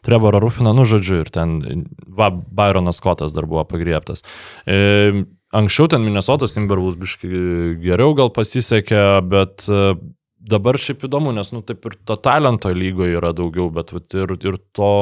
Trevorą 0.03 0.41
Rufiną, 0.43 0.75
nu 0.75 0.87
žodžiu, 0.89 1.21
ir 1.23 1.31
ten, 1.31 1.61
va, 2.07 2.33
Byronas 2.33 2.99
Scottas 2.99 3.35
dar 3.37 3.47
buvo 3.47 3.63
pagriebtas. 3.69 4.25
E, 4.67 5.23
anksčiau 5.55 5.91
ten 5.93 6.03
Minnesotas 6.03 6.57
Timberwolves 6.57 6.99
biškai 6.99 7.79
geriau 7.83 8.17
gal 8.19 8.33
pasisekė, 8.35 9.05
bet 9.31 9.69
e, 9.71 9.95
dabar 10.43 10.79
šiaip 10.81 11.07
įdomu, 11.07 11.33
nes, 11.37 11.53
nu, 11.55 11.63
taip 11.67 11.87
ir 11.89 11.97
to 12.09 12.17
talento 12.21 12.73
lygoje 12.75 13.19
yra 13.19 13.33
daugiau, 13.37 13.69
bet 13.75 13.95
vat, 13.95 14.09
ir, 14.19 14.35
ir 14.43 14.59
to, 14.75 14.93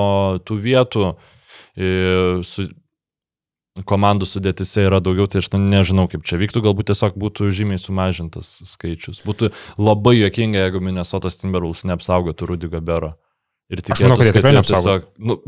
tų 0.47 0.59
vietų 0.67 1.07
e, 1.11 1.91
su, 2.47 2.67
komandų 3.87 4.29
sudėtise 4.29 4.85
yra 4.89 5.01
daugiau, 5.05 5.29
tai 5.31 5.41
aš 5.43 5.51
nežinau, 5.57 6.07
kaip 6.11 6.27
čia 6.29 6.41
vyktų, 6.41 6.65
galbūt 6.67 6.91
tiesiog 6.91 7.17
būtų 7.21 7.51
žymiai 7.55 7.81
sumažintas 7.81 8.59
skaičius. 8.69 9.23
Būtų 9.27 9.53
labai 9.81 10.19
jokinga, 10.19 10.67
jeigu 10.67 10.83
Minnesotas 10.85 11.41
Timberwolves 11.41 11.87
neapsaugotų 11.89 12.53
Rudy 12.53 12.71
Gabero. 12.73 13.15
Ir 13.71 13.83
manau, 13.87 14.19
kad 14.19 14.27
jie 14.27 14.35
tikėtųsi, 14.35 14.57
neapsaugotų. 14.59 15.13
Nu, 15.23 15.39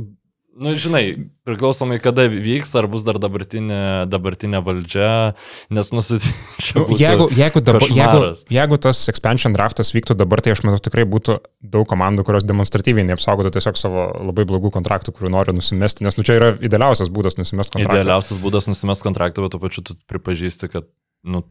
nu, 0.57 0.73
žinai, 0.77 1.31
priklausomai 1.47 1.97
kada 2.03 2.27
vyks, 2.31 2.73
ar 2.79 2.87
bus 2.91 3.05
dar 3.07 3.19
dabartinė, 3.23 4.09
dabartinė 4.11 4.61
valdžia, 4.65 5.35
nes 5.73 5.91
nusitinčia. 5.95 6.77
Nu, 6.77 6.97
jeigu, 7.03 7.29
jeigu, 7.37 7.63
dabar, 7.65 7.87
jeigu, 7.89 8.33
jeigu 8.53 8.79
tas 8.85 9.01
expansion 9.13 9.57
draftas 9.57 9.95
vyktų 9.97 10.17
dabar, 10.19 10.43
tai 10.45 10.55
aš 10.57 10.65
manau 10.67 10.81
tikrai 10.83 11.07
būtų 11.09 11.39
daug 11.75 11.89
komandų, 11.89 12.27
kurios 12.29 12.47
demonstratyviai 12.49 13.07
neapsaugotų 13.09 13.55
tiesiog 13.57 13.81
savo 13.81 14.07
labai 14.29 14.47
blogų 14.49 14.75
kontraktų, 14.77 15.17
kurių 15.17 15.33
nori 15.37 15.57
nusimesti, 15.57 16.07
nes 16.07 16.21
nu, 16.21 16.27
čia 16.29 16.39
yra 16.39 16.53
idealiausias 16.61 17.13
būdas 17.13 17.41
nusimesti 17.41 17.79
kontraktą. 17.79 18.03
Idealiausias 18.03 18.45
būdas 18.45 18.69
nusimest 18.71 19.09
kontraktą, 19.09 19.47
bet 19.47 19.57
tuo 19.57 19.63
pačiu 19.63 19.87
tu 19.89 19.99
pripažįsti, 20.13 20.71
kad 20.73 20.89
nu, 21.25 21.47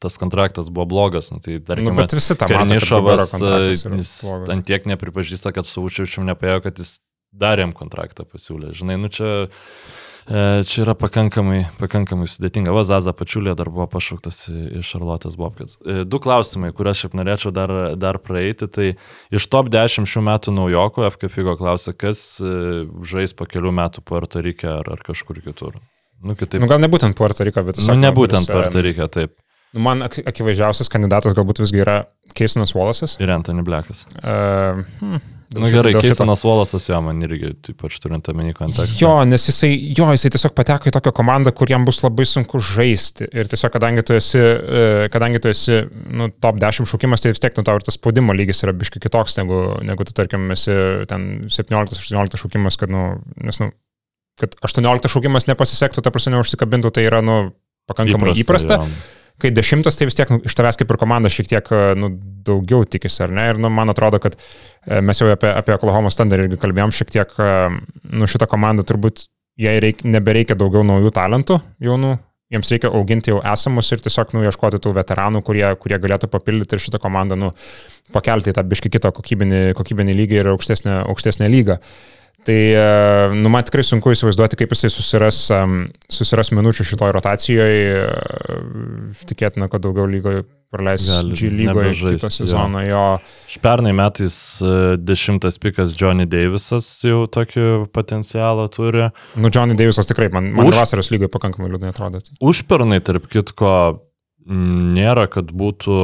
tas 0.00 0.16
kontraktas 0.16 0.70
buvo 0.72 0.86
blogas. 0.88 1.28
Nu, 1.34 1.42
tai, 1.44 1.58
tarkime, 1.60 1.92
Nu, 1.92 1.98
bet 1.98 2.14
visi 2.16 2.38
tą 2.38 2.48
mato, 2.48 2.78
kontraktas 2.80 3.84
yra 3.84 4.00
jis 4.00 4.16
ant 4.48 4.66
tiek 4.68 4.86
nepripažįsta, 4.88 5.52
kad 5.52 5.68
su 5.68 5.84
Učiačiu 5.84 6.24
nepėjo, 6.24 6.62
kad 6.64 6.80
jis 6.80 6.96
dar 7.32 7.60
jam 7.62 7.72
kontraktą 7.76 8.26
pasiūlė. 8.28 8.72
Žinai, 8.76 8.96
nu 9.00 9.10
čia, 9.12 9.28
e, 10.26 10.62
čia 10.66 10.82
yra 10.84 10.94
pakankamai, 10.98 11.62
pakankamai 11.80 12.26
sudėtinga. 12.30 12.72
Vazaza 12.74 13.14
Pačiulė 13.16 13.54
dar 13.58 13.70
buvo 13.72 13.86
pašauktas 13.90 14.42
iš 14.50 14.90
Šarlotės 14.94 15.38
Bobkats. 15.40 15.78
E, 15.84 16.02
Du 16.04 16.20
klausimai, 16.22 16.72
kuriuos 16.76 17.04
šiaip 17.04 17.14
norėčiau 17.18 17.54
dar, 17.54 17.74
dar 18.00 18.18
praeiti. 18.22 18.68
Tai 18.70 18.90
iš 19.30 19.46
top 19.52 19.70
10 19.72 20.08
šių 20.10 20.24
metų 20.26 20.56
naujokų 20.58 21.06
FK 21.12 21.30
Figo 21.32 21.56
klausė, 21.60 21.94
kas 21.96 22.40
e, 22.42 22.86
žais 23.06 23.36
po 23.36 23.46
kelių 23.50 23.72
metų 23.78 24.04
Puerto 24.06 24.42
Rike 24.44 24.68
ar, 24.80 24.90
ar 24.96 25.06
kažkur 25.06 25.40
kitur. 25.44 25.78
Nu, 26.20 26.34
kitaip. 26.36 26.60
Nu, 26.60 26.68
gal 26.68 26.82
nebūtent 26.82 27.16
Puerto 27.16 27.46
Rico, 27.46 27.62
bet 27.64 27.78
Nu, 27.78 27.80
tiesiog... 27.80 28.02
nebūtent 28.02 28.44
kuris, 28.44 28.50
Puerto 28.52 28.82
Rike, 28.84 29.06
taip. 29.08 29.38
Nu, 29.72 29.80
man 29.86 30.02
ak 30.04 30.18
akivaizdžiausias 30.28 30.90
kandidatas 30.92 31.32
galbūt 31.38 31.62
visgi 31.62 31.80
yra 31.80 32.02
Keisonas 32.36 32.74
Wallace'as. 32.76 33.14
Ir 33.22 33.30
Anthony 33.32 33.62
Blackas. 33.64 34.02
Uh, 34.18 34.82
hmm, 35.00 35.22
Na 35.50 35.64
nu, 35.64 35.70
gerai, 35.72 35.90
Keisonas 35.98 36.44
Wallace'as 36.46 36.84
jo, 36.86 36.98
man 37.02 37.18
irgi, 37.26 37.48
pat 37.74 37.94
turint 37.98 38.28
omeny 38.30 38.52
kontekstą. 38.54 39.00
Jo, 39.00 39.10
nes 39.26 39.48
jisai, 39.48 39.72
jo, 39.98 40.06
jisai 40.14 40.30
tiesiog 40.30 40.54
pateko 40.54 40.86
į 40.86 40.92
tokią 40.94 41.12
komandą, 41.18 41.50
kur 41.58 41.72
jam 41.72 41.82
bus 41.88 41.98
labai 42.04 42.26
sunku 42.30 42.60
žaisti. 42.62 43.26
Ir 43.34 43.50
tiesiog, 43.50 43.72
kadangi 43.74 44.04
tu 44.06 44.14
esi, 44.14 44.38
e, 44.38 45.08
kadangi 45.10 45.42
tu 45.42 45.50
esi 45.50 45.80
nu, 46.06 46.30
top 46.30 46.62
10 46.62 46.86
šaukimas, 46.86 47.24
tai 47.24 47.34
vis 47.34 47.42
tiek 47.42 47.58
nu, 47.58 47.66
tau 47.66 47.80
ir 47.80 47.86
tas 47.86 47.98
spaudimo 47.98 48.36
lygis 48.36 48.62
yra 48.62 48.76
biškai 48.78 49.02
kitoks, 49.02 49.40
negu, 49.42 49.58
negu 49.90 50.06
tu, 50.06 50.14
tarkim, 50.14 50.46
esi 50.54 50.76
ten 51.10 51.30
17-18 51.50 52.38
šaukimas, 52.44 52.78
kad, 52.78 52.94
nu, 52.94 53.16
nes, 53.42 53.58
nu, 53.58 53.72
kad 54.38 54.54
18 54.70 55.10
šaukimas 55.10 55.50
nepasisektų, 55.50 56.06
ta 56.06 56.14
prasme, 56.14 56.36
neužsikabintų, 56.38 56.94
tai 56.94 57.10
yra, 57.10 57.24
nu, 57.26 57.40
pakankamai 57.90 58.36
įprasta. 58.38 58.78
įprasta 58.78 58.84
jo. 58.84 59.18
Kai 59.40 59.50
dešimtas, 59.54 59.98
tai 59.98 60.08
vis 60.08 60.16
tiek 60.18 60.30
nu, 60.32 60.40
iš 60.46 60.54
tavęs 60.58 60.78
kaip 60.80 60.92
ir 60.92 60.98
komanda 61.00 61.30
šiek 61.32 61.48
tiek 61.50 61.70
nu, 61.98 62.12
daugiau 62.46 62.86
tikisi, 62.88 63.22
ar 63.26 63.34
ne? 63.34 63.48
Ir 63.52 63.60
nu, 63.60 63.70
man 63.72 63.92
atrodo, 63.92 64.20
kad 64.22 64.36
e, 64.36 65.00
mes 65.04 65.20
jau 65.20 65.28
apie, 65.32 65.50
apie 65.52 65.76
Oklahoma 65.76 66.12
Thunder 66.14 66.44
irgi 66.44 66.58
kalbėjom 66.60 66.94
šiek 66.94 67.12
tiek, 67.14 67.36
e, 67.36 67.52
nu 68.16 68.30
šitą 68.30 68.48
komandą 68.50 68.86
turbūt 68.88 69.26
jai 69.60 69.76
reik, 69.82 70.04
nebereikia 70.08 70.56
daugiau 70.58 70.84
naujų 70.86 71.12
talentų 71.16 71.60
jaunų. 71.84 72.16
Jiems 72.50 72.66
reikia 72.72 72.88
auginti 72.98 73.30
jau 73.30 73.38
esamus 73.46 73.92
ir 73.94 74.00
tiesiog 74.02 74.32
nu, 74.34 74.40
ieškoti 74.42 74.80
tų 74.82 74.90
veteranų, 74.96 75.44
kurie, 75.46 75.68
kurie 75.78 76.00
galėtų 76.02 76.26
papildyti 76.32 76.74
ir 76.74 76.82
šitą 76.82 76.98
komandą 77.02 77.38
nu, 77.38 77.52
pakelti 78.10 78.50
į 78.50 78.56
tą 78.56 78.64
biški 78.66 78.90
kitą 78.90 79.12
kokybinį, 79.14 79.60
kokybinį 79.78 80.16
lygį 80.18 80.40
ir 80.40 80.50
aukštesnę, 80.56 80.96
aukštesnę 81.12 81.46
lygą. 81.52 81.78
Tai, 82.46 82.56
e, 82.56 82.84
nu, 83.36 83.50
man 83.52 83.66
tikrai 83.68 83.84
sunku 83.84 84.14
įsivaizduoti, 84.14 84.56
kaip 84.60 84.72
jisai 84.72 84.90
susiras, 84.94 85.42
susiras 86.10 86.52
minučių 86.56 86.86
šitoj 86.92 87.12
rotacijoje. 87.18 88.06
Tikėtina, 89.28 89.68
kad 89.72 89.84
daugiau 89.84 90.08
lygoje 90.08 90.46
praleis 90.70 91.06
G 91.34 91.50
lygoje 91.50 91.92
jo. 91.98 92.30
sezoną. 92.30 92.84
Jo. 92.86 93.04
Pernai 93.62 93.92
metais 93.96 94.36
e, 94.62 94.96
dešimtas 94.96 95.58
pikas 95.58 95.92
Johnny 95.98 96.28
Davisas 96.30 96.86
jau 97.04 97.24
tokį 97.26 97.90
potencialą 97.94 98.68
turi. 98.72 99.08
Nu, 99.40 99.50
Johnny 99.50 99.74
Davisas 99.78 100.08
tikrai, 100.08 100.30
man, 100.32 100.52
man 100.54 100.70
Už- 100.70 100.76
Už... 100.76 100.84
vasaros 100.84 101.10
lygoje 101.10 101.32
pakankamai 101.32 101.72
liūdnai 101.72 101.90
atrodo. 101.90 102.22
Tai. 102.22 102.38
Užpernai, 102.52 103.00
tarp 103.02 103.26
kitko, 103.30 103.74
nėra, 104.46 105.26
kad 105.30 105.50
būtų 105.50 105.98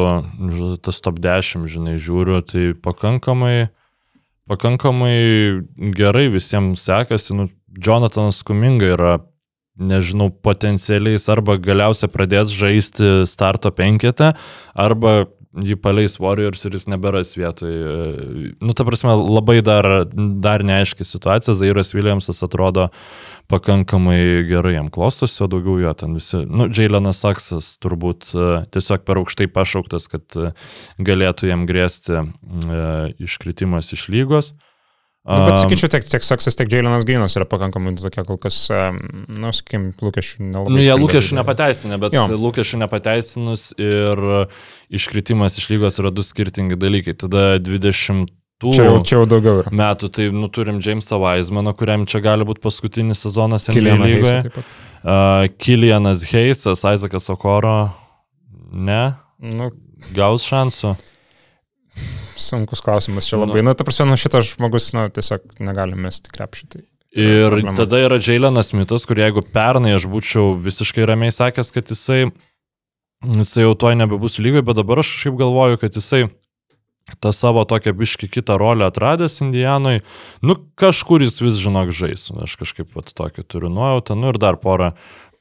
tas 0.85 1.01
top 1.05 1.23
10, 1.23 1.71
žinai, 1.71 1.97
žiūriu, 2.03 2.43
tai 2.43 2.73
pakankamai, 2.75 3.69
pakankamai 4.51 5.17
gerai 5.97 6.29
visiems 6.33 6.85
sekasi. 6.87 7.35
Nu, 7.37 7.49
Jonathanas 7.77 8.43
Kuminga 8.47 8.93
yra, 8.95 9.15
nežinau, 9.77 10.31
potencialiais 10.31 11.29
arba 11.33 11.59
galiausiai 11.61 12.13
pradės 12.13 12.55
žaisti 12.57 13.27
starto 13.29 13.73
penketę, 13.77 14.33
arba 14.73 15.27
jį 15.65 15.77
paleis 15.81 16.19
Warriors 16.21 16.65
ir 16.67 16.77
jis 16.77 16.87
neberas 16.91 17.35
vietoj. 17.37 17.73
Nu, 18.61 18.75
ta 18.77 18.85
prasme, 18.89 19.15
labai 19.17 19.61
dar, 19.65 20.05
dar 20.13 20.65
neaiški 20.67 21.07
situacija. 21.07 21.57
Zairas 21.57 21.95
Williamsas 21.97 22.43
atrodo 22.45 22.91
pakankamai 23.51 24.45
gerai 24.49 24.75
jam 24.75 24.91
klostosi, 24.93 25.39
o 25.45 25.49
daugiau 25.51 25.79
jo 25.81 25.93
ten 25.99 26.15
visi. 26.19 26.43
Nu, 26.47 26.69
Jailenas 26.73 27.23
Saksas 27.23 27.75
turbūt 27.83 28.31
e, 28.35 28.47
tiesiog 28.75 29.05
per 29.07 29.21
aukštai 29.23 29.49
pašauktas, 29.55 30.09
kad 30.13 30.39
e, 30.39 30.53
galėtų 31.03 31.51
jam 31.51 31.67
grėsti 31.69 32.17
e, 32.21 32.25
iškritimas 33.27 33.93
iš 33.97 34.09
lygos. 34.13 34.55
Nu, 35.27 35.41
bet 35.43 35.59
sakyčiau, 35.59 35.91
tiek, 35.91 36.05
tiek 36.07 36.23
Saksas, 36.23 36.55
tiek 36.55 36.71
Jailenas 36.71 37.07
Grinas 37.07 37.35
yra 37.39 37.49
pakankamai 37.51 37.97
tokie 37.99 38.23
kol 38.29 38.39
kas, 38.39 38.61
em, 38.71 38.99
nu, 39.35 39.51
sakykim, 39.55 39.89
lūkesčių 39.99 40.45
nelabai. 40.45 40.75
Nu, 40.77 40.83
jie 40.85 40.95
lūkesčių 40.95 41.39
nepateisinę, 41.41 41.99
bet 42.03 42.15
Jo. 42.15 42.29
lūkesčių 42.31 42.83
nepateisinus 42.85 43.73
ir 43.75 44.23
iškritimas 44.95 45.59
iš 45.59 45.71
lygos 45.75 45.99
yra 46.03 46.15
du 46.15 46.23
skirtingi 46.27 46.79
dalykai. 46.79 47.17
Tada 47.19 47.57
20 47.59 48.31
Čia 48.65 48.87
jau, 48.89 48.97
čia 49.05 49.19
jau 49.19 49.27
daugiau 49.29 49.61
yra. 49.61 49.73
metų, 49.75 50.09
tai 50.17 50.31
nu, 50.33 50.49
turim 50.49 50.79
Jamesą 50.81 51.19
Weismaną, 51.21 51.75
kuriam 51.77 52.07
čia 52.09 52.23
gali 52.25 52.47
būti 52.49 52.63
paskutinis 52.65 53.21
sezonas 53.27 53.69
NBA 53.69 53.99
lygoje. 54.01 54.65
Uh, 55.05 55.45
Kilianas 55.61 56.25
Heisas, 56.31 56.81
Isaacas 56.81 57.29
Okoro, 57.31 57.77
ne, 58.73 59.17
Nu, 59.43 59.71
gaus 60.17 60.45
šansų. 60.49 60.95
sunkus 62.37 62.83
klausimas 62.85 63.29
čia 63.29 63.39
labai. 63.41 63.63
Na, 63.63 63.73
nu, 63.73 63.77
ta 63.77 63.85
prasme, 63.85 64.09
nu, 64.11 64.17
šitas 64.21 64.55
žmogus, 64.55 64.91
na, 64.97 65.07
tiesiog 65.13 65.61
negali 65.65 65.97
mesti 65.97 66.33
krepšį. 66.33 66.69
Tai. 66.73 66.83
Ir 67.17 67.49
problema. 67.49 67.77
tada 67.79 68.01
yra 68.05 68.19
Jailenas 68.21 68.73
Smithas, 68.73 69.07
kur 69.09 69.17
jeigu 69.21 69.41
pernai 69.53 69.95
aš 69.97 70.05
būčiau 70.13 70.57
visiškai 70.61 71.07
ramiai 71.09 71.33
sakęs, 71.33 71.73
kad 71.73 71.89
jisai, 71.93 72.27
jisai 73.25 73.65
jau 73.65 73.73
toj 73.77 73.97
nebebus 73.97 74.37
lygoje, 74.43 74.67
bet 74.69 74.77
dabar 74.77 75.01
aš 75.01 75.15
kažkaip 75.15 75.39
galvoju, 75.41 75.81
kad 75.81 75.97
jisai 75.97 76.27
tą 77.21 77.33
savo 77.33 77.65
tokią 77.65 77.93
biški 77.93 78.29
kitą 78.29 78.59
rolę 78.59 78.87
atradęs 78.91 79.41
Indijanoj, 79.41 80.01
nu 80.43 80.57
kažkur 80.75 81.23
jis 81.23 81.39
vis 81.43 81.61
žinok 81.63 81.95
žais. 81.95 82.31
Aš 82.43 82.59
kažkaip 82.59 82.91
pat 82.95 83.15
tokį 83.15 83.47
turiu 83.47 83.71
nuojautą, 83.71 84.19
nu 84.19 84.33
ir 84.33 84.41
dar 84.43 84.59
porą, 84.59 84.93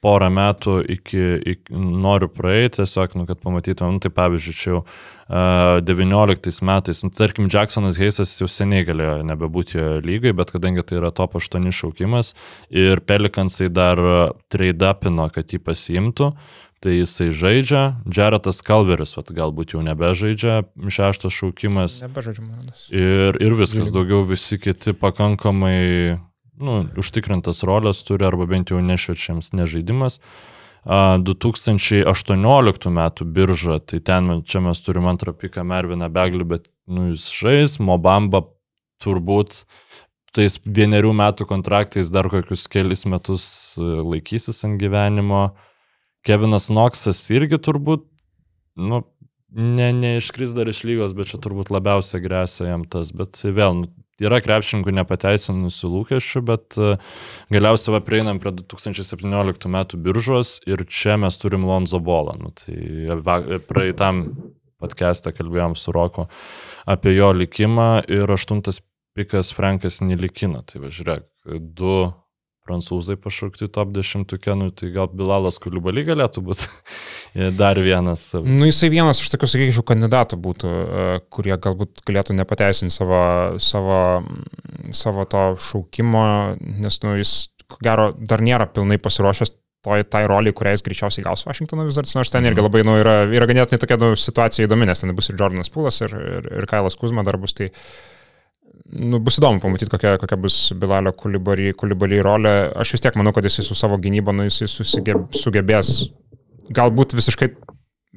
porą 0.04 0.30
metų 0.30 0.78
iki, 0.96 1.22
iki 1.52 1.74
noriu 1.74 2.28
praeiti, 2.30 2.78
tiesiog, 2.80 3.16
nu, 3.18 3.26
kad 3.26 3.40
pamatytumėm, 3.42 3.96
nu, 3.96 4.02
tai 4.04 4.12
pavyzdžiui, 4.14 4.54
čia 4.54 4.70
jau 4.70 4.80
uh, 4.82 5.80
19 5.82 6.62
metais, 6.68 7.02
nu, 7.02 7.10
tarkim, 7.10 7.48
Jacksonas 7.52 7.98
Heisas 7.98 8.34
jau 8.38 8.48
seniai 8.50 8.86
galėjo 8.86 9.16
nebebūti 9.26 9.80
lygai, 10.06 10.34
bet 10.36 10.52
kadangi 10.54 10.84
tai 10.86 11.00
yra 11.00 11.10
top 11.16 11.34
8 11.40 11.72
šaukimas 11.74 12.34
ir 12.70 13.02
Pelikansai 13.02 13.70
dar 13.72 13.98
trade-upino, 14.52 15.26
kad 15.34 15.50
jį 15.50 15.62
pasiimtų, 15.66 16.30
tai 16.84 16.98
jisai 16.98 17.30
žaidžia, 17.34 17.82
Jaretas 18.12 18.60
Kalveris, 18.66 19.16
vat, 19.16 19.32
galbūt 19.34 19.74
jau 19.74 19.82
nebežaidžia, 19.84 20.62
šeštas 20.76 21.34
šaukimas 21.34 22.00
Nebežaidžiu, 22.04 22.44
man 22.46 22.66
rodos. 22.66 22.88
ir, 22.92 23.38
ir 23.40 23.56
viskas, 23.56 23.86
Žaidimai. 23.86 23.94
daugiau 23.96 24.26
visi 24.28 24.58
kiti 24.60 24.94
pakankamai 24.96 25.78
nu, 26.60 26.76
užtikrintas 27.00 27.64
rolės 27.66 28.02
turi 28.06 28.26
arba 28.28 28.46
bent 28.50 28.72
jau 28.72 28.82
nešvečiams 28.84 29.52
nežaidimas. 29.56 30.20
A, 30.86 31.16
2018 31.18 32.92
metų 32.94 33.26
birža, 33.26 33.80
tai 33.82 33.98
ten 34.04 34.42
čia 34.46 34.62
mes 34.62 34.80
turim 34.84 35.08
antrą 35.10 35.34
piką 35.34 35.64
Merviną 35.66 36.08
Beglį, 36.12 36.46
bet 36.46 36.68
nu, 36.86 37.10
jis 37.10 37.26
žais, 37.34 37.80
Mobamba 37.82 38.44
turbūt 39.02 39.64
tais 40.36 40.58
vienerių 40.62 41.14
metų 41.16 41.46
kontraktais 41.48 42.10
dar 42.12 42.28
kokius 42.32 42.66
kelis 42.70 43.06
metus 43.08 43.46
e, 43.80 43.82
laikysis 43.82 44.62
ant 44.68 44.78
gyvenimo. 44.80 45.48
Kevinas 46.26 46.70
Noksas 46.74 47.20
irgi 47.30 47.58
turbūt, 47.62 48.02
nu, 48.80 49.02
ne, 49.54 49.92
neiškris 49.94 50.56
dar 50.56 50.70
iš 50.70 50.82
lygos, 50.88 51.14
bet 51.16 51.30
čia 51.32 51.40
turbūt 51.42 51.70
labiausiai 51.74 52.24
grėsia 52.24 52.70
jam 52.72 52.86
tas, 52.90 53.12
bet 53.16 53.38
vėl, 53.44 53.82
nu, 53.82 53.92
yra 54.22 54.40
krepšininkų 54.44 54.94
nepateisinusių 54.96 55.90
lūkesčių, 55.92 56.42
bet 56.48 56.78
e, 56.80 56.96
galiausiai 57.52 57.96
va 57.96 58.02
prieinam 58.04 58.40
prie 58.42 58.54
2017 58.56 59.70
metų 59.72 60.00
biržos 60.02 60.56
ir 60.68 60.84
čia 60.88 61.18
mes 61.20 61.36
turim 61.40 61.66
Lonzo 61.68 62.00
Bolą. 62.02 62.36
Nu, 62.40 62.52
tai 62.56 63.60
praeitam 63.68 64.24
podcast'e 64.80 65.32
kalbėjom 65.36 65.76
su 65.78 65.92
Roku 65.94 66.26
apie 66.88 67.16
jo 67.16 67.32
likimą 67.36 68.06
ir 68.12 68.30
aštuntas 68.32 68.82
pikas 69.16 69.52
Frankas 69.56 70.02
Nilikina. 70.04 70.62
Tai 70.68 70.84
va 70.84 70.92
žiūrėk, 70.92 71.28
du 71.76 71.96
prancūzai 72.66 73.16
pašaukti 73.20 73.68
top 73.72 73.92
10 73.96 74.36
kenų, 74.42 74.70
tai 74.78 74.90
gal 74.94 75.08
Bilalas 75.12 75.60
Kuliubalį 75.62 76.06
galėtų 76.10 76.42
būti 76.46 76.70
dar 77.60 77.80
vienas. 77.82 78.28
Nu, 78.42 78.66
jisai 78.68 78.90
vienas 78.92 79.22
iš 79.22 79.32
tokių, 79.34 79.50
sakyčiau, 79.52 79.84
kandidatų 79.86 80.40
būtų, 80.42 80.72
e, 80.72 81.04
kurie 81.32 81.54
galbūt 81.54 82.02
galėtų 82.08 82.36
nepateisinti 82.38 82.94
savo, 82.94 83.20
savo, 83.62 84.00
mm, 84.22 84.96
savo 84.96 85.26
to 85.30 85.46
šaukimo, 85.68 86.26
nes, 86.82 86.98
nu, 87.04 87.16
jis, 87.20 87.36
ko 87.70 87.80
gero, 87.84 88.10
dar 88.18 88.44
nėra 88.44 88.68
pilnai 88.70 88.98
pasiruošęs 89.02 89.54
toj, 89.86 90.02
tai 90.10 90.24
roliai, 90.26 90.54
kurią 90.56 90.74
jis 90.74 90.84
greičiausiai 90.86 91.24
gaus 91.26 91.44
Vašingtono 91.46 91.86
vis 91.86 91.98
dar, 91.98 92.08
nors 92.18 92.32
ten 92.34 92.48
irgi 92.48 92.64
labai, 92.64 92.82
nu, 92.86 92.96
yra, 93.02 93.20
yra 93.30 93.46
ganėtinai 93.48 93.78
tokia 93.82 93.98
nu, 94.02 94.10
situacija 94.18 94.66
įdomi, 94.66 94.88
nes 94.88 95.02
ten 95.02 95.14
bus 95.16 95.30
ir 95.30 95.38
Jordanas 95.38 95.70
Pulas, 95.72 96.00
ir, 96.02 96.14
ir, 96.16 96.50
ir 96.58 96.68
Kailas 96.70 96.98
Kuzma 96.98 97.22
dar 97.26 97.38
bus, 97.42 97.54
tai 97.56 97.70
nu, 98.86 99.20
bus 99.22 99.38
įdomu 99.40 99.60
pamatyti, 99.62 99.90
kokia, 99.92 100.16
kokia 100.22 100.38
bus 100.40 100.56
Bilalio 100.78 101.12
kulibalį 101.16 102.20
rolė. 102.24 102.54
Aš 102.78 102.96
vis 102.96 103.04
tiek 103.04 103.16
manau, 103.18 103.32
kad 103.36 103.46
jisai 103.46 103.64
su 103.66 103.76
savo 103.78 103.98
gynyba, 104.02 104.34
nu, 104.36 104.46
jisai 104.48 104.68
susigeb, 104.70 105.26
sugebės, 105.36 106.10
galbūt 106.76 107.14
visiškai, 107.16 107.52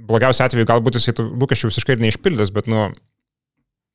blogiausiu 0.09 0.45
atveju, 0.45 0.67
galbūt 0.69 0.99
tų 0.99 1.29
lūkesčių 1.43 1.71
visiškai 1.71 1.97
ir 1.97 2.03
neišpildys, 2.05 2.53
bet, 2.55 2.69
nu, 2.71 2.89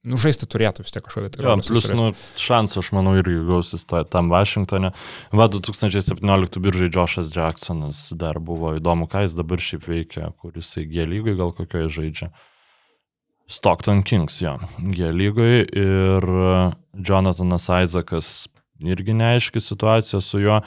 nu 0.05 0.21
žaisti 0.21 0.49
turėtų 0.51 0.85
vis 0.85 0.95
tiek 0.95 1.05
kažkokią 1.07 1.31
tai 1.35 1.45
Jo, 1.47 1.57
plus, 1.65 1.89
nu, 1.97 2.11
šansų, 2.41 2.83
aš 2.85 2.91
manau, 2.97 3.15
irgi 3.21 3.39
gausis 3.49 3.87
ta- 3.89 4.05
tam 4.05 4.31
Vašingtonė. 4.33 4.93
Va, 5.33 5.49
2017 5.49 6.61
biržai 6.65 6.91
Joshas 6.93 7.33
Jacksonas 7.35 8.07
dar 8.19 8.39
buvo 8.43 8.75
įdomu, 8.79 9.09
ką 9.11 9.25
jis 9.25 9.37
dabar 9.39 9.63
šiaip 9.63 9.89
veikia, 9.89 10.33
kur 10.41 10.53
jisai 10.59 10.85
G 10.91 11.07
lygai 11.09 11.37
gal 11.41 11.55
kokioje 11.57 11.93
žaidžia. 12.01 12.31
Stockton 13.51 14.03
Kings, 14.03 14.41
jo, 14.41 14.57
G 14.79 15.11
lygai 15.13 15.65
ir 15.69 16.25
e, 16.25 16.59
Jonathanas 16.97 17.69
Isaakas 17.69 18.31
irgi 18.85 19.15
neaiški 19.17 19.61
situacija 19.61 20.21
su 20.21 20.41
juo. 20.41 20.61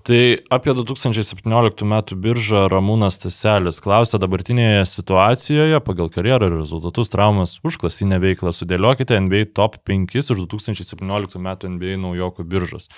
Tai 0.00 0.20
apie 0.48 0.72
2017 0.72 1.84
metų 1.84 2.16
biržą 2.24 2.62
Ramūnas 2.72 3.18
Taselis 3.20 3.82
klausė 3.84 4.16
dabartinėje 4.22 4.86
situacijoje 4.88 5.80
pagal 5.84 6.08
karjerą 6.14 6.48
ir 6.48 6.54
rezultatus 6.56 7.12
traumas 7.12 7.58
užklasinę 7.66 8.16
veiklą 8.22 8.52
sudėliokite 8.56 9.18
NBA 9.20 9.50
top 9.56 9.76
5 9.84 10.16
iš 10.16 10.30
2017 10.38 11.42
metų 11.44 11.72
NBA 11.74 11.98
naujokų 12.00 12.46
biržos. 12.48 12.88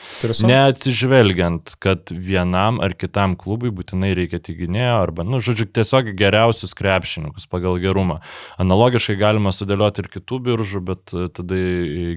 Neatsižvelgiant, 0.47 1.75
kad 1.83 2.13
vienam 2.15 2.79
ar 2.85 2.95
kitam 2.95 3.35
klubui 3.41 3.73
būtinai 3.75 4.13
reikia 4.19 4.39
tik 4.39 4.61
gynėjo 4.63 4.95
arba, 5.03 5.27
nu, 5.27 5.43
žodžiu, 5.43 5.67
tiesiog 5.75 6.13
geriausius 6.19 6.77
krepšininkus 6.79 7.49
pagal 7.51 7.81
gerumą. 7.83 8.21
Analogiškai 8.63 9.19
galima 9.19 9.51
sudėlioti 9.51 10.05
ir 10.05 10.11
kitų 10.21 10.39
biržų, 10.47 10.85
bet 10.93 11.17
tada 11.35 11.61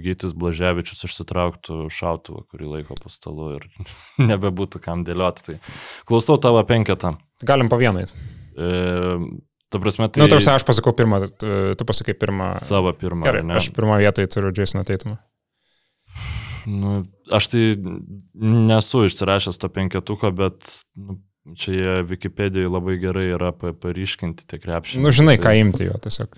Gytis 0.05 0.37
Blaževičius 0.37 1.07
išsitrauktų 1.09 1.87
šautuvą, 1.89 2.45
kurį 2.51 2.71
laiko 2.77 3.01
po 3.01 3.09
stalu 3.09 3.55
ir 3.57 3.69
nebebūtų 4.31 4.74
kam 4.83 5.03
dėlioti. 5.07 5.45
Tai 5.49 5.57
klausau 6.07 6.39
tavo 6.41 6.63
penketą. 6.67 7.15
Galim 7.45 7.69
po 7.71 7.79
vieną. 7.81 8.05
E, 8.05 8.71
ta 9.69 9.81
prasme, 9.83 10.09
tai... 10.09 10.19
Tai... 10.19 10.25
Nu, 10.25 10.31
tarsi 10.31 10.51
aš 10.53 10.65
pasakau 10.67 10.95
pirmą, 10.97 11.21
tu, 11.39 11.87
pasakai 11.87 12.15
pirmą. 12.17 12.55
Savo 12.63 12.93
pirmą. 12.95 13.27
Gerai, 13.27 13.45
ne? 13.47 13.57
aš 13.59 13.71
pirmą 13.75 13.99
vietą 14.03 14.25
turiu 14.31 14.53
Jasoną 14.55 14.85
Teitumą. 14.87 15.17
Nu, 16.65 17.03
aš 17.29 17.49
tai 17.53 17.63
nesu 18.33 19.05
išsirašęs 19.05 19.59
to 19.61 19.69
penketuko, 19.69 20.31
bet 20.33 20.71
nu, 20.97 21.19
čia 21.59 21.75
jie 21.75 21.93
Wikipedijoje 22.09 22.71
labai 22.71 22.97
gerai 23.01 23.27
yra 23.35 23.51
pa- 23.53 23.75
paryškinti 23.77 24.47
tie 24.49 24.59
krepšiai. 24.61 25.03
Nu, 25.03 25.13
žinai, 25.13 25.37
ką 25.41 25.53
imti 25.59 25.85
jo 25.85 25.99
tiesiog. 26.01 26.33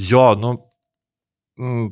Jo, 0.00 0.24
nu, 0.40 0.54
mm, 1.60 1.90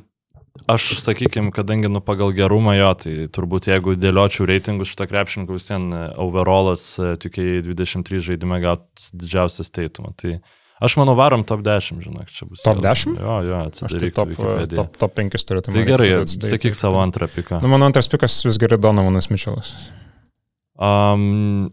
aš 0.67 0.99
sakykime, 1.01 1.51
kadangi 1.51 1.89
nu 1.91 2.01
pagal 2.01 2.33
gerumą 2.35 2.75
jo, 2.77 2.89
tai 3.01 3.13
turbūt 3.33 3.67
jeigu 3.71 3.95
dėliočiau 3.99 4.47
reitingus 4.49 4.91
šitą 4.93 5.07
krepšininkų 5.09 5.57
visien 5.57 5.87
e, 5.93 6.01
overallas 6.21 6.83
tokiai 7.21 7.63
23 7.65 8.21
žaidime 8.29 8.59
gautų 8.63 9.09
didžiausias 9.23 9.73
teitumą. 9.73 10.13
Tai 10.19 10.37
aš 10.83 10.97
manau 11.01 11.15
varom 11.17 11.45
top 11.47 11.65
10, 11.65 12.03
žinok, 12.05 12.29
čia 12.29 12.47
bus. 12.49 12.61
Top 12.65 12.77
jau- 12.79 12.85
10? 12.85 13.17
Jo, 13.19 13.37
jo, 13.49 13.61
Aš 13.65 13.79
tai 13.81 13.87
atsidaryk 13.89 14.17
top, 14.19 14.33
top, 14.77 14.97
top 15.05 15.15
5 15.19 15.47
turiu. 15.49 15.65
Tai 15.65 15.75
man 15.77 15.89
gerai, 15.89 16.09
sakyk 16.29 16.77
savo 16.77 17.01
antrą 17.03 17.29
piką. 17.33 17.61
Nu, 17.63 17.71
mano 17.73 17.89
antras 17.89 18.11
pikas 18.11 18.41
vis 18.45 18.61
gerai 18.61 18.77
Donovanas 18.81 19.31
Mičelas. 19.33 19.73
Um, 20.77 21.71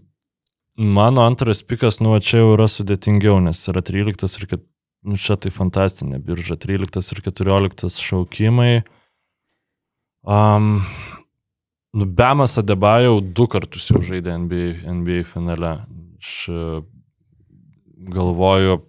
Mano 0.81 1.21
antras 1.29 1.61
pikas, 1.61 1.99
nu, 2.01 2.15
čia 2.25 2.39
jau 2.41 2.55
yra 2.55 2.65
sudėtingiau, 2.71 3.37
nes 3.45 3.59
yra 3.69 3.83
13 3.85 4.39
ir, 4.41 4.47
kad, 4.49 4.63
nu, 5.07 5.17
čia 5.21 5.37
tai 5.41 5.53
fantastinė 5.55 6.21
birža, 6.25 6.59
13 6.61 7.15
ir 7.15 7.23
14 7.25 8.03
šaukimai. 8.05 8.83
Um, 10.21 10.83
nu, 11.97 12.07
Bemas 12.07 12.59
Adebajau 12.61 13.21
du 13.21 13.49
kartus 13.51 13.89
jau 13.91 14.03
žaidė 14.05 14.37
NBA, 14.45 14.69
NBA 15.01 15.25
finale. 15.29 15.73
Aš 16.21 16.33
e, 16.53 16.65
galvoju, 18.13 18.81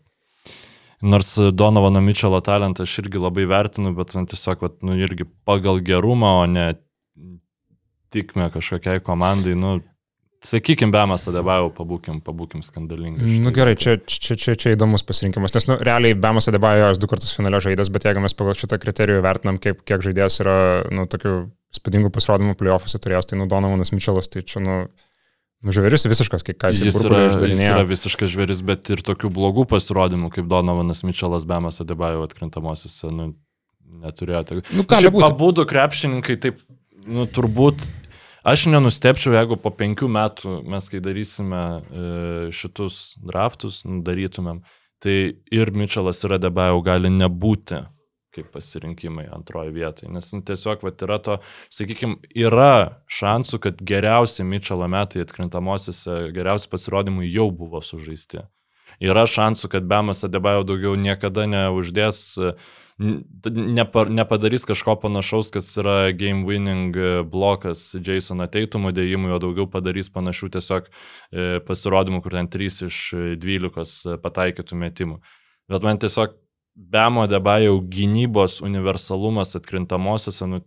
nors 1.08 1.32
Donovano 1.56 2.02
Mitchelo 2.04 2.42
talentą 2.44 2.84
aš 2.84 2.98
irgi 3.06 3.22
labai 3.22 3.48
vertinu, 3.48 3.94
bet 3.96 4.12
man 4.18 4.28
tiesiog, 4.28 4.66
vat, 4.68 4.82
nu, 4.84 4.98
irgi 5.00 5.30
pagal 5.48 5.80
gerumą, 5.86 6.42
o 6.44 6.50
ne 6.52 6.74
tikme 8.12 8.50
kažkokiai 8.52 9.00
komandai, 9.04 9.56
nu, 9.56 9.78
Sakykime, 10.42 10.90
Bemas 10.90 11.28
Adebajau, 11.30 11.68
pabūkim, 11.76 12.18
pabūkim 12.26 12.64
skandalingai. 12.66 13.28
Na 13.30 13.44
nu, 13.46 13.52
gerai, 13.54 13.76
čia, 13.78 14.00
čia, 14.10 14.34
čia, 14.34 14.56
čia 14.58 14.72
įdomus 14.74 15.04
pasirinkimas, 15.06 15.54
nes 15.54 15.68
nu, 15.70 15.76
realiai 15.86 16.18
Bemas 16.18 16.50
Adebajo 16.50 16.88
jos 16.88 17.02
du 17.02 17.10
kartus 17.12 17.36
finale 17.38 17.60
žaidęs, 17.62 17.92
bet 17.94 18.08
jeigu 18.10 18.24
mes 18.24 18.34
pagal 18.34 18.58
šitą 18.58 18.80
kriterijų 18.82 19.22
vertinam, 19.22 19.60
kaip, 19.62 19.84
kiek 19.86 20.02
žaidėjas 20.02 20.40
yra 20.42 20.56
nu, 20.90 21.06
tokių 21.12 21.36
spūdingų 21.78 22.10
pasirodymų 22.18 22.58
playoffuose 22.58 23.04
turėjęs, 23.04 23.30
tai 23.30 23.38
nu 23.38 23.46
Donovanas 23.54 23.94
Mitchellas, 23.94 24.32
tai 24.34 24.42
čia 24.42 24.66
nu, 24.66 24.80
nu 25.62 25.78
žvėris 25.78 26.10
visiškas, 26.10 26.48
kai 26.50 26.58
ką 26.58 26.74
jis, 26.74 26.88
jis 26.90 27.00
yra. 27.06 27.22
Jis 27.46 27.64
yra 27.70 27.86
visiškas 27.94 28.34
žvėris, 28.34 28.66
bet 28.66 28.90
ir 28.98 29.06
tokių 29.06 29.30
blogų 29.38 29.70
pasirodymų, 29.76 30.34
kaip 30.34 30.50
Donovanas 30.50 31.06
Mitchellas, 31.06 31.46
Bemas 31.46 31.78
Adebajo 31.86 32.26
atkrintamosiose, 32.26 33.14
nu, 33.14 33.36
neturėjo. 34.02 34.64
Nu, 34.74 34.90
gali 34.90 35.14
būti. 35.14 35.30
Abudu 35.30 35.70
krepšininkai 35.70 36.42
taip, 36.42 36.66
nu, 37.06 37.30
turbūt 37.30 37.86
Aš 38.42 38.66
nenustepčiau, 38.74 39.36
jeigu 39.38 39.54
po 39.62 39.70
penkių 39.70 40.08
metų 40.10 40.52
mes, 40.66 40.88
kai 40.90 40.98
darysime 41.04 41.62
e, 41.62 42.06
šitus 42.50 43.20
draftus, 43.22 43.84
nu, 43.86 44.00
darytumėm, 44.06 44.64
tai 45.02 45.18
ir 45.54 45.72
Mitčelas 45.78 46.24
ir 46.26 46.34
Adebajau 46.40 46.82
gali 46.86 47.12
nebūti 47.14 47.84
kaip 48.32 48.48
pasirinkimai 48.56 49.28
antroje 49.36 49.74
vietoje. 49.76 50.10
Nes 50.10 50.32
nu, 50.34 50.42
tiesiog 50.48 50.82
vat, 50.88 51.04
yra 51.06 51.20
to, 51.22 51.38
sakykime, 51.70 52.18
yra 52.34 53.04
šansų, 53.12 53.62
kad 53.62 53.86
geriausi 53.86 54.48
Mitčelo 54.48 54.88
metai 54.90 55.22
atkrintamosiose, 55.22 56.32
geriausi 56.34 56.72
pasirodymai 56.72 57.30
jau 57.30 57.52
buvo 57.54 57.84
sužaisti. 57.86 58.42
Yra 59.04 59.28
šansų, 59.30 59.70
kad 59.76 59.86
Bemas 59.86 60.26
Adebajau 60.26 60.64
daugiau 60.72 60.96
niekada 60.98 61.46
neuždės 61.50 62.24
uh, 62.42 62.72
nepadarys 63.02 64.66
kažko 64.70 64.96
panašaus, 65.02 65.50
kas 65.54 65.70
yra 65.82 66.12
game 66.18 66.46
winning 66.46 66.96
e, 66.96 67.24
blokas 67.24 67.96
Jasono 67.98 68.48
Teitumo 68.52 68.92
dėjimui, 68.94 69.32
o 69.34 69.40
daugiau 69.42 69.68
padarys 69.72 70.12
panašių 70.14 70.52
tiesiog 70.56 70.88
e, 70.88 71.48
pasirodymų, 71.68 72.22
kur 72.22 72.38
ten 72.38 72.50
3 72.52 72.88
iš 72.88 73.02
12 73.42 74.18
pataikytų 74.22 74.80
metimų. 74.86 75.20
Bet 75.72 75.88
man 75.88 76.02
tiesiog 76.02 76.38
Bemo 76.76 77.26
Debajau 77.28 77.82
gynybos 77.92 78.62
universalumas 78.64 79.58
atkrintamosiose, 79.60 80.48
nu, 80.48 80.62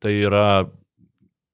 tai 0.00 0.14
yra 0.24 0.46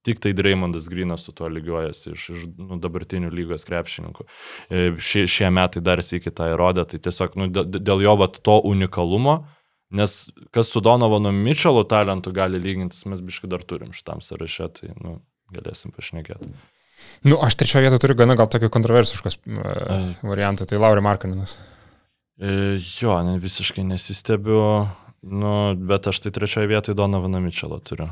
tik 0.06 0.18
tai 0.22 0.32
Dreymondas 0.34 0.88
Grinas 0.90 1.24
su 1.26 1.32
tuo 1.32 1.48
lygiuojasi 1.50 2.12
iš, 2.12 2.28
iš 2.34 2.44
nu, 2.58 2.78
dabartinių 2.82 3.30
lygos 3.30 3.66
krepšininkų. 3.68 4.26
E, 4.68 4.84
šie, 4.98 5.26
šie 5.30 5.50
metai 5.54 5.82
dar 5.84 6.02
sėki 6.02 6.32
tą 6.34 6.50
įrodė, 6.54 6.84
tai 6.90 7.00
tiesiog 7.02 7.36
nu, 7.38 7.48
dėl 7.52 8.02
jo 8.02 8.16
vat, 8.18 8.40
to 8.42 8.58
unikalumo, 8.66 9.42
Nes 9.92 10.14
kas 10.54 10.70
su 10.72 10.80
Donovanu 10.80 11.32
Mitchellu 11.36 11.84
talentu 11.88 12.32
gali 12.32 12.60
lygintis, 12.62 13.04
mes 13.10 13.20
biškai 13.20 13.50
dar 13.52 13.64
turim 13.68 13.92
šitam 13.92 14.22
sąraše, 14.24 14.68
tai 14.78 14.94
nu, 14.96 15.18
galėsim 15.52 15.92
pašnekėti. 15.92 16.48
Nu, 17.26 17.36
aš 17.44 17.58
trečioje 17.60 17.84
vietoje 17.84 18.00
turiu 18.04 18.16
gana 18.22 18.36
gal 18.38 18.48
tokį 18.50 18.70
kontroversiškas 18.72 19.38
uh, 19.42 20.08
variantą, 20.24 20.66
tai 20.68 20.80
Lauri 20.80 21.04
Markaninas. 21.04 21.58
E, 22.40 22.78
jo, 22.80 23.14
ne, 23.26 23.36
visiškai 23.42 23.84
nesistebiu, 23.86 24.62
nu, 25.28 25.54
bet 25.76 26.08
aš 26.10 26.22
tai 26.24 26.32
trečioje 26.34 26.70
vietoje 26.70 26.98
Donovaną 26.98 27.42
Mitchellą 27.44 27.82
turiu. 27.84 28.08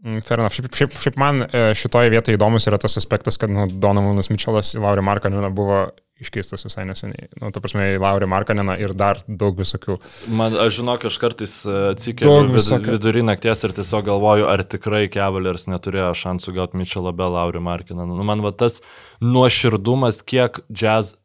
Mm, 0.00 0.22
fair 0.24 0.40
enough. 0.40 0.56
Šiaip, 0.56 0.72
šiaip, 0.74 0.96
šiaip 1.04 1.18
man 1.20 1.44
e, 1.44 1.64
šitoje 1.76 2.10
vietoje 2.14 2.38
įdomus 2.38 2.66
yra 2.70 2.78
tas 2.80 2.96
aspektas, 2.96 3.36
kad 3.40 3.52
nu, 3.52 3.66
Donovanas 3.68 4.32
Mitchellas 4.32 4.72
į 4.74 4.80
Laurį 4.80 5.04
Markaniną 5.04 5.50
buvo 5.52 5.82
iškeistas 6.20 6.64
visai 6.66 6.84
neseniai. 6.88 7.28
Nu, 7.40 7.50
ta 7.54 7.62
prasme, 7.62 7.86
į 7.94 8.00
Laurį 8.02 8.28
Markaniną 8.30 8.76
ir 8.80 8.92
dar 8.98 9.20
daug 9.26 9.58
visokių. 9.58 9.96
Man, 10.28 10.56
aš 10.60 10.80
žinok, 10.80 11.06
aš 11.10 11.18
kartais 11.22 11.54
e, 11.64 11.76
atsikėliau 11.94 12.50
vid, 12.50 12.88
vidurį 12.88 13.24
nakties 13.28 13.64
ir 13.66 13.74
tiesiog 13.76 14.06
galvoju, 14.10 14.46
ar 14.50 14.64
tikrai 14.68 15.06
Cavaliers 15.12 15.68
neturėjo 15.70 16.12
šansų 16.22 16.54
gauti 16.58 16.80
Mitchellą 16.80 17.14
be 17.16 17.28
Laurį 17.32 17.64
Markaniną. 17.66 18.08
Nu, 18.12 18.26
man 18.26 18.44
va 18.44 18.52
tas 18.52 18.80
nuoširdumas, 19.24 20.22
kiek 20.26 20.62
jazz 20.68 21.16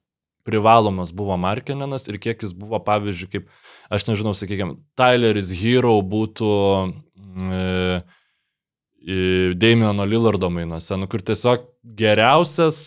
privalomas 0.45 1.13
buvo 1.15 1.37
Markininas 1.41 2.07
ir 2.07 2.19
kiek 2.21 2.43
jis 2.45 2.53
buvo, 2.57 2.79
pavyzdžiui, 2.85 3.31
kaip, 3.31 3.47
aš 3.93 4.09
nežinau, 4.11 4.35
sakykime, 4.37 4.79
Tyleris 4.99 5.53
Hero 5.61 5.97
būtų... 6.05 6.53
E, 7.35 7.63
Damiono 9.05 10.01
Lillardo 10.09 10.47
mainuose, 10.49 10.95
nu, 10.97 11.05
kur 11.05 11.21
tiesiog 11.21 11.67
geriausias 11.97 12.79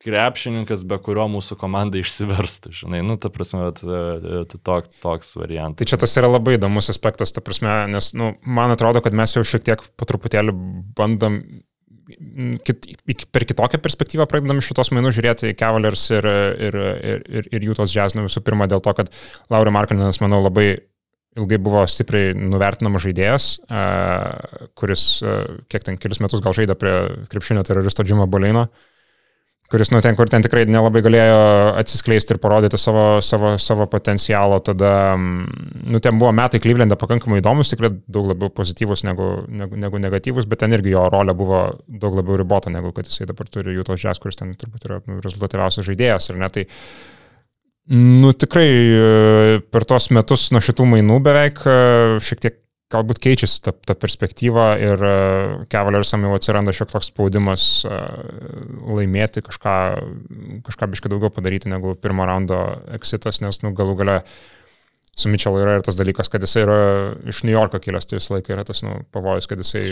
krepšininkas, 0.00 0.84
be 0.88 0.96
kurio 1.04 1.26
mūsų 1.28 1.56
komanda 1.60 2.00
išsiverstų, 2.00 2.72
žinai, 2.82 3.02
nu, 3.04 3.18
ta 3.20 3.28
prasme, 3.32 3.68
tok, 3.76 4.88
toks 5.02 5.34
variantas. 5.36 5.80
Tai 5.82 5.88
čia 5.92 5.98
tas 6.00 6.16
yra 6.16 6.30
labai 6.30 6.56
įdomus 6.56 6.88
aspektas, 6.92 7.34
ta 7.36 7.44
prasme, 7.44 7.72
nes, 7.92 8.12
nu, 8.16 8.32
man 8.44 8.72
atrodo, 8.72 9.02
kad 9.04 9.16
mes 9.16 9.36
jau 9.36 9.44
šiek 9.46 9.66
tiek 9.66 9.84
po 10.00 10.08
truputėlį 10.08 10.56
bandom 10.96 11.42
kit, 12.66 12.88
per 13.30 13.46
kitokią 13.46 13.80
perspektyvą 13.82 14.26
pradedam 14.30 14.62
šitos 14.64 14.90
mainų 14.94 15.12
žiūrėti 15.14 15.52
į 15.52 15.58
Cavaliers 15.60 16.06
ir, 16.16 16.28
ir, 16.68 16.78
ir, 16.80 17.26
ir, 17.28 17.50
ir 17.58 17.66
jų 17.68 17.76
tos 17.78 17.94
jazz, 17.94 18.16
nu, 18.16 18.24
visų 18.26 18.42
pirma 18.46 18.70
dėl 18.70 18.82
to, 18.84 18.94
kad 18.96 19.12
Laurio 19.52 19.74
Markaninas, 19.74 20.22
manau, 20.24 20.40
labai 20.46 20.72
ilgai 21.38 21.60
buvo 21.62 21.84
stipriai 21.86 22.32
nuvertinamas 22.34 23.04
žaidėjas, 23.04 23.50
kuris 24.78 25.04
kiek 25.70 25.84
ten 25.86 25.98
kelis 26.00 26.18
metus 26.24 26.42
gal 26.42 26.56
žaidė 26.56 26.74
prie 26.78 26.94
krepšinio 27.30 27.62
teroristo 27.66 28.02
Džimo 28.06 28.26
Bolino, 28.30 28.66
kuris, 29.70 29.90
nu, 29.94 30.00
ten, 30.02 30.16
kur 30.18 30.30
ten 30.30 30.42
tikrai 30.44 30.64
nelabai 30.66 31.02
galėjo 31.04 31.36
atsiskleisti 31.78 32.34
ir 32.34 32.40
parodyti 32.42 32.78
savo, 32.80 33.04
savo, 33.24 33.52
savo 33.62 33.86
potencialo, 33.90 34.58
tada, 34.66 34.92
nu, 35.16 36.00
ten 36.02 36.18
buvo 36.18 36.32
metai 36.36 36.60
Klyvlende 36.62 36.98
pakankamai 37.00 37.38
įdomus, 37.42 37.70
tikrai 37.72 37.92
daug 38.10 38.32
labiau 38.32 38.50
pozityvus 38.54 39.04
negu, 39.06 39.30
negu, 39.46 39.78
negu 39.80 40.02
negatyvus, 40.02 40.48
bet 40.50 40.64
ten 40.64 40.74
irgi 40.74 40.96
jo 40.96 41.06
rolė 41.12 41.36
buvo 41.38 41.62
daug 41.86 42.18
labiau 42.18 42.40
ribota, 42.42 42.72
negu 42.74 42.90
kad 42.96 43.08
jisai 43.08 43.30
dabar 43.30 43.48
turi 43.50 43.76
jų 43.78 43.86
tos 43.86 44.02
žes, 44.02 44.22
kuris 44.22 44.40
ten 44.40 44.52
turbūt 44.58 44.90
yra 44.90 45.00
nu, 45.06 45.22
rezultatyviausias 45.22 45.86
žaidėjas, 45.86 46.32
ar 46.34 46.42
ne? 46.42 46.52
Tai, 46.58 46.66
Nu 47.90 48.30
tikrai 48.38 48.68
e, 48.70 49.60
per 49.66 49.82
tos 49.88 50.12
metus 50.14 50.44
nuo 50.54 50.60
šitų 50.62 50.84
mainų 50.86 51.16
beveik 51.26 51.56
e, 51.66 51.72
šiek 52.22 52.42
tiek 52.44 52.58
galbūt 52.90 53.20
keičiasi 53.22 53.62
ta, 53.64 53.72
ta 53.72 53.96
perspektyva 53.98 54.66
ir 54.82 55.02
e, 55.06 55.16
Cavaliarsam 55.72 56.26
jau 56.26 56.36
atsiranda 56.36 56.74
šiek 56.74 56.90
toks 56.92 57.10
spaudimas 57.12 57.66
laimėti 57.86 59.44
kažką, 59.46 59.74
kažką 60.66 60.88
biškai 60.94 61.12
daugiau 61.12 61.32
padaryti 61.34 61.70
negu 61.70 61.94
pirmo 61.98 62.26
raundo 62.28 62.60
exitas, 62.96 63.42
nes 63.44 63.62
nu, 63.64 63.74
galų 63.76 63.98
gale 64.02 64.18
su 65.20 65.28
Mitchellu 65.28 65.60
yra 65.60 65.78
ir 65.78 65.84
tas 65.84 65.98
dalykas, 65.98 66.30
kad 66.32 66.42
jisai 66.44 66.62
yra 66.64 66.78
iš 67.28 67.42
New 67.44 67.52
Yorko 67.52 67.80
kilęs, 67.82 68.08
tai 68.08 68.18
visą 68.18 68.36
laiką 68.36 68.54
yra 68.54 68.64
tas 68.68 68.82
nu, 68.86 69.00
pavojus, 69.14 69.48
kad 69.50 69.60
jisai 69.60 69.82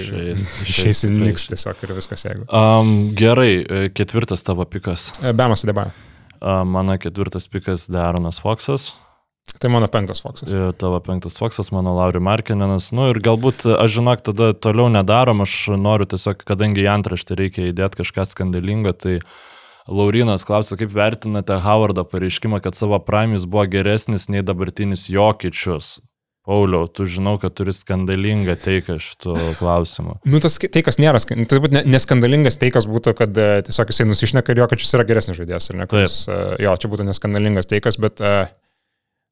išeis 0.64 1.04
į 1.08 1.12
Niks 1.16 1.48
tiesiog 1.50 1.82
ir 1.84 1.96
viskas 1.98 2.24
jeigu. 2.24 2.46
Um, 2.48 3.10
gerai, 3.18 3.90
ketvirtas 3.94 4.46
tavo 4.46 4.66
pikas. 4.70 5.10
Bemas 5.36 5.66
Deba. 5.68 5.90
Mano 6.40 6.94
ketvirtas 7.02 7.50
pikas 7.50 7.88
Daronas 7.90 8.40
Foksas. 8.40 8.92
Tai 9.58 9.70
mano 9.72 9.88
penktas 9.90 10.20
Foksas. 10.22 10.50
Tavo 10.78 11.00
penktas 11.04 11.38
Foksas, 11.40 11.72
mano 11.74 11.96
Lauri 11.96 12.20
Markininas. 12.22 12.90
Nu 12.94 13.08
ir 13.12 13.20
galbūt, 13.24 13.64
aš 13.74 13.98
žinok, 13.98 14.24
tada 14.28 14.52
toliau 14.54 14.90
nedarom, 14.92 15.42
aš 15.46 15.54
noriu 15.80 16.06
tiesiog, 16.10 16.44
kadangi 16.46 16.84
į 16.84 16.90
antraštę 16.98 17.38
reikia 17.38 17.70
įdėti 17.72 18.02
kažką 18.02 18.28
skandalingo, 18.28 18.92
tai 18.94 19.18
Laurinas 19.88 20.44
klausia, 20.44 20.76
kaip 20.76 20.92
vertinate 20.92 21.56
Howardo 21.64 22.04
pareiškimą, 22.04 22.60
kad 22.64 22.76
savo 22.76 23.00
praimis 23.00 23.48
buvo 23.48 23.64
geresnis 23.72 24.28
nei 24.28 24.44
dabartinis 24.44 25.08
Jokičius. 25.08 25.96
Pauliau, 26.48 26.86
tu 26.88 27.04
žinau, 27.04 27.34
kad 27.36 27.52
turi 27.52 27.74
skandalingą 27.76 28.54
teiką 28.62 28.94
šitų 29.04 29.34
klausimų. 29.58 30.14
Nu, 30.32 30.38
tas 30.40 30.54
teikas 30.56 30.96
nėra, 30.96 31.20
nu, 31.36 31.44
tai 31.44 31.58
būtų 31.60 31.82
neskandalingas 31.84 32.56
teikas 32.56 32.86
būtų, 32.88 33.12
kad 33.18 33.36
uh, 33.36 33.58
tiesiog 33.66 33.92
jisai 33.92 34.06
nusišneka 34.08 34.54
ir 34.54 34.62
jo, 34.62 34.68
kad 34.70 34.80
šis 34.80 34.96
yra 34.96 35.04
geresnis 35.10 35.36
žaidėjas, 35.36 35.68
ar 35.74 35.80
ne? 35.82 35.88
Kuris, 35.90 36.22
uh, 36.24 36.54
jo, 36.64 36.72
čia 36.80 36.88
būtų 36.88 37.04
neskandalingas 37.10 37.68
teikas, 37.68 38.00
bet, 38.00 38.24
uh, 38.24 38.48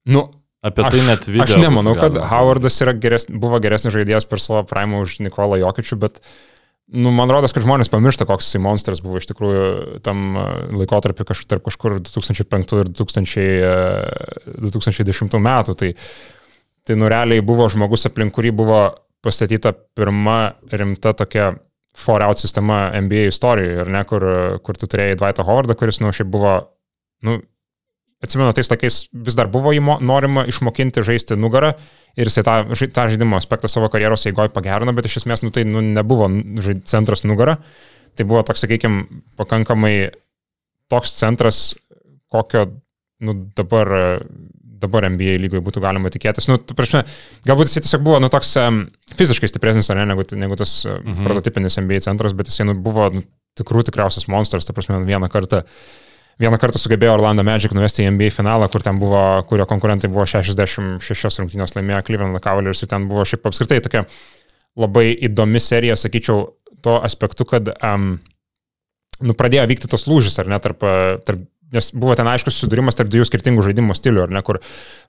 nu, 0.08 0.26
Apie 0.66 0.82
tai 0.82 0.98
aš, 0.98 1.06
net 1.06 1.28
video. 1.28 1.46
Aš 1.46 1.62
nemanau, 1.62 1.94
kad 1.98 2.16
Howardas 2.30 2.80
geres, 3.02 3.28
buvo 3.30 3.60
geresnis 3.62 3.94
žaidėjas 3.94 4.26
per 4.26 4.42
savo 4.42 4.64
primą 4.66 5.04
už 5.04 5.20
Nikolą 5.26 5.60
Jokičių, 5.62 6.02
bet 6.06 6.22
Nu, 6.86 7.10
man 7.10 7.26
rodos, 7.26 7.50
kad 7.50 7.64
žmonės 7.64 7.88
pamiršta, 7.90 8.28
koks 8.30 8.46
jisai 8.46 8.60
monstras 8.62 9.00
buvo 9.02 9.18
iš 9.18 9.24
tikrųjų 9.26 9.62
tam 10.06 10.36
laikotarpiu 10.70 11.24
kažkur 11.26 11.58
kažkur 11.64 11.96
2005 11.98 12.74
ir 12.78 12.90
2000, 12.94 13.40
2010 14.62 15.34
metų. 15.42 15.74
Tai 15.80 15.88
Tai 16.86 16.94
nurealiai 16.94 17.42
buvo 17.42 17.66
žmogus, 17.70 18.06
aplink 18.06 18.34
kurį 18.36 18.52
buvo 18.54 18.80
pastatyta 19.26 19.72
pirma 19.74 20.54
rimta 20.70 21.10
tokia 21.18 21.56
four-out 21.98 22.38
sistema 22.38 22.92
NBA 22.94 23.26
istorijoje, 23.32 23.80
ir 23.82 23.90
ne, 23.90 24.02
kur, 24.06 24.26
kur 24.62 24.78
tu 24.78 24.86
turėjai 24.92 25.16
Dvaitą 25.18 25.46
Howardą, 25.48 25.74
kuris, 25.78 25.98
nu, 26.04 26.12
šiaip 26.14 26.28
buvo, 26.30 26.52
nu, 27.26 27.40
atsimenu, 28.26 28.52
tais 28.56 28.70
laikais 28.72 28.98
vis 29.26 29.38
dar 29.38 29.50
buvo 29.52 29.72
įmo, 29.76 29.98
norima 30.04 30.44
išmokinti 30.50 31.04
žaisti 31.06 31.38
nugarą 31.38 31.72
ir 32.16 32.30
jisai 32.30 32.44
tą, 32.46 32.56
tą 32.94 33.08
žaidimo 33.12 33.38
aspektą 33.38 33.70
savo 33.70 33.90
karjeros 33.92 34.26
eigoje 34.28 34.52
pagerino, 34.54 34.94
bet 34.96 35.08
iš 35.08 35.20
esmės, 35.22 35.44
nu, 35.44 35.52
tai 35.54 35.66
nu, 35.68 35.82
nebuvo 35.84 36.28
centras 36.88 37.24
nugara. 37.28 37.58
Tai 38.16 38.24
buvo 38.24 38.40
toks, 38.48 38.62
sakykime, 38.64 39.20
pakankamai 39.36 39.94
toks 40.88 41.12
centras, 41.18 41.58
kokio 42.32 42.64
nu, 43.20 43.34
dabar, 43.56 43.92
dabar 44.80 45.08
NBA 45.12 45.36
lygoje 45.42 45.64
būtų 45.66 45.82
galima 45.84 46.12
tikėtis. 46.12 46.48
Nu, 46.48 46.56
prasme, 46.76 47.04
galbūt 47.48 47.68
jis 47.68 47.84
tiesiog 47.84 48.04
buvo 48.06 48.20
nu, 48.22 48.30
toks 48.32 48.54
um, 48.62 48.84
fiziškai 49.18 49.50
stipresnis 49.50 49.92
ne, 49.92 50.08
negu, 50.08 50.24
negu 50.36 50.58
tas 50.58 50.78
uh, 50.86 50.98
mhm. 51.02 51.26
prototipinis 51.28 51.76
NBA 51.82 52.02
centras, 52.08 52.36
bet 52.36 52.50
jis 52.52 52.64
nu, 52.64 52.76
buvo 52.80 53.10
nu, 53.18 53.24
tikrų 53.56 53.86
tikriausias 53.88 54.28
monstras, 54.32 54.68
ta 54.68 54.76
prasme, 54.76 55.00
vieną 55.04 55.30
kartą. 55.32 55.64
Vieną 56.36 56.58
kartą 56.60 56.76
sugebėjo 56.76 57.14
Orlando 57.16 57.40
Magic 57.46 57.72
nuvesti 57.72 58.04
į 58.04 58.10
NBA 58.12 58.28
finalą, 58.34 58.68
kur 58.68 58.82
ten 58.84 58.98
buvo, 59.00 59.20
kurio 59.48 59.64
konkurentai 59.68 60.10
buvo 60.12 60.26
66 60.28 61.40
rungtynės 61.40 61.72
laimėję 61.78 62.02
Cleveland 62.10 62.42
Cavaliers 62.44 62.84
ir 62.84 62.90
ten 62.90 63.06
buvo 63.08 63.24
šiaip 63.24 63.48
apskritai 63.48 63.80
tokia 63.84 64.02
labai 64.76 65.14
įdomi 65.30 65.62
serija, 65.64 65.96
sakyčiau, 65.96 66.50
tuo 66.84 66.98
aspektu, 67.00 67.46
kad 67.48 67.70
um, 67.80 68.18
nu, 69.24 69.36
pradėjo 69.38 69.64
vykti 69.72 69.88
tas 69.88 70.04
lūžis, 70.10 70.36
ar 70.42 70.52
ne, 70.52 70.60
tarp, 70.60 70.84
tarp, 71.24 71.48
nes 71.72 71.88
buvo 71.96 72.18
ten 72.20 72.28
aiškus 72.28 72.60
sudūrimas 72.60 73.00
tarp 73.00 73.08
dviejų 73.14 73.30
skirtingų 73.30 73.64
žaidimo 73.70 73.96
stilių, 73.96 74.26
ar 74.26 74.36
ne, 74.36 74.44
kur, 74.44 74.60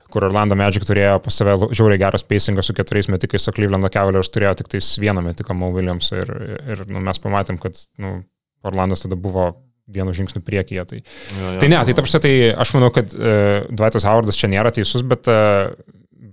kur 0.08 0.30
Orlando 0.30 0.56
Magic 0.56 0.88
turėjo 0.88 1.20
pas 1.28 1.44
save 1.44 1.60
žiauriai 1.76 2.00
gerą 2.08 2.24
spacingą 2.24 2.64
su 2.64 2.76
keturiais 2.78 3.12
metikais, 3.12 3.52
o 3.52 3.58
Cleveland 3.60 3.92
Cavaliers 3.92 4.32
turėjo 4.32 4.56
tik 4.62 4.72
tais 4.78 4.96
vieną 5.04 5.28
metiką 5.28 5.60
Mo 5.60 5.76
Williams 5.76 6.14
ir, 6.16 6.32
ir 6.72 6.88
nu, 6.88 7.04
mes 7.04 7.20
pamatėm, 7.20 7.60
kad 7.60 7.84
nu, 8.00 8.22
Orlandas 8.66 9.04
tada 9.04 9.20
buvo 9.20 9.52
vienu 9.88 10.14
žingsniu 10.16 10.42
priekyje. 10.44 10.86
Tai, 10.90 11.02
Jo, 11.40 11.52
jo. 11.54 11.60
tai 11.64 11.70
ne, 11.72 11.82
tai 11.88 11.94
tarsi 11.98 12.20
tai 12.24 12.34
aš 12.54 12.74
manau, 12.76 12.90
kad 12.96 13.14
uh, 13.16 13.68
Dvaitas 13.72 14.06
Howardas 14.08 14.40
čia 14.40 14.50
nėra 14.52 14.72
teisus, 14.76 15.04
bet, 15.08 15.28
uh, 15.32 15.72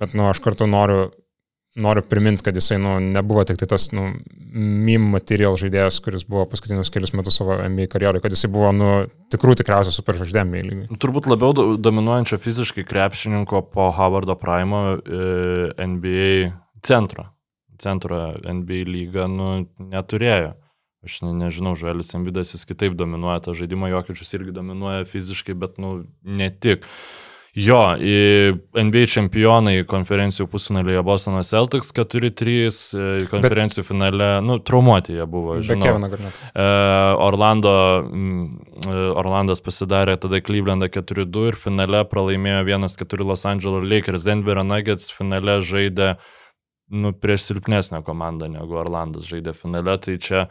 bet 0.00 0.14
nu, 0.18 0.26
aš 0.30 0.40
kartu 0.42 0.66
noriu, 0.70 1.10
noriu 1.74 2.04
priminti, 2.06 2.42
kad 2.46 2.54
jisai 2.54 2.76
nu, 2.78 2.96
nebuvo 3.02 3.42
tik 3.46 3.58
tai 3.58 3.66
tas 3.70 3.88
nu, 3.94 4.08
meme 4.54 5.08
material 5.16 5.56
žaidėjas, 5.58 5.96
kuris 6.04 6.22
buvo 6.30 6.44
paskutinius 6.46 6.90
kelius 6.94 7.10
metus 7.18 7.34
savo 7.40 7.56
NBA 7.58 7.88
karjeroje, 7.90 8.22
kad 8.22 8.34
jisai 8.36 8.50
buvo 8.54 8.68
nu, 8.74 8.90
tikrų 9.34 9.56
tikriausias 9.58 9.96
superžvaigždė 9.98 10.44
NBA 10.46 10.60
lygiai. 10.68 10.98
Turbūt 11.02 11.26
labiau 11.30 11.50
do- 11.58 11.72
dominuojančio 11.82 12.38
fiziškai 12.38 12.84
krepšininko 12.86 13.64
po 13.74 13.88
Howardo 13.96 14.36
Primo 14.38 14.84
e, 14.94 15.72
NBA 15.82 16.52
centro. 16.86 17.26
Centro 17.82 18.20
NBA 18.46 18.84
lyga 18.86 19.26
nu, 19.26 19.64
neturėjo. 19.90 20.52
Aš 21.04 21.20
ne, 21.26 21.34
nežinau, 21.44 21.74
Žuelis 21.78 22.14
Embidas 22.16 22.54
jis 22.54 22.64
kitaip 22.68 22.96
dominuoja 22.98 23.42
tą 23.44 23.54
žaidimą, 23.58 23.92
Jokiečius 23.92 24.34
irgi 24.38 24.56
dominuoja 24.56 25.04
fiziškai, 25.08 25.56
bet 25.58 25.78
nu, 25.82 25.98
ne 26.24 26.50
tik. 26.50 26.88
Jo, 27.54 27.78
NBA 28.74 29.04
čempionai 29.12 29.84
konferencijų 29.86 30.48
pusfinalėje 30.50 31.04
Bostonas 31.06 31.52
Celtics 31.52 31.92
4-3, 31.94 32.54
e, 32.98 33.04
konferencijų 33.30 33.84
finale, 33.86 34.30
nu, 34.42 34.56
traumuoti 34.58 35.14
jie 35.14 35.26
buvo. 35.30 35.60
Žinau. 35.62 36.08
E, 36.50 36.66
Orlando, 37.22 37.74
mm, 38.08 38.48
e, 38.88 38.96
Orlandas 39.22 39.62
pasidarė 39.62 40.16
tada 40.18 40.42
Clevelandą 40.42 40.90
4-2 40.90 41.52
ir 41.52 41.60
finale 41.60 42.02
pralaimėjo 42.10 42.64
1-4 42.72 43.28
Los 43.30 43.46
Angeles 43.46 43.86
Lakers. 43.86 44.26
Denverio 44.26 44.66
Nuggets 44.66 45.14
finale 45.14 45.60
žaidė 45.62 46.16
nu, 46.90 47.14
prieš 47.14 47.52
silpnesnę 47.52 48.02
komandą 48.02 48.50
negu 48.50 48.82
Orlandas 48.82 49.30
žaidė 49.30 49.54
finale. 49.54 49.94
Tai 50.02 50.18
čia 50.18 50.48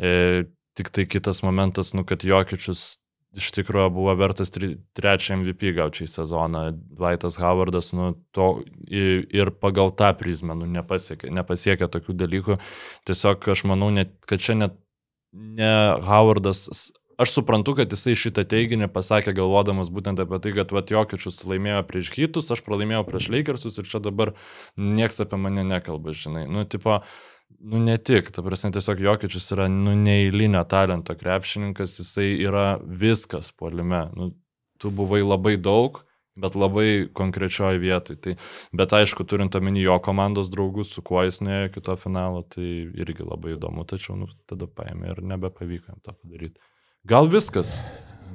e, 0.00 0.48
tik 0.78 0.90
tai 0.94 1.06
kitas 1.06 1.44
momentas, 1.46 1.92
nu, 1.96 2.06
kad 2.08 2.24
Jokičius 2.24 2.96
iš 3.36 3.50
tikrųjų 3.54 3.92
buvo 3.94 4.14
vertas 4.18 4.50
tri, 4.50 4.72
trečią 4.98 5.36
MVP 5.38 5.74
gaučiai 5.76 6.08
sezoną. 6.10 6.64
Vaitas 6.98 7.38
Howardas, 7.38 7.92
nu, 7.94 8.12
to 8.34 8.48
ir, 8.90 9.26
ir 9.30 9.52
pagal 9.62 9.92
tą 9.94 10.10
prizmę, 10.18 10.56
nu, 10.58 10.66
nepasiekė, 10.70 11.30
nepasiekė 11.38 11.90
tokių 11.92 12.16
dalykų. 12.24 12.58
Tiesiog 13.06 13.50
aš 13.54 13.64
manau, 13.70 13.92
net, 13.94 14.16
kad 14.26 14.42
čia 14.42 14.58
net 14.58 14.74
ne 15.32 15.70
Howardas, 16.02 16.66
aš 17.20 17.34
suprantu, 17.36 17.76
kad 17.78 17.92
jisai 17.92 18.16
šitą 18.18 18.42
teiginį 18.50 18.88
pasakė 18.90 19.34
galvodamas 19.36 19.92
būtent 19.92 20.22
apie 20.22 20.40
tai, 20.42 20.54
kad 20.56 20.72
vat 20.74 20.90
Jokičius 20.90 21.42
laimėjo 21.46 21.82
prieš 21.86 22.14
Hitus, 22.16 22.50
aš 22.50 22.64
pralaimėjau 22.66 23.04
prieš 23.06 23.30
Lakersus 23.30 23.78
ir 23.78 23.90
čia 23.90 24.02
dabar 24.02 24.34
nieks 24.80 25.22
apie 25.22 25.38
mane 25.38 25.66
nekalba, 25.68 26.16
žinai. 26.16 26.48
Nu, 26.50 26.64
tipo, 26.66 27.02
nu 27.60 27.78
ne 27.78 27.96
tik, 27.98 28.30
ta 28.34 28.42
prasme, 28.42 28.72
tiesiog 28.74 29.00
Jokičius 29.04 29.50
yra, 29.54 29.66
nu, 29.72 29.92
neįlinio 29.98 30.62
talento 30.70 31.14
krepšininkas, 31.16 31.98
jisai 32.00 32.30
yra 32.46 32.78
viskas 32.80 33.52
polime. 33.52 34.06
Nu, 34.16 34.30
tu 34.80 34.92
buvai 34.94 35.20
labai 35.20 35.56
daug, 35.60 36.00
bet 36.40 36.56
labai 36.56 37.08
konkrečioje 37.16 37.80
vietoje. 37.82 38.20
Tai, 38.24 38.36
bet 38.76 38.94
aišku, 38.96 39.26
turint 39.28 39.56
omeny 39.58 39.82
jo 39.84 39.98
komandos 40.04 40.48
draugus, 40.52 40.94
su 40.94 41.04
kuo 41.04 41.24
jis 41.26 41.42
nuėjo 41.44 41.68
iki 41.68 41.84
to 41.84 41.96
finalo, 42.00 42.42
tai 42.48 42.68
irgi 43.04 43.26
labai 43.26 43.56
įdomu, 43.58 43.84
tačiau 43.88 44.16
nu, 44.20 44.30
tada 44.50 44.68
paėmė 44.70 45.12
ir 45.14 45.24
nebepavyko 45.34 45.92
jam 45.92 46.00
tą 46.00 46.16
padaryti. 46.16 46.56
Gal 47.08 47.28
viskas 47.32 47.78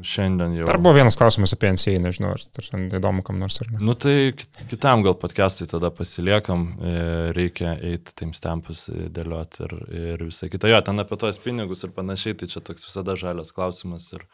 šiandien 0.03 0.55
jau. 0.57 0.65
Dar 0.67 0.79
buvo 0.81 0.95
vienas 0.97 1.17
klausimas 1.19 1.53
apie 1.55 1.71
NCA, 1.75 1.95
nežinau, 2.03 2.33
ar 2.35 2.43
ar 2.59 2.67
ten 2.71 2.87
įdomu 2.99 3.23
kam 3.25 3.39
nors 3.39 3.59
ar 3.63 3.69
ne. 3.71 3.79
Nu 3.85 3.95
tai 3.95 4.33
kit- 4.37 4.61
kitam 4.71 5.03
gal 5.05 5.15
podcast'ui 5.21 5.67
tada 5.71 5.91
pasiliekam, 5.93 6.65
e, 6.79 6.95
reikia 7.37 7.75
eiti 7.79 8.15
timestampus 8.19 8.87
e, 8.91 9.07
dėlioti 9.15 9.63
ir, 9.67 9.75
ir 10.15 10.25
visą 10.25 10.49
kitą. 10.51 10.69
Jo, 10.71 10.81
ten 10.85 10.99
apie 11.03 11.17
tos 11.21 11.39
pinigus 11.43 11.85
ir 11.87 11.93
panašiai, 11.95 12.37
tai 12.41 12.51
čia 12.51 12.63
toks 12.65 12.87
visada 12.89 13.15
žalias 13.19 13.53
klausimas 13.55 14.11
ir 14.17 14.25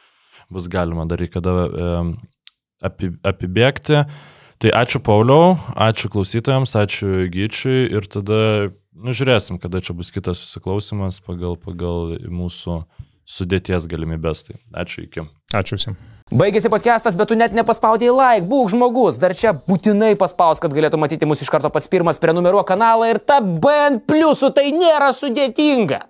bus 0.51 0.67
galima 0.71 1.05
dar 1.09 1.21
į 1.21 1.29
kada 1.35 1.55
e, 1.67 1.89
api, 2.89 3.13
apibėgti. 3.27 4.05
Tai 4.61 4.69
ačiū 4.77 4.99
Pauliau, 5.01 5.55
ačiū 5.73 6.11
klausytojams, 6.13 6.75
ačiū 6.77 7.25
Gyčiui 7.33 7.87
ir 7.97 8.05
tada, 8.05 8.69
nu 8.93 9.15
žiūrėsim, 9.15 9.57
kada 9.61 9.81
čia 9.81 9.95
bus 9.97 10.11
kitas 10.13 10.37
susiklausimas 10.43 11.17
pagal, 11.25 11.57
pagal 11.57 12.13
mūsų 12.29 12.83
sudėties 13.31 13.87
galimybės. 13.91 14.47
Tai 14.47 14.57
ačiū 14.83 15.05
iki. 15.07 15.25
Ačiū 15.55 15.79
visiems. 15.79 16.09
Baigėsi 16.31 16.69
podcastas, 16.71 17.17
bet 17.19 17.27
tu 17.27 17.35
net 17.35 17.51
nepaspaudėjai 17.51 18.13
like, 18.15 18.47
būk 18.47 18.69
žmogus, 18.71 19.17
dar 19.19 19.35
čia 19.35 19.51
būtinai 19.51 20.13
paspaus, 20.19 20.61
kad 20.63 20.71
galėtų 20.71 20.99
matyti 21.01 21.27
mus 21.27 21.43
iš 21.43 21.51
karto 21.51 21.67
pats 21.73 21.91
pirmas, 21.91 22.21
prenumeruok 22.23 22.69
kanalą 22.69 23.09
ir 23.11 23.19
ta 23.19 23.41
BN 23.43 23.99
pliusų 24.07 24.53
tai 24.55 24.69
nėra 24.71 25.11
sudėtinga. 25.15 26.05